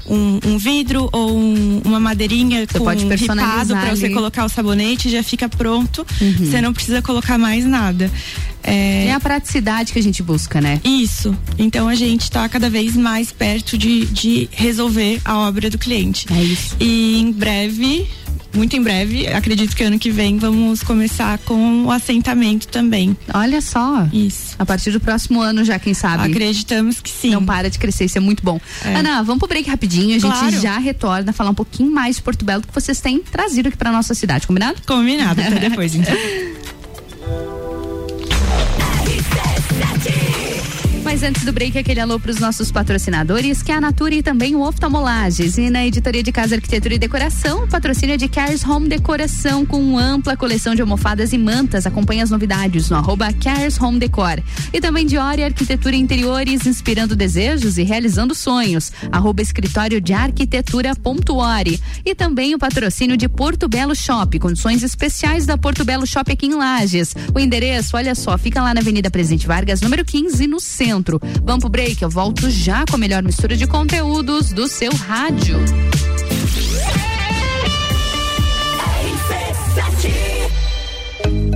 um, 0.08 0.38
um 0.44 0.58
vidro 0.58 1.08
ou 1.12 1.36
um- 1.36 1.80
uma 1.84 2.00
madeirinha 2.00 2.66
Você 2.66 2.78
com 2.78 2.84
pode 2.84 3.04
ripado 3.04 3.74
para 3.74 3.94
você 3.94 4.08
colocar 4.10 4.44
o 4.44 4.48
sabonete, 4.48 5.08
já 5.10 5.22
fica 5.22 5.48
pronto. 5.48 6.06
Uhum. 6.20 6.34
Você 6.46 6.60
não 6.60 6.72
precisa 6.72 7.00
colocar 7.02 7.38
mais 7.38 7.64
nada. 7.64 8.10
É, 8.62 9.06
É 9.06 9.12
a 9.12 9.20
praticidade 9.20 9.92
que 9.92 9.98
a 9.98 10.02
gente 10.02 10.22
busca, 10.22 10.60
né? 10.60 10.80
isso. 10.84 11.34
Então 11.58 11.88
a 11.88 11.94
gente 11.94 12.22
está 12.22 12.48
cada 12.48 12.68
vez 12.68 12.96
mais 12.96 13.30
perto 13.32 13.78
de, 13.78 14.04
de 14.06 14.48
resolver 14.52 15.20
a 15.24 15.38
obra 15.38 15.70
do 15.70 15.78
cliente. 15.78 16.26
É 16.32 16.42
isso. 16.42 16.76
E 16.80 17.18
em 17.20 17.30
breve, 17.32 18.06
muito 18.54 18.76
em 18.76 18.82
breve, 18.82 19.26
acredito 19.28 19.76
que 19.76 19.82
ano 19.84 19.98
que 19.98 20.10
vem 20.10 20.38
vamos 20.38 20.82
começar 20.82 21.38
com 21.38 21.84
o 21.84 21.90
assentamento 21.90 22.66
também. 22.68 23.16
Olha 23.34 23.60
só. 23.60 24.06
Isso. 24.12 24.56
A 24.58 24.64
partir 24.66 24.90
do 24.90 25.00
próximo 25.00 25.40
ano 25.40 25.64
já, 25.64 25.78
quem 25.78 25.94
sabe? 25.94 26.24
Acreditamos 26.30 27.00
que 27.00 27.10
sim. 27.10 27.30
Não 27.30 27.44
para 27.44 27.68
de 27.70 27.78
crescer, 27.78 28.06
isso 28.06 28.18
é 28.18 28.20
muito 28.20 28.42
bom. 28.42 28.60
É. 28.84 28.94
Ana, 28.96 29.22
vamos 29.22 29.38
pro 29.38 29.48
break 29.48 29.68
rapidinho, 29.68 30.16
a 30.16 30.18
gente 30.18 30.32
Claro. 30.38 30.60
já 30.60 30.78
retorna 30.78 31.32
falar 31.32 31.50
um 31.50 31.54
pouquinho 31.54 31.90
mais 31.90 32.16
de 32.16 32.22
Porto 32.22 32.44
Belo 32.44 32.62
que 32.62 32.74
vocês 32.74 33.00
têm 33.00 33.18
trazido 33.20 33.68
aqui 33.68 33.76
pra 33.76 33.92
nossa 33.92 34.14
cidade, 34.14 34.46
combinado? 34.46 34.80
Combinado, 34.86 35.40
até 35.40 35.58
depois 35.68 35.94
então. 35.94 36.14
Mas 41.08 41.22
antes 41.22 41.42
do 41.42 41.54
break, 41.54 41.78
aquele 41.78 42.00
alô 42.00 42.20
para 42.20 42.30
os 42.30 42.38
nossos 42.38 42.70
patrocinadores, 42.70 43.62
que 43.62 43.72
é 43.72 43.76
a 43.76 43.80
Natura 43.80 44.16
e 44.16 44.22
também 44.22 44.54
o 44.54 44.60
Oftalmolages. 44.60 45.56
E 45.56 45.70
na 45.70 45.86
editoria 45.86 46.22
de 46.22 46.30
Casa 46.30 46.56
Arquitetura 46.56 46.96
e 46.96 46.98
Decoração, 46.98 47.66
patrocínio 47.66 48.18
de 48.18 48.28
Cares 48.28 48.62
Home 48.62 48.90
Decoração, 48.90 49.64
com 49.64 49.96
ampla 49.96 50.36
coleção 50.36 50.74
de 50.74 50.82
almofadas 50.82 51.32
e 51.32 51.38
mantas. 51.38 51.86
Acompanhe 51.86 52.20
as 52.20 52.28
novidades 52.28 52.90
no 52.90 52.96
arroba 52.98 53.32
Cares 53.32 53.80
Home 53.80 53.98
Decor. 53.98 54.42
E 54.70 54.82
também 54.82 55.06
de 55.06 55.16
Ori 55.16 55.44
Arquitetura 55.44 55.96
e 55.96 55.98
Interiores, 55.98 56.66
inspirando 56.66 57.16
desejos 57.16 57.78
e 57.78 57.82
realizando 57.84 58.34
sonhos. 58.34 58.92
Arroba 59.10 59.40
escritório 59.40 60.02
de. 60.02 60.12
E 62.04 62.14
também 62.14 62.54
o 62.54 62.58
patrocínio 62.58 63.16
de 63.16 63.30
Porto 63.30 63.66
Belo 63.66 63.96
Shop, 63.96 64.38
condições 64.38 64.82
especiais 64.82 65.46
da 65.46 65.56
Porto 65.56 65.86
Belo 65.86 66.06
Shop 66.06 66.30
aqui 66.30 66.48
em 66.48 66.54
Lages. 66.54 67.14
O 67.34 67.40
endereço, 67.40 67.96
olha 67.96 68.14
só, 68.14 68.36
fica 68.36 68.60
lá 68.60 68.74
na 68.74 68.80
Avenida 68.80 69.10
Presidente 69.10 69.46
Vargas, 69.46 69.80
número 69.80 70.04
15, 70.04 70.46
no 70.46 70.60
centro. 70.60 70.97
Vamos 71.42 71.60
pro 71.60 71.68
break, 71.68 72.02
eu 72.02 72.10
volto 72.10 72.50
já 72.50 72.84
com 72.88 72.96
a 72.96 72.98
melhor 72.98 73.22
mistura 73.22 73.56
de 73.56 73.66
conteúdos 73.66 74.52
do 74.52 74.68
seu 74.68 74.92
rádio. 74.94 75.56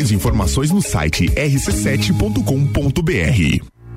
e 0.00 0.14
informações 0.14 0.70
no 0.70 0.82
site 0.82 1.26
rc7.com.br. 1.26 3.73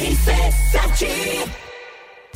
RC7 0.00 1.69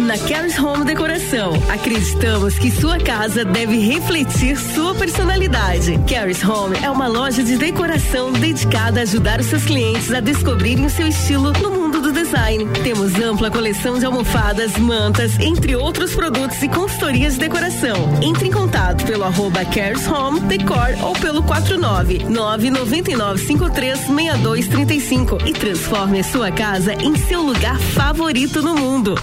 Na 0.00 0.18
Caris 0.18 0.58
Home 0.58 0.84
Decoração, 0.84 1.52
acreditamos 1.68 2.58
que 2.58 2.70
sua 2.70 2.98
casa 2.98 3.44
deve 3.44 3.78
refletir 3.78 4.56
sua 4.56 4.94
personalidade. 4.94 5.98
Caris 6.08 6.42
Home 6.44 6.76
é 6.82 6.90
uma 6.90 7.06
loja 7.06 7.42
de 7.42 7.56
decoração 7.56 8.32
dedicada 8.32 9.00
a 9.00 9.02
ajudar 9.02 9.40
os 9.40 9.46
seus 9.46 9.64
clientes 9.64 10.12
a 10.12 10.20
descobrirem 10.20 10.86
o 10.86 10.90
seu 10.90 11.06
estilo 11.06 11.52
no 11.52 11.70
mundo 11.70 11.99
design. 12.12 12.66
Temos 12.82 13.14
ampla 13.14 13.50
coleção 13.50 13.98
de 13.98 14.04
almofadas, 14.04 14.76
mantas, 14.76 15.38
entre 15.38 15.76
outros 15.76 16.14
produtos 16.14 16.62
e 16.62 16.68
consultorias 16.68 17.34
de 17.34 17.40
decoração. 17.40 18.18
Entre 18.22 18.48
em 18.48 18.50
contato 18.50 19.04
pelo 19.04 19.24
arroba 19.24 19.64
Caris 19.64 20.06
Home 20.06 20.40
Decor 20.40 20.96
ou 21.02 21.12
pelo 21.14 21.42
49 21.42 22.24
999 22.24 23.44
53 23.44 23.98
6235 23.98 25.38
e 25.46 25.52
transforme 25.52 26.20
a 26.20 26.24
sua 26.24 26.50
casa 26.50 26.94
em 26.94 27.16
seu 27.16 27.42
lugar 27.42 27.78
favorito 27.78 28.62
no 28.62 28.74
mundo. 28.74 29.14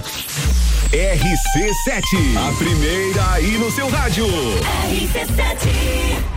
RC7, 0.92 2.38
a 2.38 2.54
primeira 2.58 3.32
aí 3.34 3.58
no 3.58 3.70
seu 3.72 3.90
rádio. 3.90 4.26
RC7. 4.90 6.37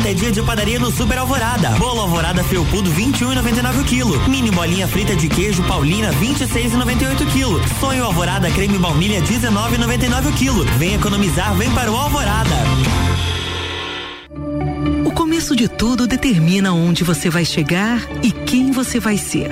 Quarta 0.00 0.12
é 0.12 0.14
dia 0.14 0.32
de 0.32 0.42
padaria 0.42 0.78
no 0.78 0.90
Super 0.90 1.18
Alvorada. 1.18 1.70
Bolo 1.72 2.00
Alvorada 2.00 2.42
Felpudo 2.42 2.90
21,99 2.90 3.80
o 3.80 3.84
quilo. 3.84 4.30
Mini 4.30 4.50
bolinha 4.50 4.88
frita 4.88 5.14
de 5.14 5.28
queijo 5.28 5.62
Paulina 5.64 6.10
26,98 6.14 7.30
quilo. 7.30 7.60
Sonho 7.78 8.04
Alvorada 8.04 8.50
creme 8.50 8.78
baunilha 8.78 9.20
19,99 9.20 10.28
o 10.28 10.32
quilo. 10.32 10.64
Vem 10.78 10.94
economizar, 10.94 11.54
vem 11.54 11.70
para 11.72 11.92
o 11.92 11.96
Alvorada. 11.96 12.56
O 15.04 15.10
começo 15.12 15.54
de 15.54 15.68
tudo 15.68 16.06
determina 16.06 16.72
onde 16.72 17.04
você 17.04 17.28
vai 17.28 17.44
chegar 17.44 18.00
e 18.22 18.32
quem 18.32 18.70
você 18.70 18.98
vai 18.98 19.18
ser. 19.18 19.50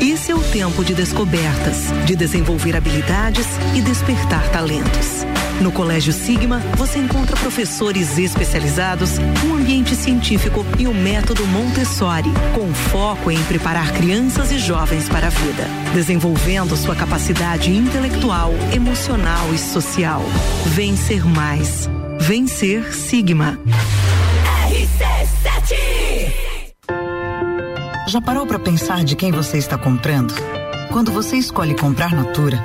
Esse 0.00 0.32
é 0.32 0.34
o 0.34 0.40
tempo 0.40 0.84
de 0.84 0.92
descobertas, 0.92 1.92
de 2.04 2.16
desenvolver 2.16 2.74
habilidades 2.76 3.46
e 3.76 3.80
despertar 3.80 4.48
talentos. 4.50 5.24
No 5.60 5.70
Colégio 5.72 6.12
Sigma, 6.12 6.58
você 6.76 6.98
encontra 6.98 7.36
professores 7.36 8.18
especializados, 8.18 9.18
um 9.46 9.54
ambiente 9.54 9.94
científico 9.94 10.64
e 10.78 10.86
o 10.86 10.94
método 10.94 11.46
Montessori, 11.46 12.30
com 12.54 12.72
foco 12.74 13.30
em 13.30 13.42
preparar 13.44 13.92
crianças 13.92 14.50
e 14.50 14.58
jovens 14.58 15.08
para 15.08 15.28
a 15.28 15.30
vida, 15.30 15.64
desenvolvendo 15.94 16.76
sua 16.76 16.94
capacidade 16.94 17.70
intelectual, 17.70 18.52
emocional 18.74 19.52
e 19.54 19.58
social. 19.58 20.22
Vencer 20.66 21.24
mais. 21.24 21.88
Vencer 22.20 22.92
Sigma. 22.92 23.58
RC7 24.68 26.04
já 28.06 28.20
parou 28.20 28.46
para 28.46 28.60
pensar 28.60 29.02
de 29.02 29.16
quem 29.16 29.32
você 29.32 29.58
está 29.58 29.76
comprando? 29.76 30.34
Quando 30.92 31.10
você 31.10 31.36
escolhe 31.36 31.74
comprar 31.74 32.12
Natura, 32.12 32.64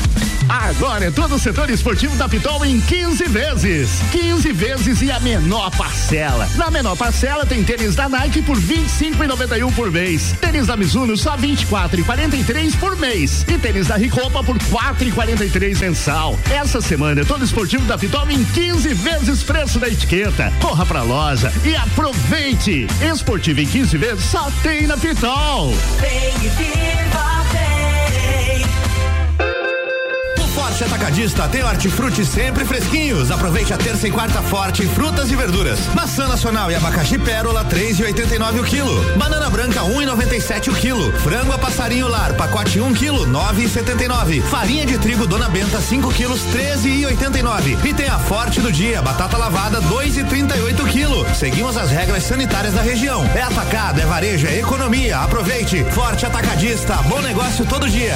Agora 0.51 1.05
é 1.05 1.11
todo 1.11 1.35
o 1.35 1.39
setor 1.39 1.69
esportivo 1.69 2.13
da 2.17 2.27
Pitol 2.27 2.65
em 2.65 2.81
15 2.81 3.23
vezes. 3.29 3.89
15 4.11 4.51
vezes 4.51 5.01
e 5.01 5.09
a 5.09 5.17
menor 5.21 5.71
parcela. 5.71 6.45
Na 6.57 6.69
menor 6.69 6.97
parcela 6.97 7.45
tem 7.45 7.63
tênis 7.63 7.95
da 7.95 8.09
Nike 8.09 8.41
por 8.41 8.57
25,91 8.57 9.73
por 9.73 9.89
mês. 9.89 10.35
Tênis 10.41 10.67
da 10.67 10.75
Mizuno 10.75 11.15
só 11.15 11.37
24,43 11.37 12.75
por 12.77 12.97
mês. 12.97 13.45
E 13.47 13.57
tênis 13.57 13.87
da 13.87 13.95
Ricopa 13.95 14.43
por 14.43 14.57
4,43 14.57 15.79
mensal. 15.79 16.37
Essa 16.49 16.81
semana 16.81 17.21
é 17.21 17.23
todo 17.23 17.45
esportivo 17.45 17.85
da 17.85 17.97
Pitol 17.97 18.29
em 18.29 18.43
15 18.43 18.93
vezes 18.93 19.43
preço 19.43 19.79
da 19.79 19.87
etiqueta. 19.87 20.51
Corra 20.59 20.85
pra 20.85 21.01
loja 21.01 21.49
e 21.63 21.73
aproveite. 21.77 22.87
Esportivo 23.01 23.61
em 23.61 23.67
15 23.67 23.97
vezes 23.97 24.25
só 24.25 24.51
tem 24.61 24.85
na 24.85 24.97
Pitol. 24.97 25.73
Vem 26.01 26.45
e 26.45 26.49
viva. 26.49 27.30
Forte 30.71 30.85
Atacadista 30.85 31.49
tem 31.49 31.63
hortifruti 31.63 32.25
sempre 32.25 32.63
fresquinhos. 32.63 33.29
Aproveite 33.29 33.73
a 33.73 33.77
terça 33.77 34.07
e 34.07 34.11
quarta 34.11 34.41
forte 34.41 34.87
frutas 34.87 35.29
e 35.29 35.35
verduras. 35.35 35.77
Maçã 35.93 36.29
nacional 36.29 36.71
e 36.71 36.75
abacaxi 36.75 37.17
pérola 37.17 37.65
3,89 37.65 38.61
o 38.61 38.63
quilo. 38.63 39.17
Banana 39.17 39.49
branca 39.49 39.81
1,97 39.81 40.69
o 40.69 40.73
quilo. 40.73 41.11
Frango 41.19 41.51
a 41.51 41.57
passarinho 41.57 42.07
lar 42.07 42.33
pacote 42.35 42.79
1 42.79 42.93
quilo 42.93 43.27
9,79. 43.27 44.41
Farinha 44.43 44.85
de 44.85 44.97
trigo 44.97 45.27
Dona 45.27 45.49
Benta 45.49 45.81
5 45.81 46.09
quilos 46.13 46.41
13,89. 46.45 47.85
E 47.85 47.93
tem 47.93 48.07
a 48.07 48.17
forte 48.17 48.61
do 48.61 48.71
dia 48.71 49.01
batata 49.01 49.35
lavada 49.35 49.81
2,38 49.81 50.87
quilo. 50.87 51.35
Seguimos 51.35 51.75
as 51.75 51.91
regras 51.91 52.23
sanitárias 52.23 52.73
da 52.73 52.81
região. 52.81 53.25
É 53.35 53.41
atacado, 53.41 53.99
é 53.99 54.05
varejo, 54.05 54.47
é 54.47 54.59
economia. 54.59 55.17
Aproveite. 55.17 55.83
Forte 55.91 56.25
Atacadista. 56.25 56.95
Bom 57.09 57.19
negócio 57.19 57.65
todo 57.65 57.89
dia 57.89 58.15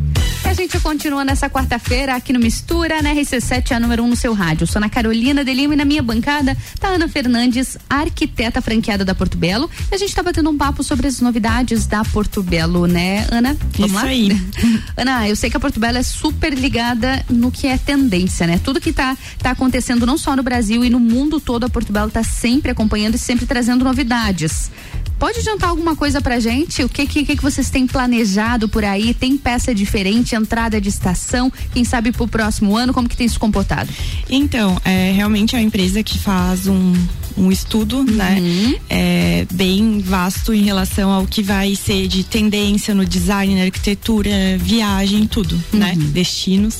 A 0.46 0.54
gente 0.54 0.80
continua 0.80 1.26
nessa 1.26 1.50
quarta-feira 1.50 2.16
aqui 2.16 2.32
no 2.32 2.40
Mistura, 2.40 3.02
na 3.02 3.14
RC7, 3.16 3.72
a 3.72 3.80
número 3.80 4.04
1 4.04 4.06
um 4.06 4.10
no 4.10 4.16
seu 4.16 4.32
rádio. 4.32 4.68
Sou 4.68 4.80
na 4.80 4.88
Carolina 4.88 5.44
de 5.44 5.52
Lima 5.52 5.74
e 5.74 5.78
na 5.78 5.84
minha 5.84 6.04
bancada 6.04 6.56
tá 6.80 6.90
Ana 6.90 7.08
Fernandes, 7.08 7.78
arquiteta 7.90 8.62
franqueada 8.62 9.04
da 9.04 9.16
Porto 9.16 9.38
Belo. 9.38 9.70
E 9.92 9.96
a 9.96 9.98
gente 9.98 10.14
tá 10.14 10.22
batendo 10.22 10.50
um 10.52 10.58
papo 10.58 10.84
sobre 10.84 11.08
as 11.08 11.20
novidades 11.20 11.88
da 11.88 12.06
Porto 12.06 12.44
Belo, 12.44 12.86
né, 12.86 13.28
Ana? 13.32 13.58
Vamos 13.74 13.92
Isso 13.92 13.96
lá? 13.96 14.04
aí. 14.04 14.42
Ana, 14.96 15.28
eu 15.28 15.36
sei 15.36 15.50
que 15.50 15.58
a 15.58 15.60
Porto 15.60 15.80
Belo 15.80 15.98
é 15.98 16.04
super 16.04 16.54
ligada 16.54 17.26
no 17.28 17.52
que 17.52 17.66
é 17.66 17.78
tendência, 17.78 18.46
né? 18.46 18.62
Tudo 18.64 18.80
que 18.80 18.94
tá, 18.94 19.18
tá 19.40 19.52
acontecendo 19.52 20.06
não 20.06 20.18
só 20.18 20.36
no 20.36 20.44
Brasil 20.44 20.86
e 20.86 20.92
no 20.92 21.00
mundo 21.00 21.40
todo, 21.40 21.66
a 21.66 21.70
Porto 21.70 21.92
Belo 21.92 22.12
tá 22.12 22.24
sempre 22.24 22.72
acompanhando 22.72 23.16
e 23.16 23.18
sempre 23.18 23.48
trazendo 23.48 23.84
novidades. 23.84 24.70
Pode 25.18 25.40
adiantar 25.40 25.70
alguma 25.70 25.96
coisa 25.96 26.22
pra 26.22 26.40
gente? 26.40 26.84
O 26.84 26.90
que, 26.90 27.08
que, 27.08 27.26
que 27.26 27.42
vocês 27.42 27.70
têm 27.70 27.88
planejado 27.88 28.68
por 28.68 28.84
aí? 28.84 29.14
Tem 29.14 29.38
peça 29.38 29.74
diferente, 29.74 30.36
entrada 30.36 30.80
de 30.82 30.90
estação? 30.90 31.52
Quem 31.74 31.84
sabe 31.84 32.12
pro 32.12 32.28
próximo 32.28 32.76
ano, 32.76 32.94
como 32.94 33.08
que 33.08 33.16
tem 33.16 33.28
se 33.28 33.40
comportado? 33.40 33.90
Então, 34.30 34.80
é 34.84 35.12
realmente 35.12 35.56
é 35.56 35.60
uma 35.60 35.66
empresa 35.66 36.04
que 36.04 36.20
faz 36.20 36.68
um, 36.68 36.94
um 37.38 37.52
estudo, 37.52 38.04
né? 38.04 38.38
uhum. 38.40 38.70
né? 38.72 38.76
É, 38.90 39.48
bem 39.52 40.00
vasto 40.00 40.54
em 40.54 40.64
relação 40.64 41.12
ao 41.12 41.26
que 41.26 41.42
vai 41.42 41.76
ser 41.76 42.08
de 42.08 42.24
tendência 42.24 42.94
no 42.94 43.06
design, 43.06 43.56
na 43.56 43.64
arquitetura, 43.64 44.58
viagem, 44.58 45.28
tudo, 45.28 45.56
né? 45.74 45.94
uhum. 45.96 46.04
né? 46.04 46.10
Destinos. 46.12 46.80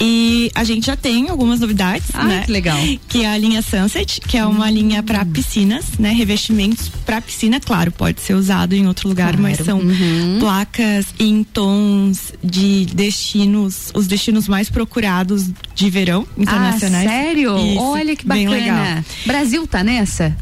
E 0.00 0.50
a 0.54 0.64
gente 0.64 0.86
já 0.86 0.96
tem 0.96 1.28
algumas 1.28 1.60
novidades, 1.60 2.08
ah, 2.14 2.24
né? 2.24 2.42
Que 2.44 2.52
legal. 2.52 2.78
Que 3.08 3.22
é 3.24 3.28
a 3.32 3.38
linha 3.38 3.62
Sunset, 3.62 4.20
que 4.20 4.36
é 4.36 4.44
uma 4.44 4.66
uhum. 4.66 4.72
linha 4.72 5.02
para 5.02 5.24
piscinas, 5.24 5.84
né? 5.98 6.12
Revestimentos 6.12 6.88
para 7.04 7.20
piscina, 7.20 7.60
claro, 7.60 7.92
pode 7.92 8.20
ser 8.20 8.34
usado 8.34 8.74
em 8.74 8.86
outro 8.86 9.08
lugar, 9.08 9.36
claro. 9.36 9.42
mas 9.42 9.58
são 9.58 9.78
uhum. 9.78 10.38
placas 10.40 11.06
em 11.18 11.44
tons 11.44 12.32
de 12.42 12.86
destinos, 12.86 13.90
os 13.94 14.06
destinos 14.06 14.48
mais 14.48 14.68
procurados 14.70 15.48
de 15.82 15.90
verão 15.90 16.26
internacionais. 16.38 17.06
Ah, 17.06 17.10
sério? 17.10 17.56
Isso, 17.58 17.82
Olha 17.82 18.14
que 18.14 18.24
bacana. 18.24 19.04
Brasil 19.26 19.66
tá 19.66 19.82
nessa? 19.82 20.36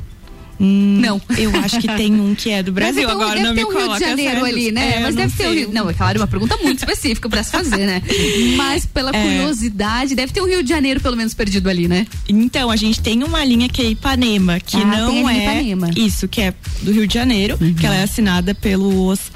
Hum, 0.61 1.01
não. 1.01 1.21
Eu 1.39 1.57
acho 1.57 1.81
que 1.81 1.89
tem 1.97 2.21
um 2.21 2.35
que 2.35 2.51
é 2.51 2.62
do 2.62 2.71
Brasil. 2.71 3.09
Deve 3.09 3.12
Agora 3.12 3.35
deve 3.35 3.47
não 3.47 3.55
ter 3.55 3.65
me 3.65 3.75
um 3.75 3.79
Rio 3.79 3.95
de 3.95 4.01
Janeiro 4.01 4.45
ali, 4.45 4.71
né? 4.71 4.97
É, 4.97 5.01
Mas 5.01 5.15
deve 5.15 5.35
ter 5.35 5.49
o 5.49 5.55
Rio. 5.55 5.71
Não, 5.73 5.89
é 5.89 5.95
claro, 5.95 6.21
uma 6.21 6.27
pergunta 6.27 6.57
muito 6.59 6.79
específica 6.79 7.31
para 7.31 7.43
se 7.43 7.51
fazer, 7.51 7.87
né? 7.87 8.03
Mas 8.59 8.85
pela 8.85 9.11
é. 9.11 9.23
curiosidade, 9.23 10.15
deve 10.15 10.33
ter 10.33 10.43
o 10.43 10.45
um 10.45 10.47
Rio 10.47 10.62
de 10.62 10.69
Janeiro 10.69 11.01
pelo 11.01 11.17
menos 11.17 11.33
perdido 11.33 11.71
ali, 11.71 11.89
né? 11.89 12.07
Então, 12.29 12.71
a 12.71 12.77
gente 12.77 13.01
tem 13.01 13.25
uma 13.25 13.43
linha 13.43 13.71
que 13.71 13.81
é 13.81 13.87
Ipanema, 13.87 14.61
que 14.61 14.77
ah, 14.77 14.85
não 14.85 15.29
é 15.31 15.39
Ipanema. 15.39 15.91
isso, 15.97 16.29
que 16.29 16.43
é 16.43 16.53
do 16.83 16.93
Rio 16.93 17.07
de 17.07 17.15
Janeiro, 17.15 17.57
uhum. 17.59 17.73
que 17.73 17.87
ela 17.87 17.97
é 17.97 18.03
assinada 18.03 18.55
pelo 18.55 18.91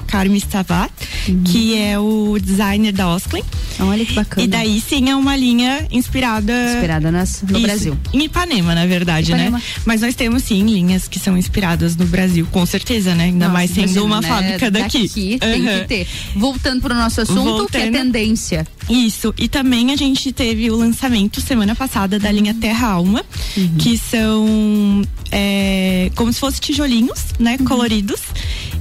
Oscar 0.05 0.29
Mistavat, 0.29 0.91
uhum. 1.27 1.43
que 1.43 1.77
é 1.77 1.99
o 1.99 2.37
designer 2.39 2.93
da 2.93 3.13
Osklin. 3.13 3.43
Olha 3.79 4.05
que 4.05 4.13
bacana. 4.13 4.45
E 4.45 4.47
daí 4.47 4.79
sim 4.79 5.09
é 5.09 5.15
uma 5.15 5.35
linha 5.35 5.85
inspirada. 5.91 6.53
Inspirada 6.73 7.11
nas, 7.11 7.41
no 7.41 7.57
isso, 7.57 7.67
Brasil. 7.67 7.97
Em 8.13 8.23
Ipanema, 8.23 8.73
na 8.73 8.85
verdade, 8.85 9.31
né? 9.31 9.47
Ipanema. 9.47 9.57
né? 9.57 9.63
Mas 9.85 10.01
nós 10.01 10.15
temos 10.15 10.43
sim 10.43 10.63
linhas 10.63 11.07
que 11.07 11.19
são 11.19 11.37
inspiradas 11.37 11.95
no 11.97 12.05
Brasil, 12.05 12.47
com 12.51 12.65
certeza, 12.65 13.13
né? 13.13 13.25
Ainda 13.25 13.45
Nossa, 13.45 13.53
mais 13.53 13.71
sendo 13.71 13.83
imagina, 13.83 14.05
uma 14.05 14.21
né? 14.21 14.27
fábrica 14.27 14.71
daqui. 14.71 15.07
Daqui 15.07 15.37
tem 15.39 15.61
uhum. 15.61 15.79
que 15.79 15.87
ter. 15.87 16.07
Voltando 16.35 16.81
para 16.81 16.93
o 16.93 16.97
nosso 16.97 17.21
assunto, 17.21 17.43
Voltando. 17.43 17.69
que 17.69 17.77
é 17.77 17.91
tendência. 17.91 18.67
Isso, 18.89 19.33
e 19.37 19.47
também 19.47 19.91
a 19.91 19.95
gente 19.95 20.31
teve 20.31 20.69
o 20.69 20.75
lançamento 20.75 21.41
semana 21.41 21.75
passada 21.75 22.19
da 22.19 22.31
linha 22.31 22.53
Terra 22.53 22.89
Alma, 22.89 23.25
uhum. 23.57 23.75
que 23.77 23.97
são 23.97 25.01
é, 25.31 26.11
como 26.15 26.31
se 26.31 26.39
fossem 26.39 26.61
tijolinhos, 26.61 27.25
né? 27.39 27.57
Uhum. 27.59 27.65
Coloridos. 27.65 28.21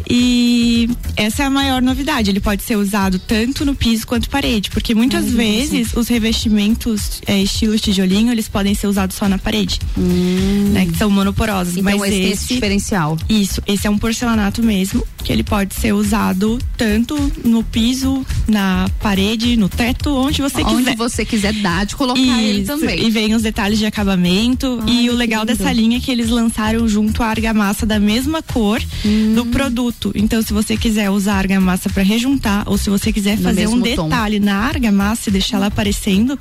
E 0.08 0.88
essa 1.16 1.42
é 1.42 1.46
a 1.46 1.50
maior 1.50 1.82
novidade. 1.82 2.30
Ele 2.30 2.40
pode 2.40 2.62
ser 2.62 2.76
usado 2.76 3.18
tanto 3.18 3.64
no 3.64 3.74
piso 3.74 4.06
quanto 4.06 4.28
parede, 4.28 4.70
porque 4.70 4.94
muitas 4.94 5.30
vezes 5.30 5.94
os 5.94 6.08
revestimentos 6.08 7.20
é, 7.26 7.40
estilo 7.40 7.78
tijolinho 7.78 8.32
eles 8.32 8.48
podem 8.48 8.74
ser 8.74 8.86
usados 8.86 9.16
só 9.16 9.28
na 9.28 9.38
parede, 9.38 9.78
hum. 9.96 10.70
né? 10.72 10.86
Que 10.86 10.96
são 10.96 11.10
monoporosos. 11.10 11.76
Então 11.76 11.98
mas 11.98 12.12
esse, 12.12 12.22
esse 12.32 12.54
diferencial. 12.54 13.16
Isso, 13.28 13.62
esse 13.66 13.86
é 13.86 13.90
um 13.90 13.98
porcelanato 13.98 14.62
mesmo 14.62 15.06
que 15.24 15.32
ele 15.32 15.42
pode 15.42 15.74
ser 15.74 15.92
usado 15.92 16.58
tanto 16.76 17.16
no 17.42 17.64
piso, 17.64 18.24
na 18.46 18.88
parede, 19.00 19.56
no 19.56 19.68
teto, 19.68 20.14
onde 20.14 20.42
você 20.42 20.62
onde 20.62 20.76
quiser. 20.76 20.90
Onde 20.90 20.98
você 20.98 21.24
quiser 21.24 21.52
dar 21.54 21.86
de 21.86 21.96
colocar 21.96 22.20
Isso. 22.20 22.40
ele 22.40 22.64
também. 22.64 23.06
E 23.06 23.10
vem 23.10 23.34
os 23.34 23.42
detalhes 23.42 23.78
de 23.78 23.86
acabamento. 23.86 24.82
Ai, 24.86 25.04
e 25.04 25.10
o 25.10 25.14
legal 25.14 25.44
dessa 25.46 25.72
linha 25.72 25.96
é 25.96 26.00
que 26.00 26.10
eles 26.10 26.28
lançaram 26.28 26.86
junto 26.86 27.22
a 27.22 27.26
argamassa 27.26 27.86
da 27.86 27.98
mesma 27.98 28.42
cor 28.42 28.82
hum. 29.04 29.34
do 29.34 29.46
produto. 29.46 29.93
Então, 30.14 30.42
se 30.42 30.52
você 30.52 30.76
quiser 30.76 31.10
usar 31.10 31.34
a 31.34 31.38
argamassa 31.38 31.88
para 31.88 32.02
rejuntar, 32.02 32.64
ou 32.66 32.76
se 32.76 32.90
você 32.90 33.12
quiser 33.12 33.36
no 33.36 33.44
fazer 33.44 33.66
um 33.66 33.80
detalhe 33.80 34.38
tom. 34.38 34.46
na 34.46 34.56
argamassa 34.56 35.28
e 35.28 35.32
deixar 35.32 35.56
ela 35.56 35.66
aparecendo, 35.66 36.38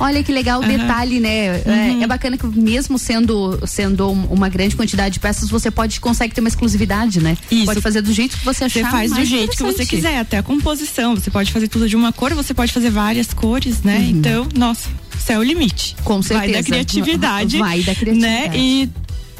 Olha 0.00 0.22
que 0.22 0.32
legal 0.32 0.60
o 0.60 0.62
uhum. 0.62 0.68
detalhe, 0.68 1.20
né? 1.20 1.62
Uhum. 1.66 2.00
É, 2.00 2.02
é, 2.04 2.06
bacana 2.06 2.36
que 2.38 2.46
mesmo 2.46 2.98
sendo, 2.98 3.60
sendo 3.66 4.10
uma 4.10 4.48
grande 4.48 4.74
quantidade 4.74 5.12
de 5.12 5.20
peças, 5.20 5.50
você 5.50 5.70
pode 5.70 6.00
consegue 6.00 6.34
ter 6.34 6.40
uma 6.40 6.48
exclusividade, 6.48 7.20
né? 7.20 7.36
Isso. 7.50 7.66
Pode 7.66 7.82
fazer 7.82 8.00
do 8.00 8.10
jeito 8.10 8.38
que 8.38 8.44
você 8.44 8.64
achar. 8.64 8.80
Você 8.80 8.90
faz 8.90 9.12
do 9.12 9.24
jeito 9.26 9.54
que 9.54 9.62
você 9.62 9.84
quiser, 9.84 10.18
até 10.18 10.38
a 10.38 10.42
composição. 10.42 11.14
Você 11.14 11.30
pode 11.30 11.52
fazer 11.52 11.68
tudo 11.68 11.86
de 11.86 11.96
uma 11.96 12.14
cor, 12.14 12.32
você 12.32 12.54
pode 12.54 12.72
fazer 12.72 12.88
várias 12.88 13.34
cores, 13.34 13.82
né? 13.82 13.98
Uhum. 13.98 14.08
Então, 14.08 14.48
nossa, 14.56 14.88
isso 15.18 15.32
é 15.32 15.38
o 15.38 15.42
limite. 15.42 15.94
Com 16.02 16.22
certeza. 16.22 16.52
Vai 16.52 16.62
da 16.62 16.66
criatividade. 16.66 17.58
Vai 17.58 17.82
da 17.82 17.94
criatividade. 17.94 18.48
Né? 18.48 18.58
E 18.58 18.88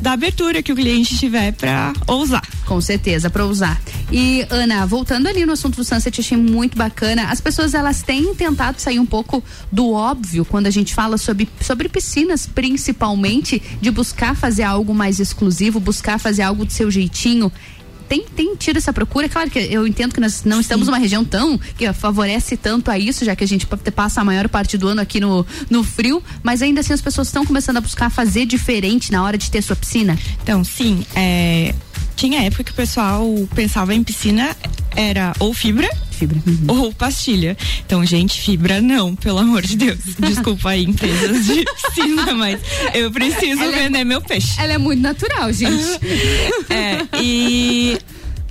da 0.00 0.12
abertura 0.12 0.62
que 0.62 0.72
o 0.72 0.76
cliente 0.76 1.16
tiver 1.18 1.52
para 1.52 1.92
ousar. 2.06 2.46
Com 2.64 2.80
certeza, 2.80 3.28
para 3.28 3.44
usar. 3.44 3.80
E 4.12 4.46
Ana, 4.48 4.86
voltando 4.86 5.26
ali 5.28 5.44
no 5.44 5.52
assunto 5.52 5.76
do 5.76 5.84
Sunset, 5.84 6.20
achei 6.20 6.36
muito 6.36 6.76
bacana. 6.76 7.24
As 7.24 7.40
pessoas 7.40 7.74
elas 7.74 8.02
têm 8.02 8.34
tentado 8.34 8.80
sair 8.80 8.98
um 8.98 9.06
pouco 9.06 9.42
do 9.70 9.92
óbvio 9.92 10.44
quando 10.44 10.66
a 10.66 10.70
gente 10.70 10.94
fala 10.94 11.18
sobre, 11.18 11.48
sobre 11.60 11.88
piscinas, 11.88 12.46
principalmente, 12.46 13.62
de 13.80 13.90
buscar 13.90 14.34
fazer 14.34 14.62
algo 14.62 14.94
mais 14.94 15.20
exclusivo, 15.20 15.78
buscar 15.78 16.18
fazer 16.18 16.42
algo 16.42 16.64
do 16.64 16.72
seu 16.72 16.90
jeitinho 16.90 17.52
tem, 18.10 18.24
tem 18.24 18.56
tido 18.56 18.76
essa 18.76 18.92
procura. 18.92 19.28
Claro 19.28 19.48
que 19.48 19.60
eu 19.60 19.86
entendo 19.86 20.12
que 20.12 20.20
nós 20.20 20.42
não 20.42 20.56
Sim. 20.56 20.62
estamos 20.62 20.88
numa 20.88 20.98
região 20.98 21.24
tão 21.24 21.56
que 21.56 21.90
favorece 21.92 22.56
tanto 22.56 22.90
a 22.90 22.98
isso, 22.98 23.24
já 23.24 23.36
que 23.36 23.44
a 23.44 23.46
gente 23.46 23.68
passa 23.94 24.20
a 24.20 24.24
maior 24.24 24.48
parte 24.48 24.76
do 24.76 24.88
ano 24.88 25.00
aqui 25.00 25.20
no, 25.20 25.46
no 25.70 25.84
frio, 25.84 26.20
mas 26.42 26.60
ainda 26.60 26.80
assim 26.80 26.92
as 26.92 27.00
pessoas 27.00 27.28
estão 27.28 27.46
começando 27.46 27.76
a 27.76 27.80
buscar 27.80 28.10
fazer 28.10 28.46
diferente 28.46 29.12
na 29.12 29.22
hora 29.22 29.38
de 29.38 29.48
ter 29.48 29.62
sua 29.62 29.76
piscina. 29.76 30.18
Então, 30.42 30.64
sim, 30.64 31.06
é, 31.14 31.72
tinha 32.16 32.42
época 32.42 32.64
que 32.64 32.72
o 32.72 32.74
pessoal 32.74 33.24
pensava 33.54 33.94
em 33.94 34.02
piscina 34.02 34.56
era 34.96 35.32
ou 35.38 35.54
fibra 35.54 35.88
fibra. 36.20 36.42
Uhum. 36.46 36.64
Ou 36.68 36.92
pastilha. 36.92 37.56
Então, 37.84 38.04
gente, 38.04 38.40
fibra 38.40 38.80
não, 38.80 39.16
pelo 39.16 39.38
amor 39.38 39.62
de 39.62 39.76
Deus. 39.76 39.98
Desculpa 40.20 40.70
aí, 40.70 40.84
empresas 40.84 41.46
de 41.46 41.64
piscina, 41.64 42.34
mas 42.34 42.60
eu 42.94 43.10
preciso 43.10 43.62
ela 43.62 43.76
é 43.76 43.84
vender 43.84 44.00
é, 44.00 44.04
meu 44.04 44.20
peixe. 44.20 44.60
Ela 44.60 44.74
é 44.74 44.78
muito 44.78 45.00
natural, 45.00 45.52
gente. 45.52 45.98
é, 46.68 47.06
e 47.20 47.98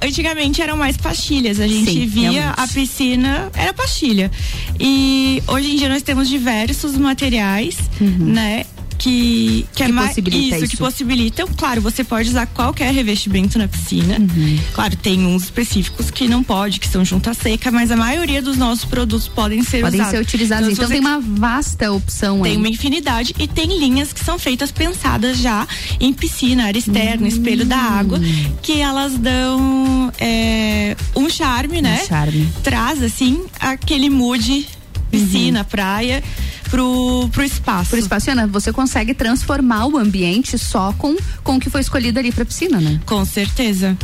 antigamente 0.01 0.61
eram 0.61 0.77
mais 0.77 0.97
pastilhas. 0.97 1.59
A 1.59 1.67
gente 1.67 1.91
Sim, 1.91 2.07
via 2.07 2.31
realmente. 2.31 2.59
a 2.59 2.67
piscina, 2.67 3.51
era 3.53 3.73
pastilha. 3.73 4.31
E 4.79 5.43
hoje 5.47 5.71
em 5.71 5.75
dia 5.77 5.89
nós 5.89 6.01
temos 6.01 6.27
diversos 6.27 6.97
materiais, 6.97 7.77
uhum. 8.01 8.33
né? 8.33 8.65
Que, 8.99 9.65
que, 9.73 9.81
é 9.81 9.85
que 9.85 9.91
é 9.91 9.93
mais 9.93 10.09
possibilita 10.09 10.55
isso, 10.55 10.65
isso, 10.65 10.71
que 10.71 10.77
possibilitam. 10.77 11.47
Claro, 11.55 11.81
você 11.81 12.03
pode 12.03 12.29
usar 12.29 12.45
qualquer 12.47 12.93
revestimento 12.93 13.57
na 13.57 13.67
piscina. 13.67 14.19
Uhum. 14.19 14.59
Claro, 14.73 14.95
tem 14.97 15.25
uns 15.25 15.45
específicos 15.45 16.11
que 16.11 16.27
não 16.27 16.43
pode, 16.43 16.79
que 16.79 16.87
são 16.87 17.03
junta 17.05 17.33
seca, 17.33 17.71
mas 17.71 17.91
a 17.91 17.95
maioria 17.95 18.41
dos 18.41 18.57
nossos 18.57 18.83
produtos 18.83 19.27
podem 19.27 19.63
ser 19.63 19.81
podem 19.81 20.01
usados. 20.01 20.11
ser 20.11 20.21
utilizados. 20.21 20.69
Então, 20.69 20.85
então 20.85 20.89
tem 20.89 20.99
uma 20.99 21.19
vasta 21.19 21.91
opção 21.91 22.41
Tem 22.41 22.51
aí. 22.51 22.57
uma 22.57 22.67
infinidade 22.67 23.33
e 23.39 23.47
tem 23.47 23.79
linhas 23.79 24.11
que 24.11 24.23
são 24.23 24.37
feitas 24.37 24.71
pensadas 24.71 25.37
já 25.37 25.65
em 25.99 26.13
piscina, 26.13 26.65
área 26.65 26.79
externa, 26.79 27.21
uhum. 27.21 27.27
espelho 27.27 27.65
da 27.65 27.77
água, 27.77 28.19
que 28.61 28.81
elas 28.81 29.17
dão 29.17 30.11
é, 30.19 30.95
um 31.15 31.29
charme, 31.29 31.81
né? 31.81 32.01
Um 32.03 32.07
charme. 32.07 32.49
Traz 32.61 33.01
assim 33.01 33.45
aquele 33.59 34.09
mood 34.09 34.67
piscina, 35.09 35.59
uhum. 35.59 35.65
praia 35.65 36.23
pro, 36.69 37.29
pro 37.31 37.43
espaço. 37.43 37.89
Pro 37.91 37.99
espaço, 37.99 38.31
Ana, 38.31 38.47
você 38.47 38.71
consegue 38.71 39.13
transformar 39.13 39.87
o 39.87 39.97
ambiente 39.97 40.57
só 40.57 40.93
com, 40.93 41.15
com 41.43 41.57
o 41.57 41.59
que 41.59 41.69
foi 41.69 41.81
escolhido 41.81 42.19
ali 42.19 42.31
pra 42.31 42.45
piscina, 42.45 42.79
né? 42.79 42.99
Com 43.05 43.25
certeza. 43.25 43.97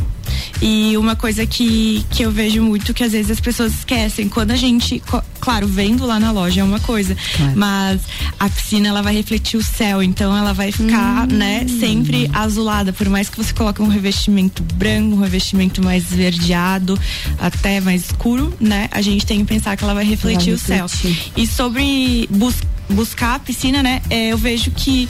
E 0.60 0.96
uma 0.96 1.14
coisa 1.14 1.46
que, 1.46 2.04
que 2.10 2.22
eu 2.22 2.30
vejo 2.30 2.62
muito 2.62 2.92
que 2.92 3.04
às 3.04 3.12
vezes 3.12 3.30
as 3.30 3.40
pessoas 3.40 3.72
esquecem, 3.74 4.28
quando 4.28 4.50
a 4.50 4.56
gente, 4.56 5.02
claro, 5.46 5.68
vendo 5.68 6.04
lá 6.04 6.18
na 6.18 6.32
loja 6.32 6.60
é 6.60 6.64
uma 6.64 6.80
coisa, 6.80 7.16
claro. 7.36 7.52
mas 7.54 8.00
a 8.36 8.50
piscina 8.50 8.88
ela 8.88 9.00
vai 9.00 9.14
refletir 9.14 9.56
o 9.56 9.62
céu, 9.62 10.02
então 10.02 10.36
ela 10.36 10.52
vai 10.52 10.72
ficar, 10.72 11.22
hum. 11.22 11.36
né, 11.36 11.64
sempre 11.68 12.28
azulada, 12.32 12.92
por 12.92 13.08
mais 13.08 13.28
que 13.28 13.36
você 13.36 13.54
coloque 13.54 13.80
um 13.80 13.86
revestimento 13.86 14.64
branco, 14.74 15.14
um 15.14 15.20
revestimento 15.20 15.80
mais 15.80 16.10
esverdeado, 16.10 16.98
até 17.38 17.80
mais 17.80 18.06
escuro, 18.06 18.52
né? 18.58 18.88
A 18.90 19.00
gente 19.00 19.24
tem 19.24 19.38
que 19.38 19.44
pensar 19.44 19.76
que 19.76 19.84
ela 19.84 19.94
vai 19.94 20.04
refletir 20.04 20.56
vai 20.56 20.80
o 20.80 20.80
refletir. 20.88 21.14
céu. 21.14 21.22
E 21.36 21.46
sobre 21.46 22.28
buscar 22.28 22.66
buscar 22.88 23.34
a 23.34 23.38
piscina, 23.38 23.82
né? 23.82 24.00
É, 24.08 24.28
eu 24.28 24.38
vejo 24.38 24.70
que, 24.70 25.08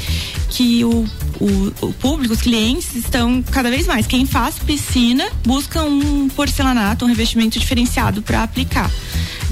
que 0.48 0.84
o, 0.84 1.06
o, 1.40 1.86
o, 1.86 1.92
público, 1.92 2.34
os 2.34 2.40
clientes 2.40 2.94
estão 2.94 3.42
cada 3.42 3.70
vez 3.70 3.86
mais. 3.86 4.06
Quem 4.06 4.26
faz 4.26 4.56
piscina 4.58 5.28
busca 5.44 5.82
um 5.82 6.28
porcelanato, 6.28 7.04
um 7.04 7.08
revestimento 7.08 7.58
diferenciado 7.58 8.22
para 8.22 8.42
aplicar. 8.42 8.90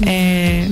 É, 0.05 0.67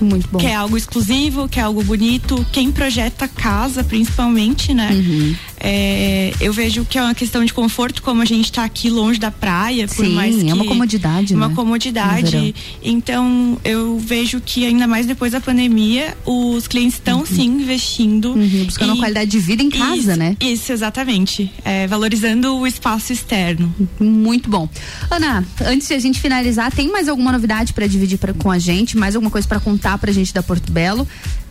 muito 0.00 0.28
bom. 0.28 0.38
Que 0.38 0.46
é 0.46 0.54
algo 0.54 0.76
exclusivo, 0.76 1.48
que 1.48 1.58
é 1.58 1.62
algo 1.62 1.82
bonito. 1.82 2.44
Quem 2.52 2.70
projeta 2.70 3.26
casa, 3.26 3.82
principalmente, 3.82 4.74
né? 4.74 4.90
Uhum. 4.92 5.36
É, 5.58 6.32
eu 6.40 6.52
vejo 6.52 6.84
que 6.84 6.98
é 6.98 7.02
uma 7.02 7.14
questão 7.14 7.44
de 7.44 7.52
conforto, 7.52 8.02
como 8.02 8.22
a 8.22 8.24
gente 8.24 8.46
está 8.46 8.64
aqui 8.64 8.90
longe 8.90 9.18
da 9.18 9.30
praia, 9.30 9.88
por 9.88 10.04
Sim, 10.04 10.14
mais 10.14 10.36
que 10.36 10.50
é 10.50 10.54
uma 10.54 10.64
comodidade, 10.64 11.34
uma 11.34 11.48
né? 11.48 11.54
comodidade. 11.54 12.54
Então 12.82 13.58
eu 13.64 13.98
vejo 13.98 14.40
que 14.40 14.66
ainda 14.66 14.86
mais 14.86 15.06
depois 15.06 15.32
da 15.32 15.40
pandemia, 15.40 16.16
os 16.24 16.68
clientes 16.68 16.94
estão 16.94 17.20
uhum. 17.20 17.26
sim 17.26 17.46
investindo, 17.46 18.32
uhum, 18.32 18.64
buscando 18.64 18.90
uma 18.90 18.98
qualidade 18.98 19.30
de 19.30 19.38
vida 19.38 19.62
em 19.62 19.70
casa, 19.70 20.12
isso, 20.12 20.16
né? 20.16 20.36
Isso, 20.40 20.72
exatamente, 20.72 21.50
é, 21.64 21.86
valorizando 21.86 22.56
o 22.56 22.66
espaço 22.66 23.12
externo. 23.12 23.74
Muito 23.98 24.50
bom, 24.50 24.68
Ana. 25.10 25.44
Antes 25.64 25.88
de 25.88 25.94
a 25.94 25.98
gente 25.98 26.20
finalizar, 26.20 26.70
tem 26.72 26.90
mais 26.90 27.08
alguma 27.08 27.32
novidade 27.32 27.72
para 27.72 27.86
dividir 27.86 28.18
pra, 28.18 28.32
com 28.34 28.50
a 28.50 28.58
gente? 28.58 28.96
Mais 28.96 29.14
alguma 29.14 29.30
coisa 29.30 29.46
para 29.46 29.60
contar 29.60 29.98
para 29.98 30.10
a 30.10 30.14
gente 30.14 30.32
da 30.32 30.42
Porto 30.42 30.70
Belo? 30.70 31.06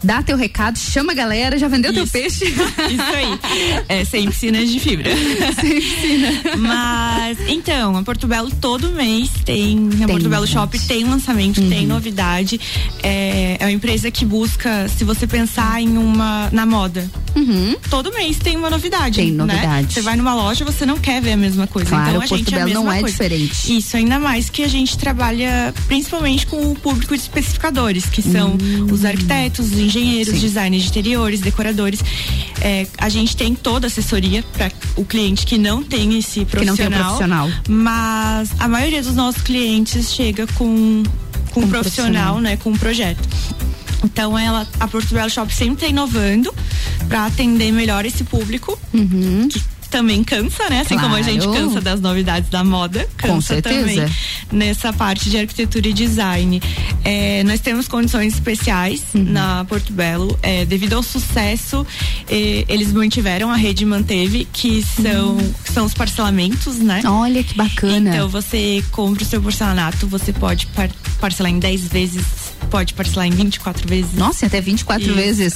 Dá 0.06 0.22
teu 0.22 0.38
recado, 0.38 0.77
chama 0.77 1.14
a 1.14 1.15
galera, 1.15 1.57
já 1.57 1.68
vendeu 1.68 1.91
isso. 1.91 2.03
teu 2.03 2.22
peixe? 2.22 2.45
Isso 2.45 3.02
aí. 3.02 3.40
É, 3.90 4.06
sem 4.06 4.27
piscinas 4.27 4.69
de 4.69 4.80
fibra. 4.80 5.10
sem 5.60 5.82
piscina. 5.82 6.30
Mas, 6.60 7.40
então, 7.48 7.98
a 7.98 8.03
Porto 8.03 8.27
Belo 8.27 8.52
todo 8.61 8.91
mês 8.91 9.32
tem, 9.44 9.90
a 10.03 10.07
Porto 10.07 10.30
Belo 10.30 10.45
Shop 10.45 10.77
tem 10.88 11.03
lançamento, 11.06 11.60
uhum. 11.60 11.69
tem 11.69 11.88
novidade. 11.88 12.61
É, 13.02 13.57
é 13.60 13.65
uma 13.65 13.72
empresa 13.72 14.11
que 14.11 14.23
busca, 14.26 14.88
se 14.90 15.03
você 15.03 15.26
pensar 15.26 15.82
em 15.82 15.98
uma, 15.98 16.49
na 16.52 16.68
moda, 16.68 17.10
uhum. 17.36 17.76
todo 17.90 18.14
mês 18.14 18.38
tem 18.38 18.56
uma 18.56 18.69
novidade. 18.69 19.15
Tem 19.15 19.32
né? 19.32 19.44
novidade. 19.44 19.91
Você 19.91 20.02
vai 20.02 20.15
numa 20.15 20.36
loja, 20.36 20.64
você 20.64 20.86
não 20.86 20.99
quer 20.99 21.19
ver 21.19 21.32
a 21.32 21.38
mesma 21.38 21.65
coisa. 21.65 21.90
Claro, 21.90 22.10
então 22.10 22.22
a 22.22 22.27
Porto 22.27 22.38
gente 22.38 22.52
Belo 22.52 22.60
é 22.60 22.61
a 22.61 22.65
mesma 22.68 22.84
não 22.84 22.91
é 22.91 22.99
coisa. 22.99 23.11
diferente. 23.11 23.76
Isso, 23.76 23.98
ainda 23.98 24.19
mais 24.19 24.52
que 24.52 24.64
a 24.64 24.68
gente 24.68 24.98
trabalha 24.99 25.73
principalmente 25.88 26.45
com 26.45 26.72
o 26.72 26.76
público 26.76 27.15
de 27.15 27.23
especificadores, 27.23 28.06
que 28.06 28.22
são 28.22 28.52
uhum. 28.52 28.88
os 28.91 29.03
arquitetos, 29.03 29.72
os 29.72 29.80
engenheiros, 29.80 29.94
Sim. 29.99 30.39
designers 30.39 30.84
de 30.84 30.89
interiores, 30.89 31.41
decoradores. 31.41 31.99
É, 32.61 32.88
a 32.97 33.09
gente 33.09 33.35
tem 33.35 33.53
toda 33.53 33.88
a 33.88 33.89
assessoria 33.89 34.43
para 34.53 34.72
o 34.95 35.05
cliente 35.05 35.45
que 35.45 35.57
não 35.57 35.84
tem 35.84 36.17
esse 36.17 36.45
profissional. 36.45 36.76
Que 36.76 36.84
não 36.84 36.91
tem 36.91 36.99
profissional. 36.99 37.49
Mas 37.67 38.49
a 38.59 38.67
maioria 38.67 39.01
dos 39.01 39.15
nossos 39.15 39.41
clientes 39.41 40.13
chega 40.13 40.47
com, 40.47 41.03
com 41.51 41.61
um 41.61 41.67
profissional, 41.67 41.72
profissional, 41.72 42.41
né? 42.41 42.57
Com 42.57 42.72
um 42.72 42.77
projeto. 42.77 43.27
Então 44.03 44.38
ela, 44.38 44.67
a 44.80 44.88
Portugal 44.88 45.30
Shop 45.30 45.53
sempre 45.53 45.76
está 45.76 45.88
inovando 45.88 46.53
para 47.07 47.26
atender 47.26 47.72
melhor 47.72 48.05
esse 48.05 48.23
público 48.23 48.77
uhum. 48.93 49.47
que 49.49 49.61
também 49.88 50.24
cansa, 50.24 50.70
né? 50.70 50.82
Assim 50.82 50.95
claro. 50.95 51.10
como 51.10 51.16
a 51.16 51.22
gente 51.22 51.48
cansa 51.48 51.82
das 51.82 52.02
novidades 52.02 52.49
da 52.49 52.64
moda, 52.64 53.07
cansa 53.18 53.62
também 53.62 54.06
nessa 54.52 54.91
parte 54.94 55.30
de 55.30 55.38
arquitetura 55.38 55.88
e 55.88 55.94
design. 55.94 56.62
É, 57.03 57.44
nós 57.44 57.60
temos 57.60 57.88
condições 57.88 58.34
especiais 58.34 59.03
uhum. 59.14 59.24
na 59.24 59.66
Porto 59.66 59.94
Belo, 59.94 60.38
é, 60.41 60.66
devido 60.66 60.94
ao 60.94 61.03
sucesso, 61.03 61.86
eles 62.30 62.91
mantiveram, 62.91 63.49
a 63.49 63.56
rede 63.56 63.86
manteve, 63.86 64.48
que 64.52 64.84
são, 64.84 65.38
uhum. 65.38 65.53
que 65.64 65.72
são 65.72 65.86
os 65.86 65.94
parcelamentos, 65.94 66.78
né? 66.78 67.02
Olha 67.06 67.44
que 67.44 67.56
bacana. 67.56 68.10
Então 68.10 68.30
você 68.30 68.84
compra 68.91 69.24
o 69.24 69.26
seu 69.26 69.41
porcelanato, 69.41 70.07
você 70.07 70.34
pode 70.34 70.68
par 70.68 70.90
parcelar 71.20 71.52
em 71.52 71.60
10 71.60 71.88
vezes 71.88 72.44
pode 72.69 72.94
parcelar 72.94 73.27
em 73.27 73.32
24 73.32 73.88
vezes. 73.88 74.14
Nossa, 74.14 74.45
até 74.45 74.60
24 74.60 75.14
vezes. 75.14 75.53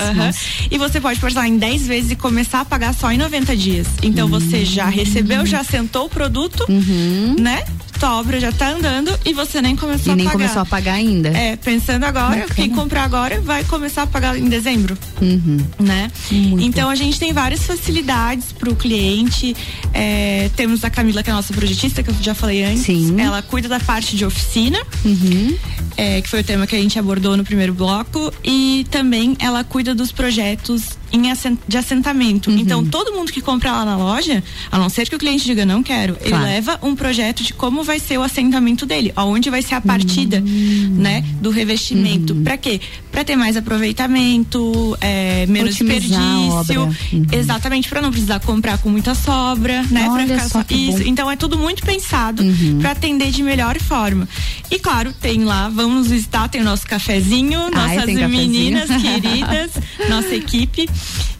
E 0.69 0.77
você 0.77 1.01
pode 1.01 1.19
parcelar 1.19 1.47
em 1.47 1.57
10 1.57 1.87
vezes 1.87 2.11
e 2.11 2.15
começar 2.15 2.61
a 2.61 2.65
pagar 2.65 2.93
só 2.93 3.11
em 3.11 3.17
90 3.17 3.55
dias. 3.55 3.87
Então 4.01 4.25
uhum. 4.25 4.39
você 4.39 4.65
já 4.65 4.85
recebeu, 4.85 5.45
já 5.45 5.63
sentou 5.63 6.05
o 6.05 6.09
produto, 6.09 6.65
uhum. 6.69 7.35
né? 7.39 7.63
tua 7.99 8.17
obra 8.17 8.39
já 8.39 8.51
tá 8.51 8.69
andando 8.69 9.13
e 9.25 9.33
você 9.33 9.61
nem 9.61 9.75
começou 9.75 10.07
e 10.07 10.13
a 10.13 10.15
nem 10.15 10.25
pagar. 10.25 10.37
começou 10.37 10.61
a 10.61 10.65
pagar 10.65 10.93
ainda. 10.93 11.29
É, 11.29 11.57
pensando 11.57 12.05
agora, 12.05 12.41
Bacana. 12.41 12.55
quem 12.55 12.69
comprar 12.69 13.03
agora 13.03 13.41
vai 13.41 13.63
começar 13.65 14.03
a 14.03 14.07
pagar 14.07 14.37
em 14.37 14.47
dezembro. 14.47 14.97
Uhum. 15.21 15.57
Né? 15.77 16.09
Muito 16.31 16.63
então 16.63 16.89
a 16.89 16.95
gente 16.95 17.19
tem 17.19 17.33
várias 17.33 17.63
facilidades 17.63 18.53
pro 18.53 18.73
cliente. 18.73 19.55
É, 19.93 20.49
temos 20.55 20.83
a 20.85 20.89
Camila, 20.89 21.21
que 21.21 21.29
é 21.29 21.33
a 21.33 21.35
nossa 21.35 21.53
projetista, 21.53 22.01
que 22.01 22.09
eu 22.09 22.15
já 22.21 22.33
falei 22.33 22.63
antes. 22.63 22.83
Sim. 22.83 23.19
Ela 23.19 23.41
cuida 23.41 23.67
da 23.67 23.81
parte 23.81 24.15
de 24.15 24.23
oficina, 24.23 24.79
uhum. 25.03 25.57
é, 25.97 26.21
que 26.21 26.29
foi 26.29 26.39
o 26.39 26.43
tema 26.43 26.65
que 26.65 26.75
a 26.75 26.79
gente 26.79 26.88
abordou 26.97 27.37
no 27.37 27.43
primeiro 27.43 27.73
bloco. 27.73 28.33
E 28.43 28.87
também 28.89 29.35
ela 29.39 29.63
cuida 29.63 29.93
dos 29.93 30.11
projetos 30.11 30.97
em 31.11 31.31
assent, 31.31 31.57
de 31.67 31.77
assentamento. 31.77 32.49
Uhum. 32.49 32.57
Então, 32.57 32.85
todo 32.85 33.13
mundo 33.13 33.31
que 33.31 33.41
compra 33.41 33.71
lá 33.71 33.85
na 33.85 33.97
loja, 33.97 34.43
a 34.71 34.77
não 34.77 34.89
ser 34.89 35.07
que 35.09 35.15
o 35.15 35.19
cliente 35.19 35.45
diga 35.45 35.65
não 35.65 35.81
quero, 35.81 36.15
claro. 36.15 36.35
ele 36.35 36.43
leva 36.43 36.79
um 36.81 36.95
projeto 36.95 37.43
de 37.43 37.53
como 37.53 37.83
vai 37.83 37.99
ser 37.99 38.17
o 38.17 38.23
assentamento 38.23 38.85
dele, 38.85 39.11
aonde 39.15 39.49
vai 39.49 39.61
ser 39.61 39.75
a 39.75 39.81
partida, 39.81 40.37
uhum. 40.37 40.95
né, 40.97 41.23
do 41.41 41.49
revestimento. 41.49 42.33
Uhum. 42.33 42.43
Para 42.43 42.57
quê? 42.57 42.79
Para 43.11 43.23
ter 43.23 43.35
mais 43.35 43.57
aproveitamento, 43.57 44.97
é, 45.01 45.45
menos 45.47 45.75
Otimizar 45.75 45.99
desperdício. 45.99 46.83
Uhum. 47.13 47.25
Exatamente, 47.31 47.89
para 47.89 48.01
não 48.01 48.11
precisar 48.11 48.39
comprar 48.39 48.77
com 48.77 48.89
muita 48.89 49.15
sobra, 49.15 49.83
né, 49.89 50.09
para 50.09 50.27
ficar 50.27 50.49
só, 50.49 50.65
isso. 50.69 51.03
Então 51.03 51.29
é 51.29 51.35
tudo 51.35 51.57
muito 51.57 51.83
pensado 51.83 52.43
uhum. 52.43 52.79
para 52.79 52.91
atender 52.91 53.31
de 53.31 53.43
melhor 53.43 53.79
forma. 53.79 54.27
E 54.69 54.77
claro, 54.79 55.13
tem 55.13 55.43
lá, 55.43 55.69
vamos 55.69 56.07
visitar, 56.07 56.47
tem 56.47 56.61
o 56.61 56.63
nosso 56.63 56.85
cafezinho, 56.85 57.59
Ai, 57.73 57.97
nossas 57.97 58.29
meninas 58.29 58.89
queridas, 59.01 59.71
nossa 60.09 60.35
equipe 60.35 60.87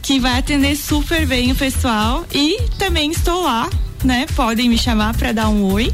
que 0.02 0.20
vai 0.20 0.40
atender 0.40 0.76
super 0.76 1.26
bem 1.26 1.52
o 1.52 1.56
pessoal. 1.56 2.26
E 2.34 2.58
também 2.78 3.12
estou 3.12 3.44
lá 3.44 3.70
né? 4.04 4.26
Podem 4.36 4.70
me 4.70 4.78
chamar 4.78 5.16
para 5.16 5.32
dar 5.32 5.50
um 5.50 5.64
oi. 5.64 5.92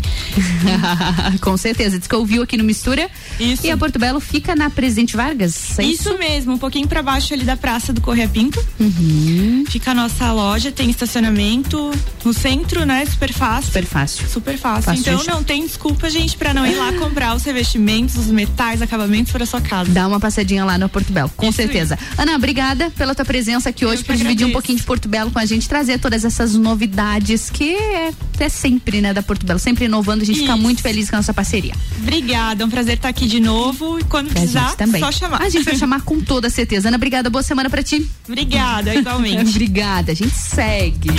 Com 1.41 1.57
certeza. 1.57 1.97
Diz 1.97 2.07
que 2.07 2.15
ouviu 2.15 2.43
aqui 2.43 2.57
no 2.57 2.63
Mistura. 2.63 3.09
Isso. 3.39 3.65
E 3.65 3.71
a 3.71 3.77
Porto 3.77 3.99
Belo 3.99 4.19
fica 4.19 4.55
na 4.55 4.69
Presidente 4.69 5.15
Vargas. 5.15 5.77
É 5.77 5.83
isso? 5.83 6.09
isso? 6.09 6.17
mesmo, 6.17 6.53
um 6.53 6.57
pouquinho 6.57 6.87
para 6.87 7.01
baixo 7.01 7.33
ali 7.33 7.43
da 7.43 7.57
Praça 7.57 7.91
do 7.93 8.01
Correia 8.01 8.27
Pinto. 8.27 8.63
Uhum. 8.79 9.63
Fica 9.67 9.91
a 9.91 9.93
nossa 9.93 10.31
loja, 10.31 10.71
tem 10.71 10.89
estacionamento 10.89 11.91
no 12.23 12.33
centro, 12.33 12.85
né? 12.85 13.05
Super 13.05 13.33
fácil. 13.33 13.67
Super 13.67 13.85
fácil. 13.85 14.27
Super 14.27 14.57
fácil. 14.57 14.83
fácil 14.83 15.01
então 15.01 15.23
não 15.25 15.43
tem 15.43 15.65
desculpa, 15.65 16.09
gente, 16.09 16.37
para 16.37 16.53
não 16.53 16.65
ir 16.65 16.75
lá 16.75 16.93
comprar 16.93 17.35
os 17.35 17.43
revestimentos, 17.43 18.15
os 18.17 18.27
metais, 18.27 18.81
acabamentos 18.81 19.31
para 19.31 19.45
sua 19.45 19.61
casa. 19.61 19.91
Dá 19.91 20.07
uma 20.07 20.19
passadinha 20.19 20.65
lá 20.65 20.77
no 20.77 20.89
Porto 20.89 21.11
Belo, 21.11 21.31
com 21.35 21.47
isso 21.47 21.57
certeza. 21.57 21.97
Isso. 21.99 22.21
Ana, 22.21 22.35
obrigada 22.35 22.89
pela 22.91 23.13
tua 23.13 23.25
presença 23.25 23.69
aqui 23.69 23.85
hoje, 23.85 24.03
por 24.03 24.15
dividir 24.15 24.47
um 24.47 24.51
pouquinho 24.51 24.77
de 24.77 24.83
Porto 24.83 25.07
Belo 25.07 25.31
com 25.31 25.39
a 25.39 25.45
gente, 25.45 25.67
trazer 25.67 25.99
todas 25.99 26.25
essas 26.25 26.53
novidades 26.55 27.49
que 27.49 27.75
é, 27.95 28.13
é 28.39 28.49
sempre, 28.49 29.01
né, 29.01 29.13
da 29.13 29.23
Porto 29.23 29.45
Belo, 29.45 29.59
sempre 29.59 29.85
inovando, 29.85 30.23
a 30.23 30.25
gente 30.25 30.35
Isso. 30.35 30.45
fica 30.45 30.57
muito 30.57 30.81
feliz 30.81 31.09
com 31.09 31.15
a 31.15 31.19
nossa 31.19 31.33
parceria. 31.33 31.73
Obrigada, 31.99 32.63
é 32.63 32.65
um 32.65 32.69
prazer 32.69 32.95
estar 32.95 33.09
aqui 33.09 33.27
de 33.27 33.39
novo 33.39 33.99
e 33.99 34.03
quando 34.03 34.29
precisar, 34.29 34.75
também. 34.75 35.01
só 35.01 35.11
chamar. 35.11 35.41
A 35.41 35.49
gente 35.49 35.63
vai 35.63 35.75
chamar 35.75 36.01
com 36.01 36.19
toda 36.19 36.49
certeza. 36.49 36.87
Ana, 36.87 36.97
obrigada, 36.97 37.29
boa 37.29 37.43
semana 37.43 37.69
pra 37.69 37.83
ti. 37.83 38.09
Obrigada, 38.27 38.93
igualmente. 38.93 39.49
obrigada, 39.51 40.11
a 40.11 40.15
gente 40.15 40.35
segue. 40.35 41.09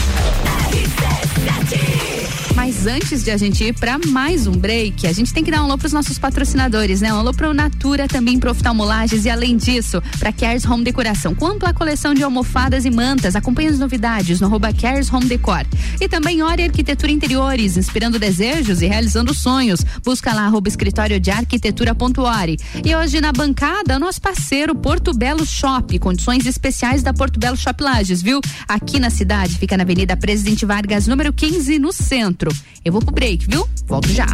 Antes 2.89 3.25
de 3.25 3.33
a 3.33 3.37
gente 3.37 3.65
ir 3.65 3.73
para 3.75 3.99
mais 3.99 4.47
um 4.47 4.53
break, 4.53 5.09
a 5.09 5.13
gente 5.13 5.35
tem 5.35 5.43
que 5.43 5.51
dar 5.51 5.61
um 5.61 5.65
alô 5.65 5.77
pros 5.77 5.93
nossos 5.93 6.21
patrocinadores, 6.21 7.01
né? 7.01 7.13
Um 7.13 7.19
alô 7.19 7.33
pro 7.33 7.53
Natura, 7.53 8.07
também 8.07 8.39
pro 8.39 8.53
Oftalmolages 8.53 9.25
e 9.25 9.31
além 9.31 9.57
disso, 9.57 10.01
para 10.21 10.33
Cares 10.33 10.65
Home 10.65 10.85
Decoração. 10.85 11.35
Com 11.35 11.47
ampla 11.47 11.75
coleção 11.75 12.15
de 12.15 12.23
almofadas 12.23 12.85
e 12.85 12.91
mantas, 12.91 13.35
acompanhe 13.35 13.71
as 13.71 13.79
novidades 13.81 14.41
no 14.41 14.47
arroba 14.47 14.73
Cares 14.73 15.13
Home 15.13 15.27
Decor. 15.27 15.67
E 16.01 16.09
também 16.09 16.43
Ori 16.43 16.63
Arquitetura 16.63 17.11
Interiores, 17.11 17.77
inspirando 17.77 18.21
desejos 18.21 18.81
e 18.81 18.87
realizando 18.87 19.35
sonhos. 19.35 19.85
Busca 20.05 20.33
lá 20.33 20.43
arroba 20.43 20.69
escritório 20.69 21.19
de 21.19 21.33
arquitetura.ori. 21.33 22.57
E 22.85 22.95
hoje 22.95 23.21
na 23.21 23.33
bancada, 23.33 23.99
nosso 23.99 24.21
parceiro 24.21 24.77
Porto 24.77 25.13
Belo 25.13 25.45
Shop, 25.45 25.99
condições 25.99 26.47
especiais 26.47 27.03
da 27.03 27.13
Porto 27.13 27.41
Belo 27.41 27.57
Shop 27.57 27.83
Lages, 27.83 28.23
viu? 28.23 28.41
Aqui 28.69 29.01
na 29.01 29.11
cidade, 29.11 29.59
fica 29.59 29.77
na 29.77 29.83
Avenida 29.83 30.17
Presidente 30.17 30.65
Vargas, 30.65 31.09
número 31.09 31.33
15, 31.33 31.81
no 31.81 31.93
centro. 31.93 32.55
Eu 32.85 32.93
vou 32.93 33.01
pro 33.01 33.13
break, 33.13 33.47
viu? 33.49 33.69
Volto 33.87 34.09
já. 34.09 34.27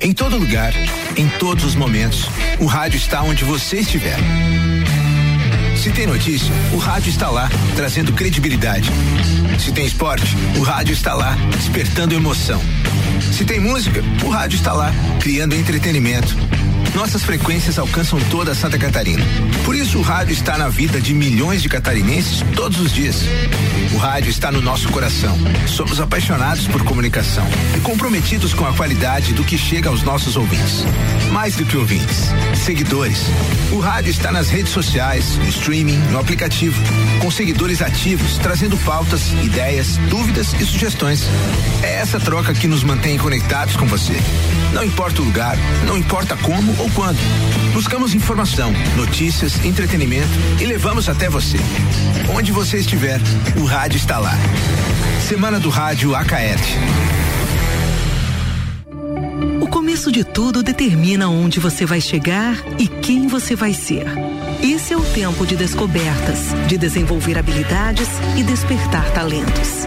Em 0.00 0.12
todo 0.12 0.36
lugar, 0.36 0.72
em 1.16 1.28
todos 1.38 1.64
os 1.64 1.74
momentos, 1.74 2.26
o 2.60 2.66
rádio 2.66 2.96
está 2.98 3.22
onde 3.22 3.44
você 3.44 3.78
estiver. 3.78 4.16
Se 5.76 5.90
tem 5.92 6.06
notícia, 6.06 6.52
o 6.72 6.78
rádio 6.78 7.10
está 7.10 7.30
lá, 7.30 7.48
trazendo 7.76 8.12
credibilidade. 8.12 8.90
Se 9.58 9.72
tem 9.72 9.86
esporte, 9.86 10.26
o 10.58 10.62
rádio 10.62 10.92
está 10.92 11.14
lá, 11.14 11.36
despertando 11.56 12.14
emoção. 12.14 12.60
Se 13.32 13.44
tem 13.44 13.60
música, 13.60 14.02
o 14.24 14.28
rádio 14.28 14.56
está 14.56 14.72
lá, 14.72 14.92
criando 15.20 15.54
entretenimento. 15.54 16.36
Nossas 16.96 17.22
frequências 17.22 17.78
alcançam 17.78 18.18
toda 18.30 18.54
Santa 18.54 18.78
Catarina. 18.78 19.22
Por 19.66 19.76
isso 19.76 19.98
o 19.98 20.02
rádio 20.02 20.32
está 20.32 20.56
na 20.56 20.70
vida 20.70 20.98
de 20.98 21.12
milhões 21.12 21.60
de 21.60 21.68
catarinenses 21.68 22.42
todos 22.54 22.80
os 22.80 22.90
dias. 22.90 23.20
O 23.92 23.98
rádio 23.98 24.30
está 24.30 24.50
no 24.50 24.62
nosso 24.62 24.88
coração. 24.88 25.36
Somos 25.66 26.00
apaixonados 26.00 26.66
por 26.66 26.82
comunicação 26.84 27.46
e 27.76 27.80
comprometidos 27.80 28.54
com 28.54 28.66
a 28.66 28.72
qualidade 28.72 29.34
do 29.34 29.44
que 29.44 29.58
chega 29.58 29.90
aos 29.90 30.02
nossos 30.02 30.36
ouvintes. 30.36 30.84
Mais 31.30 31.54
do 31.54 31.66
que 31.66 31.76
ouvintes, 31.76 32.30
seguidores. 32.64 33.18
O 33.70 33.78
rádio 33.78 34.10
está 34.10 34.32
nas 34.32 34.48
redes 34.48 34.72
sociais, 34.72 35.36
no 35.36 35.48
streaming, 35.50 35.98
no 36.10 36.18
aplicativo, 36.18 36.80
com 37.20 37.30
seguidores 37.30 37.82
ativos, 37.82 38.38
trazendo 38.38 38.76
pautas, 38.78 39.32
ideias, 39.44 39.98
dúvidas 40.08 40.54
e 40.54 40.64
sugestões. 40.64 41.24
É 41.82 41.96
essa 41.96 42.18
troca 42.18 42.54
que 42.54 42.66
nos 42.66 42.82
mantém 42.82 43.18
conectados 43.18 43.76
com 43.76 43.86
você. 43.86 44.16
Não 44.72 44.84
importa 44.84 45.20
o 45.20 45.24
lugar, 45.24 45.56
não 45.86 45.96
importa 45.96 46.36
como 46.36 46.74
ou 46.78 46.85
quando. 46.90 47.18
Buscamos 47.72 48.14
informação, 48.14 48.72
notícias, 48.96 49.64
entretenimento 49.64 50.28
e 50.60 50.64
levamos 50.64 51.08
até 51.08 51.28
você. 51.28 51.58
Onde 52.34 52.52
você 52.52 52.78
estiver, 52.78 53.20
o 53.60 53.64
rádio 53.64 53.96
está 53.96 54.18
lá. 54.18 54.34
Semana 55.26 55.58
do 55.58 55.68
Rádio 55.68 56.14
Acaete. 56.14 56.76
O 59.60 59.66
começo 59.66 60.12
de 60.12 60.24
tudo 60.24 60.62
determina 60.62 61.28
onde 61.28 61.58
você 61.58 61.84
vai 61.84 62.00
chegar 62.00 62.56
e 62.78 62.86
quem 62.86 63.26
você 63.26 63.54
vai 63.54 63.72
ser. 63.72 64.06
Esse 64.62 64.92
é 64.92 64.96
o 64.96 65.02
tempo 65.02 65.46
de 65.46 65.56
descobertas, 65.56 66.54
de 66.66 66.78
desenvolver 66.78 67.38
habilidades 67.38 68.08
e 68.36 68.42
despertar 68.42 69.10
talentos. 69.10 69.86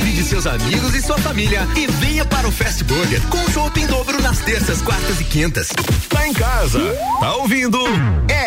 Convide 0.00 0.24
seus 0.24 0.46
amigos 0.46 0.94
e 0.94 1.02
sua 1.02 1.18
família 1.18 1.68
e 1.76 1.86
venha 1.86 2.24
para 2.24 2.48
o 2.48 2.50
Fast 2.50 2.82
Burger 2.84 3.20
com 3.28 3.36
shopping 3.50 3.86
dobro 3.86 4.22
nas 4.22 4.38
terças, 4.38 4.80
quartas 4.80 5.20
e 5.20 5.24
quintas. 5.24 5.68
Tá 6.08 6.26
em 6.26 6.32
casa, 6.32 6.80
tá 7.20 7.34
ouvindo? 7.36 7.78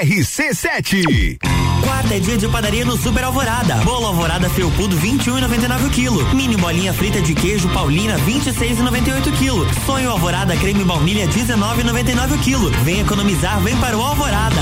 RC7. 0.03 1.37
Quarta 1.83 2.15
é 2.15 2.19
dia 2.19 2.37
de 2.37 2.47
padaria 2.47 2.83
no 2.83 2.97
Super 2.97 3.25
Alvorada. 3.25 3.75
Bolo 3.83 4.07
Alvorada 4.07 4.49
Felpudo 4.49 4.97
21,99 4.97 5.85
o 5.85 5.89
quilo. 5.91 6.35
Mini 6.35 6.57
bolinha 6.57 6.91
frita 6.91 7.21
de 7.21 7.35
queijo 7.35 7.69
Paulina 7.69 8.17
26,98 8.19 9.37
quilo. 9.37 9.67
Sonho 9.85 10.09
Alvorada 10.09 10.55
creme 10.57 10.83
baunilha 10.83 11.27
19,99 11.27 12.33
o 12.33 12.37
quilo. 12.39 12.71
Vem 12.83 13.01
economizar, 13.01 13.59
vem 13.59 13.77
para 13.77 13.95
o 13.95 14.01
Alvorada. 14.01 14.61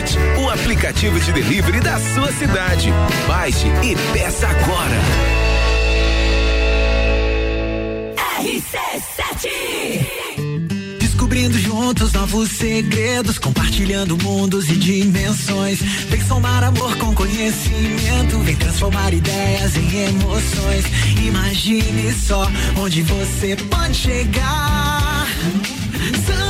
Delivery 0.00 0.40
o 0.40 0.48
aplicativo 0.48 1.20
de 1.20 1.30
delivery 1.32 1.80
da 1.80 1.98
sua 1.98 2.32
cidade. 2.32 2.90
Baixe 3.26 3.66
e 3.82 3.94
peça 4.12 4.48
agora. 4.48 4.96
RC7 8.40 9.50
Descobrindo 10.98 11.58
juntos 11.58 12.12
novos 12.14 12.50
segredos, 12.50 13.38
compartilhando 13.38 14.16
mundos 14.16 14.70
e 14.70 14.76
dimensões. 14.76 15.80
Vem 16.08 16.24
somar 16.24 16.64
amor 16.64 16.96
com 16.96 17.14
conhecimento, 17.14 18.38
vem 18.38 18.56
transformar 18.56 19.12
ideias 19.12 19.76
em 19.76 20.04
emoções. 20.04 20.86
Imagine 21.22 22.12
só 22.14 22.50
onde 22.78 23.02
você 23.02 23.54
pode 23.68 23.94
chegar. 23.96 25.26
Santa 26.26 26.49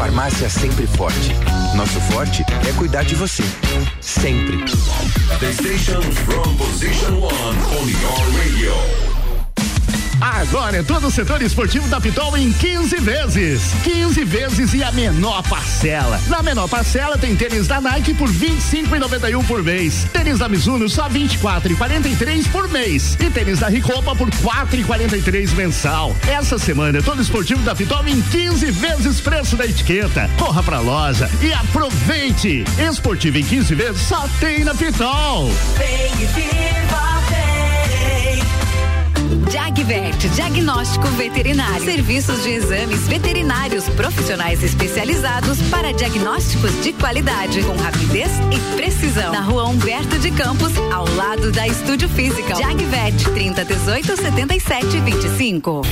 Farmácia 0.00 0.48
Sempre 0.48 0.86
Forte. 0.86 1.30
Nosso 1.76 2.00
forte 2.10 2.42
é 2.66 2.72
cuidar 2.78 3.04
de 3.04 3.14
você. 3.14 3.42
Sempre. 4.00 4.56
The 5.38 5.52
station 5.52 6.00
from 6.00 6.56
position 6.56 7.20
one 7.20 7.58
on 7.76 7.86
your 7.86 8.38
radio. 8.38 9.09
Agora 10.20 10.76
é 10.76 10.82
todo 10.82 11.06
o 11.06 11.10
setor 11.10 11.40
esportivo 11.40 11.88
da 11.88 12.00
Pitol 12.00 12.36
em 12.36 12.52
15 12.52 12.96
vezes. 12.96 13.72
15 13.82 14.24
vezes 14.24 14.74
e 14.74 14.82
a 14.82 14.92
menor 14.92 15.42
parcela. 15.44 16.20
Na 16.28 16.42
menor 16.42 16.68
parcela 16.68 17.16
tem 17.16 17.34
tênis 17.34 17.66
da 17.66 17.80
Nike 17.80 18.12
por 18.12 18.28
25,91 18.28 19.46
por 19.46 19.62
mês. 19.62 20.06
Tênis 20.12 20.38
da 20.38 20.48
Mizuno 20.48 20.88
só 20.88 21.08
24,43 21.08 22.48
por 22.50 22.68
mês. 22.68 23.16
E 23.18 23.30
tênis 23.30 23.60
da 23.60 23.68
Ricopa 23.68 24.14
por 24.14 24.28
4,43 24.30 25.54
mensal. 25.54 26.14
Essa 26.28 26.58
semana 26.58 26.98
é 26.98 27.02
todo 27.02 27.22
esportivo 27.22 27.62
da 27.62 27.74
Pitol 27.74 28.06
em 28.06 28.20
15 28.20 28.70
vezes 28.72 29.20
preço 29.20 29.56
da 29.56 29.64
etiqueta. 29.64 30.28
Corra 30.38 30.62
pra 30.62 30.80
loja 30.80 31.30
e 31.40 31.52
aproveite. 31.52 32.64
Esportivo 32.78 33.38
em 33.38 33.44
15 33.44 33.74
vezes 33.74 34.02
só 34.02 34.28
tem 34.38 34.64
na 34.64 34.74
Pitol. 34.74 35.50
Vem 35.78 36.12
e 36.22 36.26
viva, 36.26 37.19
Jagvet, 39.48 40.28
diagnóstico 40.34 41.06
veterinário. 41.08 41.84
Serviços 41.84 42.42
de 42.42 42.50
exames 42.50 43.06
veterinários 43.08 43.88
profissionais 43.90 44.62
especializados 44.62 45.60
para 45.70 45.92
diagnósticos 45.92 46.70
de 46.82 46.92
qualidade, 46.92 47.62
com 47.62 47.76
rapidez 47.76 48.30
e 48.52 48.76
precisão. 48.76 49.32
Na 49.32 49.40
rua 49.40 49.66
Humberto 49.68 50.18
de 50.18 50.30
Campos, 50.30 50.72
ao 50.92 51.08
lado 51.14 51.50
da 51.52 51.66
Estúdio 51.66 52.08
Física. 52.08 52.54
Jagvet, 52.54 53.24
30 53.32 53.64
18 53.64 54.16
77 54.16 55.00
25. 55.00 55.82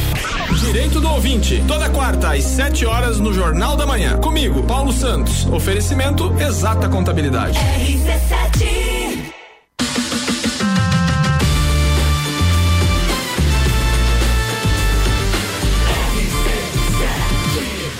Direito 0.60 1.00
do 1.00 1.08
ouvinte, 1.08 1.62
toda 1.66 1.88
quarta 1.88 2.34
às 2.34 2.44
7 2.44 2.84
horas 2.86 3.18
no 3.18 3.32
Jornal 3.32 3.76
da 3.76 3.86
Manhã. 3.86 4.18
Comigo, 4.18 4.62
Paulo 4.64 4.92
Santos. 4.92 5.46
Oferecimento 5.46 6.34
Exata 6.40 6.88
Contabilidade. 6.88 7.58
RC7 7.58 8.87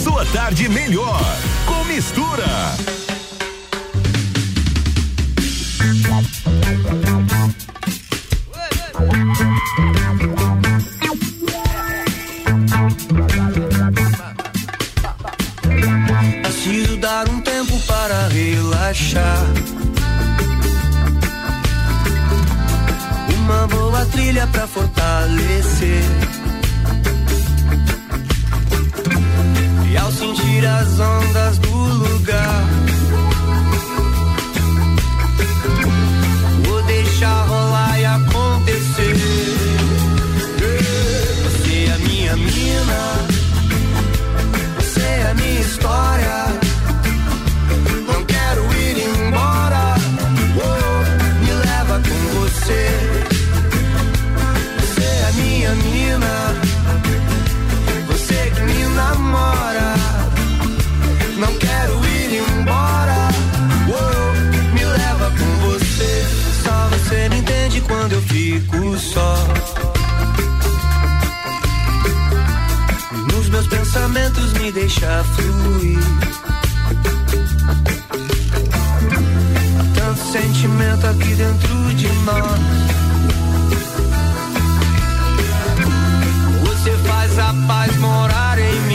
Sua 0.00 0.24
tarde 0.26 0.68
melhor 0.68 1.20
com 1.66 1.82
mistura. 1.84 2.44
Preciso 16.42 16.96
dar 16.96 17.28
um 17.28 17.40
tempo 17.42 17.78
para 17.80 18.28
relaxar. 18.28 19.46
Uma 23.36 23.66
boa 23.66 24.06
trilha 24.06 24.46
para 24.46 24.66
fortalecer. 24.66 26.04
E 29.90 29.96
ao 29.96 30.10
sentir 30.10 30.66
as 30.66 30.98
ondas 30.98 31.58
do 31.58 31.76
lugar, 31.76 32.64
deixa 74.74 75.22
fluir. 75.22 75.98
Há 79.78 79.84
tanto 79.94 80.20
sentimento 80.32 81.06
aqui 81.06 81.34
dentro 81.36 81.94
de 81.94 82.08
nós. 82.24 82.60
Você 86.64 86.90
faz 87.06 87.38
a 87.38 87.54
paz 87.68 87.96
morar 87.98 88.58
em 88.58 88.80
mim. 88.88 88.93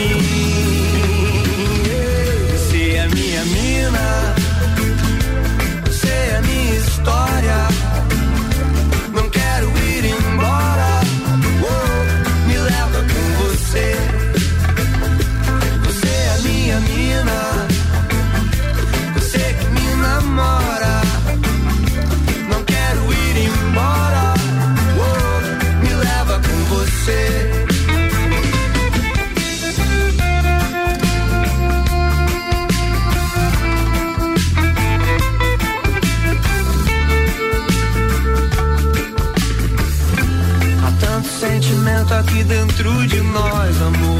Dentro 42.50 43.06
de 43.06 43.20
nós, 43.20 43.80
amor. 43.80 44.19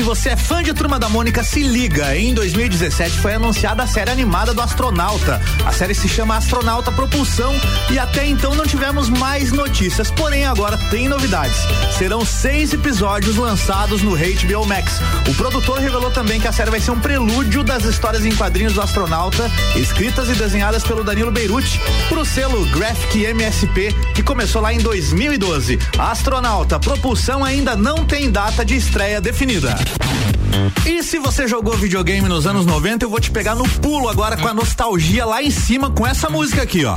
Se 0.00 0.04
você 0.04 0.30
é 0.30 0.36
fã 0.36 0.62
de 0.62 0.72
Turma 0.90 1.06
da 1.06 1.08
Mônica, 1.08 1.44
se 1.44 1.62
liga. 1.62 2.16
Em 2.16 2.34
2017 2.34 3.20
foi 3.20 3.34
anunciada 3.34 3.84
a 3.84 3.86
série 3.86 4.10
animada 4.10 4.52
do 4.52 4.60
Astronauta. 4.60 5.40
A 5.64 5.70
série 5.70 5.94
se 5.94 6.08
chama 6.08 6.36
Astronauta 6.36 6.90
Propulsão 6.90 7.54
e 7.92 7.96
até 7.96 8.26
então 8.26 8.56
não 8.56 8.66
tivemos 8.66 9.08
mais 9.08 9.52
notícias. 9.52 10.10
Porém, 10.10 10.46
agora 10.46 10.76
tem 10.90 11.08
novidades. 11.08 11.56
Serão 11.96 12.24
seis 12.24 12.72
episódios 12.72 13.36
lançados 13.36 14.02
no 14.02 14.16
HBO 14.16 14.66
Max. 14.66 14.94
O 15.28 15.34
produtor 15.36 15.78
revelou 15.78 16.10
também 16.10 16.40
que 16.40 16.48
a 16.48 16.52
série 16.52 16.72
vai 16.72 16.80
ser 16.80 16.90
um 16.90 16.98
prelúdio 16.98 17.62
das 17.62 17.84
histórias 17.84 18.26
em 18.26 18.34
quadrinhos 18.34 18.72
do 18.72 18.82
Astronauta, 18.82 19.48
escritas 19.76 20.28
e 20.28 20.34
desenhadas 20.34 20.82
pelo 20.82 21.04
Danilo 21.04 21.30
Beirute, 21.30 21.80
pro 22.08 22.24
selo 22.24 22.64
Graphic 22.66 23.26
MSP, 23.26 23.94
que 24.12 24.24
começou 24.24 24.60
lá 24.60 24.74
em 24.74 24.78
2012. 24.78 25.78
Astronauta 25.96 26.80
Propulsão 26.80 27.44
ainda 27.44 27.76
não 27.76 28.04
tem 28.04 28.28
data 28.28 28.64
de 28.64 28.74
estreia 28.74 29.20
definida. 29.20 29.78
E 30.86 31.02
se 31.02 31.18
você 31.18 31.46
jogou 31.46 31.76
videogame 31.76 32.28
nos 32.28 32.46
anos 32.46 32.66
90, 32.66 33.04
eu 33.04 33.10
vou 33.10 33.20
te 33.20 33.30
pegar 33.30 33.54
no 33.54 33.68
pulo 33.68 34.08
agora 34.08 34.36
com 34.36 34.48
a 34.48 34.54
nostalgia 34.54 35.24
lá 35.24 35.42
em 35.42 35.50
cima 35.50 35.90
com 35.90 36.06
essa 36.06 36.28
música 36.28 36.62
aqui, 36.62 36.84
ó. 36.84 36.94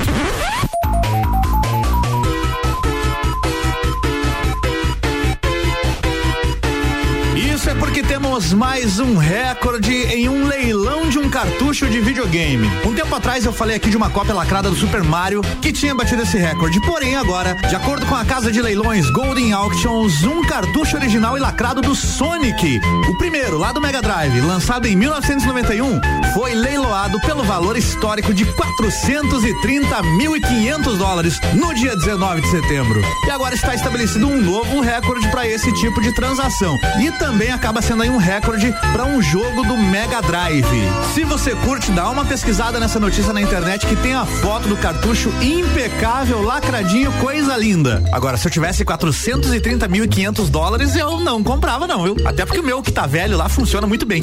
Mais 8.54 9.00
um 9.00 9.18
recorde 9.18 9.94
em 9.94 10.30
um 10.30 10.46
leilão 10.46 11.10
de 11.10 11.18
um 11.18 11.30
cartucho 11.30 11.90
de 11.90 12.00
videogame. 12.00 12.70
Um 12.86 12.94
tempo 12.94 13.14
atrás 13.16 13.46
eu 13.46 13.54
falei 13.54 13.76
aqui 13.76 13.90
de 13.90 13.98
uma 13.98 14.10
cópia 14.10 14.34
lacrada 14.34 14.70
do 14.70 14.76
Super 14.76 15.04
Mario 15.04 15.42
que 15.62 15.72
tinha 15.72 15.96
batido 15.96 16.22
esse 16.22 16.38
recorde. 16.38 16.80
Porém, 16.82 17.16
agora, 17.16 17.56
de 17.56 17.76
acordo 17.76 18.06
com 18.06 18.16
a 18.16 18.24
casa 18.24 18.52
de 18.52 18.62
leilões 18.62 19.10
Golden 19.10 19.54
Auctions, 19.54 20.24
um 20.24 20.46
cartucho 20.46 20.98
original 20.98 21.38
e 21.38 21.40
lacrado 21.40 21.82
do 21.82 21.96
Sonic, 21.96 22.80
o 23.10 23.18
primeiro 23.18 23.58
lá 23.58 23.72
do 23.72 23.82
Mega 23.82 24.02
Drive, 24.02 24.42
lançado 24.42 24.88
em 24.88 24.96
1991, 24.96 26.00
foi 26.34 26.54
leiloado 26.54 27.20
pelo 27.22 27.44
valor 27.44 27.78
histórico 27.78 28.34
de 28.34 28.46
430.500 28.46 30.98
dólares 30.98 31.40
no 31.54 31.74
dia 31.74 31.96
19 31.96 32.42
de 32.42 32.50
setembro. 32.50 33.02
E 33.26 33.32
agora 33.32 33.56
está 33.56 33.74
estabelecido 33.74 34.28
um 34.28 34.42
novo 34.42 34.82
recorde 34.82 35.28
para 35.30 35.48
esse 35.48 35.72
tipo 35.74 36.02
de 36.02 36.14
transação. 36.14 36.78
E 37.02 37.10
também 37.14 37.52
acaba 37.52 37.82
sendo 37.82 38.04
aí 38.04 38.10
um 38.10 38.18
recorde 38.44 38.74
para 38.92 39.06
um 39.06 39.22
jogo 39.22 39.64
do 39.64 39.78
Mega 39.78 40.22
Drive. 40.22 40.66
Se 41.14 41.24
você 41.24 41.56
curte, 41.56 41.92
dá 41.92 42.10
uma 42.10 42.26
pesquisada 42.26 42.78
nessa 42.78 43.00
notícia 43.00 43.32
na 43.32 43.42
internet 43.42 43.88
que 43.88 43.96
tem 43.96 44.14
a 44.14 44.26
foto 44.26 44.68
do 44.68 44.76
cartucho 44.76 45.34
impecável, 45.42 46.42
lacradinho, 46.42 47.12
coisa 47.14 47.56
linda. 47.56 48.04
Agora, 48.12 48.36
se 48.36 48.46
eu 48.46 48.52
tivesse 48.52 48.84
430.500 48.84 50.50
dólares, 50.50 50.94
eu 50.96 51.22
não 51.22 51.42
comprava 51.42 51.88
não, 51.88 52.04
viu? 52.04 52.18
Até 52.26 52.46
porque 52.46 52.60
o 52.60 52.64
meu 52.64 52.82
que 52.84 52.92
tá 52.92 53.08
velho 53.08 53.38
lá 53.38 53.48
funciona 53.48 53.88
muito 53.88 54.06
bem. 54.06 54.22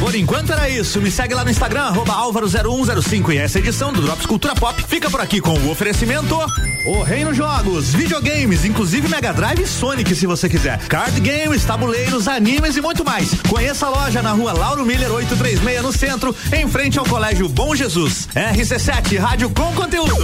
Por 0.00 0.14
enquanto 0.14 0.50
era 0.50 0.68
isso. 0.68 1.00
Me 1.02 1.10
segue 1.10 1.34
lá 1.34 1.44
no 1.44 1.50
Instagram, 1.50 1.82
arroba 1.82 2.14
Álvaro0105. 2.14 3.34
E 3.34 3.36
essa 3.36 3.58
edição 3.58 3.92
do 3.92 4.00
Drops 4.00 4.24
Cultura 4.24 4.54
Pop 4.54 4.82
fica 4.88 5.10
por 5.10 5.20
aqui 5.20 5.40
com 5.40 5.52
o 5.52 5.70
oferecimento 5.70 6.38
O 6.86 7.02
Reino 7.02 7.34
Jogos, 7.34 7.92
videogames, 7.92 8.64
inclusive 8.64 9.06
Mega 9.08 9.32
Drive 9.32 9.60
e 9.60 9.66
Sonic, 9.66 10.14
se 10.14 10.26
você 10.26 10.48
quiser. 10.48 10.78
Card 10.88 11.20
games, 11.20 11.64
tabuleiros, 11.64 12.26
animes 12.26 12.76
e 12.76 12.80
muito 12.80 13.04
mais. 13.04 13.34
Conheça 13.48 13.86
a 13.86 13.90
loja 13.90 14.22
na 14.22 14.32
rua 14.32 14.54
Lauro 14.54 14.86
Miller 14.86 15.12
836 15.12 15.82
no 15.82 15.92
centro, 15.92 16.34
em 16.50 16.66
frente 16.66 16.98
ao 16.98 17.04
Colégio 17.04 17.48
Bom 17.48 17.74
Jesus. 17.76 18.26
RC7, 18.34 19.18
rádio 19.18 19.50
com 19.50 19.70
conteúdo. 19.74 20.16